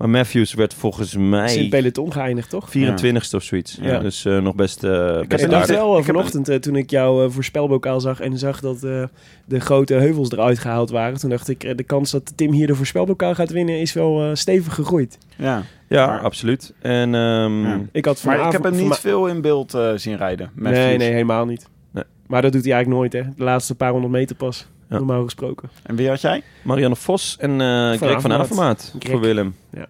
Maar 0.00 0.10
Matthews 0.10 0.54
werd 0.54 0.74
volgens 0.74 1.06
Is 1.08 1.14
in 1.14 1.20
het 1.20 1.30
mij 1.30 1.68
peloton 1.68 2.12
geëindigd, 2.12 2.50
toch? 2.50 2.68
24ste 2.68 3.34
of 3.34 3.42
zoiets. 3.42 3.78
Ja. 3.80 3.98
Dus 3.98 4.24
eh, 4.24 4.38
nog 4.38 4.54
best, 4.54 4.84
eh 4.84 5.18
Ik 5.22 5.28
best 5.28 5.42
dacht 5.50 5.54
aardig. 5.62 5.76
wel 5.76 5.98
eh, 5.98 6.04
vanochtend, 6.04 6.48
eh, 6.48 6.56
toen 6.56 6.76
ik 6.76 6.90
jouw 6.90 7.24
eh, 7.24 7.30
voorspelbokaal 7.30 8.00
zag 8.00 8.20
en 8.20 8.38
zag 8.38 8.60
dat 8.60 8.82
eh, 8.84 9.04
de 9.44 9.60
grote 9.60 9.94
heuvels 9.94 10.30
eruit 10.30 10.58
gehaald 10.58 10.90
waren, 10.90 11.18
toen 11.18 11.30
dacht 11.30 11.48
ik, 11.48 11.64
eh, 11.64 11.76
de 11.76 11.82
kans 11.82 12.10
dat 12.10 12.32
Tim 12.36 12.52
hier 12.52 12.66
de 12.66 12.74
voorspelbokaal 12.74 13.34
gaat 13.34 13.50
winnen 13.50 13.80
is 13.80 13.92
wel 13.92 14.22
eh, 14.24 14.30
stevig 14.34 14.74
gegroeid. 14.74 15.18
Ja, 15.36 15.62
Ja, 15.88 16.06
Maar- 16.06 16.20
absoluut. 16.20 16.72
En 16.80 17.14
ehm, 17.14 17.62
Ja. 17.62 17.80
Ik 17.92 18.04
had 18.04 18.24
maar 18.24 18.46
ik 18.46 18.52
heb 18.52 18.62
hem 18.62 18.76
niet 18.76 18.96
veel 18.96 19.26
in 19.26 19.40
beeld 19.40 19.74
eh, 19.74 19.92
zien 19.96 20.16
rijden. 20.16 20.50
Nee, 20.54 20.96
nee, 20.96 21.10
helemaal 21.12 21.46
niet. 21.46 21.68
Nee. 21.90 22.04
Maar 22.26 22.42
dat 22.42 22.52
doet 22.52 22.64
hij 22.64 22.72
eigenlijk 22.72 23.02
nooit, 23.02 23.24
hè? 23.24 23.30
De 23.36 23.44
laatste 23.44 23.74
paar 23.74 23.90
honderd 23.90 24.12
meter 24.12 24.36
pas, 24.36 24.66
Ja. 24.90 24.96
normaal 24.96 25.24
gesproken. 25.24 25.70
En 25.82 25.96
wie 25.96 26.08
had 26.08 26.20
jij? 26.20 26.42
Marianne 26.62 26.96
Vos 26.96 27.36
en 27.38 27.60
eh 27.60 27.92
Greg 27.92 28.20
van 28.20 28.32
Avermaat. 28.32 28.94
Voor 28.98 29.20
Willem. 29.20 29.54
Ja. 29.72 29.86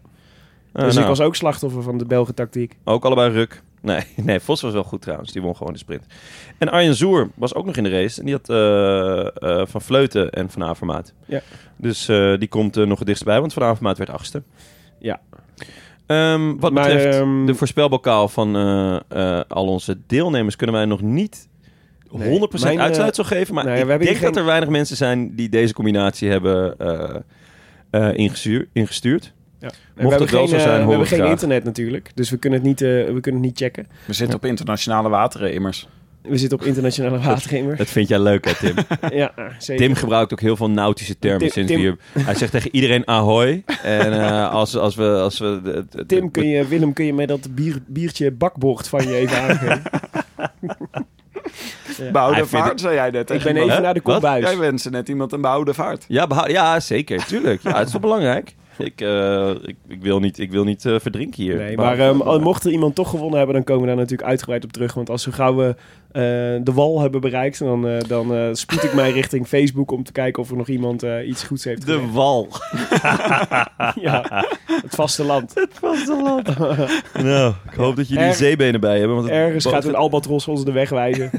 Eh, 0.73 0.85
dus 0.85 0.95
nou, 0.95 1.01
ik 1.01 1.17
was 1.17 1.21
ook 1.21 1.37
slachtoffer 1.37 1.83
van 1.83 1.99
de 1.99 2.05
Belgen 2.05 2.35
tactiek. 2.35 2.77
ook 2.85 3.05
allebei 3.05 3.33
ruk. 3.33 3.63
Nee, 3.83 4.03
nee, 4.17 4.41
Vos 4.41 4.61
was 4.61 4.73
wel 4.73 4.85
goed 4.85 5.03
trouwens. 5.03 5.33
Die 5.33 5.43
won 5.43 5.57
gewoon 5.57 5.73
de 5.73 5.79
sprint. 5.79 6.05
En 6.59 6.69
Arjen 6.69 6.95
Zoer 6.95 7.29
was 7.35 7.55
ook 7.55 7.67
nog 7.67 7.77
in 7.77 7.83
de 7.85 7.91
race. 7.91 8.19
En 8.21 8.25
die 8.27 8.35
had 8.35 8.49
eh, 8.49 9.61
eh, 9.61 9.67
Van 9.67 9.81
Vleuten 9.83 10.31
en 10.31 10.51
Van 10.51 10.65
Avermaat. 10.65 11.13
Ja. 11.27 11.41
Dus 11.77 12.09
eh, 12.09 12.39
die 12.39 12.49
komt 12.49 12.75
nog 12.75 12.99
het 12.99 13.07
dichtst 13.07 13.25
bij, 13.25 13.41
want 13.41 13.53
Van 13.53 13.63
Avermaat 13.63 13.99
werd 13.99 14.11
achtste. 14.11 14.43
Ja. 14.99 15.21
Ehm, 16.07 16.57
wat 16.57 16.73
Maar, 16.73 16.85
betreft 16.85 17.19
ehm, 17.19 17.47
de 17.47 17.55
voorspelbokaal 17.55 18.29
van 18.29 18.57
eh, 18.57 18.97
eh, 19.09 19.41
al 19.49 19.67
onze 19.67 19.99
deelnemers 20.07 20.57
kunnen 20.57 20.77
wij 20.77 20.85
nog 20.85 21.01
niet 21.01 21.49
100% 22.11 22.17
Nee, 22.19 22.63
mijn, 22.63 22.79
eh, 22.79 22.83
uitsluitsel 22.85 23.25
geven. 23.25 23.55
Maar 23.55 23.65
nou 23.65 23.87
ja, 23.87 23.95
ik 23.95 24.03
denk 24.03 24.21
dat 24.21 24.37
er 24.37 24.45
weinig 24.45 24.69
mensen 24.69 24.97
zijn 24.97 25.35
die 25.35 25.49
deze 25.49 25.73
combinatie 25.75 26.31
hebben 26.31 26.79
eh, 26.79 27.15
eh, 27.91 28.17
ingestuur- 28.17 28.69
ingestuurd. 28.73 29.33
Ja. 29.59 29.67
Mocht 29.67 29.77
we 29.95 30.01
hebben 30.03 30.21
het 30.21 30.31
wel 30.31 30.41
geen, 30.41 30.49
zo 30.49 30.59
zijn, 30.59 30.83
we 30.85 30.89
hebben 30.89 31.07
geen 31.09 31.19
graag. 31.19 31.31
internet 31.31 31.65
natuurlijk, 31.65 32.11
dus 32.15 32.31
we 32.31 32.37
kunnen 32.37 32.59
het 32.59 32.69
niet, 32.69 32.81
eh, 32.81 32.89
we 32.89 33.19
kunnen 33.21 33.41
het 33.41 33.51
niet 33.51 33.59
checken. 33.59 33.87
We 34.07 34.13
zitten 34.13 34.37
op 34.37 34.45
internationale 34.45 35.09
wateren 35.09 35.53
immers. 35.53 35.89
We 36.23 36.37
zitten 36.39 36.59
op 36.59 36.65
internationale 36.65 37.19
watergamer. 37.19 37.77
Dat 37.77 37.89
vind 37.89 38.09
jij 38.09 38.19
leuk, 38.19 38.45
hè, 38.45 38.55
Tim? 38.55 38.75
ja, 39.21 39.33
zeker. 39.59 39.87
Tim 39.87 39.95
gebruikt 39.95 40.33
ook 40.33 40.41
heel 40.41 40.57
veel 40.57 40.71
nautische 40.71 41.19
termen 41.19 41.39
Tim- 41.41 41.51
sinds 41.51 41.71
Tim- 41.73 41.81
hier... 41.81 41.97
Hij 42.19 42.35
zegt 42.35 42.53
tegen 42.53 42.75
iedereen 42.75 43.07
ahoy. 43.07 43.63
En 43.83 44.13
eh, 44.13 44.51
als, 44.53 44.77
als 44.77 44.95
we... 44.95 45.05
Als 45.09 45.39
we 45.39 45.61
de- 45.65 45.85
de- 45.91 46.07
Tim, 46.07 46.31
kun 46.31 46.47
je, 46.47 46.67
Willem, 46.67 46.93
kun 46.93 47.05
je 47.05 47.15
mij 47.15 47.27
dat 47.27 47.55
bier, 47.55 47.79
biertje 47.87 48.31
bakboord 48.31 48.89
van 48.89 49.09
je 49.09 49.15
even 49.17 49.39
aangeven? 49.41 49.83
Ja. 52.05 52.11
Behouden 52.11 52.49
vaart, 52.49 52.71
het- 52.71 52.81
zei 52.81 52.95
jij 52.95 53.11
net. 53.11 53.31
Ik 53.31 53.43
ben 53.43 53.53
iemand. 53.53 53.71
even 53.71 53.83
naar 53.83 53.95
de 53.95 54.01
Wat? 54.03 54.13
kombuis. 54.13 54.45
Jij 54.45 54.59
wenste 54.59 54.91
net 54.91 55.09
iemand 55.09 55.33
een 55.33 55.41
behouden 55.41 55.75
vaart. 55.75 56.05
Ja, 56.09 56.27
ja, 56.47 56.81
zeker. 56.81 57.25
Tuurlijk. 57.27 57.63
Ja, 57.63 57.77
het 57.79 57.87
is 57.87 57.93
wel 57.93 58.01
belangrijk. 58.01 58.55
Ik, 58.79 59.01
eh, 59.01 59.49
ik, 59.51 59.77
ik 59.89 60.03
wil 60.03 60.19
niet, 60.21 60.39
ik 60.39 60.51
wil 60.51 60.65
niet 60.65 60.85
eh, 60.85 60.95
verdrinken 60.99 61.43
hier. 61.43 61.57
Nee, 61.57 61.77
maar 61.77 61.99
ehm, 61.99 62.41
mocht 62.43 62.65
er 62.65 62.71
iemand 62.71 62.95
toch 62.95 63.11
gewonnen 63.11 63.37
hebben, 63.37 63.55
dan 63.55 63.65
komen 63.65 63.83
we 63.83 63.89
daar 63.89 63.97
natuurlijk 63.97 64.29
uitgebreid 64.29 64.65
op 64.65 64.73
terug. 64.73 64.95
Want 64.95 65.11
als 65.11 65.23
zo 65.23 65.31
gauw 65.35 65.55
we 65.55 65.75
eh, 66.13 66.23
de 66.65 66.73
wal 66.75 67.01
hebben 67.01 67.21
bereikt, 67.21 67.59
dan, 67.59 67.89
eh, 67.89 68.01
dan 68.09 68.35
eh, 68.35 68.49
spoed 68.53 68.83
ik 68.83 68.93
mij 68.95 69.11
richting 69.11 69.47
Facebook 69.47 69.91
om 69.91 70.05
te 70.05 70.13
kijken 70.13 70.43
of 70.43 70.51
er 70.51 70.57
nog 70.57 70.69
iemand 70.69 71.03
eh, 71.03 71.29
iets 71.29 71.45
goeds 71.45 71.65
heeft 71.65 71.87
De 71.87 72.11
wal. 72.13 72.49
ja, 74.07 74.45
het 74.83 74.95
vasteland. 74.95 75.55
Het 75.55 75.73
vasteland. 75.81 76.59
nou, 77.15 77.53
ik 77.71 77.77
hoop 77.77 77.97
dat 77.97 78.09
jullie 78.09 78.25
Er- 78.25 78.35
zeebenen 78.35 78.81
bij 78.81 78.99
hebben. 78.99 79.17
Want 79.17 79.29
het- 79.29 79.37
Ergens 79.39 79.67
gaat 79.67 79.85
een 79.85 79.95
albatros 79.95 80.49
ons 80.49 80.65
de 80.65 80.73
weg 80.73 80.91
wijzen. 80.91 81.31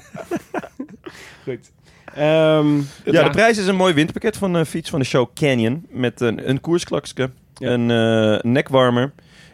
Goed. 1.43 1.71
Ehm, 2.15 2.75
Ja, 3.05 3.23
de 3.23 3.29
prijs 3.31 3.57
is 3.57 3.67
een 3.67 3.75
mooi 3.75 3.93
winterpakket 3.93 4.37
van 4.37 4.53
de 4.53 4.65
fiets 4.65 4.89
van 4.89 4.99
de 4.99 5.05
show 5.05 5.27
Canyon. 5.33 5.85
Met 5.89 6.21
een, 6.21 6.49
een 6.49 6.61
koersklakske, 6.61 7.29
Ja. 7.53 7.69
een 7.69 7.91
eh, 7.91 8.51
nekwarmer 8.51 9.11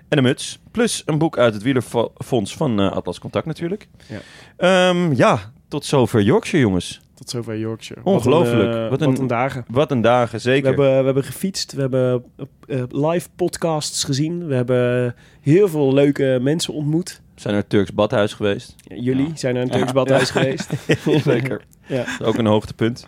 en 0.09 0.17
een 0.17 0.23
muts. 0.23 0.59
Plus 0.71 1.03
een 1.05 1.17
boek 1.17 1.37
uit 1.37 1.53
het 1.53 1.63
wielerfonds 1.63 2.55
van 2.55 2.79
eh, 2.79 2.91
Atlas 2.91 3.19
Contact 3.19 3.45
natuurlijk. 3.45 3.87
Ja. 4.07 4.19
Ehm, 4.57 5.13
ja, 5.13 5.51
tot 5.67 5.85
zover 5.85 6.21
Yorkshire 6.21 6.65
jongens. 6.65 7.01
Tot 7.17 7.29
zover 7.29 7.57
Yorkshire. 7.57 8.01
Ongelooflijk. 8.03 8.63
Wat 8.63 8.73
een, 8.75 8.83
eh, 8.83 8.89
Wat 8.89 8.99
wat 8.99 9.19
een- 9.19 9.27
dagen. 9.27 9.65
Wat 9.67 9.91
een 9.91 10.01
dagen, 10.01 10.35
We 10.35 10.41
zeker. 10.41 10.67
hebben, 10.67 10.99
we 10.99 11.05
hebben 11.05 11.23
gefietst, 11.23 11.73
we 11.73 11.81
hebben 11.81 12.23
eh, 12.67 12.83
live 12.89 13.27
podcasts 13.35 14.03
gezien, 14.03 14.47
we 14.47 14.55
hebben 14.55 15.15
heel 15.41 15.67
veel 15.67 15.93
leuke 15.93 16.37
mensen 16.41 16.73
ontmoet. 16.73 17.21
We 17.35 17.41
zijn 17.41 17.53
naar 17.53 17.61
het 17.61 17.71
Turks 17.71 17.93
Badhuis 17.93 18.33
geweest. 18.33 18.75
Jullie 18.95 19.31
zijn 19.33 19.53
naar 19.53 19.63
een 19.63 19.69
Turks 19.69 19.87
Ja. 19.87 19.93
badhuis 19.93 20.31
Ja. 20.33 20.39
geweest. 20.41 20.69
Zeker. 21.23 21.61
Ja. 21.87 21.97
Dat 21.97 22.07
is 22.19 22.25
ook 22.25 22.37
een 22.37 22.45
hoogtepunt. 22.45 23.05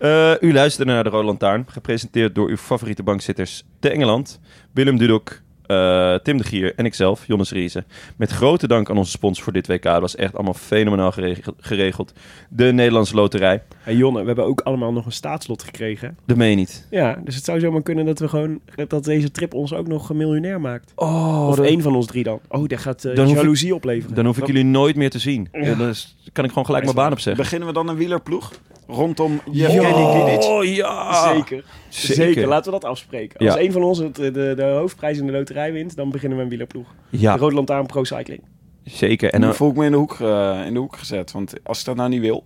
Ja. 0.00 0.32
Eh, 0.34 0.48
u 0.48 0.52
luisterde 0.52 0.92
naar 0.92 1.04
de 1.04 1.10
Roland 1.10 1.38
Taarn, 1.38 1.64
gepresenteerd 1.68 2.34
door 2.34 2.48
uw 2.48 2.56
favoriete 2.56 3.02
bankzitters 3.02 3.64
te 3.80 3.90
Engeland. 3.90 4.40
Willem 4.72 4.96
Dudok, 4.98 5.40
eh, 5.72 6.14
Tim 6.22 6.36
de 6.36 6.44
Gier 6.44 6.72
en 6.76 6.84
ikzelf, 6.86 7.26
Jonas 7.26 7.50
Riese. 7.52 7.84
Met 8.16 8.30
grote 8.30 8.66
dank 8.66 8.90
aan 8.90 8.96
onze 8.98 9.10
sponsor 9.10 9.44
voor 9.44 9.52
dit 9.52 9.66
WK. 9.66 9.82
Dat 9.82 10.00
was 10.00 10.16
echt 10.16 10.34
allemaal 10.34 10.54
fenomenaal 10.54 11.12
geregeld. 11.12 11.56
geregeld. 11.60 12.12
De 12.48 12.72
Nederlandse 12.72 13.14
Loterij. 13.14 13.62
Hey 13.78 13.94
Jonne, 13.94 14.20
we 14.20 14.26
hebben 14.26 14.44
ook 14.44 14.60
allemaal 14.60 14.92
nog 14.92 15.06
een 15.06 15.12
staatslot 15.12 15.62
gekregen. 15.62 16.16
Dat 16.26 16.36
meen 16.36 16.50
je 16.50 16.56
niet. 16.56 16.86
Ja, 16.90 17.18
dus 17.24 17.34
het 17.34 17.44
zou 17.44 17.60
zomaar 17.60 17.82
kunnen 17.82 18.04
dat 18.06 18.18
we 18.18 18.28
gewoon 18.28 18.60
dat 18.88 19.04
deze 19.04 19.30
trip 19.30 19.54
ons 19.54 19.74
ook 19.74 19.86
nog 19.86 20.12
miljonair 20.12 20.60
maakt. 20.60 20.92
Oh, 20.94 21.46
of 21.48 21.56
dat- 21.56 21.66
één 21.66 21.82
van 21.82 21.94
ons 21.94 22.06
drie 22.06 22.22
dan. 22.24 22.40
Oh, 22.48 22.68
dat 22.68 22.78
gaat 22.80 23.04
eh 23.04 23.14
Dan 23.16 23.28
ik- 23.28 23.34
jaloezie 23.34 23.74
opleveren. 23.74 24.14
Dan 24.16 24.24
hoef 24.26 24.38
ik 24.38 24.46
jullie 24.46 24.64
nooit 24.64 24.96
meer 24.96 25.10
te 25.10 25.18
zien. 25.18 25.48
Ja. 25.52 25.60
Ja. 25.64 25.74
Dan 25.74 25.88
is- 25.88 26.16
kan 26.32 26.44
ik 26.44 26.50
gewoon 26.50 26.66
gelijk 26.66 26.84
mijn 26.84 26.96
baan 26.96 27.12
opzeggen. 27.12 27.42
Beginnen 27.42 27.68
we 27.68 27.74
dan 27.74 27.88
een 27.88 27.96
wielerploeg? 27.96 28.52
Rondom 28.86 29.40
Gidic? 29.52 30.42
Oh 30.42 30.64
ja! 30.64 31.32
Zeker. 31.34 31.64
Zeker. 31.94 32.46
laten 32.48 32.72
we 32.72 32.80
dat 32.80 32.90
afspreken. 32.90 33.38
Als 33.38 33.54
Ja. 33.54 33.60
één 33.60 33.72
van 33.72 33.82
ons 33.82 33.98
het, 33.98 34.14
de, 34.14 34.30
de 34.56 34.62
hoofdprijs 34.78 35.18
in 35.18 35.26
de 35.26 35.32
loterij 35.32 35.72
wint, 35.72 35.96
dan 35.96 36.10
beginnen 36.10 36.38
we 36.38 36.44
een 36.44 36.50
wielerploeg. 36.50 36.94
Ja. 37.10 37.34
De 37.34 37.40
Rode 37.40 37.54
Lantaarn 37.54 37.86
Pro 37.86 38.04
Cycling. 38.04 38.40
Zeker. 38.84 39.30
En 39.32 39.40
dan 39.40 39.54
voel 39.54 39.70
ik 39.70 39.76
me 39.76 39.84
in 39.84 39.90
de, 39.90 39.96
hoek, 39.96 40.16
eh, 40.20 40.60
in 40.66 40.72
de 40.72 40.78
hoek 40.78 40.96
gezet. 40.96 41.32
Want 41.32 41.54
als 41.62 41.78
ik 41.80 41.84
dat 41.84 41.96
nou 41.96 42.08
niet 42.08 42.20
wil... 42.20 42.44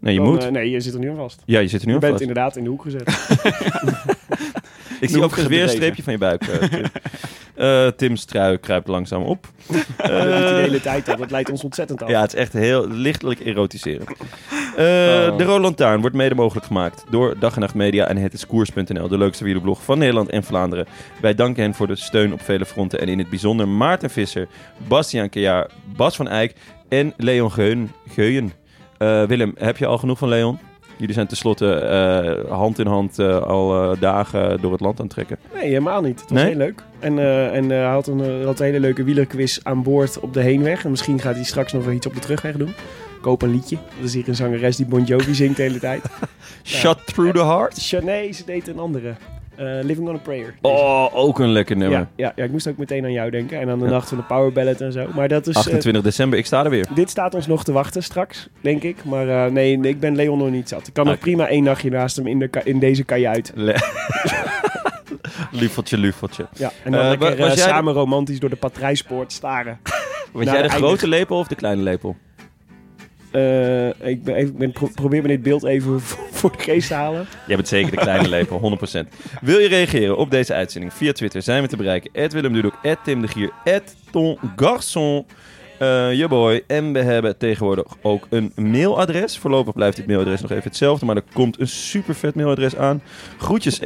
nee, 0.00 0.14
je 0.14 0.20
Dan, 0.20 0.28
moet. 0.28 0.44
eh, 0.44 0.50
nee, 0.50 0.70
je 0.70 0.80
zit 0.80 0.94
er 0.94 0.98
nu 1.00 1.10
aan 1.10 1.16
vast. 1.16 1.42
ja, 1.46 1.60
je 1.60 1.68
zit 1.68 1.80
er 1.80 1.86
nu 1.86 1.92
Je 1.92 1.98
aan 1.98 2.10
bent 2.10 2.12
vast. 2.18 2.28
inderdaad 2.28 2.56
in 2.56 2.64
de 2.64 2.70
hoek 2.70 2.82
gezet. 2.82 3.08
Ik 5.00 5.08
zie 5.08 5.22
ook 5.22 5.34
weer 5.34 5.62
een 5.62 5.68
streepje 5.68 6.02
van 6.02 6.12
je 6.12 6.18
buik. 6.18 6.42
eh, 6.42 6.68
Tim. 6.68 6.84
Eh, 7.56 7.86
Tim's 7.86 8.24
trui 8.24 8.58
kruipt 8.58 8.88
langzaam 8.88 9.22
op. 9.22 9.46
dat 9.66 9.76
doet 9.96 10.06
hij 10.06 10.48
de 10.48 10.60
hele 10.60 10.80
tijd 10.80 11.08
al. 11.08 11.16
Dat 11.16 11.30
leidt 11.30 11.50
ons 11.50 11.64
ontzettend 11.64 12.02
af. 12.02 12.08
Ja, 12.08 12.20
het 12.20 12.34
is 12.34 12.40
echt 12.40 12.52
heel 12.52 12.88
lichtelijk 12.88 13.40
erotiserend. 13.40 14.10
Oh. 14.10 14.16
De 15.36 15.44
Roland 15.44 15.76
Taarn 15.76 16.00
wordt 16.00 16.16
mede 16.16 16.34
mogelijk 16.34 16.66
gemaakt 16.66 17.04
door 17.10 17.38
Dag 17.38 17.54
en 17.54 17.60
Nacht 17.60 17.74
Media 17.74 18.08
en 18.08 18.16
Het 18.16 18.32
is 18.32 18.46
Koers.nl, 18.46 19.08
de 19.08 19.18
leukste 19.18 19.44
wielerblog 19.44 19.82
van 19.82 19.98
Nederland 19.98 20.30
en 20.30 20.42
Vlaanderen. 20.44 20.86
Wij 21.20 21.34
danken 21.34 21.62
hen 21.62 21.74
voor 21.74 21.86
de 21.86 21.96
steun 21.96 22.32
op 22.32 22.40
vele 22.42 22.66
fronten 22.66 23.00
en 23.00 23.08
in 23.08 23.18
het 23.18 23.30
bijzonder 23.30 23.68
Maarten 23.68 24.10
Visser, 24.10 24.48
Bastiaan 24.88 25.28
Kejaar, 25.28 25.70
Bas 25.96 26.16
van 26.16 26.28
Eyck 26.28 26.54
en 26.88 27.12
Leon 27.16 27.52
Geun. 27.52 27.92
Geuyen. 28.08 28.52
Willem, 29.28 29.54
heb 29.58 29.76
je 29.76 29.86
al 29.86 29.98
genoeg 29.98 30.18
van 30.18 30.28
Leon? 30.28 30.58
Jullie 30.96 31.14
zijn 31.14 31.26
tenslotte 31.26 31.74
eh, 31.74 32.50
hand 32.52 32.78
in 32.78 32.86
hand 32.86 33.18
eh, 33.18 33.42
al 33.42 33.92
eh, 33.92 34.00
dagen 34.00 34.60
door 34.60 34.72
het 34.72 34.80
land 34.80 34.98
aan 34.98 35.04
het 35.04 35.14
trekken. 35.14 35.38
Nee, 35.54 35.64
helemaal 35.64 36.02
niet. 36.02 36.20
Het 36.20 36.30
was 36.30 36.38
Nee? 36.38 36.48
heel 36.48 36.56
leuk. 36.56 36.82
En, 36.98 37.18
en 37.52 37.68
hij 37.70 37.84
had 37.84 38.06
een, 38.06 38.44
had 38.44 38.58
een 38.60 38.66
hele 38.66 38.80
leuke 38.80 39.04
wielerquiz 39.04 39.58
aan 39.62 39.82
boord 39.82 40.20
op 40.20 40.32
de 40.32 40.40
heenweg. 40.40 40.84
En 40.84 40.90
misschien 40.90 41.20
gaat 41.20 41.34
hij 41.34 41.44
straks 41.44 41.72
nog 41.72 41.84
wel 41.84 41.94
iets 41.94 42.06
op 42.06 42.14
de 42.14 42.20
terugweg 42.20 42.56
doen. 42.56 42.74
Koop 43.20 43.42
een 43.42 43.50
liedje. 43.50 43.76
Dat 43.96 44.04
is 44.04 44.14
hier 44.14 44.28
een 44.28 44.34
zangeres 44.34 44.76
die 44.76 44.86
Bon 44.86 45.04
Jovi 45.04 45.34
zingt 45.34 45.56
de 45.56 45.62
hele 45.62 45.78
tijd. 45.78 46.04
Shot 46.62 47.06
through 47.06 47.34
the 47.38 47.44
heart? 47.44 48.02
Nee, 48.02 48.32
ze 48.32 48.44
deed 48.44 48.68
een 48.68 48.78
andere. 48.78 49.14
Eh, 49.56 49.64
Living 49.82 50.08
on 50.08 50.14
a 50.14 50.18
Prayer. 50.18 50.54
Oh, 50.60 51.06
ook 51.16 51.38
een 51.38 51.48
lekker 51.52 51.76
nummer. 51.76 51.98
Ja, 51.98 52.08
ja, 52.16 52.32
ja, 52.36 52.44
ik 52.44 52.50
moest 52.50 52.68
ook 52.68 52.76
meteen 52.76 53.04
aan 53.04 53.12
jou 53.12 53.30
denken. 53.30 53.60
En 53.60 53.68
aan 53.70 53.78
de 53.78 53.84
nacht 53.86 54.08
van 54.08 54.18
de 54.18 54.24
Power 54.24 54.52
Ballad 54.52 54.80
en 54.80 54.92
zo. 54.92 55.06
Maar 55.14 55.28
dat 55.28 55.46
is... 55.46 55.54
eh, 55.54 55.60
28 55.60 56.02
december, 56.02 56.38
ik 56.38 56.46
sta 56.46 56.64
er 56.64 56.70
weer. 56.70 56.86
dit 56.94 57.10
staat 57.10 57.34
ons 57.34 57.46
nog 57.46 57.64
te 57.64 57.72
wachten 57.72 58.02
straks, 58.02 58.48
denk 58.60 58.82
ik. 58.82 59.04
Maar 59.04 59.28
eh, 59.28 59.50
nee, 59.52 59.80
ik 59.80 60.00
ben 60.00 60.16
Leon 60.16 60.38
nog 60.38 60.50
niet 60.50 60.68
zat. 60.68 60.86
Ik 60.86 60.92
kan 60.92 61.04
nog 61.04 61.14
Oké. 61.14 61.22
prima 61.22 61.48
één 61.48 61.62
nachtje 61.62 61.90
naast 61.90 62.16
hem 62.16 62.26
in, 62.26 62.38
de 62.38 62.48
ka- 62.48 62.64
in 62.64 62.78
deze 62.78 63.04
kajuit. 63.04 63.52
Liefeltje, 65.50 65.96
liefeltje. 65.98 66.46
Ja, 66.56 66.72
en 66.84 66.92
dan 66.92 67.00
Eh, 67.00 67.08
lekker 67.08 67.36
was 67.36 67.48
eh, 67.48 67.54
jij 67.56 67.66
samen 67.68 67.92
romantisch 67.94 68.40
door 68.40 68.50
de 68.50 68.56
patrijspoort 68.56 69.32
staren. 69.32 69.78
Was 70.32 70.44
jij 70.44 70.56
de 70.62 70.68
de 70.68 70.68
grote 70.74 71.08
lepel 71.08 71.38
of 71.38 71.46
de 71.48 71.54
kleine 71.54 71.82
lepel? 71.82 72.16
Eh, 73.36 74.08
ik 74.08 74.24
ben 74.24 74.56
ben, 74.56 74.72
pro- 74.72 74.90
probeer 74.94 75.22
me 75.22 75.28
dit 75.28 75.42
beeld 75.42 75.64
even 75.64 76.00
voor, 76.38 76.52
de 76.56 76.58
geest 76.62 76.88
te 76.88 76.94
halen. 76.94 77.26
Jij 77.46 77.56
bent 77.56 77.68
zeker 77.68 77.90
de 77.90 77.96
kleine 77.96 78.28
lepel, 78.28 78.78
100%. 79.04 79.08
Wil 79.40 79.58
je 79.58 79.68
reageren 79.68 80.16
op 80.16 80.30
deze 80.30 80.54
uitzending 80.54 80.92
via 80.94 81.12
Twitter? 81.12 81.42
Zijn 81.42 81.62
we 81.62 81.68
te 81.68 81.76
bereiken. 81.76 82.10
Willem 82.32 82.52
Dudok, 82.52 82.78
Tim 83.04 83.20
Garçon. 84.56 85.26
Je 85.78 86.26
boy. 86.28 86.62
En 86.66 86.92
we 86.92 86.98
hebben 86.98 87.38
tegenwoordig 87.38 87.86
ook 88.02 88.26
een 88.30 88.52
mailadres. 88.54 89.38
Voorlopig 89.38 89.74
blijft 89.74 89.96
dit 89.96 90.06
mailadres 90.06 90.40
nog 90.40 90.50
even 90.50 90.62
hetzelfde. 90.62 91.06
Maar 91.06 91.16
er 91.16 91.22
komt 91.32 91.60
een 91.60 91.68
super 91.68 92.14
vet 92.14 92.34
mailadres 92.34 92.76
aan. 92.76 93.02
Groetjes 93.38 93.80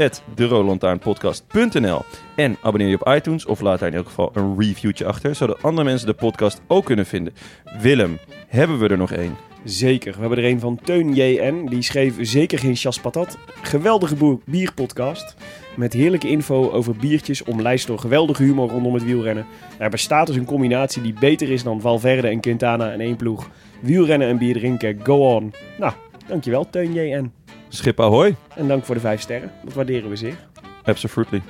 En 2.37 2.57
abonneer 2.63 2.89
je 2.89 2.99
op 3.01 3.09
iTunes 3.15 3.47
of 3.47 3.61
laat 3.61 3.79
daar 3.79 3.89
in 3.89 3.95
elk 3.95 4.07
geval 4.07 4.31
een 4.35 4.55
reviewtje 4.59 5.05
achter. 5.05 5.35
Zodat 5.35 5.63
andere 5.63 5.85
mensen 5.89 6.07
de 6.07 6.15
podcast 6.15 6.61
ook 6.67 6.85
kunnen 6.85 7.07
vinden. 7.07 7.35
Willem, 7.81 8.19
hebben 8.49 8.79
we 8.79 8.89
er 8.89 8.99
nog 8.99 9.13
één? 9.13 9.37
Zeker. 9.65 10.13
We 10.13 10.21
hebben 10.21 10.39
er 10.39 10.45
een 10.45 10.61
van 10.61 10.81
Teun 10.85 11.15
JN. 11.15 11.67
Die 11.71 11.83
schreef 11.83 12.15
zeker 12.21 12.59
geen 12.59 12.77
chas 12.77 13.01
patat. 13.01 13.39
Geweldige 13.63 14.39
bierpodcast. 14.45 15.37
Met 15.77 15.93
heerlijke 15.93 16.29
info 16.29 16.71
over 16.71 16.97
biertjes, 16.97 17.45
omlijst 17.45 17.87
door 17.87 17.99
geweldige 17.99 18.43
humor 18.43 18.69
rondom 18.69 18.95
het 18.95 19.05
wielrennen. 19.05 19.47
Er 19.79 19.91
bestaat 19.91 20.27
dus 20.27 20.37
een 20.37 20.45
combinatie 20.45 21.03
die 21.03 21.15
beter 21.21 21.51
is 21.51 21.63
dan 21.63 21.81
Valverde 21.81 22.29
en 22.29 22.41
Quintana 22.41 22.93
in 22.93 23.01
één 23.01 23.17
ploeg. 23.17 23.51
Wielrennen 23.81 24.29
en 24.29 24.39
bier 24.39 24.55
drinken, 24.55 25.01
go 25.03 25.35
on. 25.35 25.53
Nou, 25.79 25.93
dankjewel 26.27 26.71
Teun 26.71 26.93
JN. 26.93 27.33
Schip 27.69 28.01
ahoy. 28.01 28.37
En 28.55 28.69
dank 28.69 28.85
voor 28.85 28.95
de 28.95 29.01
vijf 29.01 29.21
sterren. 29.21 29.53
Dat 29.65 29.75
waarderen 29.75 30.11
we 30.11 30.17
zeer. 30.17 30.37
Absolutely. 30.85 31.43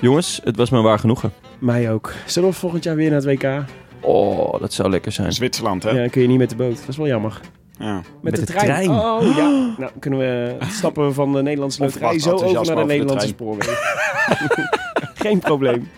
Jongens, 0.00 0.40
het 0.44 0.56
was 0.56 0.70
me 0.70 0.80
waar 0.80 0.98
genoegen. 0.98 1.32
Mij 1.58 1.92
ook. 1.92 2.12
Zullen 2.26 2.48
we 2.48 2.54
volgend 2.54 2.84
jaar 2.84 2.96
weer 2.96 3.10
naar 3.10 3.22
het 3.22 3.40
WK? 3.40 3.64
Oh, 4.00 4.60
dat 4.60 4.72
zou 4.72 4.90
lekker 4.90 5.12
zijn. 5.12 5.32
Zwitserland, 5.32 5.82
hè? 5.82 5.90
Ja, 5.90 5.96
dan 5.96 6.10
kun 6.10 6.22
je 6.22 6.28
niet 6.28 6.38
met 6.38 6.50
de 6.50 6.56
boot. 6.56 6.78
Dat 6.78 6.88
is 6.88 6.96
wel 6.96 7.06
jammer. 7.06 7.40
Ja. 7.78 7.94
Met, 7.94 8.04
Met 8.20 8.34
de, 8.34 8.40
de 8.40 8.46
trein. 8.46 8.66
trein. 8.66 8.90
Oh 8.90 9.36
ja. 9.36 9.74
Nou, 9.78 9.90
kunnen 10.00 10.18
we 10.18 10.56
stappen 10.60 11.06
we 11.06 11.12
van 11.12 11.32
de 11.32 11.42
Nederlandse 11.42 11.82
loterij 11.82 12.18
zo 12.18 12.30
over 12.30 12.44
naar 12.44 12.52
de 12.52 12.58
over 12.60 12.76
de 12.76 12.84
Nederlandse 12.84 13.26
spoorwegen. 13.28 13.74
Geen 15.24 15.38
probleem. 15.38 15.88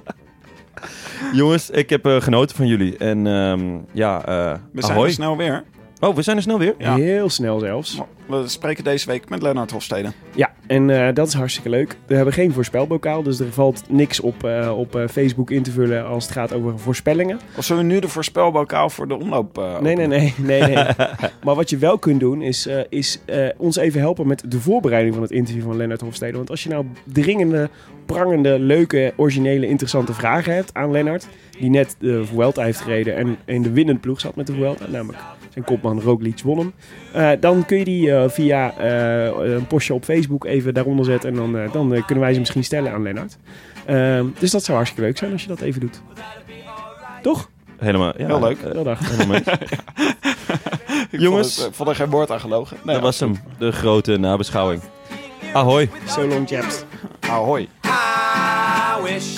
Jongens, 1.33 1.71
ik 1.71 1.91
heb 1.91 2.07
eh, 2.07 2.21
genoten 2.21 2.57
van 2.57 2.67
jullie. 2.67 2.97
En 2.97 3.27
ehm, 3.27 3.79
ja, 3.93 4.25
eh 4.25 4.53
We 4.73 4.83
zijn 4.83 4.93
ahoy. 4.93 5.07
er 5.07 5.13
snel 5.13 5.37
weer. 5.37 5.65
Oh, 6.01 6.15
we 6.15 6.23
zijn 6.23 6.37
er 6.37 6.43
snel 6.43 6.59
weer? 6.59 6.75
Ja. 6.79 6.97
Heel 6.97 7.29
snel 7.29 7.59
zelfs. 7.59 8.01
We 8.27 8.49
spreken 8.49 8.85
deze 8.85 9.07
week 9.07 9.29
met 9.29 9.43
Lennart 9.43 9.71
Hofstede. 9.71 10.13
Ja, 10.35 10.53
en 10.67 10.91
eh, 10.91 11.15
dat 11.15 11.27
is 11.27 11.35
hartstikke 11.35 11.69
leuk. 11.69 11.97
We 12.07 12.15
hebben 12.15 12.35
geen 12.35 12.53
voorspelbokaal, 12.53 13.23
dus 13.23 13.41
er 13.41 13.53
valt 13.53 13.83
niks 13.89 14.21
op, 14.21 14.45
eh, 14.45 14.79
op 14.79 14.97
eh, 14.97 15.09
Facebook 15.09 15.51
in 15.51 15.63
te 15.63 15.71
vullen 15.71 16.07
als 16.07 16.25
het 16.25 16.33
gaat 16.33 16.53
over 16.53 16.79
voorspellingen. 16.79 17.41
Of 17.57 17.65
zullen 17.65 17.87
we 17.87 17.93
nu 17.93 18.01
de 18.01 18.09
voorspelbokaal 18.09 18.91
voor 18.91 19.09
de 19.09 19.15
omloop 19.15 19.59
eh, 19.59 19.79
Nee, 19.81 19.97
nee, 19.97 20.07
nee, 20.07 20.35
nee, 20.37 20.63
nee. 20.63 20.75
maar 21.45 21.55
wat 21.55 21.71
je 21.71 21.77
wel 21.77 21.99
kunt 21.99 22.21
doen, 22.21 22.43
is, 22.43 22.67
eh, 22.67 22.81
is 22.89 23.21
eh, 23.25 23.49
ons 23.57 23.77
even 23.77 24.01
helpen 24.01 24.27
met 24.27 24.43
de 24.47 24.61
voorbereiding 24.61 25.15
van 25.15 25.23
het 25.23 25.33
interview 25.33 25.63
van 25.63 25.77
Lennart 25.77 26.01
Hofstede. 26.01 26.37
Want 26.37 26.51
als 26.51 26.63
je 26.63 26.69
nou 26.69 26.87
dringende, 27.05 27.71
prangende, 28.07 28.59
leuke, 28.59 29.13
originele, 29.17 29.67
interessante 29.67 30.15
vragen 30.15 30.55
hebt 30.55 30.75
aan 30.75 30.91
Lennart, 30.91 31.29
die 31.59 31.71
net 31.71 31.97
de 31.99 32.25
Vuelta 32.25 32.63
heeft 32.63 32.81
gereden 32.81 33.17
en 33.17 33.37
in 33.45 33.63
de 33.63 33.71
winnende 33.71 34.01
ploeg 34.01 34.21
zat 34.21 34.37
met 34.37 34.47
de 34.47 34.53
Vuelta, 34.53 34.87
namelijk 34.89 35.19
zijn 35.53 35.65
kopman 35.65 36.01
Roglic 36.01 36.41
won 36.43 36.59
hem, 36.59 36.73
eh, 37.13 37.31
dan 37.41 37.65
kun 37.65 37.79
je 37.79 37.85
die 37.85 38.13
eh, 38.13 38.29
via 38.29 38.77
eh, 38.77 39.55
een 39.55 39.67
postje 39.67 39.95
op 39.95 40.05
Facebook 40.05 40.45
even 40.45 40.75
daaronder 40.75 41.05
zetten 41.05 41.31
en 41.31 41.37
dan, 41.37 41.53
dan 41.73 42.05
kunnen 42.05 42.25
wij 42.25 42.33
ze 42.33 42.39
misschien 42.39 42.65
stellen 42.65 42.93
aan 42.93 43.03
Lennart. 43.03 43.39
Ehm, 43.87 44.27
dus 44.39 44.51
dat 44.51 44.65
zou 44.65 44.77
hartstikke 44.77 45.07
leuk 45.07 45.19
zijn 45.19 45.33
als 45.33 45.43
je 45.43 45.49
dat 45.49 45.61
even 45.61 45.81
doet. 45.81 46.01
Toch? 47.23 47.51
Helemaal, 47.79 48.13
ja. 48.17 48.27
Heel 48.27 48.41
leuk. 48.41 48.59
Heel 48.73 48.85
dag. 48.85 48.99
helemaal 49.11 49.27
mee. 49.27 49.43
Ik 51.11 51.21
Jongens. 51.21 51.55
vond, 51.55 51.67
het, 51.67 51.77
vond 51.77 51.89
er 51.89 51.95
geen 51.95 52.11
woord 52.11 52.31
aan 52.31 52.41
gelogen. 52.41 52.77
Nee, 52.83 52.95
dat 52.95 53.05
was 53.05 53.21
hem, 53.21 53.37
de 53.59 53.73
grote 53.73 54.17
nabeschouwing. 54.17 54.83
Ahoy. 55.53 55.91
So 56.07 56.27
long, 56.27 56.49
chaps. 56.49 56.85
Ahoy. 57.21 57.69
I 57.85 59.03
wish 59.03 59.38